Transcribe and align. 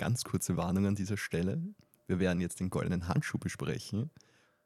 ganz 0.00 0.24
kurze 0.24 0.56
Warnung 0.56 0.86
an 0.86 0.94
dieser 0.94 1.18
Stelle. 1.18 1.60
Wir 2.06 2.18
werden 2.18 2.40
jetzt 2.40 2.58
den 2.58 2.70
goldenen 2.70 3.06
Handschuh 3.06 3.36
besprechen 3.36 4.10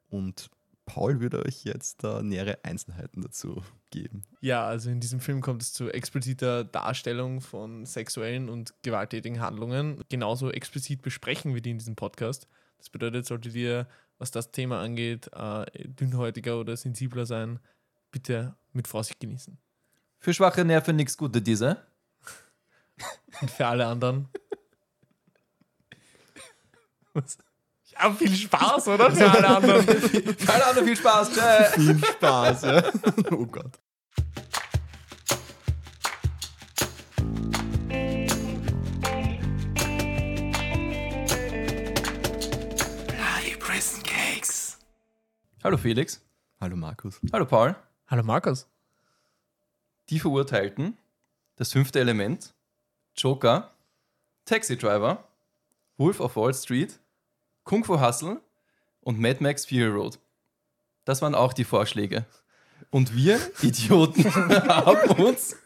und 0.09 0.49
Paul 0.87 1.19
würde 1.19 1.45
euch 1.45 1.65
jetzt 1.65 2.05
da 2.05 2.23
nähere 2.23 2.61
Einzelheiten 2.63 3.21
dazu 3.21 3.61
geben. 3.91 4.23
Ja, 4.41 4.65
also 4.65 4.91
in 4.91 5.01
diesem 5.01 5.19
Film 5.19 5.41
kommt 5.41 5.63
es 5.63 5.73
zu 5.73 5.91
expliziter 5.91 6.63
Darstellung 6.63 7.41
von 7.41 7.85
sexuellen 7.85 8.49
und 8.49 8.75
gewalttätigen 8.83 9.41
Handlungen. 9.41 10.05
Genauso 10.09 10.53
explizit 10.53 11.03
besprechen 11.03 11.53
wir 11.53 11.63
die 11.63 11.71
in 11.71 11.79
diesem 11.79 11.97
Podcast. 11.97 12.47
Das 12.79 12.89
bedeutet, 12.89 13.27
solltet 13.27 13.57
ihr, 13.57 13.89
was 14.19 14.31
das 14.31 14.53
Thema 14.53 14.81
angeht, 14.83 15.31
äh, 15.33 15.65
dünnhäutiger 15.89 16.61
oder 16.61 16.77
sensibler 16.77 17.27
sein, 17.27 17.59
bitte 18.13 18.55
mit 18.73 18.87
Vorsicht 18.87 19.19
genießen. 19.19 19.59
Für 20.21 20.33
schwache 20.33 20.65
Nerven 20.65 20.95
nichts 20.95 21.17
Gute, 21.17 21.43
diese. 21.43 21.79
Und 23.41 23.51
für 23.51 23.67
alle 23.67 23.87
anderen. 23.87 24.29
Was? 27.17 27.39
Ja, 27.93 28.13
viel 28.13 28.35
Spaß, 28.35 28.89
oder? 28.89 29.11
Für 29.11 29.31
alle 29.31 29.49
anderen. 29.49 29.83
Für 29.87 30.53
alle 30.53 30.67
anderen 30.67 30.87
viel 30.89 30.97
Spaß. 30.97 31.31
Tschö. 31.33 31.65
Viel 31.75 32.05
Spaß, 32.05 32.63
ja. 32.63 32.83
Oh 33.31 33.47
Gott. 33.47 33.79
Hallo 45.63 45.79
Felix. 45.79 46.21
Hallo 46.61 46.77
Markus. 46.77 47.21
Hallo 47.33 47.47
Paul. 47.47 47.75
Hallo 48.09 48.23
Markus. 48.23 48.67
Die 50.11 50.19
Verurteilten, 50.19 50.99
das 51.57 51.73
fünfte 51.73 52.01
Element, 52.01 52.55
Joker, 53.17 53.71
Taxi 54.45 54.77
Driver, 54.77 55.25
Wolf 55.97 56.21
of 56.21 56.37
Wall 56.37 56.53
Street, 56.53 57.01
Kung 57.65 57.83
Fu 57.83 57.99
Hustle 57.99 58.41
und 59.01 59.19
Mad 59.19 59.43
Max 59.43 59.65
Fury 59.65 59.87
Road. 59.87 60.19
Das 61.07 61.23
waren 61.23 61.35
auch 61.35 61.55
die 61.55 61.65
Vorschläge. 61.65 62.27
Und 62.91 63.17
wir, 63.17 63.41
Idioten, 63.63 64.25
haben 64.69 65.11
uns 65.23 65.57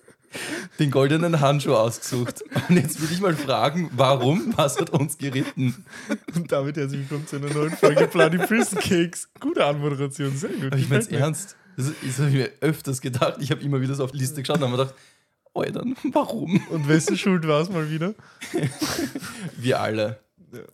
den 0.79 0.93
goldenen 0.93 1.41
Handschuh 1.41 1.75
ausgesucht. 1.75 2.45
Und 2.69 2.77
jetzt 2.77 3.03
will 3.03 3.11
ich 3.11 3.21
mal 3.21 3.35
fragen, 3.35 3.91
warum? 3.95 4.53
Was 4.57 4.79
hat 4.79 4.91
uns 4.91 5.19
geritten? 5.19 5.85
Und 6.37 6.53
damit 6.53 6.77
herzlich 6.77 7.01
willkommen 7.01 7.27
zu 7.27 7.37
einer 7.37 7.53
neuen 7.53 7.73
Folge 7.73 8.07
Bloody 8.07 8.39
Prison 8.39 8.79
Cakes. 8.79 9.29
Gute 9.41 9.65
Anmoderation, 9.65 10.37
sehr 10.37 10.51
gut. 10.51 10.67
Aber 10.67 10.79
ich 10.79 10.89
meine 10.89 11.01
es 11.01 11.09
ernst. 11.09 11.57
Das, 11.77 11.91
das 12.05 12.19
habe 12.19 12.29
ich 12.29 12.35
mir 12.35 12.53
öfters 12.61 13.01
gedacht. 13.01 13.39
Ich 13.41 13.51
habe 13.51 13.61
immer 13.63 13.81
wieder 13.81 13.95
so 13.95 14.05
auf 14.05 14.13
die 14.13 14.19
Liste 14.19 14.41
geschaut 14.41 14.59
und 14.59 14.63
habe 14.63 14.73
mir 14.73 14.79
gedacht, 14.79 14.95
oh, 15.53 15.63
dann 15.65 15.97
warum? 16.13 16.65
Und 16.71 16.87
wessen 16.87 17.19
Schuld 17.19 17.47
war 17.49 17.61
es 17.61 17.71
mal 17.71 17.91
wieder? 17.91 18.15
Wir 19.57 19.81
alle. 19.81 20.21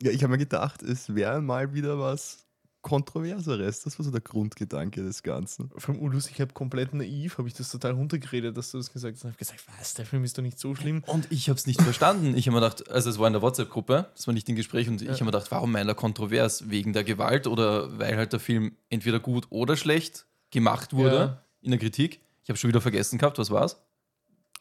Ja, 0.02 0.10
ich 0.10 0.22
habe 0.22 0.32
mir 0.32 0.38
gedacht, 0.38 0.82
es 0.82 1.14
wäre 1.14 1.40
mal 1.40 1.72
wieder 1.74 1.98
was 1.98 2.46
Kontroverseres. 2.82 3.80
Das 3.82 3.98
war 3.98 4.04
so 4.04 4.10
der 4.10 4.20
Grundgedanke 4.20 5.02
des 5.02 5.22
Ganzen. 5.22 5.70
Vom 5.76 5.98
Ulus, 5.98 6.28
ich 6.30 6.40
habe 6.40 6.52
komplett 6.52 6.92
naiv, 6.92 7.38
habe 7.38 7.48
ich 7.48 7.54
das 7.54 7.70
total 7.70 7.92
runtergeredet, 7.92 8.56
dass 8.56 8.70
du 8.70 8.76
das 8.78 8.92
gesagt 8.92 9.14
hast. 9.16 9.20
Ich 9.24 9.28
habe 9.30 9.36
gesagt, 9.38 9.64
was, 9.78 9.94
der 9.94 10.04
Film 10.04 10.22
ist 10.22 10.36
doch 10.36 10.42
nicht 10.42 10.58
so 10.58 10.74
schlimm. 10.74 11.02
Und 11.06 11.26
ich 11.32 11.48
habe 11.48 11.58
es 11.58 11.66
nicht 11.66 11.80
verstanden. 11.80 12.36
Ich 12.36 12.46
habe 12.46 12.54
mir 12.56 12.60
gedacht, 12.60 12.90
also 12.90 13.08
es 13.08 13.18
war 13.18 13.26
in 13.26 13.32
der 13.32 13.42
WhatsApp-Gruppe, 13.42 14.10
das 14.14 14.26
war 14.26 14.34
nicht 14.34 14.48
im 14.50 14.56
Gespräch, 14.56 14.88
und 14.88 15.00
ich 15.00 15.08
habe 15.08 15.24
mir 15.24 15.30
gedacht, 15.32 15.50
warum 15.50 15.72
meint 15.72 15.88
er 15.88 15.94
kontrovers? 15.94 16.68
Wegen 16.68 16.92
der 16.92 17.04
Gewalt 17.04 17.46
oder 17.46 17.98
weil 17.98 18.16
halt 18.16 18.32
der 18.34 18.40
Film 18.40 18.76
entweder 18.90 19.18
gut 19.18 19.46
oder 19.48 19.76
schlecht 19.76 20.26
gemacht 20.50 20.92
wurde 20.92 21.16
Ja. 21.16 21.42
in 21.62 21.70
der 21.70 21.80
Kritik? 21.80 22.20
Ich 22.42 22.50
habe 22.50 22.58
schon 22.58 22.68
wieder 22.68 22.82
vergessen 22.82 23.18
gehabt, 23.18 23.38
was 23.38 23.50
war's? 23.50 23.80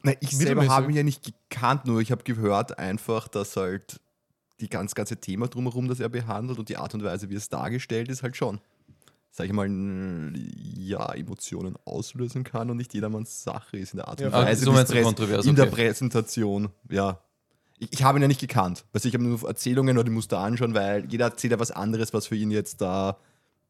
Nein, 0.02 0.16
ich 0.22 0.36
selber 0.36 0.68
habe 0.68 0.90
ihn 0.90 0.96
ja 0.98 1.04
nicht 1.04 1.24
gekannt, 1.24 1.86
nur 1.86 2.00
ich 2.02 2.12
habe 2.12 2.24
gehört 2.24 2.78
einfach, 2.78 3.28
dass 3.28 3.56
halt 3.58 4.00
die 4.64 4.70
ganz 4.70 4.96
ganze 4.96 5.18
Thema 5.18 5.48
drumherum, 5.48 5.88
das 5.88 6.00
er 6.00 6.10
behandelt 6.10 6.58
und 6.58 6.70
die 6.70 6.78
Art 6.78 6.94
und 6.96 7.04
Weise, 7.04 7.30
wie 7.30 7.36
es 7.36 7.50
dargestellt 7.50 8.10
ist, 8.10 8.24
halt 8.24 8.36
schon, 8.38 8.60
sag 9.30 9.46
ich 9.46 9.54
mal, 9.54 9.68
ja, 10.78 11.14
Emotionen 11.14 11.76
auslösen 11.86 12.44
kann 12.44 12.70
und 12.70 12.78
nicht 12.78 12.94
jedermanns 12.94 13.44
Sache 13.44 13.78
ist 13.78 13.94
in 13.94 13.98
der 13.98 14.08
Art 14.08 14.22
und 14.22 14.32
Ja, 14.32 14.34
Ah, 14.40 14.46
Weise, 14.46 14.66
so 14.66 14.72
präs- 14.72 15.04
kontrovers, 15.04 15.46
in 15.46 15.56
der 15.56 15.66
okay. 15.68 15.76
Präsentation, 15.76 16.70
ja. 16.90 17.20
Ich, 17.80 17.92
ich 17.94 18.04
habe 18.04 18.18
ihn 18.20 18.22
ja 18.22 18.28
nicht 18.28 18.40
gekannt. 18.40 18.86
Also 18.94 19.08
ich 19.10 19.14
habe 19.16 19.24
nur 19.24 19.44
Erzählungen 19.48 19.98
oder 19.98 20.06
die 20.06 20.12
musste 20.12 20.38
anschauen, 20.38 20.74
weil 20.74 21.06
jeder 21.12 21.26
erzählt 21.26 21.52
ja 21.52 21.60
was 21.60 21.72
anderes, 21.72 22.14
was 22.14 22.28
für 22.28 22.36
ihn 22.36 22.52
jetzt 22.52 22.80
da 22.82 23.18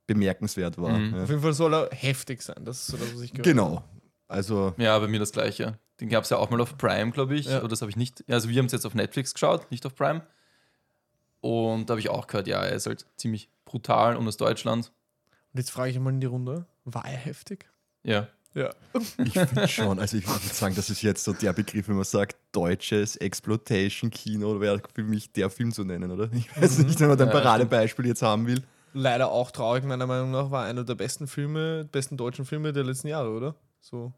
bemerkenswert 0.06 0.78
war. 0.78 0.98
Mhm. 0.98 1.16
Ja. 1.16 1.24
Auf 1.24 1.30
jeden 1.30 1.42
Fall 1.42 1.54
soll 1.54 1.74
er 1.74 1.90
heftig 1.92 2.42
sein. 2.42 2.64
Das 2.66 2.82
ist 2.82 2.88
so 2.88 2.98
das, 2.98 3.14
was 3.16 3.22
ich 3.22 3.32
gehört 3.32 3.46
Genau. 3.46 3.84
Also, 4.28 4.74
Ja, 4.78 4.98
bei 5.00 5.08
mir 5.08 5.20
das 5.20 5.32
gleiche. 5.32 5.80
Den 6.02 6.10
gab 6.10 6.24
es 6.26 6.30
ja 6.30 6.38
auch 6.38 6.50
mal 6.50 6.60
auf 6.60 6.78
Prime, 6.78 7.12
glaube 7.12 7.36
ich. 7.36 7.46
Ja. 7.46 7.60
Oder 7.60 7.70
das 7.70 7.82
habe 7.82 7.90
ich 7.90 7.96
nicht. 7.96 8.24
Also 8.30 8.50
wir 8.50 8.58
haben 8.60 8.66
es 8.66 8.72
jetzt 8.74 8.86
auf 8.86 8.96
Netflix 8.96 9.34
geschaut, 9.34 9.70
nicht 9.72 9.86
auf 9.86 9.96
Prime. 9.96 10.22
Und 11.44 11.90
da 11.90 11.94
habe 11.94 12.00
ich 12.00 12.08
auch 12.08 12.28
gehört, 12.28 12.48
ja, 12.48 12.64
er 12.64 12.72
ist 12.72 12.88
halt 12.88 13.06
ziemlich 13.18 13.50
brutal 13.66 14.16
und 14.16 14.26
aus 14.26 14.38
Deutschland. 14.38 14.94
Und 15.52 15.60
jetzt 15.60 15.72
frage 15.72 15.92
ich 15.92 16.00
mal 16.00 16.12
in 16.12 16.22
die 16.22 16.26
Runde, 16.26 16.66
war 16.86 17.04
er 17.04 17.18
heftig? 17.18 17.70
Ja. 18.04 18.30
Ja. 18.54 18.70
Ich 19.18 19.34
finde 19.34 19.68
schon, 19.68 20.00
also 20.00 20.16
ich 20.16 20.26
würde 20.26 20.46
sagen, 20.46 20.74
das 20.76 20.90
ist 20.90 21.02
jetzt 21.02 21.26
so 21.26 21.34
der 21.34 21.52
Begriff, 21.52 21.90
wenn 21.90 21.96
man 21.96 22.06
sagt, 22.06 22.38
deutsches 22.54 23.18
Exploitation-Kino, 23.18 24.62
wäre 24.62 24.82
für 24.94 25.04
mich 25.04 25.34
der 25.34 25.50
Film 25.50 25.74
zu 25.74 25.84
nennen, 25.84 26.12
oder? 26.12 26.30
Ich 26.32 26.56
weiß 26.56 26.78
nicht, 26.80 26.98
wenn 27.02 27.10
man 27.10 27.20
ein 27.20 27.30
Paradebeispiel 27.30 28.06
jetzt 28.06 28.22
haben 28.22 28.48
will. 28.48 28.64
Leider 28.94 29.30
auch 29.30 29.52
traurig, 29.52 29.84
meiner 29.84 30.08
Meinung 30.08 30.32
nach, 30.32 30.50
war 30.50 30.64
einer 30.64 30.86
der 30.86 30.96
besten 30.96 31.28
Filme, 31.28 31.84
besten 31.92 32.16
deutschen 32.16 32.46
Filme 32.46 32.72
der 32.72 32.86
letzten 32.86 33.10
Jahre, 33.10 33.32
oder? 33.32 33.56
So. 33.82 34.14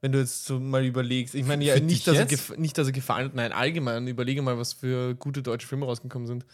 Wenn 0.00 0.12
du 0.12 0.20
jetzt 0.20 0.44
so 0.44 0.60
mal 0.60 0.84
überlegst, 0.84 1.34
ich 1.34 1.44
meine 1.44 1.64
ja 1.64 1.78
nicht 1.80 2.06
dass, 2.06 2.16
er 2.16 2.58
nicht, 2.58 2.78
dass 2.78 2.86
er 2.86 2.92
gefallen 2.92 3.26
hat, 3.26 3.34
nein, 3.34 3.52
allgemein, 3.52 4.06
überlege 4.06 4.42
mal, 4.42 4.56
was 4.56 4.72
für 4.72 5.14
gute 5.16 5.42
deutsche 5.42 5.66
Filme 5.66 5.86
rausgekommen 5.86 6.28
sind. 6.28 6.46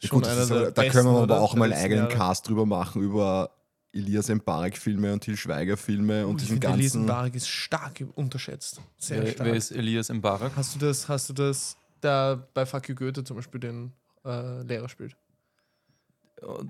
Ja, 0.00 0.08
gut, 0.08 0.26
ist 0.26 0.50
aber, 0.50 0.70
da 0.70 0.88
können 0.88 1.06
wir 1.06 1.22
aber 1.22 1.40
auch 1.40 1.54
mal 1.54 1.72
einen 1.72 1.82
eigenen 1.82 2.08
Cast 2.08 2.48
drüber 2.48 2.66
machen, 2.66 3.02
über 3.02 3.50
Elias 3.92 4.28
Mbarek-Filme 4.28 5.12
und 5.12 5.20
Til 5.20 5.36
Schweiger-Filme 5.36 6.26
und 6.26 6.40
diesen 6.40 6.60
ganzen. 6.60 6.80
Lesenbarek 6.80 7.34
ist 7.34 7.48
stark 7.48 8.04
unterschätzt. 8.14 8.80
Sehr 8.96 9.22
Wer, 9.22 9.32
stark. 9.32 9.46
wer 9.48 9.54
ist 9.54 9.70
Elias 9.70 10.08
Mbarak? 10.08 10.52
Hast 10.56 10.74
du 10.74 10.78
das, 10.78 11.08
hast 11.08 11.28
du 11.28 11.32
das, 11.32 11.76
da 12.00 12.46
bei 12.54 12.64
Fuck 12.64 12.88
You 12.88 12.94
Goethe 12.94 13.22
zum 13.24 13.36
Beispiel 13.36 13.60
den 13.60 13.92
äh, 14.24 14.62
Lehrer 14.62 14.88
spielt? 14.88 15.16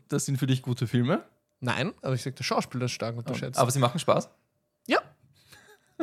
Das 0.09 0.27
sind 0.27 0.39
für 0.39 0.47
dich 0.47 0.63
gute 0.63 0.87
Filme, 0.87 1.25
Nein, 1.65 1.93
aber 2.03 2.15
ich 2.15 2.23
sag, 2.23 2.35
der 2.35 2.43
Schauspieler 2.43 2.87
ist 2.87 2.93
stark 2.93 3.17
unterschätzt. 3.17 3.57
aber 3.59 3.71
sie 3.71 3.79
machen 3.79 4.01
Spaß. 4.01 4.29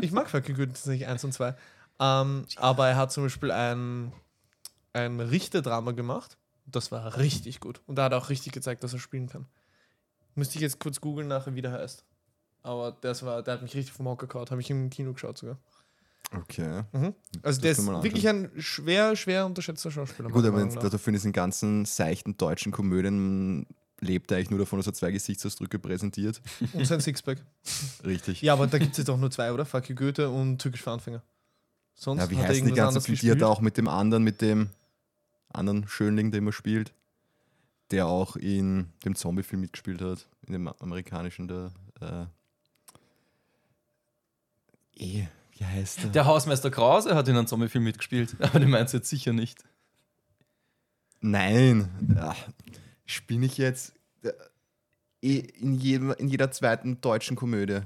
Ich 0.02 0.12
mag 0.12 0.30
Fuck 0.30 0.48
You 0.50 0.56
Goethe 0.56 0.74
tatsächlich 0.74 1.08
1 1.08 1.24
und 1.24 1.34
2. 1.34 1.56
Ähm, 2.00 2.46
aber 2.56 2.88
er 2.88 2.96
hat 2.96 3.12
zum 3.12 3.24
Beispiel 3.24 3.52
ein, 3.52 4.14
ein 4.94 5.20
Richterdrama 5.20 5.92
gemacht. 5.92 6.38
Das 6.66 6.92
war 6.92 7.18
richtig 7.18 7.60
gut. 7.60 7.82
Und 7.88 7.96
da 7.96 8.06
hat 8.06 8.14
er 8.14 8.20
auch 8.20 8.30
richtig 8.30 8.54
gezeigt, 8.54 8.84
dass 8.84 8.94
er 8.94 9.00
spielen 9.00 9.28
kann. 9.28 9.48
Müsste 10.36 10.56
ich 10.56 10.62
jetzt 10.62 10.80
kurz 10.80 11.02
googeln 11.02 11.28
nachher, 11.28 11.56
wie 11.56 11.62
der 11.62 11.72
heißt. 11.72 12.06
Aber 12.62 12.96
das 13.02 13.24
war, 13.24 13.42
der 13.42 13.56
hat 13.56 13.62
mich 13.62 13.76
richtig 13.76 13.94
vom 13.94 14.08
Hocker 14.08 14.28
gehauen. 14.28 14.48
Habe 14.50 14.62
ich 14.62 14.70
im 14.70 14.90
Kino 14.90 15.14
geschaut 15.14 15.38
sogar. 15.38 15.58
Okay. 16.32 16.84
Also 17.42 17.62
der 17.62 17.72
ist 17.72 17.86
wirklich 17.88 18.28
ein 18.28 18.52
schwer, 18.58 19.16
schwer 19.16 19.46
unterschätzter 19.46 19.90
Schauspieler. 19.90 20.30
Gut, 20.30 20.46
aber 20.46 20.64
dafür 20.66 21.08
in 21.08 21.14
diesen 21.14 21.32
ganzen 21.34 21.86
seichten 21.86 22.38
deutschen 22.38 22.72
Komödien 22.72 23.66
lebt 24.02 24.32
er 24.32 24.38
eigentlich 24.38 24.50
nur 24.50 24.60
davon, 24.60 24.80
dass 24.80 24.88
er 24.88 24.94
zwei 24.94 25.12
Gesichtsausdrücke 25.12 25.80
präsentiert. 25.80 26.42
Und 26.74 26.86
sein 26.86 27.02
Sixpack. 27.02 27.40
Richtig. 28.06 28.42
Ja, 28.42 28.54
aber 28.54 28.68
da 28.68 28.78
gibt 28.78 28.92
es 28.92 28.98
jetzt 28.98 29.10
auch 29.10 29.18
nur 29.18 29.32
zwei, 29.32 29.52
oder? 29.52 29.66
Fuck 29.66 29.90
You 29.90 29.96
Goethe 29.96 30.30
und 30.30 30.60
Türkisch 30.60 30.82
für 30.82 30.92
Anfänger. 30.92 31.22
Sonst 31.94 32.22
Ja, 32.22 32.30
wie 32.30 32.38
hat 32.38 32.44
er 32.44 32.50
heißt 32.50 32.66
die 32.66 32.72
ganze 32.72 33.28
er 33.28 33.48
auch 33.50 33.62
mit 33.62 33.78
dem 33.78 33.88
anderen, 33.88 34.24
mit 34.24 34.42
dem 34.42 34.70
anderen 35.50 35.88
Schönling, 35.88 36.32
der 36.32 36.40
immer 36.40 36.54
spielt, 36.54 36.94
der 37.92 38.08
auch 38.08 38.36
in 38.36 38.88
dem 39.04 39.16
Zombie-Film 39.16 39.62
mitgespielt 39.62 40.02
hat, 40.02 40.28
in 40.48 40.54
dem 40.54 40.68
amerikanischen, 40.68 41.48
der 41.48 41.72
äh, 42.00 42.26
eh, 44.96 45.28
wie 45.58 45.66
heißt 45.66 46.04
der? 46.04 46.10
Der 46.12 46.26
Hausmeister 46.26 46.72
Krause 46.72 47.16
hat 47.16 47.28
in 47.28 47.36
einem 47.36 47.48
Zombie-Film 47.48 47.84
mitgespielt, 47.84 48.36
aber 48.40 48.60
den 48.60 48.70
meinst 48.70 48.94
du 48.94 48.98
jetzt 48.98 49.10
sicher 49.10 49.34
nicht. 49.34 49.64
Nein, 51.22 51.90
ja, 52.16 52.34
spinne 53.10 53.46
ich 53.48 53.58
jetzt 53.58 53.94
äh, 54.24 54.32
eh 55.22 55.40
in, 55.40 55.74
jedem, 55.76 56.12
in 56.12 56.28
jeder 56.28 56.52
zweiten 56.52 57.02
deutschen 57.02 57.36
Komödie. 57.36 57.82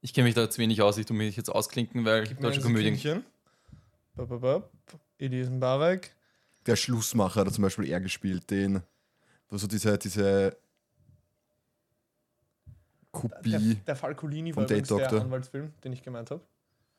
Ich 0.00 0.14
kenne 0.14 0.26
mich 0.26 0.34
da 0.34 0.48
zu 0.48 0.58
wenig 0.60 0.82
aus, 0.82 0.98
ich 0.98 1.06
tue 1.06 1.16
mich 1.16 1.36
jetzt 1.36 1.48
ausklinken, 1.48 2.04
weil 2.04 2.24
Gib 2.24 2.36
mir 2.38 2.42
deutsche 2.46 2.60
ein 2.60 2.62
Komödien. 2.62 3.24
Elias 5.18 5.50
Mbarek. 5.50 6.14
Der 6.66 6.76
Schlussmacher 6.76 7.40
hat 7.44 7.52
zum 7.52 7.62
Beispiel 7.62 7.88
er 7.88 8.00
gespielt, 8.00 8.50
den, 8.50 8.82
wo 9.48 9.56
so 9.58 9.66
diese, 9.66 9.98
diese 9.98 10.22
Der, 10.22 10.56
Kopie. 13.10 13.76
der 13.86 13.96
Falcolini 13.96 14.52
vom 14.52 14.62
war 14.62 14.64
übrigens 14.70 14.88
Date 14.88 14.98
der 15.00 15.08
Doctor. 15.08 15.20
Anwaltsfilm, 15.22 15.72
den 15.82 15.92
ich 15.92 16.02
gemeint 16.02 16.30
habe. 16.30 16.42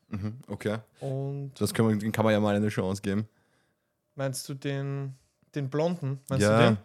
Mhm, 0.10 0.38
okay. 0.48 0.80
Und 1.00 1.52
Das 1.60 1.74
kann 1.74 1.86
man, 1.86 2.00
den 2.00 2.12
kann 2.12 2.26
man 2.26 2.34
ja 2.34 2.40
mal 2.40 2.56
eine 2.56 2.70
Chance 2.70 3.02
geben. 3.02 3.28
meinst 4.16 4.48
du 4.50 4.54
den, 4.54 5.16
den 5.56 5.70
Blonden? 5.70 6.20
Meinst 6.30 6.44
ja, 6.44 6.58
du 6.60 6.66
den? 6.76 6.78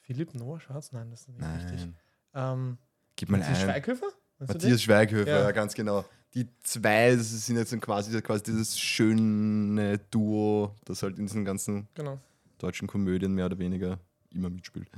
Philipp 0.00 0.34
Noah 0.34 0.60
Schatz? 0.60 0.92
Nein, 0.92 1.10
das 1.10 1.22
ist 1.22 1.28
nicht 1.28 1.40
richtig. 1.42 1.80
nein. 1.80 1.96
Ähm, 2.34 2.78
Gib 3.16 3.28
mal 3.30 3.38
Matthias 3.38 3.58
ein. 3.60 3.64
Schweighöfer? 3.66 4.06
Meinst? 4.38 4.54
Matthias 4.54 4.82
Schweighöfer, 4.82 5.30
Ja. 5.30 5.42
ja. 5.42 5.50
ganz 5.52 5.74
genau. 5.74 6.04
die 6.34 6.48
zwei 6.62 7.14
das 7.14 7.46
sind 7.46 7.56
jetzt 7.56 7.78
quasi, 7.82 8.20
quasi 8.22 8.42
dieses 8.44 8.78
schöne 8.78 9.98
Duo, 10.10 10.74
das 10.84 11.02
halt 11.02 11.18
in 11.18 11.26
diesen 11.26 11.44
ganzen 11.44 11.88
Genau. 11.94 12.18
deutschen 12.58 12.88
Komödien 12.88 13.34
mehr 13.34 13.46
oder 13.46 13.58
weniger 13.58 13.98
immer 14.30 14.48
mitspielt. 14.50 14.88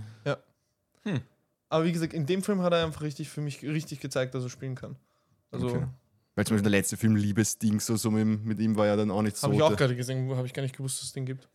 Aber 1.69 1.85
wie 1.85 1.93
gesagt, 1.93 2.13
in 2.15 2.25
dem 2.27 2.43
Film 2.43 2.63
hat 2.63 2.73
er 2.73 2.85
einfach 2.85 3.03
richtig 3.03 3.29
für 3.31 3.41
mich 3.41 3.63
richtig 3.63 3.99
gezeigt, 4.01 4.35
dass 4.35 4.45
er 4.45 4.51
spielen 4.51 4.75
kann. 4.77 4.97
Also 5.51 5.69
Okay. 5.69 5.87
Weil 6.37 6.47
zum 6.47 6.57
Beispiel 6.57 6.71
der 6.71 6.79
letzte 6.79 6.97
Film 6.97 7.15
Liebesding, 7.15 7.79
so, 7.79 7.95
so 7.97 8.11
mit, 8.11 8.23
ihm- 8.23 8.43
mit 8.45 8.59
ihm 8.59 8.75
war 8.77 8.87
ja 8.87 8.97
dann 8.97 9.11
auch 9.13 9.23
nicht 9.23 9.37
so. 9.37 9.45
habe 9.45 9.55
ich 9.55 9.63
auch 9.63 9.77
gerade 9.77 9.95
gesehen, 9.95 10.29
habe 10.37 10.47
ich 10.49 10.53
gar 10.53 10.63
nicht 10.63 10.77
gewusst, 10.77 10.99
dass 10.99 11.05
es 11.07 11.13
den 11.13 11.27
gibt. 11.27 11.49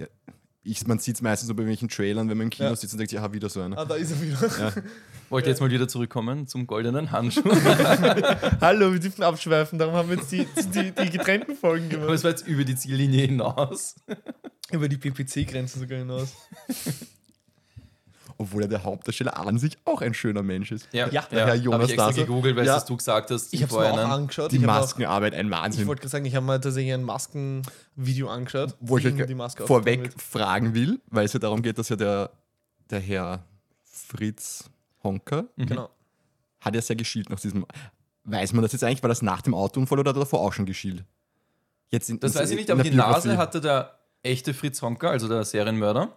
Ich, 0.64 0.86
man 0.88 1.00
sieht 1.00 1.16
es 1.16 1.22
meistens 1.22 1.48
so 1.48 1.56
bei 1.56 1.66
welchen 1.66 1.88
Trailern, 1.90 2.30
wenn 2.30 2.38
man 2.38 2.46
im 2.48 2.50
Kino 2.50 2.70
Ja. 2.70 2.76
sitzt 2.76 2.94
und 2.94 2.98
denkt, 3.00 3.12
ja, 3.14 3.32
wieder 3.34 3.50
so 3.50 3.62
einer. 3.62 3.78
Ah, 3.78 3.86
da 3.86 3.96
ist 3.96 4.12
er 4.12 4.22
wieder. 4.22 4.74
Wollte 5.30 5.50
jetzt 5.50 5.62
mal 5.62 5.70
wieder 5.70 5.88
zurückkommen 5.88 6.48
zum 6.48 6.66
goldenen 6.68 7.12
Handschuh. 7.12 7.44
Hallo, 8.62 8.92
wir 8.92 9.00
dürfen 9.00 9.24
abschweifen, 9.24 9.78
darum 9.78 9.94
haben 9.96 10.10
wir 10.10 10.18
jetzt 10.18 10.32
die, 10.32 10.46
die, 10.74 10.92
die 10.92 11.10
getrennten 11.12 11.56
Folgen 11.56 11.86
Aber 11.88 11.98
gemacht. 11.98 12.16
es 12.16 12.24
war 12.24 12.32
jetzt 12.32 12.48
über 12.48 12.64
die 12.64 12.76
Ziellinie 12.76 13.28
hinaus. 13.28 13.96
Über 14.72 14.88
die 14.90 14.98
PPC-Grenzen 14.98 15.80
sogar 15.82 16.00
hinaus. 16.00 16.34
Obwohl 18.42 18.62
er 18.62 18.68
der 18.70 18.84
Hauptdarsteller 18.86 19.36
an 19.38 19.60
sich 19.60 19.78
auch 19.84 20.02
ein 20.02 20.14
schöner 20.14 20.42
Mensch 20.44 20.72
ist. 20.72 20.88
Ja, 20.94 21.08
der 21.10 21.22
Herr 21.30 21.48
Habe 21.48 21.56
Jonas 21.58 21.88
ich 21.90 21.94
extra 21.96 22.12
gegoogelt, 22.12 22.56
weil 22.56 22.66
Ja. 22.66 22.76
das 22.76 22.86
du 22.86 22.96
gesagt 22.96 23.32
hast. 23.32 23.54
Ich 23.54 23.62
habe 23.62 23.72
es 23.72 23.78
auch 23.78 23.98
angeschaut. 23.98 24.52
Die 24.54 24.56
ich 24.56 24.64
hab 24.64 24.70
auch- 24.70 24.82
Maskenarbeit, 24.82 25.34
ein 25.34 25.48
Ich 25.48 25.52
Wahnsinn. 25.52 25.88
wollte 25.88 26.00
gerade 26.04 26.10
sagen, 26.12 26.24
ich 26.26 26.36
habe 26.36 26.46
mal 26.46 26.58
tatsächlich 26.62 26.94
ein 26.94 27.04
Maskenvideo 27.04 28.30
angeschaut. 28.30 28.76
Wo 28.80 28.98
ich 28.98 29.04
die 29.04 29.36
Maske 29.36 29.68
vorweg 29.68 30.14
fragen 30.22 30.74
will, 30.74 31.02
weil 31.08 31.26
es 31.26 31.34
ja 31.34 31.40
darum 31.40 31.62
geht, 31.62 31.78
dass 31.78 31.90
ja 31.90 31.98
der, 31.98 32.30
der 32.90 33.02
Herr 33.02 33.44
Fritz 33.84 34.70
Honker 35.04 35.44
Mhm. 35.58 35.66
Genau. 35.66 35.90
hat 36.62 36.76
ja 36.76 36.82
sehr 36.82 36.96
geschielt 36.96 37.30
nach 37.30 37.40
diesem. 37.42 37.66
Weiß 38.24 38.54
man 38.54 38.62
das 38.62 38.72
jetzt 38.72 38.84
eigentlich? 38.84 39.04
War 39.04 39.10
das 39.10 39.22
nach 39.22 39.42
dem 39.42 39.54
Autounfall 39.54 40.00
oder 40.00 40.10
hat 40.12 40.16
er 40.18 40.22
davor 40.22 40.40
auch 40.42 40.54
schon 40.54 40.66
geschielt? 40.66 41.04
Jetzt 41.92 42.10
in, 42.10 42.20
Das 42.22 42.36
in- 42.36 42.42
weiß 42.42 42.50
ich 42.52 42.56
nicht, 42.58 42.70
aber 42.72 42.84
die 42.84 42.92
Nase 42.92 43.38
hatte 43.38 43.60
der 43.60 43.98
echte 44.24 44.54
Fritz 44.54 44.82
Honker, 44.82 45.10
also 45.10 45.28
der 45.28 45.44
Serienmörder, 45.44 46.14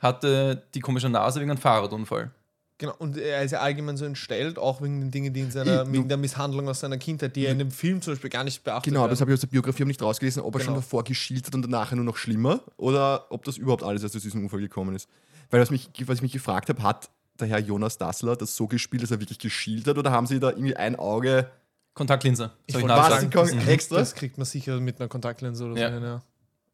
hatte 0.00 0.62
die 0.74 0.80
komische 0.80 1.08
Nase 1.08 1.40
wegen 1.40 1.50
einem 1.50 1.60
Fahrradunfall. 1.60 2.30
Genau, 2.78 2.94
und 2.98 3.18
er 3.18 3.42
ist 3.42 3.50
ja 3.50 3.60
allgemein 3.60 3.98
so 3.98 4.06
entstellt, 4.06 4.58
auch 4.58 4.80
wegen 4.80 5.00
den 5.00 5.10
Dingen, 5.10 5.34
die 5.34 5.40
in 5.40 5.50
seiner, 5.50 5.82
Ich- 5.82 5.92
wegen 5.92 6.08
der 6.08 6.16
Misshandlung 6.16 6.66
aus 6.66 6.80
seiner 6.80 6.96
Kindheit, 6.96 7.36
die 7.36 7.44
er 7.44 7.52
in 7.52 7.58
dem 7.58 7.70
Film 7.70 8.00
zum 8.00 8.14
Beispiel 8.14 8.30
gar 8.30 8.42
nicht 8.42 8.64
beachtet 8.64 8.84
Genau, 8.90 9.00
aber 9.00 9.10
das 9.10 9.18
werden. 9.20 9.26
habe 9.26 9.32
ich 9.32 9.36
aus 9.36 9.40
der 9.42 9.48
Biografie 9.48 9.82
auch 9.82 9.86
nicht 9.86 10.00
rausgelesen, 10.00 10.42
ob 10.42 10.54
er 10.54 10.60
schon 10.60 10.68
Genau. 10.68 10.80
davor 10.80 11.04
geschielt 11.04 11.46
hat 11.46 11.54
und 11.54 11.60
danach 11.62 11.92
nur 11.92 12.04
noch 12.04 12.16
schlimmer 12.16 12.60
oder 12.78 13.26
ob 13.30 13.44
das 13.44 13.58
überhaupt 13.58 13.82
alles 13.82 14.02
erst 14.02 14.16
aus 14.16 14.22
diesem 14.22 14.42
Unfall 14.44 14.60
gekommen 14.60 14.96
ist. 14.96 15.08
Weil 15.50 15.60
was, 15.60 15.70
mich, 15.70 15.90
was 16.06 16.16
ich 16.16 16.22
mich 16.22 16.32
gefragt 16.32 16.70
habe, 16.70 16.82
hat 16.82 17.10
der 17.38 17.48
Herr 17.48 17.58
Jonas 17.58 17.98
Dassler 17.98 18.34
das 18.36 18.56
so 18.56 18.66
gespielt, 18.66 19.02
dass 19.02 19.10
er 19.10 19.20
wirklich 19.20 19.38
geschielt 19.38 19.86
hat 19.86 19.98
oder 19.98 20.10
haben 20.10 20.26
sie 20.26 20.40
da 20.40 20.48
irgendwie 20.48 20.74
ein 20.76 20.96
Auge 20.96 21.50
Kontaktlinse. 21.92 22.50
Ich 22.66 22.72
Soll 22.72 22.82
ich 22.82 22.88
wollte 22.88 23.02
Was, 23.02 23.30
kommen 23.30 23.58
das, 23.58 23.68
extra? 23.68 23.96
das 23.98 24.14
kriegt 24.14 24.38
man 24.38 24.46
sicher 24.46 24.80
mit 24.80 24.98
einer 25.00 25.08
Kontaktlinse 25.08 25.64
oder 25.66 25.78
Ja. 25.78 25.98
so 25.98 26.02
ja. 26.04 26.22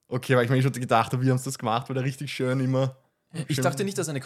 Okay, 0.09 0.37
weil 0.37 0.45
ich 0.45 0.51
mir 0.51 0.63
schon 0.63 0.71
gedacht 0.73 1.13
habe, 1.13 1.25
wie 1.25 1.31
haben 1.31 1.39
sie 1.39 1.47
das 1.47 1.59
gemacht, 1.59 1.89
weil 1.89 1.97
er 1.97 2.05
richtig 2.05 2.33
schön 2.33 2.61
immer. 2.61 2.95
Ich 3.49 3.61
dachte 3.61 3.85
nicht, 3.85 3.99
dass 3.99 4.09
eine 4.09 4.21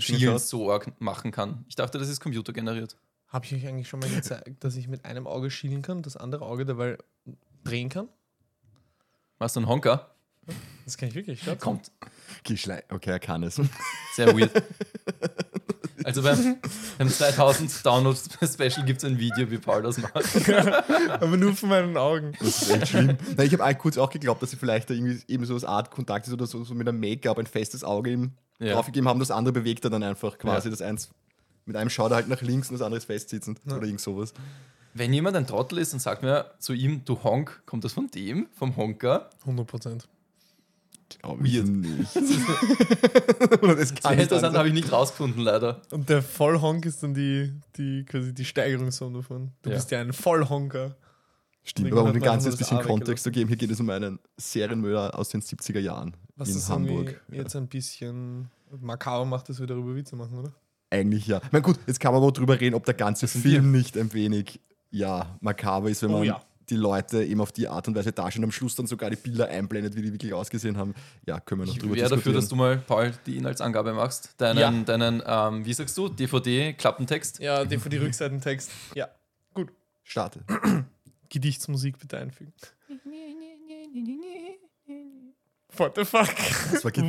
Schielen 0.00 0.20
schaut. 0.20 0.40
so 0.40 0.70
arg 0.70 1.00
machen 1.00 1.30
kann. 1.32 1.64
Ich 1.68 1.76
dachte, 1.76 1.98
das 1.98 2.08
ist 2.08 2.20
computergeneriert. 2.20 2.96
Habe 3.28 3.44
ich 3.44 3.54
euch 3.54 3.66
eigentlich 3.66 3.88
schon 3.88 4.00
mal 4.00 4.08
gezeigt, 4.08 4.62
dass 4.62 4.76
ich 4.76 4.88
mit 4.88 5.04
einem 5.04 5.26
Auge 5.26 5.50
schielen 5.50 5.82
kann, 5.82 6.02
das 6.02 6.16
andere 6.16 6.44
Auge 6.44 6.64
dabei 6.64 6.96
drehen 7.64 7.88
kann? 7.88 8.08
Warst 9.38 9.56
du 9.56 9.60
ein 9.60 9.68
Honker? 9.68 10.14
Das 10.84 10.96
kann 10.96 11.08
ich 11.08 11.14
wirklich, 11.14 11.42
schaut. 11.42 11.58
Kommt. 11.58 11.90
Okay, 12.88 13.10
er 13.10 13.18
kann 13.18 13.42
es. 13.42 13.60
Sehr 14.14 14.28
weird. 14.38 14.52
Also 16.06 16.22
beim, 16.22 16.56
beim 16.98 17.08
2000 17.08 17.84
Download-Special 17.84 18.86
gibt 18.86 18.98
es 19.02 19.04
ein 19.04 19.18
Video, 19.18 19.50
wie 19.50 19.58
Paul 19.58 19.82
das 19.82 19.98
macht. 19.98 20.14
Aber 21.20 21.36
nur 21.36 21.52
von 21.56 21.68
meinen 21.68 21.96
Augen. 21.96 22.32
Das 22.38 22.62
ist 22.62 22.70
echt 22.70 22.88
schlimm. 22.88 23.16
Nein, 23.36 23.46
ich 23.46 23.52
habe 23.52 23.64
auch 23.64 23.76
kurz 23.76 23.98
auch 23.98 24.08
geglaubt, 24.08 24.40
dass 24.40 24.52
sie 24.52 24.56
vielleicht 24.56 24.88
da 24.88 24.94
irgendwie 24.94 25.20
eben 25.26 25.44
so 25.44 25.54
als 25.54 25.64
Art 25.64 25.90
Kontakt 25.90 26.28
ist 26.28 26.32
oder 26.32 26.46
so, 26.46 26.62
so 26.62 26.74
mit 26.74 26.88
einem 26.88 27.00
Make-up 27.00 27.38
ein 27.38 27.46
festes 27.46 27.82
Auge 27.82 28.10
ihm 28.12 28.30
Ja. 28.60 28.74
draufgegeben 28.74 29.08
haben. 29.08 29.18
Das 29.18 29.32
andere 29.32 29.52
bewegt 29.52 29.82
er 29.84 29.90
dann 29.90 30.04
einfach 30.04 30.38
quasi. 30.38 30.68
Ja. 30.68 30.70
Das 30.70 30.80
eins 30.80 31.10
mit 31.64 31.74
einem 31.74 31.90
schaut 31.90 32.12
er 32.12 32.16
halt 32.16 32.28
nach 32.28 32.40
links 32.40 32.70
und 32.70 32.74
das 32.74 32.82
andere 32.82 32.98
ist 32.98 33.06
festsitzend 33.06 33.58
oder 33.66 33.82
irgend 33.82 34.00
sowas. 34.00 34.32
Wenn 34.94 35.12
jemand 35.12 35.36
ein 35.36 35.46
Trottel 35.48 35.78
ist 35.78 35.92
und 35.92 35.98
sagt 35.98 36.22
mir 36.22 36.52
zu 36.60 36.72
ihm, 36.72 37.04
du 37.04 37.20
Honk, 37.24 37.62
kommt 37.66 37.82
das 37.84 37.94
von 37.94 38.08
dem, 38.12 38.46
vom 38.56 38.76
Honker? 38.76 39.28
100 39.40 39.66
Prozent. 39.66 40.08
Glaube 41.22 41.46
ich 41.46 41.62
nicht. 41.62 42.16
oder 43.62 43.76
das 43.76 43.94
kann 43.94 44.16
nicht 44.16 44.30
sein. 44.30 44.56
habe 44.56 44.68
ich 44.68 44.74
nicht 44.74 44.90
rausgefunden, 44.90 45.42
leider. 45.42 45.82
Und 45.92 46.08
der 46.08 46.22
Vollhonk 46.22 46.84
ist 46.86 47.02
dann 47.02 47.14
die, 47.14 47.52
die, 47.76 48.04
quasi 48.04 48.34
die 48.34 48.44
Steigerungsform 48.44 49.14
davon. 49.14 49.52
Du 49.62 49.70
Ja. 49.70 49.76
bist 49.76 49.90
ja 49.90 50.00
ein 50.00 50.12
Vollhonker. 50.12 50.96
Stimmt, 51.62 51.90
aber 51.92 52.02
um 52.04 52.08
ein 52.10 52.20
das 52.20 52.56
bisschen 52.56 52.80
Kontext 52.80 53.24
zu 53.24 53.30
geben, 53.32 53.48
hier 53.48 53.56
geht 53.56 53.70
es 53.70 53.80
um 53.80 53.90
einen 53.90 54.20
Serienmörder 54.36 55.18
aus 55.18 55.30
den 55.30 55.42
70er 55.42 55.80
Jahren 55.80 56.16
Was 56.36 56.48
in 56.50 56.72
Hamburg. 56.72 57.20
Ja. 57.28 57.42
jetzt 57.42 57.56
ein 57.56 57.66
bisschen 57.66 58.48
makaber 58.80 59.24
macht, 59.24 59.48
dass 59.48 59.58
wir 59.58 59.66
darüber 59.66 59.94
Witze 59.96 60.14
machen, 60.14 60.38
oder? 60.38 60.52
Eigentlich 60.90 61.26
ja. 61.26 61.40
Meine, 61.50 61.62
gut, 61.62 61.78
jetzt 61.88 61.98
kann 61.98 62.12
man 62.12 62.22
aber 62.22 62.30
drüber 62.30 62.60
reden, 62.60 62.74
ob 62.76 62.84
der 62.84 62.94
ganze 62.94 63.26
Film 63.26 63.72
nicht 63.72 63.96
ein 63.98 64.12
wenig 64.12 64.60
ja, 64.90 65.36
makaber 65.40 65.90
ist, 65.90 66.02
wenn 66.02 66.10
Oh 66.10 66.18
man 66.18 66.24
ja. 66.24 66.40
Die 66.70 66.76
Leute 66.76 67.24
eben 67.24 67.40
auf 67.40 67.52
die 67.52 67.68
Art 67.68 67.86
und 67.88 67.94
Weise 67.94 68.12
darstellt 68.12 68.40
und 68.42 68.48
am 68.48 68.52
Schluss 68.52 68.74
dann 68.74 68.86
sogar 68.86 69.10
die 69.10 69.16
Bilder 69.16 69.48
einblendet, 69.48 69.94
wie 69.96 70.02
die 70.02 70.12
wirklich 70.12 70.32
ausgesehen 70.34 70.76
haben. 70.76 70.94
Ja, 71.26 71.40
können 71.40 71.60
wir 71.62 71.66
noch 71.66 71.72
Ich 71.74 71.78
drüber 71.78 71.94
wäre 71.94 72.08
dafür, 72.08 72.32
diskutieren. 72.32 72.40
dass 72.40 72.48
du 72.48 72.56
mal, 72.56 72.78
Paul, 72.78 73.12
die 73.26 73.36
Inhaltsangabe 73.36 73.92
machst. 73.92 74.30
Deinen, 74.38 74.58
Ja. 74.58 74.70
deinen 74.70 75.22
ähm, 75.26 75.64
wie 75.64 75.72
sagst 75.72 75.96
du, 75.98 76.08
DVD-Klappentext. 76.08 77.38
Ja, 77.40 77.64
den 77.64 77.80
für 77.80 77.88
die 77.88 77.98
Rückseitentext. 77.98 78.70
Ja. 78.94 79.08
Gut. 79.54 79.70
Starte. 80.04 80.40
Gedichtsmusik 81.28 81.98
bitte 81.98 82.18
einfügen. 82.18 82.52
What 85.76 85.94
the 85.96 86.04
fuck? 86.04 86.28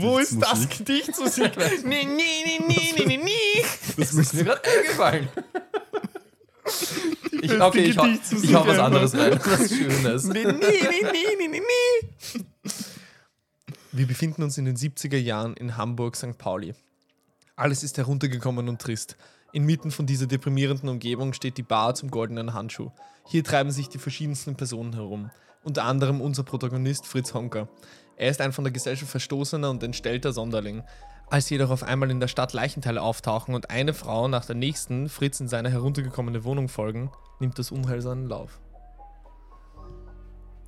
Wo 0.02 0.18
ist 0.18 0.42
das 0.42 0.68
Gedichtsmusik. 0.70 1.52
Nee, 1.86 2.04
nee, 2.04 2.44
nee, 2.46 2.60
nee, 2.68 2.94
nee, 2.98 3.06
nee, 3.06 3.18
nee. 3.24 3.66
Das 3.96 4.14
Ist 4.14 4.34
mir 4.34 4.44
gerade 4.44 4.62
eingefallen. 4.66 5.30
Ich, 7.42 7.62
okay, 7.62 7.84
ich 7.86 7.98
hau, 7.98 8.06
ich 8.06 8.54
hau 8.54 8.68
was 8.68 8.80
anderes 8.80 9.14
rein. 9.16 9.40
Was 9.46 9.70
Schönes. 9.70 10.24
Nee, 10.26 10.44
nee, 10.46 10.52
nee, 10.52 10.58
nee, 11.12 11.36
nee, 11.38 11.48
nee, 11.48 11.62
nee. 11.62 12.42
Wir 13.92 14.08
befinden 14.08 14.44
uns 14.44 14.58
in 14.58 14.66
den 14.66 14.76
70er 14.76 15.18
Jahren 15.18 15.56
in 15.56 15.78
Hamburg, 15.78 16.16
St. 16.16 16.38
Pauli. 16.38 16.74
Alles 17.56 17.84
ist 17.84 17.98
heruntergekommen 17.98 18.70
und 18.70 18.82
trist. 18.82 19.18
Inmitten 19.54 19.92
von 19.92 20.06
dieser 20.06 20.28
deprimierenden 20.28 20.90
Umgebung 20.90 21.34
steht 21.34 21.58
die 21.58 21.64
Bar 21.64 21.96
zum 21.96 22.12
goldenen 22.12 22.54
Handschuh. 22.54 22.92
Hier 23.26 23.44
treiben 23.44 23.72
sich 23.72 23.90
die 23.90 23.98
verschiedensten 23.98 24.56
Personen 24.56 24.94
herum. 24.94 25.32
Unter 25.64 25.86
anderem 25.86 26.22
unser 26.22 26.44
Protagonist 26.44 27.08
Fritz 27.08 27.34
Honker. 27.34 27.68
Er 28.16 28.30
ist 28.30 28.42
ein 28.42 28.54
von 28.54 28.64
der 28.64 28.74
Gesellschaft 28.74 29.12
verstoßener 29.12 29.70
und 29.70 29.84
entstellter 29.84 30.34
Sonderling. 30.34 30.84
Als 31.30 31.50
jedoch 31.50 31.72
auf 31.72 31.84
einmal 31.84 32.10
in 32.10 32.22
der 32.22 32.30
Stadt 32.30 32.54
Leichenteile 32.54 33.02
auftauchen 33.02 33.54
und 33.54 33.70
eine 33.70 33.94
Frau 33.94 34.30
nach 34.30 34.46
der 34.46 34.56
nächsten 34.56 35.10
Fritz 35.10 35.42
in 35.42 35.50
seine 35.50 35.70
heruntergekommene 35.70 36.46
Wohnung 36.46 36.70
folgen, 36.70 37.12
nimmt 37.40 37.60
das 37.60 37.72
Unheil 37.72 38.02
seinen 38.02 38.28
Lauf. 38.28 38.60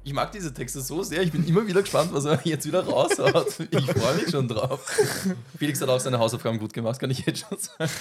Ich 0.03 0.13
mag 0.13 0.31
diese 0.31 0.53
Texte 0.53 0.81
so 0.81 1.03
sehr. 1.03 1.21
Ich 1.21 1.31
bin 1.31 1.47
immer 1.47 1.65
wieder 1.65 1.81
gespannt, 1.81 2.13
was 2.13 2.25
er 2.25 2.41
jetzt 2.43 2.65
wieder 2.65 2.85
raushaut. 2.85 3.59
Ich 3.71 3.85
freue 3.85 4.15
mich 4.15 4.29
schon 4.31 4.47
drauf. 4.47 4.85
Felix 5.57 5.81
hat 5.81 5.89
auch 5.89 5.99
seine 5.99 6.19
Hausaufgaben 6.19 6.59
gut 6.59 6.73
gemacht, 6.73 6.99
kann 6.99 7.11
ich 7.11 7.25
jetzt 7.25 7.45
schon 7.47 7.57
sagen. 7.57 7.91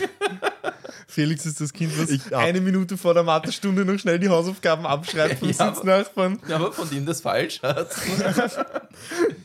Felix 1.07 1.47
ist 1.47 1.61
das 1.61 1.73
Kind, 1.73 1.99
was 1.99 2.11
Ich 2.11 2.35
eine 2.35 2.61
Minute 2.61 2.97
vor 2.97 3.15
der 3.15 3.23
Mathestunde 3.23 3.85
noch 3.85 3.99
schnell 3.99 4.19
die 4.19 4.29
Hausaufgaben 4.29 4.87
abschreibt 4.87 5.39
vom 5.39 5.49
Ja, 5.53 5.75
Sitznachbarn. 5.75 6.39
Ja, 6.49 6.57
aber 6.57 6.73
von 6.73 6.89
dem 6.91 7.07
das 7.07 7.21
falsch 7.21 7.63
hat. 7.63 7.91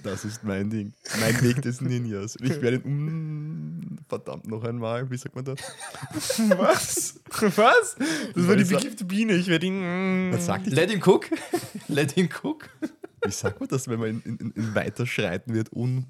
Das 0.03 0.25
ist 0.25 0.43
mein 0.43 0.69
Ding. 0.69 0.93
Mein 1.19 1.39
Weg 1.41 1.61
des 1.61 1.79
Ninjas. 1.79 2.35
Ich 2.41 2.59
werde 2.61 2.79
mm, 2.79 3.99
verdammt 4.09 4.47
noch 4.47 4.63
einmal, 4.63 5.09
wie 5.09 5.17
sagt 5.17 5.35
man 5.35 5.45
das? 5.45 5.59
Was? 6.57 7.19
Was? 7.55 7.95
Das 8.35 8.47
war 8.47 8.55
die 8.55 8.63
Weiß 8.63 8.71
er- 8.71 8.77
begifte 8.79 9.05
Biene. 9.05 9.33
Ich 9.35 9.47
werde 9.47 9.65
ihn. 9.67 10.31
Was 10.33 10.47
sagt 10.47 10.67
ich? 10.67 10.73
Let 10.73 10.89
him 10.91 11.01
cook. 11.05 11.29
Let 11.87 12.11
him 12.13 12.29
cook. 12.43 12.67
Wie 13.23 13.31
sagt 13.31 13.59
man 13.59 13.69
das, 13.69 13.87
wenn 13.87 13.99
man 13.99 14.09
in, 14.09 14.21
in, 14.37 14.51
in 14.51 14.75
weiterschreiten 14.75 15.53
wird, 15.53 15.71
un, 15.71 16.07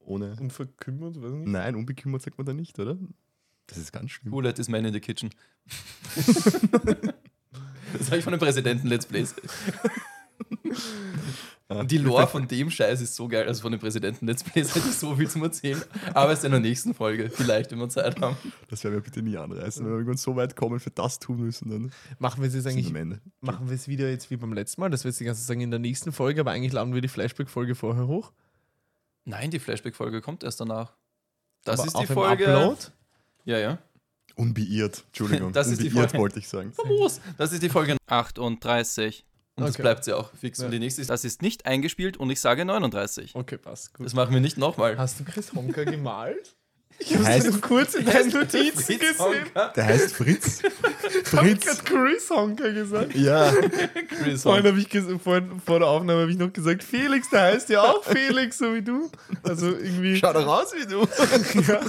ohne. 0.00 0.36
Unverkümmert, 0.38 1.20
weiß 1.20 1.32
nicht. 1.32 1.48
Nein, 1.48 1.74
unbekümmert 1.74 2.22
sagt 2.22 2.38
man 2.38 2.46
da 2.46 2.52
nicht, 2.52 2.78
oder? 2.78 2.96
Das 3.68 3.78
ist 3.78 3.92
ganz 3.92 4.10
schlimm. 4.10 4.32
Who 4.32 4.40
let 4.40 4.56
this 4.56 4.68
man 4.68 4.84
in 4.84 4.92
the 4.92 5.00
kitchen? 5.00 5.30
das 6.16 8.06
habe 8.06 8.18
ich 8.18 8.24
von 8.24 8.32
dem 8.32 8.40
Präsidenten 8.40 8.88
Let's 8.88 9.06
Plays. 9.06 9.34
Und 11.68 11.90
die 11.90 11.98
Lore 11.98 12.26
von 12.26 12.48
dem 12.48 12.70
Scheiß 12.70 13.02
ist 13.02 13.14
so 13.14 13.28
geil. 13.28 13.46
Also 13.46 13.60
von 13.60 13.70
dem 13.70 13.80
Präsidenten 13.80 14.26
Let's 14.26 14.42
Plays 14.42 14.74
hätte 14.74 14.88
ich 14.88 14.94
so 14.94 15.14
viel 15.16 15.28
zum 15.28 15.42
Erzählen. 15.42 15.82
Aber 16.14 16.32
es 16.32 16.38
ist 16.38 16.46
in 16.46 16.52
der 16.52 16.60
nächsten 16.60 16.94
Folge. 16.94 17.28
Vielleicht, 17.28 17.70
wenn 17.70 17.78
wir 17.78 17.90
Zeit 17.90 18.18
haben. 18.22 18.38
Das 18.70 18.82
werden 18.84 18.94
wir 18.94 19.02
bitte 19.02 19.20
nie 19.20 19.36
anreißen. 19.36 19.84
Wenn 19.84 19.92
wir 19.92 19.96
irgendwann 19.98 20.16
so 20.16 20.34
weit 20.34 20.56
kommen, 20.56 20.80
für 20.80 20.90
das 20.90 21.18
tun 21.18 21.40
müssen, 21.40 21.68
dann 21.68 21.92
Machen 22.18 22.40
wir 22.40 22.48
es 22.48 22.54
jetzt 22.54 22.66
eigentlich. 22.66 22.90
Machen 23.42 23.68
wir 23.68 23.74
es 23.74 23.86
wieder 23.86 24.08
jetzt 24.08 24.30
wie 24.30 24.38
beim 24.38 24.54
letzten 24.54 24.80
Mal, 24.80 24.88
dass 24.88 25.04
wir 25.04 25.10
jetzt 25.10 25.20
die 25.20 25.24
ganze 25.24 25.42
Zeit 25.42 25.48
sagen 25.48 25.60
in 25.60 25.70
der 25.70 25.80
nächsten 25.80 26.10
Folge, 26.10 26.40
aber 26.40 26.52
eigentlich 26.52 26.72
laden 26.72 26.94
wir 26.94 27.02
die 27.02 27.08
Flashback-Folge 27.08 27.74
vorher 27.74 28.06
hoch. 28.06 28.32
Nein, 29.26 29.50
die 29.50 29.58
Flashback-Folge 29.58 30.22
kommt 30.22 30.44
erst 30.44 30.60
danach. 30.60 30.94
Das 31.64 31.80
aber 31.80 31.88
ist 31.88 31.98
die 31.98 32.06
Folge. 32.06 32.48
Upload. 32.48 32.78
Ja, 33.48 33.58
ja. 33.58 33.78
Unbeirrt, 34.36 35.04
Entschuldigung. 35.06 35.52
Das 35.54 35.68
ist 35.68 35.80
die 35.82 35.88
Unbeirrt 35.88 36.10
Folge. 36.10 36.22
wollte 36.22 36.38
ich 36.38 36.48
sagen. 36.48 36.72
Famos. 36.72 37.20
Das 37.38 37.50
ist 37.52 37.62
die 37.62 37.70
Folge 37.70 37.96
38. 38.06 39.24
Und 39.56 39.64
das 39.64 39.74
Okay. 39.74 39.82
bleibt 39.82 40.04
sie 40.04 40.12
auch 40.12 40.30
fix. 40.34 40.58
Ja. 40.58 40.66
Und 40.66 40.70
die 40.72 40.78
nächste 40.78 41.00
ist, 41.00 41.08
das 41.10 41.24
ist 41.24 41.40
nicht 41.42 41.64
eingespielt 41.66 42.16
und 42.18 42.30
ich 42.30 42.40
sage 42.40 42.64
39. 42.66 43.34
Okay, 43.34 43.56
passt. 43.56 43.94
Gut. 43.94 44.04
Das 44.06 44.14
machen 44.14 44.32
wir 44.34 44.40
nicht 44.40 44.58
nochmal. 44.58 44.96
Hast 44.98 45.18
du 45.18 45.24
Chris 45.24 45.52
Honka 45.54 45.84
gemalt? 45.84 46.54
Ich 47.00 47.14
Heißt- 47.16 47.44
hab's 47.44 47.44
nur 47.44 47.60
kurz 47.60 47.94
in 47.94 48.04
deinen 48.06 48.28
Notizen 48.32 48.72
Fritz 48.82 48.98
gesehen. 49.00 49.18
Honka. 49.18 49.68
Der 49.68 49.84
heißt 49.86 50.14
Fritz. 50.14 50.62
Ich 51.08 51.32
hab 51.32 51.40
Fritz. 51.44 51.64
grad 51.64 51.84
Chris 51.86 52.30
Honka 52.30 52.68
gesagt. 52.70 53.14
Ja, 53.14 53.50
Chris 54.22 54.42
Vorhin 54.42 54.64
Honka. 54.64 54.68
habe 54.68 54.80
ich 55.14 55.22
vorhin, 55.22 55.60
vor 55.64 55.78
der 55.78 55.88
Aufnahme 55.88 56.22
habe 56.22 56.30
ich 56.30 56.36
noch 56.38 56.52
gesagt, 56.52 56.82
Felix, 56.84 57.30
der 57.30 57.42
heißt 57.42 57.68
ja 57.70 57.82
auch 57.82 58.04
Felix, 58.04 58.58
so 58.58 58.74
wie 58.74 58.82
du. 58.82 59.10
Also 59.42 59.68
irgendwie. 59.68 60.16
schau 60.16 60.32
doch 60.32 60.46
aus 60.46 60.72
wie 60.74 60.86
du. 60.86 61.00
Ja. 61.62 61.80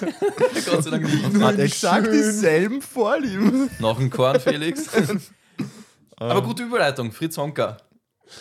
Gott 0.72 0.84
sei 0.84 0.90
Dank 0.92 1.04
nicht. 1.04 1.34
Nur 1.34 1.48
Hat 1.48 1.60
exakt 1.60 2.08
dieselben 2.14 2.82
Vorlieben. 2.82 3.70
Noch 3.80 4.00
ein 4.00 4.10
Korn, 4.10 4.40
Felix. 4.40 4.86
Aber 6.18 6.42
gute 6.42 6.64
Überleitung. 6.64 7.12
Fritz 7.12 7.38
Honka. 7.38 7.78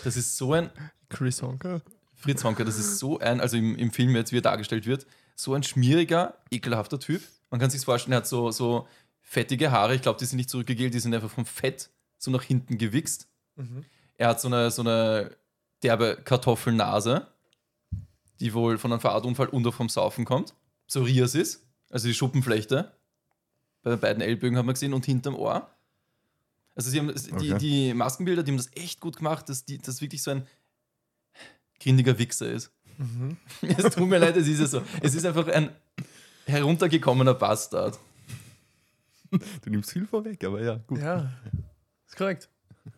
Das 0.05 0.17
ist 0.17 0.37
so 0.37 0.53
ein. 0.53 0.71
Chris 1.09 1.43
Honka. 1.43 1.81
Fritz 2.15 2.45
Honka, 2.45 2.65
das 2.65 2.79
ist 2.79 2.99
so 2.99 3.19
ein, 3.19 3.41
also 3.41 3.57
im, 3.57 3.77
im 3.77 3.91
Film 3.91 4.15
jetzt, 4.17 4.33
wie 4.33 4.39
er 4.39 4.43
dargestellt 4.43 4.87
wird, 4.87 5.07
so 5.39 5.55
ein 5.55 5.63
schmieriger, 5.63 6.37
ekelhafter 6.51 6.99
Typ. 6.99 7.23
Man 7.51 7.61
kann 7.61 7.71
sich 7.71 7.85
vorstellen, 7.85 8.13
er 8.13 8.19
hat 8.19 8.27
so, 8.27 8.51
so 8.51 8.89
fettige 9.21 9.71
Haare. 9.71 9.95
Ich 9.95 10.03
glaube, 10.03 10.19
die 10.19 10.25
sind 10.25 10.37
nicht 10.37 10.51
zurückgegelt, 10.51 10.93
die 10.93 10.99
sind 10.99 11.15
einfach 11.15 11.31
vom 11.31 11.47
Fett 11.47 11.91
so 12.19 12.31
nach 12.33 12.43
hinten 12.43 12.77
gewichst. 12.77 13.29
Mhm. 13.55 13.85
Er 14.17 14.29
hat 14.29 14.41
so 14.41 14.49
eine, 14.49 14.71
so 14.73 14.83
eine 14.83 15.37
derbe 15.85 16.17
Kartoffelnase, 16.25 17.29
die 18.41 18.53
wohl 18.53 18.79
von 18.79 18.93
einem 18.93 19.01
Fahrradunfall 19.01 19.49
und 19.49 19.65
auch 19.67 19.75
vom 19.75 19.89
Saufen 19.89 20.25
kommt. 20.25 20.55
Psoriasis, 20.89 21.65
also 21.89 22.09
die 22.09 22.15
Schuppenflechte. 22.15 22.93
Bei 23.83 23.91
den 23.91 24.01
beiden 24.01 24.23
Ellbögen 24.23 24.59
hat 24.59 24.67
man 24.67 24.75
gesehen 24.75 24.93
und 24.93 25.07
hinterm 25.07 25.37
Ohr. 25.37 25.71
Also 26.75 26.91
sie 26.91 26.99
haben 26.99 27.15
die, 27.15 27.53
Okay. 27.53 27.59
die 27.59 27.95
Maskenbilder, 27.95 28.43
die 28.43 28.51
haben 28.51 28.59
das 28.59 28.71
echt 28.75 29.01
gut 29.01 29.17
gemacht, 29.17 29.49
dass 29.49 29.65
die, 29.65 29.79
das 29.79 30.01
wirklich 30.01 30.23
so 30.23 30.33
ein 30.33 30.47
grindiger 31.81 32.19
Wichser 32.19 32.51
ist. 32.51 32.73
Mhm. 32.99 33.37
Es 33.63 33.95
tut 33.95 34.09
mir 34.09 34.19
leid, 34.19 34.37
es 34.37 34.47
ist 34.47 34.61
ja 34.61 34.67
so. 34.67 34.83
Es 35.01 35.15
ist 35.15 35.25
einfach 35.25 35.47
ein 35.49 35.71
heruntergekommener 36.47 37.35
Bastard. 37.35 37.99
Du 39.31 39.71
nimmst 39.71 39.93
viel 39.93 40.07
vorweg, 40.07 40.43
aber 40.45 40.63
ja, 40.63 40.81
gut. 40.87 40.99
Ja, 40.99 41.31
ist 42.07 42.17
korrekt. 42.17 42.49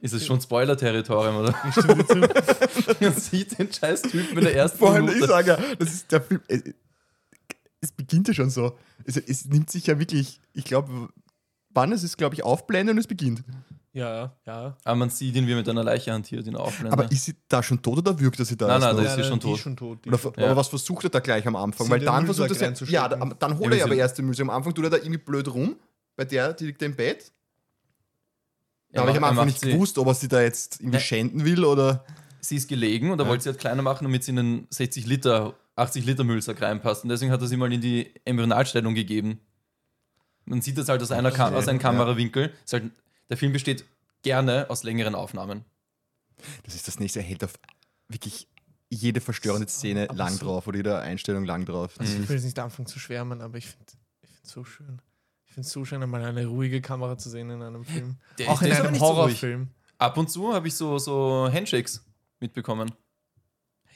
Ist 0.00 0.14
es 0.14 0.24
schon 0.24 0.40
Spoiler-Territorium, 0.40 1.36
oder? 1.36 1.54
Man 3.00 3.14
sieht 3.14 3.58
den 3.58 3.72
scheiß 3.72 4.02
Typen 4.02 4.38
in 4.38 4.44
der 4.44 4.54
ersten 4.54 4.78
Vor 4.78 4.92
allem, 4.92 5.08
ich 5.08 5.24
sage 5.24 5.50
ja, 5.50 5.58
das 5.78 5.92
ist 5.92 6.12
der 6.12 6.22
Film. 6.22 6.40
Es, 6.46 6.62
es 7.80 7.92
beginnt 7.92 8.28
ja 8.28 8.34
schon 8.34 8.50
so. 8.50 8.78
Es, 9.04 9.16
es 9.16 9.46
nimmt 9.46 9.70
sich 9.70 9.88
ja 9.88 9.98
wirklich, 9.98 10.40
ich 10.52 10.64
glaube, 10.64 11.08
wann 11.70 11.92
es 11.92 12.04
ist, 12.04 12.16
glaube 12.18 12.36
ich, 12.36 12.44
aufblenden 12.44 12.96
und 12.96 13.00
es 13.00 13.08
beginnt. 13.08 13.42
Ja, 13.92 14.36
ja. 14.46 14.76
Aber 14.84 14.94
man 14.96 15.10
sieht 15.10 15.34
ihn, 15.34 15.46
wie 15.48 15.52
er 15.52 15.56
mit 15.56 15.68
einer 15.68 15.82
Leiche 15.82 16.12
hantiert, 16.12 16.46
in 16.46 16.52
der 16.52 16.60
Aufblende. 16.62 16.92
Aber 16.92 17.10
ist 17.10 17.24
sie 17.24 17.34
da 17.48 17.60
schon 17.62 17.82
tot 17.82 17.98
oder 17.98 18.18
wirkt 18.20 18.38
er 18.38 18.44
sie 18.44 18.56
da 18.56 18.68
Nein, 18.68 18.80
nein, 18.80 18.96
da 18.96 19.02
ist 19.02 19.16
sie 19.16 19.24
schon 19.24 19.40
die 19.40 19.46
tot. 19.46 19.56
Ist 19.56 19.62
schon 19.62 19.76
tot. 19.76 20.04
Die 20.04 20.08
Oder. 20.10 20.32
Ja. 20.36 20.44
aber 20.46 20.56
was 20.56 20.68
versucht 20.68 21.04
er 21.04 21.10
da 21.10 21.18
gleich 21.18 21.44
am 21.46 21.56
Anfang? 21.56 21.86
Sie 21.86 21.90
Weil 21.90 22.00
dann 22.00 22.24
versucht 22.24 22.50
er 22.50 22.56
ja, 22.56 22.62
reinzustecken. 22.66 23.30
da- 23.30 23.36
dann 23.38 23.58
holt 23.58 23.64
Ja, 23.64 23.70
er 23.72 23.76
ja 23.78 23.84
aber 23.86 23.94
sie- 23.94 24.00
erst 24.00 24.18
den 24.18 24.26
Müsli. 24.26 24.42
Am 24.42 24.50
Anfang 24.50 24.74
tut 24.74 24.84
er 24.84 24.90
da 24.90 24.96
irgendwie 24.98 25.18
blöd 25.18 25.52
rum. 25.52 25.74
Bei 26.14 26.24
der, 26.24 26.52
die 26.52 26.66
liegt 26.66 26.80
im 26.82 26.94
Bett. 26.94 27.32
Da 28.92 29.00
habe 29.02 29.10
ich 29.12 29.16
am 29.16 29.24
Anfang 29.24 29.46
nicht 29.46 29.60
sie- 29.60 29.72
gewusst, 29.72 29.98
ob 29.98 30.06
er 30.06 30.14
sie 30.14 30.28
da 30.28 30.40
jetzt 30.40 30.80
irgendwie 30.80 30.96
Ja. 30.98 31.02
schänden 31.02 31.44
will 31.44 31.64
oder. 31.64 32.04
Sie 32.40 32.56
ist 32.56 32.68
gelegen 32.68 33.10
und 33.10 33.18
er 33.18 33.24
Ja. 33.24 33.30
wollte 33.30 33.42
sie 33.44 33.48
halt 33.50 33.58
kleiner 33.58 33.82
machen, 33.82 34.04
damit 34.04 34.24
sie 34.24 34.30
in 34.30 34.36
den 34.36 34.66
60 34.70 35.04
Liter, 35.06 35.54
80 35.76 36.06
Liter 36.06 36.24
Müllsack 36.24 36.62
reinpasst. 36.62 37.02
Und 37.04 37.10
deswegen 37.10 37.30
hat 37.32 37.40
er 37.40 37.46
sie 37.48 37.56
mal 37.56 37.72
in 37.72 37.80
die 37.80 38.14
Embryonalstellung 38.24 38.94
gegeben. 38.94 39.40
Man 40.46 40.62
sieht 40.62 40.78
das 40.78 40.88
halt 40.88 41.02
aus, 41.02 41.10
einer 41.12 41.30
Ka 41.30 41.36
Verstehe, 41.36 41.58
aus 41.58 41.68
einem 41.68 41.78
ja. 41.78 41.82
Kamerawinkel. 41.82 42.52
Ist 42.64 42.72
halt, 42.72 42.90
der 43.30 43.36
Film 43.36 43.52
besteht 43.52 43.84
gerne 44.22 44.68
aus 44.68 44.82
längeren 44.82 45.14
Aufnahmen. 45.14 45.64
Das 46.64 46.74
ist 46.74 46.86
das 46.88 46.98
nächste. 46.98 47.20
Er 47.20 47.24
hält 47.24 47.44
auf 47.44 47.58
wirklich 48.08 48.48
jede 48.90 49.20
verstörende 49.20 49.68
Szene 49.68 50.08
aber 50.10 50.18
lang 50.18 50.32
so- 50.34 50.44
drauf 50.46 50.66
oder 50.66 50.76
jede 50.78 50.98
Einstellung 50.98 51.44
lang 51.44 51.64
drauf. 51.64 51.98
Also 51.98 52.16
Mhm. 52.16 52.22
ich 52.24 52.28
will 52.28 52.36
jetzt 52.36 52.44
nicht 52.44 52.58
anfangen 52.58 52.86
zu 52.86 52.98
schwärmen, 52.98 53.40
aber 53.40 53.56
ich 53.58 53.68
finde 53.68 53.84
ich 54.22 54.30
es 54.42 54.50
so 54.50 54.64
schön. 54.64 55.00
Ich 55.46 55.52
finde 55.54 55.66
es 55.66 55.72
so 55.72 55.84
schön, 55.84 56.02
einmal 56.02 56.24
eine 56.24 56.46
ruhige 56.46 56.80
Kamera 56.80 57.16
zu 57.18 57.28
sehen 57.30 57.50
in 57.50 57.62
einem 57.62 57.84
Film. 57.84 58.18
Der 58.38 58.48
Auch 58.50 58.62
in 58.62 58.72
einem 58.72 58.92
nicht 58.92 59.00
so. 59.00 59.06
Horrorfilm. 59.06 59.70
Ab 59.98 60.16
und 60.16 60.30
zu 60.30 60.52
habe 60.54 60.68
ich 60.68 60.74
so, 60.74 60.98
so 60.98 61.48
Handshakes 61.52 62.04
mitbekommen. 62.40 62.90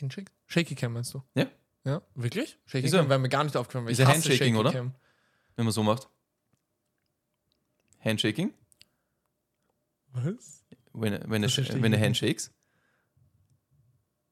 Handshake? 0.00 0.30
Shaky 0.46 0.74
Cam 0.74 0.92
meinst 0.92 1.14
du? 1.14 1.22
Ja. 1.34 1.46
Ja, 1.84 2.02
wirklich? 2.14 2.58
Shaky 2.66 2.90
Cam 2.90 3.08
wäre 3.08 3.18
mir 3.18 3.28
gar 3.28 3.44
nicht 3.44 3.56
aufgefallen. 3.56 3.86
ist 3.88 3.98
ich 3.98 4.04
hasse 4.04 4.14
Handshaking, 4.14 4.56
oder? 4.56 4.72
Wenn 5.56 5.64
man 5.64 5.72
so 5.72 5.82
macht. 5.82 6.08
Handshaking? 8.04 8.52
Was? 10.14 10.62
Wenn, 10.92 11.12
er, 11.12 11.21
ich 11.23 11.28
wenn 11.28 11.42
er 11.42 11.88
nicht. 11.90 12.00
Handshakes? 12.02 12.50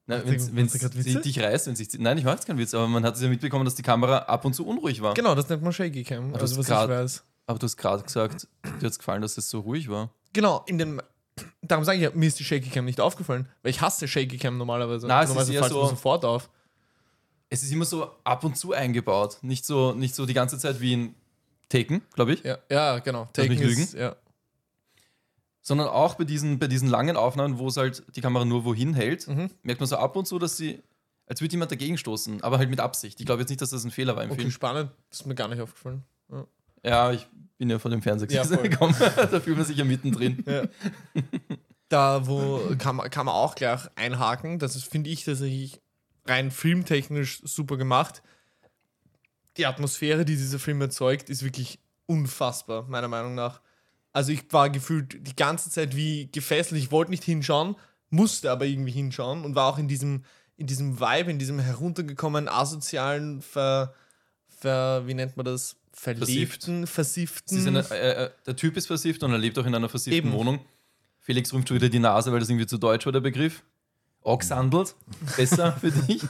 Na, 0.07 0.21
wenn's, 0.27 0.73
sie 0.73 1.21
dich 1.21 1.39
reißt, 1.41 1.69
wenn 1.69 1.77
sich, 1.77 1.89
nein, 1.99 2.19
ich 2.19 2.25
mache 2.25 2.35
jetzt 2.35 2.47
keinen 2.47 2.59
Witz, 2.59 2.75
aber 2.75 2.89
man 2.89 3.05
hat 3.05 3.15
es 3.15 3.23
ja 3.23 3.29
mitbekommen, 3.29 3.65
dass 3.65 3.77
die 3.77 3.83
Kamera 3.83 4.19
ab 4.19 4.45
und 4.45 4.53
zu 4.55 4.67
unruhig 4.67 5.01
war. 5.01 5.15
Genau, 5.15 5.35
das 5.37 5.49
nennt 5.49 5.63
man 5.63 5.73
Shaky 5.73 6.03
Cam. 6.03 6.31
Aber 6.31 6.41
Also 6.41 6.57
was 6.57 6.67
ich 6.67 6.73
grad- 6.73 6.89
weiß. 6.91 7.23
Aber 7.47 7.59
du 7.59 7.65
hast 7.67 7.77
gerade 7.77 8.03
gesagt, 8.03 8.47
dir 8.65 8.71
hat 8.71 8.83
es 8.85 8.99
gefallen, 8.99 9.23
dass 9.23 9.37
es 9.39 9.49
so 9.51 9.61
ruhig 9.61 9.89
war. 9.89 10.11
Genau, 10.33 10.65
in 10.67 10.79
den. 10.79 11.03
Darum 11.63 11.85
sage 11.85 11.99
ich 11.99 12.05
ja, 12.05 12.11
mir 12.15 12.27
ist 12.27 12.39
die 12.39 12.45
Shaky 12.45 12.69
Cam 12.71 12.85
nicht 12.85 13.01
aufgefallen, 13.01 13.49
weil 13.63 13.71
ich 13.71 13.81
hasse 13.81 14.07
Shaky 14.09 14.39
Cam 14.39 14.59
normalerweise. 14.59 15.07
Ist 15.07 15.09
normalerweise 15.09 15.53
fällt 15.53 15.69
so- 15.73 15.87
sofort 15.87 16.25
auf. 16.25 16.51
Es 17.49 17.63
ist 17.63 17.71
immer 17.73 17.85
so 17.85 18.11
ab 18.25 18.45
und 18.45 18.57
zu 18.57 18.73
eingebaut. 18.73 19.39
Nicht 19.43 19.65
so, 19.65 19.93
nicht 19.93 20.15
so 20.15 20.27
die 20.27 20.35
ganze 20.35 20.59
Zeit 20.59 20.81
wie 20.81 20.93
in 20.95 21.15
Taken, 21.69 22.03
glaube 22.15 22.35
ich. 22.35 22.43
Ja, 22.43 22.59
ja 22.71 22.99
genau. 22.99 23.29
Taken 23.33 23.53
ist, 23.59 23.95
ja. 23.95 24.17
Sondern 25.65 25.87
auch 25.89 26.17
bei 26.17 26.25
diesen, 26.25 26.59
bei 26.59 26.67
diesen 26.67 26.89
langen 26.89 27.17
Aufnahmen, 27.17 27.59
wo 27.59 27.69
es 27.69 27.77
halt 27.77 28.03
die 28.17 28.21
Kamera 28.21 28.45
nur 28.45 28.65
wohin 28.65 28.95
hält, 28.95 29.29
Mhm. 29.29 29.49
merkt 29.63 29.81
man 29.81 29.89
so 29.89 29.97
ab 29.97 30.17
und 30.17 30.27
zu, 30.27 30.39
dass 30.41 30.57
sie, 30.57 30.83
als 31.27 31.41
würde 31.41 31.53
jemand 31.53 31.71
dagegen 31.71 31.97
stoßen, 31.97 32.43
aber 32.43 32.59
halt 32.59 32.69
mit 32.69 32.81
Absicht. 32.81 33.21
Ich 33.21 33.27
glaube 33.27 33.43
jetzt 33.43 33.49
nicht, 33.51 33.61
dass 33.63 33.71
das 33.71 33.85
ein 33.85 33.93
Fehler 33.93 34.17
war 34.17 34.25
im 34.25 34.31
Okay, 34.33 34.41
Film. 34.41 34.51
spannend. 34.51 34.91
Das 35.11 35.21
ist 35.21 35.27
mir 35.27 35.35
gar 35.37 35.47
nicht 35.49 35.61
aufgefallen. 35.61 36.03
Ja. 36.31 36.47
Ja, 36.85 37.13
ich 37.13 37.29
bin 37.59 37.71
ja 37.71 37.79
von 37.79 37.93
dem 37.93 38.03
Fernseher 38.03 38.29
Ja, 38.31 38.45
gekommen. 38.45 38.95
da 39.17 39.39
fühlt 39.41 39.57
man 39.57 39.65
sich 39.65 39.77
ja 39.77 39.85
mittendrin. 39.85 40.45
Ja. 40.49 40.65
da 41.89 42.27
wo 42.27 42.61
kann 42.79 42.97
man, 42.97 43.09
kann 43.11 43.27
man 43.27 43.35
auch 43.37 43.55
gleich 43.55 43.83
einhaken. 43.97 44.59
Das 44.59 44.83
finde 44.83 45.11
ich, 45.11 45.25
tatsächlich 45.25 45.81
rein 46.27 46.51
filmtechnisch 46.51 47.41
super 47.45 47.77
gemacht. 47.77 48.23
Die 49.59 49.67
Atmosphäre, 49.67 50.25
die 50.25 50.35
dieser 50.37 50.59
Film 50.59 50.81
erzeugt, 50.81 51.29
ist 51.31 51.45
wirklich 51.45 51.79
unfassbar, 52.07 52.83
meiner 52.89 53.09
Meinung 53.09 53.35
nach. 53.35 53.61
Also 54.13 54.33
ich 54.33 54.45
war 54.51 54.71
gefühlt 54.71 55.27
die 55.27 55.37
ganze 55.37 55.71
Zeit 55.71 55.97
wie 55.97 56.29
gefesselt. 56.31 56.81
Ich 56.81 56.91
wollte 56.91 57.11
nicht 57.11 57.25
hinschauen, 57.25 57.77
musste 58.11 58.51
aber 58.51 58.67
irgendwie 58.67 58.93
hinschauen 58.93 59.45
und 59.45 59.55
war 59.55 59.73
auch 59.73 59.79
in 59.79 59.89
diesem, 59.89 60.25
in 60.57 60.67
diesem 60.67 61.01
Vibe, 61.01 61.31
in 61.31 61.39
diesem 61.39 61.59
heruntergekommenen, 61.59 62.49
asozialen, 62.49 63.41
ver, 63.41 63.95
ver, 64.49 65.07
wie 65.07 65.15
nennt 65.15 65.37
man 65.37 65.47
das? 65.47 65.77
Verlebten, 65.95 66.87
versifften. 66.87 67.57
Es 67.57 67.65
ist 67.65 67.69
eine, 67.69 67.81
äh, 67.91 68.25
äh, 68.25 68.31
der 68.47 68.57
Typ 68.57 68.77
ist 68.79 68.87
versifft 68.87 69.23
und 69.23 69.33
er 69.33 69.39
lebt 69.39 69.59
auch 69.59 69.67
in 69.67 69.75
einer 69.75 69.91
versifften 69.91 70.29
Eben. 70.29 70.33
Wohnung. 70.33 70.61
Felix 71.21 71.53
rümpft 71.53 71.69
schon 71.69 71.77
wieder 71.77 71.91
die 71.91 71.99
Nase, 71.99 72.33
weil 72.33 72.41
das 72.41 72.49
irgendwie 72.49 72.67
zu 72.67 72.79
deutsch 72.79 73.05
war, 73.05 73.13
der 73.13 73.21
Begriff. 73.21 73.63
Oxhandelt, 74.23 74.95
besser 75.37 75.73
für 75.73 75.91
dich. 75.91 76.23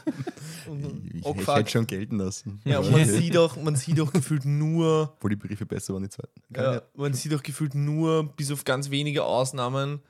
Ich, 1.12 1.26
ich 1.26 1.46
hätte 1.46 1.70
schon 1.70 1.86
gelten 1.86 2.18
lassen. 2.18 2.60
Ja, 2.64 2.80
man 2.80 2.94
okay. 2.94 3.04
sieht 3.18 3.36
auch, 3.36 3.56
man 3.56 3.76
sieht 3.76 4.00
auch 4.00 4.12
gefühlt 4.12 4.44
nur, 4.44 5.12
Obwohl 5.16 5.30
die 5.30 5.36
Briefe 5.36 5.66
besser 5.66 5.94
waren, 5.94 6.02
die 6.02 6.08
zweiten. 6.08 6.40
ja, 6.56 6.82
man 6.94 7.12
sieht 7.12 7.34
auch 7.34 7.42
gefühlt 7.42 7.74
nur, 7.74 8.24
bis 8.36 8.50
auf 8.50 8.64
ganz 8.64 8.90
wenige 8.90 9.24
Ausnahmen, 9.24 10.00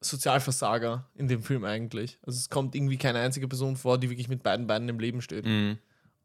Sozialversager 0.00 1.08
in 1.14 1.28
dem 1.28 1.42
Film 1.42 1.64
eigentlich. 1.64 2.18
Also 2.22 2.38
es 2.38 2.48
kommt 2.48 2.74
irgendwie 2.74 2.98
keine 2.98 3.20
einzige 3.20 3.46
Person 3.46 3.76
vor, 3.76 3.98
die 3.98 4.10
wirklich 4.10 4.28
mit 4.28 4.42
beiden 4.42 4.66
Beinen 4.66 4.88
im 4.88 4.98
Leben 4.98 5.20
steht. 5.22 5.44
Mhm. 5.44 5.78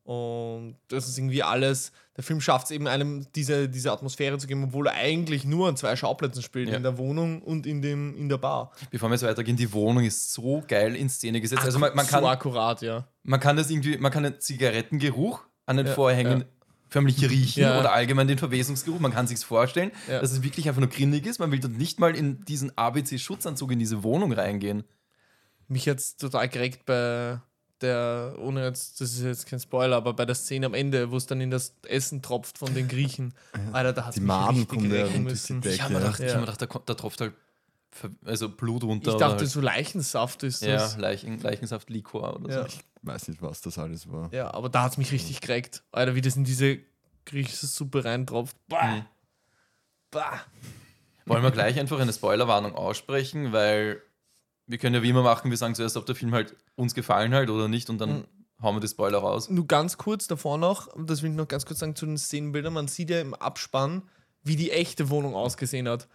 Und 0.07 0.77
das 0.87 1.09
ist 1.09 1.17
irgendwie 1.17 1.43
alles, 1.43 1.91
der 2.15 2.23
Film 2.23 2.39
schafft 2.39 2.67
es 2.67 2.71
eben 2.71 2.87
einem 2.87 3.27
diese, 3.35 3.67
diese 3.67 3.91
Atmosphäre 3.91 4.37
zu 4.37 4.47
geben, 4.47 4.63
obwohl 4.63 4.87
er 4.87 4.93
eigentlich 4.93 5.43
nur 5.43 5.67
an 5.67 5.75
zwei 5.75 5.97
Schauplätzen 5.97 6.41
spielt, 6.41 6.69
Ja. 6.69 6.77
in 6.77 6.83
der 6.83 6.97
Wohnung 6.97 7.41
und 7.41 7.67
in, 7.67 7.81
dem, 7.81 8.15
in 8.17 8.29
der 8.29 8.37
Bar. 8.37 8.71
Bevor 8.89 9.09
wir 9.09 9.15
jetzt 9.15 9.23
weitergehen, 9.23 9.57
die 9.57 9.73
Wohnung 9.73 10.05
ist 10.05 10.31
so 10.31 10.63
geil 10.65 10.95
in 10.95 11.09
Szene 11.09 11.41
gesetzt. 11.41 11.63
Also 11.65 11.77
man, 11.77 11.93
man, 11.93 12.05
so 12.05 12.11
kann, 12.11 12.23
akkurat, 12.23 12.81
ja. 12.81 13.05
man 13.23 13.41
kann 13.41 13.57
das 13.57 13.69
irgendwie, 13.69 13.97
man 13.97 14.09
kann 14.09 14.23
den 14.23 14.39
Zigarettengeruch 14.39 15.41
an 15.65 15.75
den 15.75 15.87
Ja, 15.87 15.93
Vorhängen 15.93 16.39
ja. 16.39 16.45
förmlich 16.87 17.21
riechen 17.29 17.65
oder 17.65 17.91
allgemein 17.91 18.29
den 18.29 18.37
Verwesungsgeruch. 18.37 19.01
Man 19.01 19.11
kann 19.11 19.27
sich 19.27 19.39
vorstellen, 19.39 19.91
dass 20.07 20.31
es 20.31 20.41
wirklich 20.41 20.69
einfach 20.69 20.79
nur 20.79 20.89
grindig 20.89 21.25
ist. 21.25 21.39
Man 21.39 21.51
will 21.51 21.59
dort 21.59 21.73
nicht 21.77 21.99
mal 21.99 22.15
in 22.15 22.45
diesen 22.45 22.71
ABC-Schutzanzug 22.77 23.73
in 23.73 23.79
diese 23.79 24.03
Wohnung 24.03 24.31
reingehen. 24.31 24.85
mich 25.67 25.83
jetzt 25.83 26.21
total 26.21 26.47
geregt 26.47 26.85
bei 26.85 27.41
der, 27.81 28.35
ohne 28.39 28.63
jetzt, 28.65 28.99
das 29.01 29.13
ist 29.13 29.23
jetzt 29.23 29.45
kein 29.47 29.59
Spoiler, 29.59 29.95
aber 29.97 30.13
bei 30.13 30.25
der 30.25 30.35
Szene 30.35 30.65
am 30.65 30.73
Ende, 30.73 31.11
wo 31.11 31.17
es 31.17 31.25
dann 31.25 31.41
in 31.41 31.51
das 31.51 31.73
Essen 31.87 32.21
tropft 32.21 32.57
von 32.57 32.73
den 32.73 32.87
Griechen. 32.87 33.33
Alter, 33.71 33.93
da 33.93 34.05
hat 34.05 34.15
Die 34.15 34.21
mich 34.21 34.49
richtig 34.49 34.79
runter, 34.79 35.19
müssen. 35.19 35.61
die 35.61 35.69
Ich 35.69 35.81
habe 35.81 35.93
mir 35.93 35.99
gedacht, 35.99 36.19
Ja. 36.19 36.33
hab 36.33 36.39
gedacht 36.41 36.61
da, 36.61 36.65
da 36.85 36.93
tropft 36.93 37.21
halt 37.21 37.33
also 38.25 38.49
Blut 38.49 38.83
runter. 38.83 39.11
Ich 39.11 39.17
dachte, 39.17 39.39
halt, 39.39 39.49
so 39.49 39.61
Leichensaft 39.61 40.43
ist 40.43 40.61
ja, 40.61 40.73
das. 40.73 40.97
Leichen, 40.97 41.39
Leichensaft, 41.39 41.89
Likor 41.89 42.35
oder 42.35 42.53
so. 42.53 42.59
Ja. 42.59 42.65
Ich 42.65 42.79
weiß 43.01 43.27
nicht, 43.27 43.41
was 43.41 43.61
das 43.61 43.77
alles 43.77 44.11
war. 44.11 44.31
Ja, 44.33 44.53
aber 44.53 44.69
da 44.69 44.83
hat 44.83 44.91
es 44.93 44.97
mich 44.97 45.11
richtig 45.11 45.41
geregt. 45.41 45.83
Alter, 45.91 46.15
wie 46.15 46.21
das 46.21 46.35
in 46.35 46.43
diese 46.43 46.79
griechische 47.25 47.65
Suppe 47.65 48.05
reintropft. 48.05 48.55
Boah. 48.67 48.83
Mhm. 48.83 49.05
Bah. 50.11 50.41
Wollen 51.25 51.43
wir 51.43 51.51
gleich 51.51 51.79
einfach 51.79 51.99
eine 51.99 52.13
Spoilerwarnung 52.13 52.75
aussprechen, 52.75 53.51
weil 53.51 54.01
wir 54.67 54.77
können 54.77 54.95
ja 54.95 55.01
wie 55.03 55.09
immer 55.09 55.23
machen, 55.23 55.49
wir 55.49 55.57
sagen 55.57 55.75
zuerst, 55.75 55.97
ob 55.97 56.05
der 56.05 56.15
Film 56.15 56.33
halt 56.33 56.55
uns 56.75 56.93
gefallen 56.93 57.33
hat 57.33 57.49
oder 57.49 57.67
nicht 57.67 57.89
und 57.89 57.97
dann 57.99 58.09
Mhm. 58.19 58.23
hauen 58.61 58.75
wir 58.75 58.79
die 58.81 58.87
Spoiler 58.87 59.19
raus. 59.19 59.49
Nur 59.49 59.65
ganz 59.67 59.97
kurz 59.97 60.27
davor 60.27 60.57
noch, 60.57 60.89
das 61.05 61.21
will 61.21 61.31
ich 61.31 61.35
noch 61.37 61.47
ganz 61.47 61.65
kurz 61.65 61.79
sagen 61.79 61.95
zu 61.95 62.05
den 62.05 62.17
Szenenbildern. 62.17 62.73
Man 62.73 62.87
sieht 62.87 63.09
ja 63.09 63.19
im 63.21 63.33
Abspann, 63.33 64.03
wie 64.43 64.55
die 64.55 64.71
echte 64.71 65.09
Wohnung 65.09 65.35
ausgesehen 65.35 65.87
hat. 65.87 66.07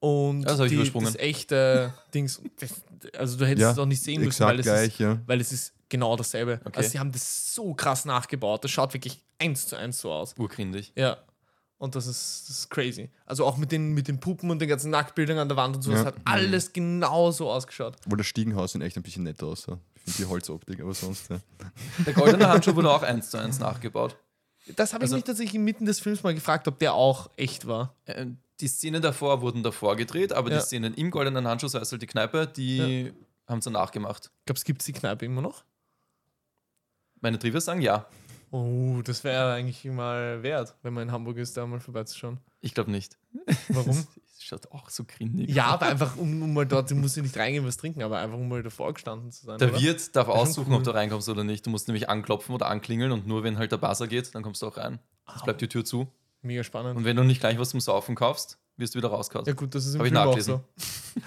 Und 0.00 0.42
Das 0.42 0.58
die, 0.58 0.74
übersprungen. 0.74 1.06
das 1.06 1.16
echte 1.16 1.94
Dings, 2.14 2.42
das, 2.58 2.82
also 3.16 3.38
du 3.38 3.46
hättest 3.46 3.62
Ja, 3.62 3.70
es 3.70 3.78
auch 3.78 3.86
nicht 3.86 4.02
sehen 4.02 4.22
müssen, 4.22 4.44
weil 4.44 4.58
es, 4.58 4.66
ist, 4.66 4.72
gleich, 4.72 4.98
ja. 4.98 5.20
weil 5.26 5.40
es 5.40 5.52
ist 5.52 5.74
genau 5.88 6.16
dasselbe. 6.16 6.60
Okay. 6.64 6.72
Also 6.78 6.90
sie 6.90 6.98
haben 6.98 7.12
das 7.12 7.54
so 7.54 7.72
krass 7.74 8.04
nachgebaut. 8.04 8.64
Das 8.64 8.70
schaut 8.72 8.92
wirklich 8.94 9.22
eins 9.38 9.68
zu 9.68 9.76
eins 9.76 10.00
so 10.00 10.10
aus. 10.12 10.34
Urgrindig. 10.36 10.92
Ja. 10.96 11.18
Und 11.82 11.96
das 11.96 12.06
ist, 12.06 12.44
das 12.48 12.58
ist 12.60 12.70
crazy. 12.70 13.10
Also 13.26 13.44
auch 13.44 13.56
mit 13.56 13.72
den, 13.72 13.92
mit 13.92 14.06
den 14.06 14.20
Puppen 14.20 14.52
und 14.52 14.60
den 14.60 14.68
ganzen 14.68 14.90
Nacktbildern 14.92 15.36
an 15.38 15.48
der 15.48 15.56
Wand 15.56 15.74
und 15.74 15.82
so, 15.82 15.90
das 15.90 16.02
Ja. 16.02 16.06
hat 16.06 16.14
alles 16.24 16.72
genau 16.72 17.32
so 17.32 17.50
ausgeschaut. 17.50 17.96
Obwohl 18.04 18.18
das 18.18 18.28
Stiegenhaus 18.28 18.76
in 18.76 18.82
echt 18.82 18.96
ein 18.96 19.02
bisschen 19.02 19.24
netter 19.24 19.46
aussah. 19.48 19.80
Ich 19.96 20.02
finde 20.02 20.18
die 20.18 20.24
Holzoptik, 20.26 20.80
aber 20.80 20.94
sonst, 20.94 21.28
ja. 21.28 21.40
Der 22.06 22.12
goldene 22.14 22.48
Handschuh 22.48 22.76
wurde 22.76 22.88
auch 22.88 23.02
eins 23.02 23.30
zu 23.30 23.36
eins 23.38 23.58
nachgebaut. 23.58 24.16
Das 24.76 24.92
habe 24.94 25.02
ich 25.02 25.06
Also- 25.06 25.16
mich 25.16 25.24
tatsächlich 25.24 25.56
inmitten 25.56 25.84
des 25.84 25.98
Films 25.98 26.22
mal 26.22 26.32
gefragt, 26.34 26.68
ob 26.68 26.78
der 26.78 26.94
auch 26.94 27.28
echt 27.36 27.66
war. 27.66 27.96
Äh, 28.04 28.26
Die 28.60 28.68
Szenen 28.68 29.02
davor 29.02 29.40
wurden 29.40 29.64
davor 29.64 29.96
gedreht, 29.96 30.32
aber 30.32 30.52
Ja. 30.52 30.58
die 30.58 30.64
Szenen 30.64 30.94
im 30.94 31.10
goldenen 31.10 31.48
Handschuh, 31.48 31.66
das 31.66 31.74
heißt 31.80 31.90
halt 31.90 32.02
die 32.02 32.06
Kneipe, 32.06 32.46
die 32.46 33.12
haben 33.48 33.60
sie 33.60 33.70
nachgemacht. 33.72 34.30
Glaubst 34.46 34.62
du, 34.62 34.66
gibt 34.66 34.82
es 34.82 34.86
die 34.86 34.92
Kneipe 34.92 35.24
immer 35.26 35.42
noch? 35.42 35.64
Meine 37.20 37.40
Trivia 37.40 37.60
sagen 37.60 37.80
ja. 37.80 38.06
Oh, 38.52 39.00
das 39.02 39.24
wäre 39.24 39.54
eigentlich 39.54 39.82
mal 39.84 40.42
wert, 40.42 40.74
wenn 40.82 40.92
man 40.92 41.04
in 41.04 41.12
Hamburg 41.12 41.38
ist, 41.38 41.56
da 41.56 41.66
mal 41.66 41.80
vorbeizuschauen. 41.80 42.38
Ich 42.60 42.74
glaube 42.74 42.90
nicht. 42.90 43.18
Warum? 43.68 44.06
Das 44.42 44.48
schaut 44.48 44.72
auch 44.72 44.90
so 44.90 45.04
grindig. 45.04 45.54
ja, 45.54 45.66
aber 45.66 45.86
einfach, 45.86 46.16
um, 46.16 46.42
um 46.42 46.52
mal 46.52 46.66
dort, 46.66 46.90
du 46.90 46.96
musst 46.96 47.16
ja 47.16 47.22
nicht 47.22 47.36
reingehen, 47.36 47.64
was 47.64 47.76
trinken, 47.76 48.02
aber 48.02 48.18
einfach, 48.18 48.36
um 48.36 48.48
mal 48.48 48.60
davor 48.60 48.92
gestanden 48.92 49.30
zu 49.30 49.46
sein. 49.46 49.58
Der 49.58 49.68
oder? 49.68 49.80
Wirt 49.80 50.16
darf 50.16 50.26
aussuchen, 50.26 50.72
cool. 50.72 50.78
ob 50.78 50.82
du 50.82 50.90
reinkommst 50.90 51.28
oder 51.28 51.44
nicht. 51.44 51.64
Du 51.64 51.70
musst 51.70 51.86
nämlich 51.86 52.08
anklopfen 52.08 52.52
oder 52.52 52.66
anklingeln 52.66 53.12
und 53.12 53.24
nur 53.24 53.44
wenn 53.44 53.56
halt 53.56 53.70
der 53.70 53.76
Buzzer 53.76 54.08
geht, 54.08 54.34
dann 54.34 54.42
kommst 54.42 54.60
du 54.62 54.66
auch 54.66 54.76
rein. 54.76 54.98
Es 55.36 55.44
bleibt 55.44 55.60
die 55.60 55.68
Tür 55.68 55.84
zu. 55.84 56.08
Mega 56.40 56.64
spannend. 56.64 56.96
Und 56.96 57.04
wenn 57.04 57.16
du 57.16 57.22
nicht 57.22 57.38
gleich 57.38 57.56
was 57.56 57.70
zum 57.70 57.78
Saufen 57.78 58.16
kaufst, 58.16 58.58
wirst 58.82 58.94
du 58.94 58.98
wieder 58.98 59.08
rausgehauen. 59.08 59.46
ja, 59.46 59.52
gut, 59.54 59.74
das 59.74 59.86
ist 59.86 59.94
im 59.94 60.00
Hab 60.00 60.06
ich 60.06 60.12
Film 60.12 60.20
auch 60.22 60.26
nachgelesen. 60.36 60.60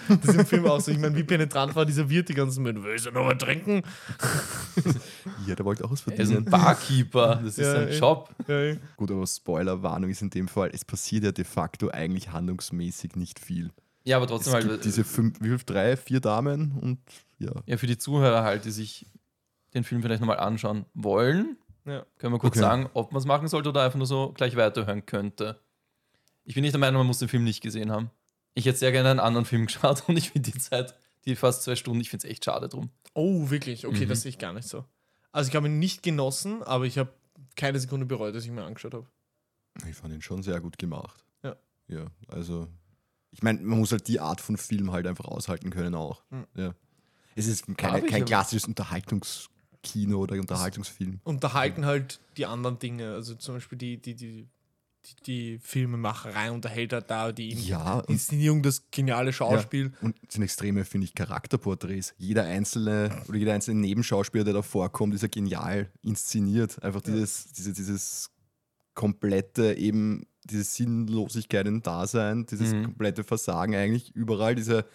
so. 0.08 0.14
Das 0.14 0.24
ist 0.28 0.34
im 0.40 0.46
Film 0.46 0.66
auch 0.66 0.80
so. 0.80 0.90
Ich 0.92 0.98
meine, 0.98 1.16
wie 1.16 1.24
penetrant 1.24 1.74
war 1.74 1.84
dieser 1.84 2.08
Wirt 2.08 2.28
die 2.28 2.34
ganzen 2.34 2.62
Mal. 2.62 2.80
Willst 2.84 3.06
du 3.06 3.10
noch 3.10 3.26
was 3.26 3.38
trinken? 3.38 3.82
Ja, 5.46 5.54
der 5.54 5.64
wollte 5.64 5.84
auch 5.84 5.90
was 5.90 6.06
er 6.06 6.12
ist 6.14 6.20
ein 6.20 6.26
verdienen. 6.26 6.44
Barkeeper, 6.50 7.36
das 7.36 7.44
ist 7.46 7.58
Ja, 7.58 7.72
sein 7.72 7.88
eh. 7.88 7.98
Job. 7.98 8.30
Ja. 8.48 8.74
Gut, 8.96 9.10
aber 9.10 9.26
Spoilerwarnung 9.26 10.10
ist 10.10 10.22
in 10.22 10.30
dem 10.30 10.48
Fall, 10.48 10.70
es 10.72 10.84
passiert 10.84 11.24
ja 11.24 11.32
de 11.32 11.44
facto 11.44 11.88
eigentlich 11.90 12.30
handlungsmäßig 12.32 13.16
nicht 13.16 13.38
viel. 13.40 13.70
Ja, 14.04 14.16
aber 14.16 14.26
Es 14.26 14.30
trotzdem 14.30 14.52
halt, 14.54 14.68
gibt 14.68 14.84
diese 14.84 15.04
fünf, 15.04 15.40
wie 15.40 15.48
viel, 15.48 15.58
drei, 15.64 15.96
vier 15.96 16.20
Damen 16.20 16.78
und 16.80 16.98
ja. 17.38 17.52
ja, 17.66 17.76
für 17.76 17.86
die 17.86 17.98
Zuhörer 17.98 18.42
halt, 18.44 18.64
die 18.64 18.70
sich 18.70 19.06
den 19.74 19.84
Film 19.84 20.02
vielleicht 20.02 20.20
nochmal 20.20 20.38
anschauen 20.38 20.86
wollen, 20.94 21.56
Ja. 21.84 22.04
können 22.18 22.32
wir 22.32 22.38
kurz 22.38 22.52
Okay. 22.52 22.60
sagen, 22.60 22.88
ob 22.94 23.12
man 23.12 23.20
es 23.20 23.26
machen 23.26 23.48
sollte 23.48 23.68
oder 23.70 23.82
einfach 23.82 23.98
nur 23.98 24.06
so 24.06 24.32
gleich 24.32 24.56
weiterhören 24.56 25.06
könnte. 25.06 25.60
Ich 26.46 26.54
bin 26.54 26.62
nicht 26.62 26.72
der 26.72 26.80
Meinung, 26.80 27.00
man 27.00 27.06
muss 27.06 27.18
den 27.18 27.28
Film 27.28 27.44
nicht 27.44 27.60
gesehen 27.60 27.90
haben. 27.92 28.10
Ich 28.54 28.64
hätte 28.64 28.78
sehr 28.78 28.92
gerne 28.92 29.10
einen 29.10 29.20
anderen 29.20 29.44
Film 29.44 29.66
geschaut 29.66 30.04
und 30.08 30.16
ich 30.16 30.30
finde 30.30 30.50
die 30.50 30.58
Zeit, 30.58 30.94
die 31.26 31.36
fast 31.36 31.62
zwei 31.64 31.76
Stunden, 31.76 32.00
ich 32.00 32.08
finde 32.10 32.26
es 32.26 32.30
echt 32.32 32.44
schade 32.44 32.68
drum. 32.68 32.90
Oh, 33.14 33.50
wirklich? 33.50 33.86
Okay, 33.86 34.04
Mhm. 34.06 34.08
das 34.08 34.22
sehe 34.22 34.30
ich 34.30 34.38
gar 34.38 34.52
nicht 34.54 34.66
so. 34.68 34.84
Also 35.32 35.50
ich 35.50 35.56
habe 35.56 35.66
ihn 35.66 35.78
nicht 35.78 36.02
genossen, 36.02 36.62
aber 36.62 36.84
ich 36.86 36.96
habe 36.98 37.12
keine 37.56 37.78
Sekunde 37.78 38.06
bereut, 38.06 38.34
dass 38.34 38.44
ich 38.44 38.50
mir 38.50 38.64
angeschaut 38.64 38.94
habe. 38.94 39.06
Ich 39.88 39.94
fand 39.96 40.14
ihn 40.14 40.22
schon 40.22 40.42
sehr 40.42 40.60
gut 40.60 40.78
gemacht. 40.78 41.22
Ja. 41.42 41.56
Ja, 41.88 42.06
also 42.28 42.68
ich 43.32 43.42
meine, 43.42 43.60
man 43.60 43.78
muss 43.80 43.92
halt 43.92 44.08
die 44.08 44.20
Art 44.20 44.40
von 44.40 44.56
Film 44.56 44.92
halt 44.92 45.06
einfach 45.06 45.26
aushalten 45.26 45.68
können 45.70 45.94
auch. 45.94 46.22
Mhm. 46.30 46.46
Ja. 46.54 46.74
Es 47.34 47.46
ist 47.46 47.66
keine, 47.76 48.06
kein 48.06 48.24
klassisches 48.24 48.66
Unterhaltungskino 48.66 50.18
oder 50.18 50.36
Unterhaltungsfilm. 50.36 51.20
Unterhalten 51.24 51.84
halt 51.84 52.20
die 52.36 52.46
anderen 52.46 52.78
Dinge. 52.78 53.12
Also 53.12 53.34
zum 53.34 53.56
Beispiel 53.56 53.76
die, 53.76 54.00
die, 54.00 54.14
die, 54.14 54.48
die, 55.06 55.22
die 55.26 55.58
Filmemacherei 55.58 56.50
unterhält 56.50 56.92
halt 56.92 57.10
da 57.10 57.32
die 57.32 57.52
Ja, 57.54 57.98
und, 58.00 58.10
Inszenierung, 58.10 58.62
das 58.62 58.82
geniale 58.90 59.32
Schauspiel. 59.32 59.92
und 60.00 60.16
es 60.26 60.34
sind 60.34 60.42
extreme, 60.42 60.84
finde 60.84 61.06
ich, 61.06 61.14
Charakterporträts. 61.14 62.14
Jeder 62.18 62.44
einzelne 62.44 63.22
oder 63.28 63.38
jeder 63.38 63.54
einzelne 63.54 63.80
Nebenschauspieler, 63.80 64.44
der 64.44 64.54
da 64.54 64.62
vorkommt, 64.62 65.14
ist 65.14 65.22
ja 65.22 65.28
genial 65.28 65.90
inszeniert. 66.02 66.82
Einfach 66.82 67.00
dieses, 67.02 67.52
diese, 67.52 67.72
dieses 67.72 68.30
komplette 68.94 69.74
eben, 69.74 70.26
diese 70.44 70.64
Sinnlosigkeit 70.64 71.66
im 71.66 71.82
Dasein, 71.82 72.46
dieses 72.46 72.72
Mhm. 72.72 72.84
komplette 72.84 73.24
Versagen 73.24 73.74
eigentlich, 73.74 74.14
überall 74.14 74.54
diese 74.54 74.86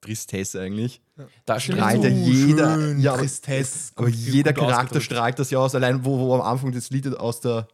Tristesse 0.00 0.60
eigentlich. 0.60 1.00
Da 1.44 1.60
Strahlt 1.60 2.02
ja 2.02 2.10
jeder- 2.10 2.74
schön, 2.74 3.00
ja, 3.00 3.12
aber- 3.12 3.22
Tristesse. 3.22 3.92
Aber 3.96 4.08
jeder 4.08 4.52
Charakter 4.52 5.00
strahlt 5.00 5.38
das 5.38 5.50
ja 5.50 5.58
aus, 5.58 5.74
allein 5.74 6.04
wo, 6.04 6.18
wo 6.18 6.34
am 6.34 6.40
Anfang 6.40 6.72
das 6.72 6.90
Lied 6.90 7.06
aus 7.16 7.40
der, 7.40 7.68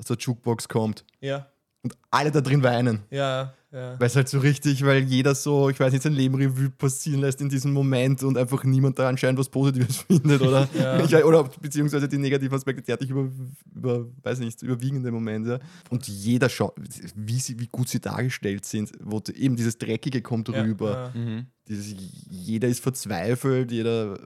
aus 0.00 0.06
der 0.06 0.16
Jukebox 0.18 0.68
kommt. 0.68 1.04
Ja, 1.20 1.46
Und 1.82 1.94
alle 2.10 2.30
da 2.32 2.40
drin 2.40 2.62
weinen. 2.62 3.00
ja, 3.10 3.54
ja. 3.72 3.94
Weil 4.00 4.08
es 4.08 4.16
halt 4.16 4.28
so 4.28 4.40
richtig, 4.40 4.84
weil 4.84 5.04
jeder 5.04 5.32
so, 5.32 5.70
ich 5.70 5.78
weiß 5.78 5.92
nicht, 5.92 6.02
sein 6.02 6.12
Leben 6.14 6.34
Revue 6.34 6.70
passieren 6.70 7.20
lässt 7.20 7.40
in 7.40 7.48
diesem 7.48 7.72
Moment 7.72 8.20
und 8.24 8.36
einfach 8.36 8.64
niemand 8.64 8.98
da 8.98 9.08
anscheinend 9.08 9.38
was 9.38 9.48
Positives 9.48 9.98
findet, 10.08 10.42
oder? 10.42 10.68
Ja. 10.76 10.98
Ich, 11.04 11.14
oder 11.24 11.44
beziehungsweise 11.44 12.08
die 12.08 12.18
negativen 12.18 12.52
Aspekte 12.52 12.82
derartig 12.82 13.10
über, 13.10 13.30
über, 13.72 14.06
weiß 14.24 14.40
nicht, 14.40 14.60
überwiegende 14.62 15.12
Momente. 15.12 15.60
Und 15.88 16.08
jeder 16.08 16.48
schaut, 16.48 16.74
wie, 17.14 17.38
sie, 17.38 17.60
wie 17.60 17.68
gut 17.68 17.88
sie 17.88 18.00
dargestellt 18.00 18.64
sind, 18.64 18.90
wo 19.00 19.22
eben 19.32 19.54
dieses 19.54 19.78
Dreckige 19.78 20.20
kommt 20.20 20.48
Ja, 20.48 20.62
rüber. 20.62 21.12
ja. 21.14 21.20
Mhm. 21.20 21.46
Dieses, 21.68 21.94
jeder 22.28 22.66
ist 22.66 22.82
verzweifelt, 22.82 23.70
jeder, 23.70 24.18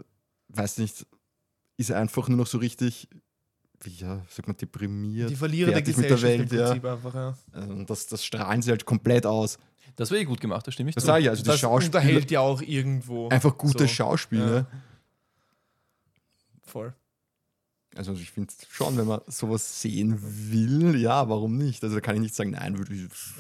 weiß 0.49 0.79
nicht, 0.79 1.07
ist 1.77 1.93
einfach 1.93 2.29
nur 2.31 2.39
noch 2.39 2.47
so 2.47 2.57
richtig, 2.57 3.09
ja, 3.87 4.21
sagt 4.29 4.47
man, 4.49 4.57
deprimiert. 4.57 5.31
Die 5.31 5.37
Verlierer 5.37 5.71
der 5.71 5.77
fertig 5.79 5.97
mit 5.97 6.05
der 6.11 6.17
Gesellschaft 6.17 6.51
Welt, 6.51 6.61
im 6.61 6.67
Prinzip 6.67 6.85
einfach, 6.85 7.15
ja. 7.15 7.35
ja. 7.55 7.61
Und 7.67 7.91
das, 7.91 8.07
das 8.07 8.25
strahlen 8.25 8.63
sie 8.63 8.71
halt 8.71 8.85
komplett 8.85 9.27
aus. 9.27 9.59
Das 9.97 10.11
wäre 10.11 10.23
eh 10.23 10.25
gut 10.25 10.41
gemacht, 10.41 10.67
da 10.67 10.73
stimme 10.73 10.91
ich 10.91 10.95
Das 10.97 11.05
zu. 11.05 11.07
sage 11.07 11.23
ich, 11.25 11.29
also 11.31 11.43
die 11.43 11.47
Das 11.49 11.61
Schauspieler, 11.61 12.01
unterhält 12.01 12.31
ja 12.31 12.41
auch 12.41 12.61
irgendwo. 12.63 13.29
einfach 13.29 13.57
gute 13.57 13.85
so. 13.85 13.87
Schauspieler. 13.89 14.67
Voll. 16.63 16.95
Also 17.97 18.13
ich 18.15 18.31
finde 18.33 18.53
schon, 18.71 18.97
wenn 18.97 19.07
man 19.07 19.21
sowas 19.29 19.81
sehen 19.81 20.19
will, 20.21 20.97
ja, 21.01 21.29
warum 21.29 21.57
nicht? 21.57 21.83
Also 21.85 21.95
da 21.95 22.01
kann 22.01 22.17
ich 22.17 22.23
nicht 22.23 22.35
sagen, 22.35 22.51
nein, 22.51 22.77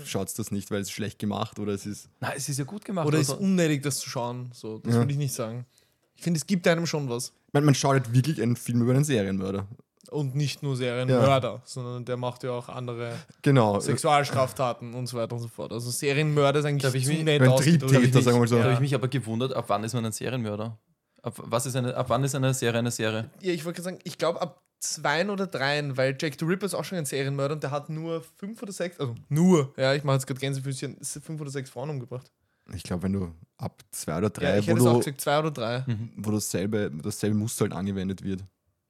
schaut 0.05 0.39
das 0.39 0.53
nicht, 0.53 0.71
weil 0.71 0.81
es 0.81 0.89
ist 0.89 0.93
schlecht 0.95 1.19
gemacht 1.19 1.59
oder 1.59 1.73
es 1.73 1.87
ist. 1.87 2.09
Nein, 2.21 2.35
es 2.37 2.49
ist 2.49 2.59
ja 2.61 2.65
gut 2.65 2.85
gemacht. 2.85 3.07
Oder 3.07 3.19
ist 3.19 3.31
also- 3.31 3.43
unnötig, 3.43 3.83
das 3.83 3.99
zu 3.99 4.09
schauen. 4.09 4.51
So, 4.53 4.79
das 4.79 4.95
Ja. 4.95 5.01
würde 5.01 5.11
ich 5.11 5.19
nicht 5.19 5.35
sagen. 5.35 5.67
Ich 6.15 6.23
finde, 6.23 6.39
es 6.39 6.47
gibt 6.47 6.69
einem 6.69 6.87
schon 6.87 7.09
was. 7.09 7.33
Man, 7.53 7.65
man 7.65 7.75
schaut 7.75 7.93
halt 7.95 8.13
wirklich 8.15 8.41
einen 8.41 8.55
Film 8.55 8.83
über 8.83 8.93
einen 8.95 9.05
Serienmörder. 9.05 9.67
Und 10.15 10.35
nicht 10.35 10.63
nur 10.63 10.77
Serienmörder, 10.77 11.61
sondern 11.65 12.05
der 12.05 12.17
macht 12.17 12.43
ja 12.45 12.53
auch 12.53 12.69
andere 12.69 13.13
Genau. 13.43 13.81
Sexualstraftaten 13.81 14.95
und 14.95 15.07
so 15.07 15.17
weiter 15.17 15.35
und 15.35 15.41
so 15.43 15.49
fort. 15.49 15.73
Also 15.73 15.91
Serienmörder 15.91 16.61
ist 16.61 16.67
eigentlich 16.67 16.95
ich 16.95 17.05
zu 17.05 17.13
mich- 17.13 17.25
nett 17.25 17.43
ausgedrückt. 17.43 17.81
Triebtäter, 17.93 18.17
mich- 18.17 18.25
sagen 18.25 18.37
wir 18.37 18.41
mal 18.41 18.49
so. 18.49 18.57
Da 18.57 18.63
habe 18.63 18.71
Ja. 18.71 18.75
ich 18.77 18.81
mich 18.81 18.95
aber 18.95 19.09
gewundert, 19.09 19.53
ab 19.55 19.65
wann 19.69 19.83
ist 19.85 19.93
man 19.95 20.05
ein 20.07 20.13
Serienmörder? 20.13 20.79
Ab, 21.23 21.35
was 21.39 21.67
ist 21.67 21.75
eine, 21.77 21.95
ab 21.97 22.07
wann 22.11 22.23
ist 22.25 22.35
eine 22.35 22.53
Serie 22.55 22.79
eine 22.79 22.91
Serie? 22.91 23.31
Ja, 23.41 23.53
ich 23.53 23.65
wollte 23.65 23.83
gerade 23.83 23.97
sagen, 23.97 23.99
ich 24.05 24.19
glaube 24.19 24.41
ab 24.43 24.61
zwei 24.79 25.29
oder 25.29 25.47
dreien, 25.47 25.97
weil 25.97 26.17
Jack 26.21 26.35
the 26.39 26.45
Ripper 26.45 26.67
ist 26.67 26.75
auch 26.75 26.85
schon 26.85 26.99
ein 26.99 27.07
Serienmörder 27.07 27.55
und 27.55 27.63
der 27.63 27.71
hat 27.71 27.89
nur 27.89 28.23
fünf 28.37 28.63
oder 28.63 28.73
sechs, 28.73 29.01
also 29.01 29.15
nur, 29.31 29.73
ja, 29.79 29.95
ich 29.95 30.05
mache 30.05 30.17
jetzt 30.17 30.27
gerade 30.27 30.39
Gänsefüßchen, 30.41 30.99
fünf 31.03 31.41
oder 31.41 31.51
sechs 31.51 31.71
Frauen 31.71 31.91
umgebracht. 31.91 32.31
Ich 32.75 32.83
glaube, 32.83 33.03
wenn 33.05 33.13
du 33.15 33.33
ab 33.59 33.83
zwei 33.91 34.17
oder 34.19 34.27
Ja, 34.27 34.31
drei, 34.31 34.59
ich 34.59 34.67
wo, 34.67 34.71
hätte 34.71 34.81
es 34.81 34.87
auch 34.87 34.93
du, 34.93 34.99
gesagt, 35.01 35.21
zwei 35.23 35.39
oder 35.39 35.51
drei. 35.51 35.85
wo 36.17 36.31
dasselbe, 36.31 36.91
dasselbe 37.03 37.37
Muster 37.37 37.65
halt 37.65 37.73
angewendet 37.73 38.23
wird. 38.23 38.45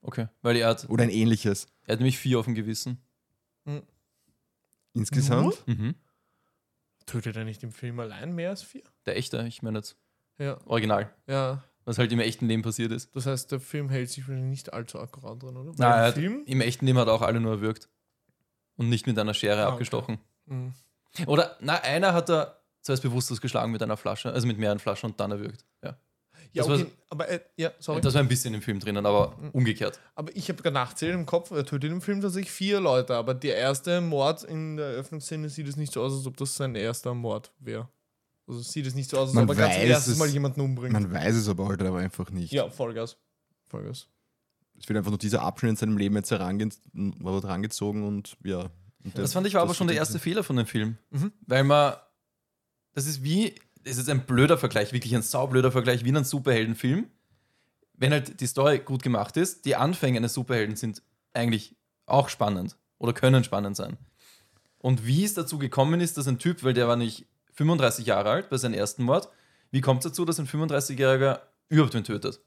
Okay. 0.07 0.29
Weil 0.43 0.57
er 0.57 0.69
hat, 0.69 0.88
Oder 0.90 1.03
ein 1.05 1.11
ähnliches. 1.11 1.67
er 1.85 1.95
hat 1.95 1.99
nämlich 2.01 2.19
vier 2.19 2.38
auf 2.38 2.45
dem 2.45 2.55
Gewissen. 2.55 2.99
Insgesamt. 4.93 5.67
Mhm. 5.67 5.95
Tötet 7.07 7.37
er 7.37 7.45
nicht 7.45 7.62
im 7.62 7.73
Film 7.73 7.99
allein 8.01 8.35
mehr 8.35 8.51
als 8.51 8.62
vier? 8.62 8.83
Der 9.07 9.17
echte, 9.17 9.45
ich 9.47 9.62
meine 9.62 9.79
jetzt 9.79 9.97
Ja, 10.38 10.59
Original. 10.67 11.11
ja. 11.27 11.62
Was 11.87 11.99
halt 11.99 12.11
im 12.12 12.21
echten 12.21 12.47
Leben 12.47 12.62
passiert 12.62 12.93
ist. 12.93 13.14
Das 13.14 13.27
heißt, 13.27 13.53
der 13.53 13.61
Film 13.61 13.90
hält 13.90 14.09
sich 14.09 14.27
wahrscheinlich 14.27 14.49
nicht 14.49 14.73
allzu 14.73 14.99
akkurat 14.99 15.43
drin, 15.43 15.55
oder? 15.57 15.73
Nein, 15.77 16.07
im 16.09 16.12
Film? 16.14 16.43
im 16.47 16.61
echten 16.62 16.87
Leben 16.87 16.99
hat 16.99 17.09
er 17.09 17.12
auch 17.14 17.21
alle 17.21 17.40
nur 17.40 17.53
erwürgt. 17.53 17.90
Und 18.77 18.88
nicht 18.88 19.07
mit 19.07 19.19
einer 19.19 19.35
Schere 19.35 19.62
Ah, 19.64 19.67
okay. 19.67 19.73
abgestochen. 19.73 20.19
Mhm. 20.47 20.73
Oder, 21.27 21.57
na, 21.61 21.75
einer 21.83 22.14
hat 22.14 22.31
er 22.31 22.59
zuerst 22.81 23.03
bewusstlos 23.03 23.40
geschlagen 23.40 23.71
mit 23.71 23.83
einer 23.83 23.97
Flasche, 23.99 24.33
also 24.33 24.47
mit 24.47 24.59
mehreren 24.59 24.79
Flaschen 24.79 25.11
und 25.11 25.21
dann 25.21 25.31
erwürgt. 25.31 25.64
Ja. 25.83 25.97
Ja, 26.55 26.62
Das 26.62 26.69
war- 26.69 26.79
okay, 26.79 26.90
aber 27.11 27.29
äh, 27.29 27.40
ja, 27.57 27.73
sorry. 27.81 28.01
Das 28.01 28.14
war 28.14 28.21
ein 28.23 28.29
bisschen 28.29 28.55
im 28.55 28.62
Film 28.62 28.79
drinnen, 28.81 29.05
aber 29.05 29.37
Mhm. 29.40 29.51
umgekehrt. 29.51 30.01
Aber 30.14 30.35
ich 30.37 30.49
habe 30.49 30.62
gerade 30.62 30.75
nachzählt 30.75 31.12
im 31.14 31.27
Kopf, 31.27 31.51
er 31.51 31.64
tötet 31.67 31.90
im 31.90 32.01
Film 32.01 32.21
tatsächlich 32.21 32.51
vier 32.53 32.81
Leute, 32.81 33.14
aber 33.17 33.35
der 33.35 33.57
erste 33.57 34.01
Mord 34.01 34.45
in 34.45 34.77
der 34.77 34.87
Eröffnungsszene 34.87 35.49
sieht 35.49 35.69
es 35.69 35.77
nicht 35.77 35.93
so 35.93 36.03
aus, 36.03 36.12
als 36.14 36.27
ob 36.27 36.37
das 36.37 36.55
sein 36.57 36.75
erster 36.77 37.12
Mord 37.12 37.53
wäre. 37.59 37.88
Also 38.47 38.61
sieht 38.61 38.87
es 38.87 38.95
nicht 38.95 39.11
so 39.11 39.19
aus, 39.19 39.29
als 39.29 39.35
Man 39.35 39.45
ob 39.45 39.51
er 39.51 39.57
ganz 39.57 39.77
erstes 39.79 40.14
es- 40.14 40.19
Mal 40.19 40.29
jemanden 40.29 40.61
umbringt. 40.61 40.93
Man 40.93 41.11
weiß 41.12 41.35
es 41.35 41.49
aber 41.49 41.67
halt 41.69 41.83
aber 41.83 41.99
einfach 41.99 42.31
nicht. 42.31 42.53
ja, 42.53 42.69
Vollgas. 42.71 43.17
Vollgas. 43.69 44.07
Es 44.79 44.88
wird 44.88 44.97
einfach 44.97 45.11
nur 45.11 45.19
dieser 45.19 45.43
Abschnitt 45.43 45.71
in 45.71 45.77
seinem 45.77 45.97
Leben 45.99 46.14
jetzt 46.17 46.31
herange 46.31 46.69
herangezogen 46.95 48.07
und 48.07 48.37
ja, 48.45 48.71
Und 49.05 49.19
Das 49.19 49.33
fand 49.35 49.47
ich 49.47 49.53
war 49.55 49.61
aber 49.62 49.69
das- 49.69 49.77
schon 49.77 49.87
der 49.87 49.97
erste 49.97 50.19
Fehler 50.19 50.43
von 50.43 50.57
dem 50.57 50.67
Film. 50.67 50.97
Mhm. 51.11 51.31
Weil 51.47 51.62
man, 51.64 51.95
das 52.93 53.07
ist 53.07 53.23
wie, 53.23 53.55
das 53.85 53.99
ist 53.99 54.09
ein 54.09 54.27
blöder 54.27 54.59
Vergleich, 54.59 54.92
wirklich 54.92 55.14
ein 55.14 55.23
saublöder 55.23 55.70
Vergleich, 55.70 56.05
wie 56.05 56.09
in 56.09 56.16
einem 56.16 56.25
Superheldenfilm. 56.25 57.07
Wenn 57.94 58.12
halt 58.12 58.40
die 58.40 58.47
Story 58.47 58.79
gut 58.79 59.03
gemacht 59.03 59.37
ist, 59.37 59.66
die 59.66 59.77
Anfänge 59.77 60.18
eines 60.18 60.35
Superhelden 60.35 60.77
sind 60.77 61.03
eigentlich 61.33 61.77
auch 62.07 62.29
spannend 62.29 62.77
oder 62.99 63.12
können 63.12 63.44
spannend 63.44 63.77
sein. 63.77 63.99
Und 64.79 65.07
wie 65.07 65.25
es 65.25 65.35
dazu 65.35 65.59
gekommen 65.59 66.01
ist, 66.01 66.18
dass 66.18 66.27
ein 66.27 66.38
Typ, 66.38 66.64
weil 66.64 66.75
der 66.75 66.88
war 66.88 66.97
nicht 66.97 67.27
35 67.53 68.07
Jahre 68.07 68.31
alt 68.31 68.51
bei 68.51 68.57
seinem 68.57 68.75
ersten 68.75 69.05
Mord, 69.05 69.29
wie 69.70 69.81
kommt 69.81 70.05
es 70.05 70.11
dazu, 70.11 70.25
dass 70.25 70.38
ein 70.38 70.47
35-Jähriger 70.47 71.40
überhaupt 71.68 71.94
wen 71.94 72.05
tötet? 72.05 72.40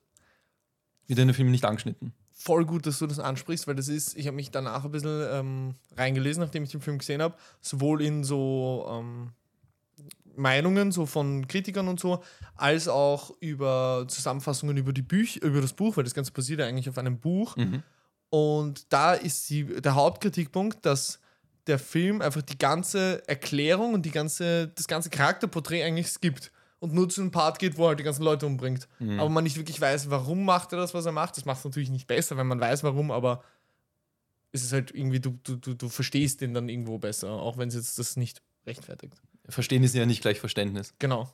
Wird 1.08 1.20
in 1.20 1.28
dem 1.28 1.34
Film 1.34 1.52
nicht 1.52 1.66
angeschnitten. 1.66 2.14
Voll 2.34 2.66
gut, 2.66 2.86
dass 2.86 3.00
du 3.00 3.08
das 3.08 3.20
ansprichst, 3.20 3.68
weil 3.68 3.76
das 3.76 3.88
ist, 3.88 4.16
ich 4.16 4.28
habe 4.28 4.36
mich 4.36 4.52
danach 4.52 4.86
ein 4.86 4.92
bisschen 4.92 5.28
ähm, 5.32 5.76
reingelesen, 5.96 6.44
nachdem 6.44 6.64
ich 6.64 6.72
den 6.72 6.82
Film 6.82 7.00
gesehen 7.00 7.22
habe, 7.22 7.36
sowohl 7.62 8.02
in 8.02 8.24
so 8.24 8.88
ähm, 8.90 9.32
Meinungen 10.38 10.92
so 10.92 11.06
von 11.06 11.48
Kritikern 11.48 11.88
und 11.88 12.00
so, 12.00 12.24
als 12.56 12.88
auch 12.88 13.32
über 13.40 14.06
Zusammenfassungen 14.08 14.78
über 14.78 14.94
die 14.94 15.02
Büch 15.02 15.38
über 15.38 15.62
das 15.62 15.74
Buch, 15.74 15.98
weil 15.98 16.04
das 16.04 16.14
Ganze 16.14 16.32
basiert 16.32 16.60
ja 16.60 16.66
eigentlich 16.66 16.90
auf 16.90 16.98
einem 16.98 17.20
Buch. 17.20 17.56
Mhm. 17.58 17.84
Und 18.30 18.92
da 18.92 19.14
ist 19.14 19.50
die, 19.50 19.66
der 19.66 19.96
Hauptkritikpunkt, 19.96 20.86
dass 20.86 21.20
der 21.66 21.80
Film 21.80 22.22
einfach 22.22 22.42
die 22.42 22.58
ganze 22.58 23.28
Erklärung 23.28 23.94
und 23.94 24.06
die 24.06 24.12
ganze, 24.12 24.70
das 24.70 24.88
ganze 24.88 25.10
Charakterporträt 25.10 25.84
eigentlich 25.84 26.08
skippt 26.08 26.52
und 26.80 26.94
nur 26.94 27.10
zu 27.10 27.22
einem 27.22 27.32
Part 27.32 27.60
geht, 27.60 27.78
wo 27.78 27.86
er 27.86 27.90
halt 27.90 28.00
die 28.00 28.04
ganzen 28.04 28.24
Leute 28.24 28.46
umbringt. 28.46 28.88
Mhm. 29.00 29.20
Aber 29.20 29.30
man 29.30 29.44
nicht 29.44 29.58
wirklich 29.58 29.80
weiß, 29.80 30.10
warum 30.10 30.46
macht 30.46 30.72
er 30.72 30.78
das, 30.78 30.94
was 30.94 31.06
er 31.06 31.12
macht. 31.12 31.38
Das 31.38 31.46
macht 31.46 31.60
es 31.60 31.66
natürlich 31.66 31.90
nicht 31.90 32.08
besser, 32.08 32.38
wenn 32.38 32.48
man 32.48 32.60
weiß, 32.60 32.84
warum, 32.84 33.12
aber 33.12 33.44
es 34.52 34.64
ist 34.64 34.74
halt 34.74 34.92
irgendwie, 34.92 35.20
du, 35.20 35.38
du, 35.44 35.56
du, 35.56 35.74
du 35.74 35.90
verstehst 35.90 36.42
den 36.42 36.54
dann 36.54 36.70
irgendwo 36.70 36.98
besser, 37.00 37.32
auch 37.32 37.58
wenn 37.58 37.70
es 37.70 37.76
jetzt 37.76 38.00
das 38.00 38.16
nicht 38.16 38.42
rechtfertigt. 38.66 39.22
Verstehen 39.50 39.84
ist 39.84 39.96
ja 39.96 40.06
nicht 40.06 40.22
gleich 40.22 40.40
Verständnis. 40.40 40.94
Genau. 41.00 41.32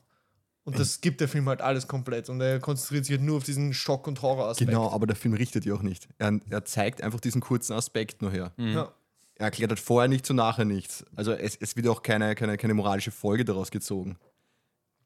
Und 0.64 0.78
das 0.78 1.02
gibt 1.02 1.20
der 1.20 1.28
Film 1.28 1.46
halt 1.48 1.60
alles 1.60 1.86
komplett 1.88 2.30
und 2.30 2.40
er 2.40 2.58
konzentriert 2.58 3.04
sich 3.04 3.16
halt 3.16 3.26
nur 3.26 3.36
auf 3.36 3.44
diesen 3.44 3.74
Schock- 3.74 4.06
und 4.06 4.22
Horror-Aspekt. 4.22 4.70
Genau, 4.70 4.90
aber 4.90 5.06
der 5.06 5.14
Film 5.14 5.34
richtet 5.34 5.66
ja 5.66 5.74
auch 5.74 5.82
nicht. 5.82 6.08
Er, 6.16 6.40
er 6.48 6.64
zeigt 6.64 7.02
einfach 7.02 7.20
diesen 7.20 7.42
kurzen 7.42 7.74
Aspekt 7.74 8.22
nur 8.22 8.30
her. 8.30 8.52
Mhm. 8.56 8.72
Ja. 8.72 8.94
Er 9.34 9.46
erklärt 9.46 9.70
halt 9.70 9.80
vorher 9.80 10.08
nichts 10.08 10.30
und 10.30 10.36
nachher 10.36 10.64
nichts. 10.64 11.04
Also 11.14 11.32
es, 11.32 11.56
es 11.56 11.76
wird 11.76 11.86
auch 11.88 12.02
keine, 12.02 12.34
keine, 12.34 12.56
keine 12.56 12.72
moralische 12.72 13.10
Folge 13.10 13.44
daraus 13.44 13.70
gezogen. 13.70 14.16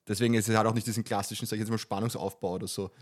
Deswegen 0.06 0.34
ist 0.34 0.48
es 0.48 0.56
halt 0.56 0.66
auch 0.66 0.74
nicht 0.74 0.86
diesen 0.86 1.02
klassischen, 1.02 1.46
sag 1.46 1.56
ich 1.56 1.60
jetzt 1.60 1.70
mal, 1.70 1.78
Spannungsaufbau 1.78 2.52
oder 2.52 2.68
so. 2.68 2.92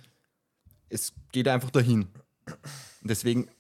Es 0.89 1.13
geht 1.33 1.49
einfach 1.49 1.71
dahin. 1.71 2.09
Und 2.47 3.11
deswegen 3.11 3.51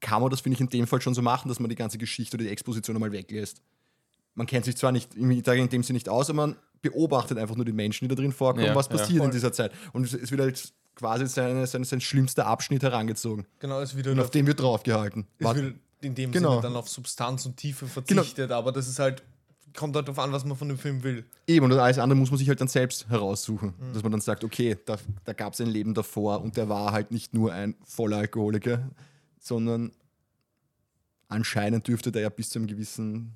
kann 0.00 0.20
man 0.20 0.30
das, 0.30 0.40
finde 0.40 0.54
ich, 0.54 0.60
in 0.60 0.68
dem 0.68 0.86
Fall 0.86 1.00
schon 1.00 1.14
so 1.14 1.22
machen, 1.22 1.48
dass 1.48 1.60
man 1.60 1.68
die 1.70 1.76
ganze 1.76 1.96
Geschichte 1.96 2.36
oder 2.36 2.44
die 2.44 2.50
Exposition 2.50 2.96
einmal 2.96 3.12
weglässt. 3.12 3.62
Man 4.34 4.46
kennt 4.46 4.64
sich 4.64 4.76
zwar 4.76 4.92
nicht 4.92 5.14
im 5.14 5.30
in 5.30 5.42
dem 5.42 5.82
Sinne 5.82 5.96
nicht 5.96 6.08
aus, 6.08 6.30
aber 6.30 6.46
man 6.48 6.56
beobachtet 6.80 7.38
einfach 7.38 7.54
nur 7.54 7.64
die 7.64 7.72
Menschen, 7.72 8.08
die 8.08 8.14
da 8.14 8.20
drin 8.20 8.32
vorkommen, 8.32 8.66
Ja, 8.66 8.74
was 8.74 8.86
ja. 8.86 8.92
passiert 8.96 9.18
Voll. 9.18 9.26
in 9.26 9.32
dieser 9.32 9.52
Zeit. 9.52 9.72
Und 9.92 10.04
es- 10.12 10.30
wird 10.30 10.40
halt 10.40 10.72
quasi 10.94 11.26
sein, 11.26 11.64
sein, 11.66 11.84
sein 11.84 12.00
schlimmster 12.00 12.46
Abschnitt 12.46 12.82
herangezogen. 12.82 13.46
Genau, 13.60 13.80
es 13.80 13.94
wird 13.96 14.06
Und 14.08 14.20
auf 14.20 14.30
den 14.30 14.46
wird 14.46 14.60
draufgehalten. 14.60 15.26
Es 15.38 15.54
wird 15.54 15.74
in 16.00 16.14
dem 16.14 16.32
Genau. 16.32 16.50
Sinne 16.50 16.62
dann 16.62 16.76
auf 16.76 16.88
Substanz 16.88 17.46
und 17.46 17.56
Tiefe 17.56 17.86
verzichtet, 17.86 18.50
aber 18.50 18.72
das 18.72 18.88
ist 18.88 18.98
halt, 18.98 19.22
kommt 19.76 19.94
halt 19.96 20.08
darauf 20.08 20.18
an, 20.18 20.32
was 20.32 20.44
man 20.44 20.56
von 20.56 20.68
dem 20.68 20.76
Film 20.78 21.02
will. 21.02 21.24
Eben, 21.46 21.64
und 21.64 21.72
alles 21.72 21.98
andere 21.98 22.18
muss 22.18 22.30
man 22.30 22.38
sich 22.38 22.48
halt 22.48 22.60
dann 22.60 22.68
selbst 22.68 23.08
heraussuchen. 23.08 23.72
Dass 23.94 24.02
man 24.02 24.12
dann 24.12 24.20
sagt, 24.20 24.42
okay, 24.44 24.76
da, 24.84 24.96
da 25.24 25.32
gab 25.32 25.52
es 25.54 25.60
ein 25.60 25.68
Leben 25.68 25.94
davor 25.94 26.42
und 26.42 26.56
der 26.56 26.68
war 26.68 26.92
halt 26.92 27.10
nicht 27.12 27.32
nur 27.32 27.52
ein 27.52 27.74
voller 27.84 28.16
Alkoholiker, 28.18 28.90
sondern 29.38 29.92
anscheinend 31.28 31.86
dürfte 31.88 32.12
der 32.12 32.22
ja 32.22 32.28
bis 32.28 32.50
zu 32.50 32.58
einem 32.58 32.66
gewissen 32.68 33.34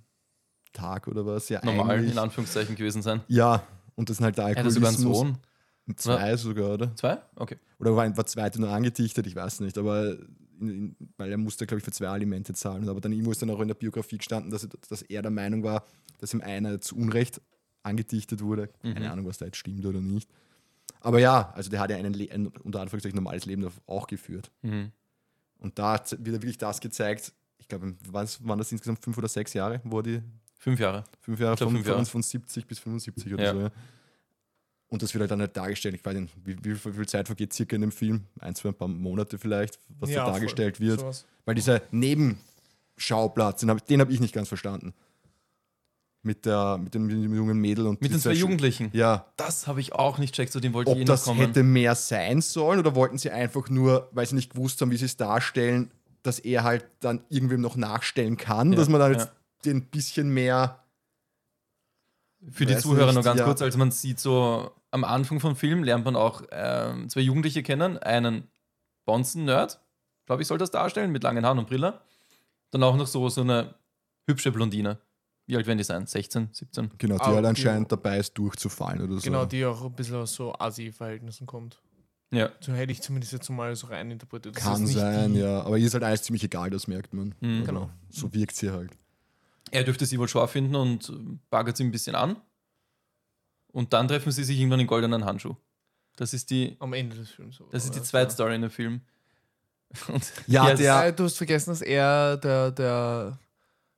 Tag 0.76 1.08
oder 1.08 1.24
was 1.26 1.48
ja 1.48 1.64
Normal, 1.64 2.04
in 2.04 2.18
Anführungszeichen 2.18 2.76
gewesen 2.76 3.02
sein. 3.02 3.20
Ja, 3.28 3.62
und 3.94 4.08
das 4.10 4.18
sind 4.18 4.24
halt 4.24 4.36
der 4.38 4.44
Er 4.48 4.64
hat 4.64 4.70
sogar 4.70 4.90
einen 4.90 4.98
Alkoholismus. 4.98 5.18
Sohn. 5.18 5.96
Zwei 5.96 6.36
sogar, 6.36 6.74
oder? 6.74 6.94
Zwei? 6.96 7.18
Okay. 7.36 7.56
Oder 7.78 7.94
war 7.94 8.02
ein 8.04 8.16
war 8.16 8.26
zweite 8.26 8.60
nur 8.60 8.70
angedichtet, 8.70 9.26
ich 9.26 9.36
weiß 9.36 9.60
nicht, 9.60 9.78
aber 9.78 10.16
in, 10.60 10.68
in, 10.68 10.96
weil 11.16 11.30
er 11.30 11.38
musste, 11.38 11.66
glaube 11.66 11.78
ich, 11.78 11.84
für 11.84 11.92
zwei 11.92 12.08
Alimente 12.08 12.52
zahlen. 12.54 12.88
Aber 12.88 13.00
dann 13.00 13.12
irgendwo 13.12 13.30
ist 13.30 13.40
dann 13.42 13.50
auch 13.50 13.60
in 13.60 13.68
der 13.68 13.74
Biografie 13.74 14.18
gestanden, 14.18 14.50
dass, 14.50 14.66
dass 14.88 15.02
er 15.02 15.22
der 15.22 15.30
Meinung 15.30 15.62
war, 15.62 15.84
dass 16.18 16.34
ihm 16.34 16.40
einer 16.40 16.80
zu 16.80 16.96
Unrecht 16.96 17.40
angedichtet 17.84 18.42
wurde. 18.42 18.68
Keine 18.82 19.00
Mhm. 19.00 19.06
Ahnung, 19.12 19.26
was 19.26 19.38
da 19.38 19.44
jetzt 19.44 19.58
stimmt 19.58 19.84
oder 19.86 20.00
nicht. 20.00 20.28
Aber 21.00 21.20
ja, 21.20 21.52
also 21.54 21.70
der 21.70 21.78
hat 21.78 21.90
ja 21.90 21.96
einen, 21.98 22.14
ein 22.30 22.46
unter 22.64 22.80
Anführungszeichen 22.80 23.14
normales 23.16 23.44
Leben 23.46 23.68
auch 23.86 24.06
geführt. 24.08 24.50
Mhm. 24.62 24.90
Und 25.58 25.78
da 25.78 25.92
hat- 25.94 26.10
wird 26.18 26.42
wirklich 26.42 26.58
das 26.58 26.80
gezeigt, 26.80 27.32
ich 27.58 27.68
glaube, 27.68 27.94
waren 28.10 28.58
das 28.58 28.72
insgesamt 28.72 29.04
fünf 29.04 29.16
oder 29.18 29.28
sechs 29.28 29.52
Jahre, 29.52 29.80
wo 29.84 29.98
er 30.00 30.02
die 30.02 30.22
Fünf 30.66 30.80
Jahre. 30.80 31.04
Fünf 31.20 31.38
Jahre, 31.38 31.54
glaub, 31.54 31.68
von, 31.68 31.76
fünf 31.76 31.86
von, 31.86 31.94
Jahre. 31.94 32.06
von 32.06 32.22
70 32.24 32.66
bis 32.66 32.78
75 32.80 33.34
oder 33.34 33.44
Ja. 33.44 33.52
so. 33.52 33.60
Ja. 33.60 33.70
Und 34.88 35.00
das 35.02 35.14
wird 35.14 35.20
halt 35.20 35.30
dann 35.30 35.40
halt 35.40 35.56
dargestellt. 35.56 35.94
Ich 35.94 36.04
weiß 36.04 36.16
nicht, 36.16 36.34
wie, 36.44 36.56
wie, 36.64 36.72
wie 36.74 36.92
viel 36.92 37.06
Zeit 37.06 37.26
vergeht 37.28 37.52
circa 37.52 37.76
in 37.76 37.82
dem 37.82 37.92
Film? 37.92 38.24
Ein, 38.40 38.54
zwei, 38.56 38.70
ein 38.70 38.74
paar 38.74 38.88
Monate 38.88 39.38
vielleicht, 39.38 39.78
was 40.00 40.10
Ja, 40.10 40.16
da 40.16 40.24
voll. 40.24 40.32
dargestellt 40.34 40.80
wird. 40.80 40.98
Sowas. 41.00 41.24
Weil 41.44 41.54
dieser 41.54 41.82
Nebenschauplatz, 41.92 43.60
den 43.60 43.70
habe 43.70 43.80
hab 44.00 44.10
ich 44.10 44.20
nicht 44.20 44.34
ganz 44.34 44.48
verstanden. 44.48 44.92
Mit, 46.22 46.44
der, 46.44 46.76
mit, 46.78 46.92
dem, 46.94 47.06
mit 47.06 47.14
dem 47.14 47.34
jungen 47.34 47.58
Mädel 47.60 47.86
und 47.86 48.02
Mit 48.02 48.10
den 48.10 48.18
zwei 48.18 48.32
Jugendlichen. 48.32 48.90
Ja, 48.92 49.26
Das 49.36 49.68
habe 49.68 49.80
ich 49.80 49.92
auch 49.92 50.18
nicht 50.18 50.34
checkt, 50.34 50.50
zu 50.50 50.58
dem 50.58 50.72
wollte 50.72 50.90
ich 50.90 50.96
eh 50.98 51.00
ob 51.02 51.06
das 51.06 51.22
kommen. 51.24 51.38
hätte 51.40 51.62
mehr 51.62 51.94
sein 51.94 52.40
sollen 52.40 52.80
oder 52.80 52.96
wollten 52.96 53.16
sie 53.16 53.30
einfach 53.30 53.68
nur, 53.70 54.08
weil 54.10 54.26
sie 54.26 54.34
nicht 54.34 54.52
gewusst 54.54 54.80
haben, 54.80 54.90
wie 54.90 54.96
sie 54.96 55.04
es 55.04 55.16
darstellen, 55.16 55.92
dass 56.24 56.40
er 56.40 56.64
halt 56.64 56.84
dann 56.98 57.22
irgendwem 57.28 57.60
noch 57.60 57.76
nachstellen 57.76 58.36
kann, 58.36 58.72
Ja, 58.72 58.78
dass 58.78 58.88
man 58.88 58.98
dann 59.00 59.12
jetzt 59.12 59.30
den 59.64 59.86
bisschen 59.86 60.28
mehr 60.30 60.82
Für 62.50 62.66
die 62.66 62.76
Zuhörer 62.76 63.06
nicht, 63.06 63.16
noch 63.16 63.24
ganz 63.24 63.40
ja. 63.40 63.44
kurz, 63.46 63.62
also 63.62 63.78
man 63.78 63.90
sieht 63.90 64.20
so 64.20 64.70
am 64.90 65.04
Anfang 65.04 65.40
vom 65.40 65.56
Film 65.56 65.82
lernt 65.84 66.04
man 66.04 66.16
auch 66.16 66.42
ähm, 66.50 67.08
zwei 67.08 67.20
Jugendliche 67.20 67.62
kennen, 67.62 67.98
einen 67.98 68.48
Bonzen-Nerd, 69.04 69.80
glaube 70.26 70.42
ich, 70.42 70.48
soll 70.48 70.58
das 70.58 70.70
darstellen, 70.70 71.12
mit 71.12 71.22
langen 71.22 71.44
Haaren 71.44 71.58
und 71.58 71.68
Brille. 71.68 72.00
Dann 72.70 72.82
auch 72.82 72.96
noch 72.96 73.06
so, 73.06 73.28
so 73.28 73.42
eine 73.42 73.74
hübsche 74.26 74.52
Blondine. 74.52 74.98
Wie 75.46 75.56
alt 75.56 75.66
werden 75.66 75.78
die 75.78 75.84
sein? 75.84 76.06
16, 76.06 76.48
17? 76.52 76.90
Genau, 76.98 77.16
die 77.16 77.20
Ah, 77.22 77.26
halt 77.26 77.44
die- 77.44 77.48
anscheinend 77.48 77.92
dabei 77.92 78.18
ist, 78.18 78.34
durchzufallen 78.34 79.02
oder 79.02 79.14
so. 79.14 79.20
Genau, 79.20 79.44
die 79.44 79.64
auch 79.64 79.84
ein 79.84 79.92
bisschen 79.92 80.16
aus 80.16 80.34
so 80.34 80.52
Asi-Verhältnissen 80.54 81.46
kommt. 81.46 81.80
Ja. 82.32 82.50
So 82.60 82.72
hätte 82.72 82.90
ich 82.90 83.02
zumindest 83.02 83.32
jetzt 83.32 83.48
mal 83.50 83.74
so 83.76 83.86
rein 83.86 84.10
interpretiert. 84.10 84.56
Das 84.56 84.64
Kann 84.64 84.86
sein, 84.86 85.34
die- 85.34 85.40
ja. 85.40 85.60
Aber 85.62 85.78
ihr 85.78 85.86
ist 85.86 85.94
halt 85.94 86.02
alles 86.02 86.22
ziemlich 86.22 86.42
egal, 86.42 86.70
das 86.70 86.88
merkt 86.88 87.14
man. 87.14 87.34
Mhm. 87.40 87.64
Genau. 87.64 87.90
So 88.10 88.32
wirkt 88.34 88.56
sie 88.56 88.70
halt. 88.70 88.96
Er 89.70 89.84
dürfte 89.84 90.06
sie 90.06 90.18
wohl 90.18 90.28
scharf 90.28 90.52
finden 90.52 90.74
und 90.76 91.12
baggert 91.50 91.76
sie 91.76 91.84
ein 91.84 91.90
bisschen 91.90 92.14
an. 92.14 92.36
Und 93.72 93.92
dann 93.92 94.08
treffen 94.08 94.30
sie 94.32 94.44
sich 94.44 94.58
irgendwann 94.58 94.80
in 94.80 94.86
goldenen 94.86 95.24
Handschuh. 95.24 95.54
Das 96.16 96.32
ist 96.32 96.50
die, 96.50 96.76
Am 96.78 96.92
Ende 96.94 97.16
des 97.16 97.30
Films. 97.30 97.60
das 97.72 97.84
ist 97.84 97.94
die 97.94 98.02
zweite 98.02 98.30
Story 98.32 98.54
in 98.54 98.62
dem 98.62 98.70
Film. 98.70 99.00
Und 100.08 100.32
Ja, 100.46 100.72
der- 100.74 101.06
Äh, 101.06 101.12
du 101.12 101.24
hast 101.24 101.36
vergessen, 101.36 101.70
dass 101.70 101.82
er 101.82 102.36
der, 102.38 102.70
der 102.70 103.38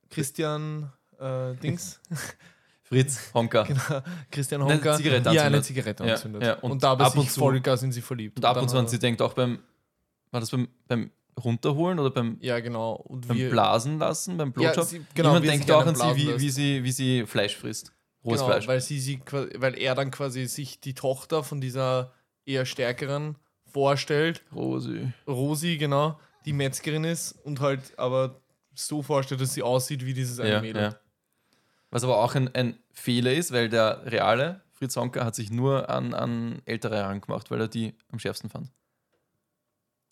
Christian 0.09 0.91
äh, 1.19 1.55
Dings, 1.55 1.99
Fritz 2.83 3.31
Honka. 3.33 3.63
genau, 3.63 4.01
Christian 4.31 4.61
Eine 4.63 4.73
Honka, 4.73 4.97
Zigarette 4.97 5.29
ihr 5.29 5.43
eine 5.43 5.57
anzündet. 5.57 5.65
Zigarette 5.65 6.05
Ja, 6.05 6.13
anzündet. 6.13 6.43
ja, 6.43 6.53
und, 6.55 6.71
und 6.71 6.83
dabei 6.83 7.05
ab 7.05 7.15
und 7.15 7.21
sich 7.23 7.31
zu- 7.31 7.39
Vollgas 7.39 7.83
in 7.83 7.91
sie 7.91 8.01
verliebt. 8.01 8.37
Und 8.37 8.45
ab 8.45 8.57
und 8.61 8.67
zu 8.69 8.75
er- 8.77 8.87
sie 8.87 8.99
denkt 8.99 9.21
auch 9.21 9.33
beim, 9.33 9.59
war 10.31 10.39
das 10.41 10.49
beim, 10.51 10.67
beim 10.87 11.11
Runterholen 11.39 11.99
oder 11.99 12.11
beim, 12.11 12.37
Ja, 12.41 12.59
genau. 12.59 12.93
Und 12.93 13.27
beim 13.27 13.37
wir, 13.37 13.49
Blasen 13.49 13.97
lassen, 13.99 14.37
beim 14.37 14.49
Ja, 14.57 14.71
Blowjob? 14.71 14.85
sie- 14.85 15.05
genau, 15.15 15.29
Niemand 15.29 15.47
denkt 15.47 15.71
auch 15.71 15.85
an 15.85 15.95
sie, 15.95 16.15
wie, 16.15 16.39
wie, 16.39 16.49
sie, 16.49 16.83
wie 16.83 16.91
sie 16.91 17.25
Fleisch 17.25 17.55
frisst. 17.57 17.91
Rohes 18.23 18.39
genau, 18.41 18.51
Fleisch. 18.51 18.67
weil 18.67 18.81
sie 18.81 18.99
sie 18.99 19.21
weil 19.55 19.77
er 19.79 19.95
dann 19.95 20.11
quasi 20.11 20.45
sich 20.45 20.79
die 20.81 20.93
Tochter 20.93 21.43
von 21.43 21.61
dieser 21.61 22.13
eher 22.45 22.65
stärkeren 22.65 23.37
vorstellt, 23.65 24.43
Rosi. 24.53 25.11
Rosi, 25.27 25.77
genau, 25.77 26.19
die 26.45 26.53
Metzgerin 26.53 27.03
ist 27.03 27.31
und 27.43 27.59
halt 27.61 27.97
aber 27.97 28.41
so 28.73 29.01
vorstellt, 29.01 29.39
dass 29.41 29.53
sie 29.53 29.61
aussieht 29.63 30.05
wie 30.05 30.13
dieses 30.13 30.39
eine 30.39 30.49
Ja, 30.53 30.61
Mädel. 30.61 30.81
ja. 30.81 30.95
Was 31.91 32.03
aber 32.03 32.17
auch 32.17 32.35
ein, 32.35 32.53
ein 32.55 32.77
Fehler 32.93 33.33
ist, 33.33 33.51
weil 33.51 33.69
der 33.69 34.01
reale 34.05 34.61
Fritz 34.73 34.95
Honka 34.95 35.25
hat 35.25 35.35
sich 35.35 35.51
nur 35.51 35.89
an, 35.89 36.13
an 36.13 36.61
ältere 36.65 36.95
herangemacht, 36.97 37.51
weil 37.51 37.61
er 37.61 37.67
die 37.67 37.95
am 38.11 38.19
schärfsten 38.19 38.49
fand. 38.49 38.69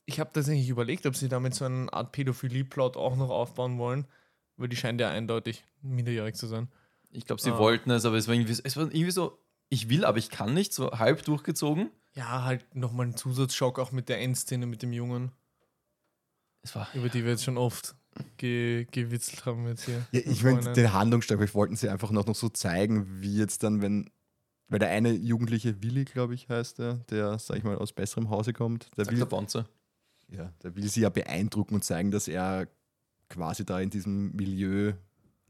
Ich 0.10 0.20
habe 0.22 0.32
tatsächlich 0.32 0.70
überlegt, 0.70 1.06
ob 1.06 1.16
sie 1.18 1.28
damit 1.28 1.54
so 1.54 1.66
eine 1.66 1.92
Art 1.92 2.14
Pädophilie-Plot 2.14 2.96
auch 2.96 3.18
noch 3.18 3.30
aufbauen 3.30 3.78
wollen, 3.78 4.08
weil 4.56 4.70
die 4.70 4.78
scheint 4.78 5.02
ja 5.02 5.10
eindeutig 5.10 5.66
minderjährig 5.82 6.36
zu 6.36 6.48
sein. 6.48 6.70
Ich 7.12 7.26
glaube, 7.26 7.42
sie 7.42 7.52
Ah. 7.52 7.58
wollten 7.60 7.92
es, 7.92 8.06
aber 8.06 8.16
es 8.16 8.28
war, 8.28 8.34
irgendwie, 8.34 8.54
es 8.64 8.78
war 8.78 8.84
irgendwie 8.86 9.12
so, 9.12 9.38
ich 9.70 9.90
will, 9.90 10.06
aber 10.06 10.18
ich 10.18 10.30
kann 10.30 10.54
nicht, 10.54 10.74
so 10.74 10.92
halb 10.92 11.24
durchgezogen. 11.26 11.92
Ja, 12.14 12.44
halt 12.46 12.74
nochmal 12.74 13.08
ein 13.08 13.18
Zusatzschock 13.18 13.80
auch 13.80 13.92
mit 13.92 14.08
der 14.08 14.22
Endszene 14.22 14.66
mit 14.66 14.82
dem 14.82 14.94
Jungen, 14.94 15.32
Es 16.64 16.74
war, 16.74 16.88
über 16.94 17.10
die 17.10 17.24
wir 17.24 17.32
jetzt 17.32 17.44
schon 17.44 17.58
oft 17.58 17.96
ge 18.38 18.86
gewitzelt 18.92 19.46
haben 19.46 19.68
jetzt 19.68 19.86
hier. 19.86 20.06
Ja, 20.12 20.22
ich 20.26 20.42
meine, 20.44 20.72
den 20.74 20.94
Handlungsstärke 20.94 21.42
vielleicht 21.44 21.56
wollten 21.56 21.76
sie 21.76 21.90
einfach 21.90 22.12
noch, 22.12 22.26
noch 22.26 22.36
so 22.36 22.48
zeigen, 22.50 23.22
wie 23.22 23.38
jetzt 23.38 23.62
dann, 23.64 23.82
wenn, 23.82 24.10
weil 24.70 24.80
der 24.80 24.90
eine 24.90 25.12
Jugendliche 25.12 25.84
Willi, 25.84 26.06
glaube 26.06 26.34
ich, 26.34 26.50
heißt 26.50 26.80
der, 26.80 26.96
der, 27.10 27.38
sag 27.40 27.58
ich 27.58 27.64
mal, 27.64 27.78
aus 27.78 27.92
besserem 27.94 28.30
Hause 28.30 28.54
kommt, 28.54 28.90
der 28.98 29.04
sagt 29.06 29.12
will, 29.14 29.20
der 29.20 29.26
Bonze. 29.28 29.66
Ja, 30.32 30.52
der 30.64 30.76
will 30.76 30.88
sie 30.90 31.02
ja 31.02 31.10
beeindrucken 31.10 31.76
und 31.76 31.84
zeigen, 31.84 32.12
dass 32.12 32.28
er 32.28 32.68
quasi 33.30 33.66
da 33.66 33.80
in 33.80 33.90
diesem 33.90 34.36
Milieu 34.36 34.94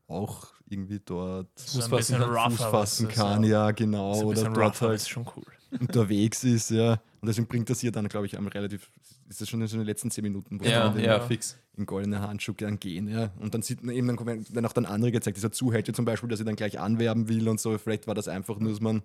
auch 0.08 0.48
irgendwie 0.70 1.00
dort 1.04 1.48
So 1.60 1.82
ein 1.82 1.90
fassen 1.90 2.22
rougher, 2.22 2.50
Fuß 2.52 2.62
fassen 2.66 3.08
kann, 3.10 3.44
so- 3.44 3.50
ja, 3.50 3.72
genau. 3.72 4.14
so 4.14 4.22
ein 4.22 4.38
Oder 4.38 4.44
dort 4.46 4.58
rougher, 4.58 4.88
halt 4.90 4.96
ist 5.02 5.10
schon 5.10 5.26
cool. 5.36 5.44
unterwegs 5.80 6.44
ist, 6.44 6.70
ja. 6.72 6.94
Und 7.22 7.28
deswegen 7.28 7.48
bringt 7.48 7.70
das 7.70 7.80
hier 7.82 7.92
dann, 7.92 8.08
glaube 8.08 8.26
ich, 8.26 8.38
am 8.38 8.48
relativ, 8.48 8.90
ist 9.28 9.42
das 9.42 9.50
schon 9.50 9.60
in 9.62 9.68
so 9.68 9.76
den 9.78 9.86
letzten 9.86 10.12
zehn 10.12 10.24
Minuten, 10.24 10.60
wo 10.60 10.64
Ja, 10.66 10.90
dann 10.90 11.04
ja, 11.04 11.20
fix. 11.20 11.58
in 11.76 11.86
goldene 11.86 12.22
Handschuhe 12.22 12.56
dann 12.56 12.80
gehen, 12.80 13.08
ja. 13.08 13.32
Und 13.40 13.54
dann 13.54 13.62
sieht 13.64 13.84
man 13.84 13.94
eben, 13.96 14.08
dann 14.08 14.26
werden 14.26 14.66
auch 14.66 14.72
dann 14.74 14.86
andere 14.86 15.12
gezeigt, 15.12 15.36
dieser 15.36 15.52
Zuhälter 15.52 15.94
zum 15.94 16.06
Beispiel, 16.06 16.30
der 16.30 16.38
sie 16.38 16.46
dann 16.46 16.56
gleich 16.56 16.80
anwerben 16.80 17.28
will 17.28 17.50
und 17.50 17.60
so. 17.60 17.78
Vielleicht 17.78 18.08
war 18.08 18.16
das 18.16 18.28
einfach 18.28 18.60
nur, 18.60 18.72
dass 18.72 18.82
man 18.82 19.02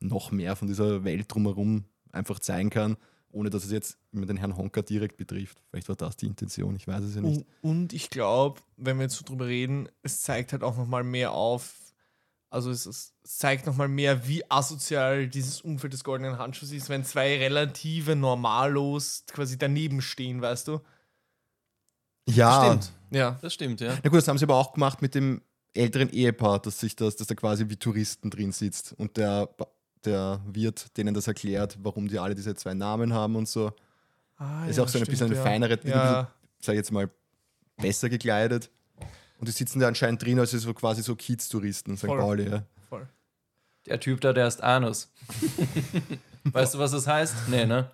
noch 0.00 0.32
mehr 0.32 0.56
von 0.56 0.68
dieser 0.68 1.04
Welt 1.04 1.32
drumherum 1.32 1.84
einfach 2.12 2.40
zeigen 2.40 2.68
kann, 2.70 2.96
ohne 3.36 3.50
dass 3.50 3.64
es 3.64 3.70
jetzt 3.70 3.98
immer 4.12 4.24
den 4.24 4.38
Herrn 4.38 4.56
Honka 4.56 4.80
direkt 4.80 5.18
betrifft. 5.18 5.62
Vielleicht 5.70 5.88
war 5.88 5.96
das 5.96 6.16
die 6.16 6.26
Intention, 6.26 6.74
ich 6.74 6.88
weiß 6.88 7.04
es 7.04 7.14
ja 7.14 7.20
nicht. 7.20 7.44
Und, 7.60 7.92
ich 7.92 8.08
glaube, 8.08 8.62
wenn 8.78 8.96
wir 8.96 9.04
jetzt 9.04 9.16
so 9.16 9.24
drüber 9.24 9.46
reden, 9.46 9.88
es 10.02 10.22
zeigt 10.22 10.52
halt 10.52 10.62
auch 10.62 10.76
nochmal 10.76 11.04
mehr 11.04 11.32
auf, 11.32 11.74
also 12.48 12.70
es, 12.70 12.86
es 12.86 13.12
zeigt 13.24 13.66
nochmal 13.66 13.88
mehr, 13.88 14.26
wie 14.26 14.50
asozial 14.50 15.28
dieses 15.28 15.60
Umfeld 15.60 15.92
des 15.92 16.02
goldenen 16.02 16.38
Handschuhs 16.38 16.72
ist, 16.72 16.88
wenn 16.88 17.04
zwei 17.04 17.36
relative 17.36 18.16
Normalos 18.16 19.24
quasi 19.26 19.58
daneben 19.58 20.00
stehen, 20.00 20.40
weißt 20.40 20.68
du? 20.68 20.80
Ja, 22.28 22.64
Stimmt. 22.64 22.92
Ja. 23.10 23.38
Das 23.42 23.52
stimmt, 23.52 23.80
ja. 23.80 23.98
Na 24.02 24.08
gut, 24.08 24.18
das 24.18 24.28
haben 24.28 24.38
sie 24.38 24.44
aber 24.44 24.56
auch 24.56 24.72
gemacht 24.72 25.02
mit 25.02 25.14
dem 25.14 25.42
älteren 25.74 26.08
Ehepaar, 26.10 26.58
dass 26.58 26.80
sich 26.80 26.96
das, 26.96 27.16
dass 27.16 27.26
da 27.26 27.34
quasi 27.34 27.68
wie 27.68 27.76
Touristen 27.76 28.30
drin 28.30 28.52
sitzt 28.52 28.94
und 28.94 29.18
der, 29.18 29.50
der 30.06 30.40
Wirt 30.46 30.96
denen 30.96 31.14
das 31.14 31.26
erklärt, 31.26 31.76
warum 31.82 32.08
die 32.08 32.18
alle 32.18 32.34
diese 32.34 32.54
zwei 32.54 32.74
Namen 32.74 33.12
haben 33.12 33.36
und 33.36 33.48
so. 33.48 33.72
Ah, 34.38 34.66
ist 34.66 34.78
auch 34.78 34.88
so 34.88 34.98
ein 34.98 35.04
bisschen 35.04 35.26
eine 35.26 35.36
ja. 35.36 35.42
feinere, 35.42 35.78
Ja, 35.84 36.30
sag 36.60 36.72
ich 36.74 36.78
jetzt 36.78 36.92
mal, 36.92 37.10
besser 37.76 38.08
gekleidet. 38.08 38.70
Und 39.38 39.48
die 39.48 39.52
sitzen 39.52 39.80
da 39.80 39.88
anscheinend 39.88 40.22
drin, 40.22 40.38
als 40.38 40.50
so 40.52 40.72
quasi 40.74 41.02
so 41.02 41.14
Kiez-Touristen, 41.14 41.96
St. 41.96 42.06
Pauli. 42.06 42.48
Ja. 42.48 42.62
voll. 42.88 43.06
Der 43.86 44.00
Typ 44.00 44.20
da, 44.20 44.32
der 44.32 44.46
ist 44.46 44.62
Anus. 44.62 45.12
weißt 46.44 46.74
du, 46.74 46.78
was 46.78 46.92
das 46.92 47.06
heißt? 47.06 47.34
Nee, 47.48 47.66
ne? 47.66 47.90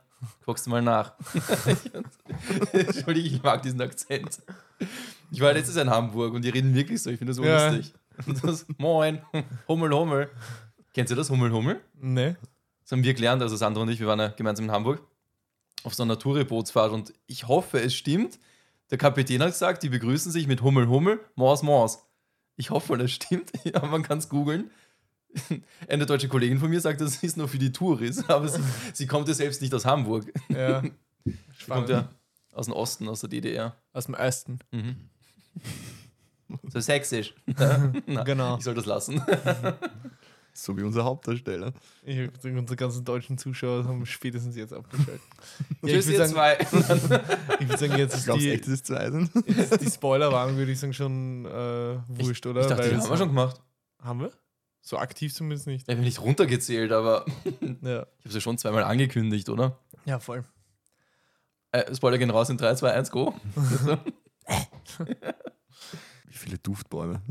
Guckst 0.47 0.67
du 0.67 0.71
mal 0.71 0.83
nach. 0.83 1.15
Entschuldige, 2.73 3.29
ich 3.29 3.43
mag 3.43 3.63
diesen 3.63 3.81
Akzent. 3.81 4.41
Ich 5.33 5.41
war 5.41 5.53
letztes 5.53 5.77
in 5.77 5.91
Hamburg 5.91 6.35
und 6.35 6.43
die 6.45 6.51
reden 6.51 6.75
wirklich 6.75 7.03
so. 7.03 7.11
Ich 7.11 7.19
finde 7.19 7.35
das 7.35 7.45
Ja. 7.45 7.69
unlustig. 7.69 7.95
Und 8.27 8.45
Das, 8.45 8.67
Moin, 8.79 9.21
Hummel, 9.67 9.93
Hummel. 9.93 10.31
Kennst 10.95 11.11
du 11.11 11.15
das, 11.17 11.31
Hummel, 11.31 11.53
Hummel? 11.53 11.81
Ne? 11.95 12.37
Das 12.83 12.93
haben 12.93 13.03
wir 13.05 13.15
gelernt, 13.15 13.43
also 13.43 13.57
Sandra 13.57 13.83
und 13.83 13.89
ich, 13.89 14.01
wir 14.01 14.07
waren 14.07 14.19
ja 14.19 14.29
gemeinsam 14.29 14.67
in 14.67 14.73
Hamburg 14.73 15.03
auf 15.85 15.95
so 15.95 16.03
einer 16.03 16.19
Touri-Bootsfahrt 16.19 16.93
und 16.93 17.13
ich 17.27 17.49
hoffe, 17.49 17.81
es 17.81 17.95
stimmt. 17.95 18.39
Der 18.91 18.99
Kapitän 18.99 19.43
hat 19.43 19.51
gesagt, 19.51 19.83
die 19.83 19.89
begrüßen 19.89 20.31
sich 20.31 20.47
mit 20.47 20.63
Hummel, 20.63 20.89
Hummel, 20.89 21.21
Mors, 21.35 21.63
Mors. 21.63 22.07
Ich 22.57 22.71
hoffe, 22.71 22.97
das 22.99 23.11
stimmt. 23.11 23.51
Ja, 23.65 23.85
man 23.87 24.03
kann 24.03 24.19
es 24.19 24.29
googeln. 24.29 24.71
Eine 25.89 26.05
deutsche 26.07 26.29
Kollegin 26.29 26.59
von 26.59 26.69
mir 26.69 26.81
sagt, 26.81 27.01
das 27.01 27.23
ist 27.23 27.37
nur 27.37 27.49
für 27.49 27.59
die 27.59 27.73
Touris, 27.73 28.23
aber 28.29 28.49
sie, 28.49 28.63
sie 28.93 29.07
kommt 29.07 29.29
ja 29.29 29.35
selbst 29.35 29.63
nicht 29.63 29.73
aus 29.75 29.85
Hamburg. 29.87 30.31
Ja. 30.49 30.83
Sie 31.25 31.67
kommt 31.67 31.89
ja 31.89 32.11
aus 32.53 32.67
dem 32.67 32.75
Osten, 32.75 33.09
aus 33.09 33.21
der 33.21 33.31
DDR. 33.31 33.75
Aus 33.93 34.07
dem 34.07 34.15
Osten. 34.15 34.59
Mhm. 34.73 34.97
So 36.69 36.81
sächsisch. 36.81 37.35
Na, 37.47 38.23
Genau. 38.25 38.59
Ich 38.59 38.65
soll 38.65 38.75
das 38.75 38.85
lassen. 38.85 39.23
So 40.55 40.77
wie 40.77 40.83
unser 40.83 41.05
Hauptdarsteller. 41.05 41.73
Ich 42.05 42.17
sagen, 42.41 42.59
unsere 42.59 42.77
ganzen 42.77 43.05
deutschen 43.05 43.39
Zuschauer 43.39 43.85
haben 43.85 44.05
spätestens 44.05 44.55
jetzt 44.55 44.73
abgeschaltet. 44.75 45.21
ja, 45.83 45.89
ich 45.89 45.93
Tschüss, 45.95 46.07
würde 46.09 46.19
ihr 46.19 46.29
sagen, 46.29 46.33
zwei. 46.33 46.59
ich 47.61 47.69
würd 47.69 47.79
sagen, 47.79 47.97
jetzt 47.97 48.13
Ich 48.13 48.19
ist 48.19 48.25
glaube 48.25 48.41
die, 48.41 48.51
echt, 48.51 48.69
es 48.69 48.83
zwei 48.83 49.11
sind. 49.11 49.31
jetzt 49.47 49.81
die 49.81 49.91
Spoilerwarnung, 49.91 50.57
würde 50.59 50.73
ich 50.73 50.79
sagen, 50.79 50.93
schon 50.93 51.47
äh, 51.47 51.99
wurscht, 52.09 52.45
oder? 52.47 52.61
Ich 52.61 52.67
dachte, 52.67 52.83
die 52.83 52.89
Weil 52.91 52.97
haben 52.99 53.05
es- 53.05 53.11
wir 53.11 53.17
schon 53.17 53.29
gemacht. 53.29 53.61
Haben 54.03 54.21
wir? 54.21 54.33
So 54.83 54.99
aktiv 54.99 55.33
zumindest 55.33 55.67
nicht. 55.69 55.89
Ich 55.89 55.95
habe 55.95 56.05
nicht 56.05 56.21
runtergezählt, 56.21 56.93
aber 56.93 57.25
Ja, 57.83 58.03
ich 58.19 58.25
habe 58.25 58.33
sie 58.33 58.41
schon 58.41 58.59
zweimal 58.59 58.83
angekündigt, 58.85 59.49
oder? 59.49 59.79
ja 60.05 60.19
voll. 60.19 60.45
Äh, 61.71 61.95
Spoiler 61.95 62.19
gehen 62.19 62.29
raus 62.31 62.51
in 62.51 62.59
3, 62.59 62.75
2, 62.75 62.93
1, 62.93 63.11
go. 63.11 63.33
Wie 66.27 66.37
viele 66.37 66.59
Duftbäume. 66.59 67.23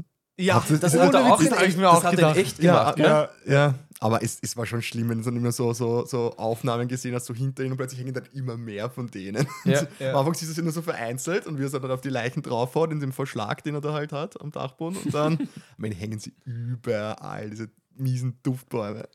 Ja, 0.41 0.63
ihr- 0.69 0.77
Das 0.77 0.93
Das 0.93 1.01
hat 1.01 1.13
er 1.13 1.33
auch 1.33 1.41
echt, 1.41 1.77
mir 1.77 1.83
das 1.83 1.91
auch 1.97 2.03
hat 2.03 2.11
er 2.13 2.15
gedacht. 2.15 2.37
echt 2.37 2.59
gemacht, 2.59 2.95
gell? 2.95 3.05
ja, 3.05 3.29
ja. 3.45 3.75
Aber 3.99 4.23
es, 4.23 4.39
es 4.41 4.57
war 4.57 4.65
schon 4.65 4.81
schlimm, 4.81 5.09
wenn 5.09 5.19
du 5.19 5.25
dann 5.25 5.35
immer 5.35 5.51
so, 5.51 5.73
so, 5.73 6.05
so 6.07 6.35
Aufnahmen 6.37 6.87
gesehen 6.87 7.13
hast, 7.13 7.27
so 7.27 7.35
hinter 7.35 7.61
ihnen 7.61 7.73
und 7.73 7.77
plötzlich 7.77 7.99
hängen 7.99 8.15
dann 8.15 8.25
immer 8.33 8.57
mehr 8.57 8.89
von 8.89 9.11
denen. 9.11 9.45
Ja. 9.63 9.83
Ja. 9.99 10.11
Am 10.13 10.17
Anfang 10.17 10.33
siehst 10.33 10.49
du 10.49 10.55
sie 10.55 10.63
nur 10.63 10.71
so 10.71 10.81
vereinzelt 10.81 11.45
und 11.45 11.59
wie 11.59 11.63
er 11.65 11.69
dann 11.69 11.91
auf 11.91 12.01
die 12.01 12.09
Leichen 12.09 12.41
draufhaut, 12.41 12.91
in 12.91 12.99
dem 12.99 13.11
Verschlag, 13.11 13.63
den 13.63 13.75
er 13.75 13.81
da 13.81 13.93
halt 13.93 14.11
hat 14.11 14.41
am 14.41 14.51
Dachboden. 14.51 14.97
Und 14.97 15.13
dann 15.13 15.33
am 15.77 15.83
Ende 15.83 15.95
hängen 15.97 16.17
sie 16.19 16.33
überall, 16.45 17.51
diese 17.51 17.69
miesen 17.95 18.39
Duftbäume. 18.41 19.07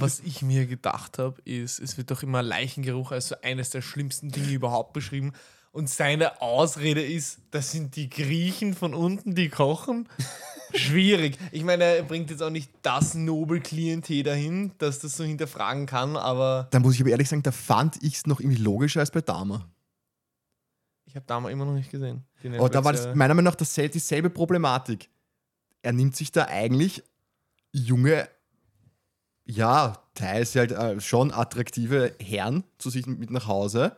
Was 0.00 0.18
ich 0.18 0.42
mir 0.42 0.66
gedacht 0.66 1.18
habe, 1.18 1.40
ist, 1.44 1.78
es 1.78 1.96
wird 1.96 2.10
doch 2.10 2.24
immer 2.24 2.42
Leichengeruch 2.42 3.12
als 3.12 3.28
so 3.28 3.36
eines 3.42 3.70
der 3.70 3.82
schlimmsten 3.82 4.30
Dinge 4.30 4.50
überhaupt 4.50 4.92
beschrieben. 4.94 5.32
Und 5.70 5.88
seine 5.90 6.40
Ausrede 6.42 7.02
ist, 7.04 7.38
das 7.52 7.70
sind 7.70 7.94
die 7.96 8.08
Griechen 8.10 8.74
von 8.74 8.94
unten, 8.94 9.34
die 9.36 9.48
kochen. 9.48 10.08
Schwierig. 10.74 11.38
Ich 11.52 11.62
meine, 11.64 11.84
er 11.84 12.02
bringt 12.02 12.30
jetzt 12.30 12.42
auch 12.42 12.50
nicht 12.50 12.70
das 12.82 13.14
Nobelklientel 13.14 14.22
dahin, 14.22 14.72
dass 14.78 14.98
das 14.98 15.16
so 15.16 15.24
hinterfragen 15.24 15.86
kann, 15.86 16.16
aber 16.16 16.68
Da 16.70 16.80
muss 16.80 16.94
ich 16.94 17.00
aber 17.00 17.10
ehrlich 17.10 17.28
sagen, 17.28 17.42
da 17.42 17.52
fand 17.52 18.02
ich 18.02 18.16
es 18.16 18.26
noch 18.26 18.40
irgendwie 18.40 18.62
logischer 18.62 19.00
als 19.00 19.10
bei 19.10 19.20
Dama. 19.20 19.68
ich 21.06 21.14
habe 21.16 21.26
damals 21.26 21.52
immer 21.52 21.64
noch 21.64 21.74
nicht 21.74 21.90
gesehen. 21.90 22.24
Aber 22.58 22.68
da 22.68 22.84
war 22.84 22.92
das 22.92 23.14
meiner 23.14 23.34
Meinung 23.34 23.52
nach 23.52 23.54
dasselbe, 23.54 23.90
dieselbe 23.92 24.30
Problematik. 24.30 25.08
Er 25.82 25.92
nimmt 25.92 26.16
sich 26.16 26.32
da 26.32 26.46
eigentlich 26.46 27.02
junge, 27.72 28.28
ja, 29.44 30.02
teils 30.14 30.54
halt 30.56 30.72
äh, 30.72 31.00
schon 31.00 31.30
attraktive 31.32 32.14
Herren 32.20 32.64
zu 32.78 32.90
sich 32.90 33.06
mit 33.06 33.30
nach 33.30 33.46
Hause 33.46 33.96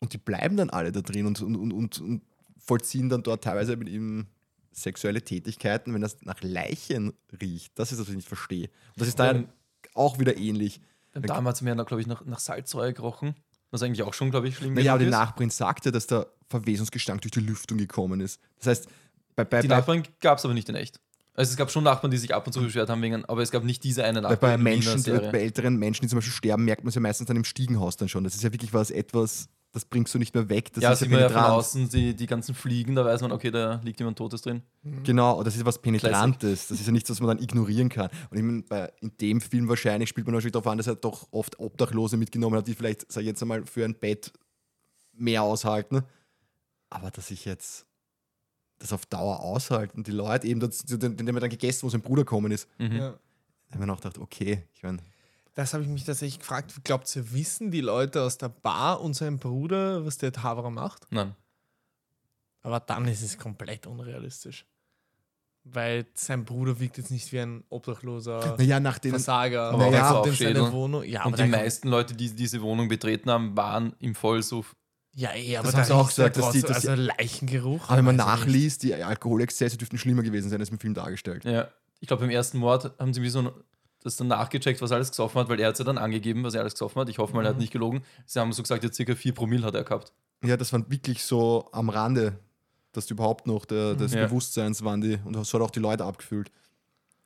und 0.00 0.12
die 0.14 0.18
bleiben 0.18 0.56
dann 0.56 0.70
alle 0.70 0.90
da 0.90 1.00
drin 1.00 1.26
und, 1.26 1.40
und, 1.42 1.56
und, 1.72 2.00
und 2.00 2.22
vollziehen 2.56 3.08
dann 3.08 3.22
dort 3.22 3.44
teilweise 3.44 3.76
mit 3.76 3.88
ihm 3.88 4.26
sexuelle 4.82 5.22
Tätigkeiten, 5.22 5.92
wenn 5.94 6.00
das 6.00 6.16
nach 6.22 6.40
Leichen 6.42 7.12
riecht. 7.40 7.78
Das 7.78 7.92
ist, 7.92 8.00
was 8.00 8.08
ich 8.08 8.16
nicht 8.16 8.28
verstehe. 8.28 8.68
Und 8.68 9.00
das 9.00 9.08
ist 9.08 9.18
da 9.18 9.32
Ja. 9.32 9.44
auch 9.94 10.18
wieder 10.18 10.36
ähnlich. 10.36 10.80
Damals 11.12 11.62
mir 11.62 11.74
glaube 11.76 12.00
ich, 12.00 12.06
nach, 12.06 12.24
nach 12.24 12.38
Salzsäure 12.38 12.92
gerochen. 12.92 13.34
Was 13.70 13.82
eigentlich 13.82 14.02
auch 14.02 14.14
schon, 14.14 14.30
glaube 14.30 14.48
ich, 14.48 14.56
schlimm 14.56 14.74
Naja, 14.74 14.92
aber 14.92 15.00
die 15.00 15.06
ist. 15.06 15.10
Nachbarin 15.10 15.50
sagte, 15.50 15.92
dass 15.92 16.06
der 16.06 16.26
Verwesungsgestank 16.48 17.20
durch 17.20 17.32
die 17.32 17.40
Lüftung 17.40 17.76
gekommen 17.76 18.20
ist. 18.20 18.40
Das 18.58 18.66
heißt, 18.68 18.88
bei, 19.36 19.44
bei, 19.44 19.60
Die 19.60 19.68
Nachbarn 19.68 20.04
gab 20.20 20.38
es 20.38 20.44
aber 20.44 20.54
nicht 20.54 20.68
in 20.68 20.74
echt. 20.74 21.00
Also 21.34 21.50
es 21.52 21.56
gab 21.56 21.70
schon 21.70 21.84
Nachbarn, 21.84 22.10
die 22.10 22.16
sich 22.16 22.34
ab 22.34 22.46
und 22.46 22.52
zu 22.52 22.60
beschwert 22.60 22.88
haben, 22.88 23.00
wegen, 23.02 23.24
aber 23.26 23.42
es 23.42 23.50
gab 23.50 23.62
nicht 23.64 23.84
diese 23.84 24.02
eine 24.04 24.22
Bei, 24.22 24.30
Nachbarin. 24.30 24.56
bei 24.64 24.70
Menschen, 24.70 25.02
bei 25.04 25.38
älteren 25.38 25.76
Menschen, 25.76 26.02
die 26.02 26.08
zum 26.08 26.16
Beispiel 26.18 26.32
sterben, 26.32 26.64
merkt 26.64 26.82
man 26.82 26.88
es 26.88 26.94
ja 26.94 27.00
meistens 27.00 27.26
dann 27.28 27.36
im 27.36 27.44
Stiegenhaus 27.44 27.96
dann 27.96 28.08
schon. 28.08 28.24
Das 28.24 28.34
ist 28.34 28.42
ja 28.42 28.50
wirklich 28.52 28.72
was, 28.72 28.90
etwas, 28.90 29.48
das 29.78 29.84
bringst 29.84 30.12
du 30.14 30.18
nicht 30.18 30.34
mehr 30.34 30.48
weg. 30.48 30.72
Das 30.72 30.82
ja, 30.82 30.92
ist 30.92 30.98
sieht 30.98 31.10
man 31.10 31.20
ja 31.20 31.26
von 31.28 31.34
penetrant. 31.34 31.54
außen, 31.58 31.88
die, 31.88 32.14
die 32.14 32.26
ganzen 32.26 32.54
Fliegen, 32.54 32.94
da 32.94 33.04
weiß 33.04 33.20
man, 33.22 33.32
okay, 33.32 33.50
da 33.50 33.80
liegt 33.84 34.00
jemand 34.00 34.18
Totes 34.18 34.42
drin. 34.42 34.62
Genau, 35.04 35.42
das 35.42 35.54
ist 35.56 35.64
was 35.64 35.80
Penetrantes. 35.80 36.68
Das 36.68 36.80
ist 36.80 36.86
ja 36.86 36.92
nichts, 36.92 37.08
was 37.10 37.20
man 37.20 37.28
dann 37.28 37.38
ignorieren 37.42 37.88
kann. 37.88 38.10
Und 38.30 38.36
ich 38.36 38.42
meine, 38.42 38.62
bei, 38.62 38.92
in 39.00 39.12
dem 39.20 39.40
Film 39.40 39.68
wahrscheinlich 39.68 40.08
spielt 40.08 40.26
man 40.26 40.34
natürlich 40.34 40.52
darauf 40.52 40.66
an, 40.66 40.78
dass 40.78 40.86
er 40.88 40.96
doch 40.96 41.28
oft 41.30 41.58
Obdachlose 41.60 42.16
mitgenommen 42.16 42.56
hat, 42.58 42.66
die 42.66 42.74
vielleicht, 42.74 43.10
sag 43.12 43.20
ich 43.22 43.26
jetzt 43.28 43.40
einmal, 43.42 43.64
für 43.66 43.84
ein 43.84 43.94
Bett 43.94 44.32
mehr 45.12 45.42
aushalten. 45.42 46.02
Aber 46.90 47.10
dass 47.10 47.30
ich 47.30 47.44
jetzt 47.44 47.86
das 48.78 48.92
auf 48.92 49.06
Dauer 49.06 49.40
aushalten, 49.40 50.02
die 50.04 50.12
Leute 50.12 50.46
eben, 50.46 50.60
das, 50.60 50.78
den, 50.78 51.16
den 51.16 51.26
wir 51.34 51.40
dann 51.40 51.50
gegessen, 51.50 51.82
wo 51.84 51.90
sein 51.90 52.00
Bruder 52.00 52.22
gekommen 52.22 52.52
ist, 52.52 52.68
Mhm. 52.78 52.96
Ja. 52.96 53.10
da 53.68 53.74
haben 53.74 53.80
wir 53.80 53.86
noch 53.86 53.96
gedacht, 54.00 54.18
okay, 54.18 54.62
ich 54.74 54.82
meine, 54.82 54.98
Das 55.58 55.74
habe 55.74 55.82
ich 55.82 55.88
mich 55.88 56.04
tatsächlich 56.04 56.38
gefragt. 56.38 56.72
Glaubt 56.84 57.16
ihr, 57.16 57.32
wissen 57.32 57.72
die 57.72 57.80
Leute 57.80 58.22
aus 58.22 58.38
der 58.38 58.48
Bar 58.48 59.00
und 59.00 59.14
sein 59.14 59.40
Bruder, 59.40 60.06
was 60.06 60.16
der 60.16 60.30
Haverer 60.40 60.70
macht? 60.70 61.08
Nein. 61.10 61.34
Aber 62.62 62.78
dann 62.78 63.08
ist 63.08 63.22
es 63.22 63.36
komplett 63.36 63.88
unrealistisch. 63.88 64.66
Weil 65.64 66.06
sein 66.14 66.44
Bruder 66.44 66.78
wirkt 66.78 66.98
jetzt 66.98 67.10
nicht 67.10 67.32
wie 67.32 67.40
ein 67.40 67.64
obdachloser 67.70 68.54
naja, 68.56 68.78
nach 68.78 69.00
den 69.00 69.10
Versager. 69.10 69.72
Aber 69.72 69.90
der 69.90 70.20
auch 70.20 70.24
seine. 70.32 70.70
Wohnung. 70.70 71.02
Ja, 71.02 71.22
aber 71.22 71.30
und 71.30 71.38
die 71.40 71.48
meisten 71.48 71.88
Leute, 71.88 72.14
die 72.14 72.30
diese 72.30 72.62
Wohnung 72.62 72.86
betreten 72.86 73.28
haben, 73.28 73.56
waren 73.56 73.96
im 73.98 74.14
Vollsuff. 74.14 74.76
Ja, 75.16 75.34
eh, 75.34 75.56
aber 75.56 75.64
Das 75.64 75.72
da 75.72 75.78
haben 75.78 75.86
sie 75.88 75.94
auch 75.94 76.06
gesagt, 76.06 76.36
dass 76.36 76.52
die- 76.52 76.62
dass 76.62 76.86
also 76.86 77.02
Leichengeruch. 77.02 77.88
Aber 77.88 77.96
wenn 77.96 78.04
man 78.04 78.14
nachliest, 78.14 78.84
die 78.84 78.94
Alkoholexzesse 78.94 79.76
dürften 79.76 79.98
schlimmer 79.98 80.22
gewesen 80.22 80.50
sein 80.50 80.60
als 80.60 80.68
im 80.70 80.78
Film 80.78 80.94
dargestellt. 80.94 81.44
Ja. 81.44 81.66
Ich 81.98 82.06
glaube, 82.06 82.20
beim 82.20 82.30
ersten 82.30 82.58
Mord 82.58 82.92
haben 83.00 83.12
sie 83.12 83.22
wie 83.22 83.28
so 83.28 83.40
ein- 83.40 83.50
das 84.02 84.16
dann 84.16 84.28
nachgecheckt, 84.28 84.80
was 84.80 84.90
er 84.90 84.96
alles 84.96 85.10
gesoffen 85.10 85.40
hat, 85.40 85.48
weil 85.48 85.58
er 85.60 85.68
hat 85.68 85.78
ja 85.78 85.84
dann 85.84 85.98
angegeben, 85.98 86.44
was 86.44 86.54
er 86.54 86.60
alles 86.60 86.74
gesoffen 86.74 87.00
hat. 87.00 87.08
Ich 87.08 87.18
hoffe 87.18 87.34
mal, 87.34 87.44
er 87.44 87.48
hat 87.50 87.56
Mhm. 87.56 87.62
nicht 87.62 87.72
gelogen. 87.72 88.02
Sie 88.26 88.38
haben 88.38 88.52
so 88.52 88.62
gesagt, 88.62 88.84
ja, 88.84 88.92
circa 88.92 89.14
4 89.14 89.34
Promille 89.34 89.64
hat 89.66 89.74
er 89.74 89.84
gehabt. 89.84 90.12
Ja, 90.44 90.56
das 90.56 90.72
waren 90.72 90.88
wirklich 90.90 91.22
so 91.24 91.68
am 91.72 91.88
Rande, 91.88 92.38
dass 92.92 93.06
die 93.06 93.12
überhaupt 93.14 93.46
noch 93.46 93.64
der, 93.64 93.94
des 93.94 94.14
Ja. 94.14 94.24
Bewusstseins 94.26 94.84
waren 94.84 95.00
die 95.00 95.18
und 95.24 95.34
das 95.34 95.52
hat 95.52 95.60
auch 95.60 95.70
die 95.70 95.80
Leute 95.80 96.04
abgefüllt. 96.04 96.50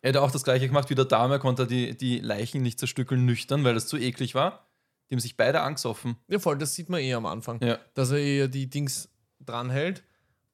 Er 0.00 0.10
hat 0.10 0.16
auch 0.16 0.30
das 0.30 0.42
gleiche 0.44 0.66
gemacht 0.66 0.90
wie 0.90 0.94
der 0.94 1.04
Dame, 1.04 1.34
er 1.34 1.38
konnte 1.40 1.66
die, 1.66 1.96
die 1.96 2.18
Leichen 2.18 2.62
nicht 2.62 2.78
zerstückeln 2.78 3.24
nüchtern, 3.24 3.62
weil 3.64 3.74
das 3.74 3.86
zu 3.86 3.96
eklig 3.98 4.34
war. 4.34 4.66
Die 5.10 5.14
haben 5.14 5.20
sich 5.20 5.36
beide 5.36 5.60
angesoffen. 5.60 6.16
Ja, 6.28 6.38
voll, 6.38 6.56
das 6.58 6.74
sieht 6.74 6.88
man 6.88 7.00
eh 7.00 7.12
am 7.14 7.26
Anfang. 7.26 7.62
Ja. 7.62 7.78
Dass 7.94 8.10
er 8.10 8.18
eher 8.18 8.48
die 8.48 8.68
Dings 8.68 9.08
dranhält 9.44 10.02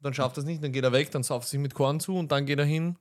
dann 0.00 0.14
schafft 0.14 0.36
er 0.36 0.42
es 0.42 0.44
nicht, 0.46 0.62
dann 0.62 0.70
geht 0.70 0.84
er 0.84 0.92
weg, 0.92 1.10
dann 1.10 1.24
sauft 1.24 1.48
er 1.48 1.50
sich 1.50 1.58
mit 1.58 1.74
Korn 1.74 1.98
zu 1.98 2.14
und 2.16 2.30
dann 2.30 2.46
geht 2.46 2.60
er 2.60 2.64
hin 2.64 2.94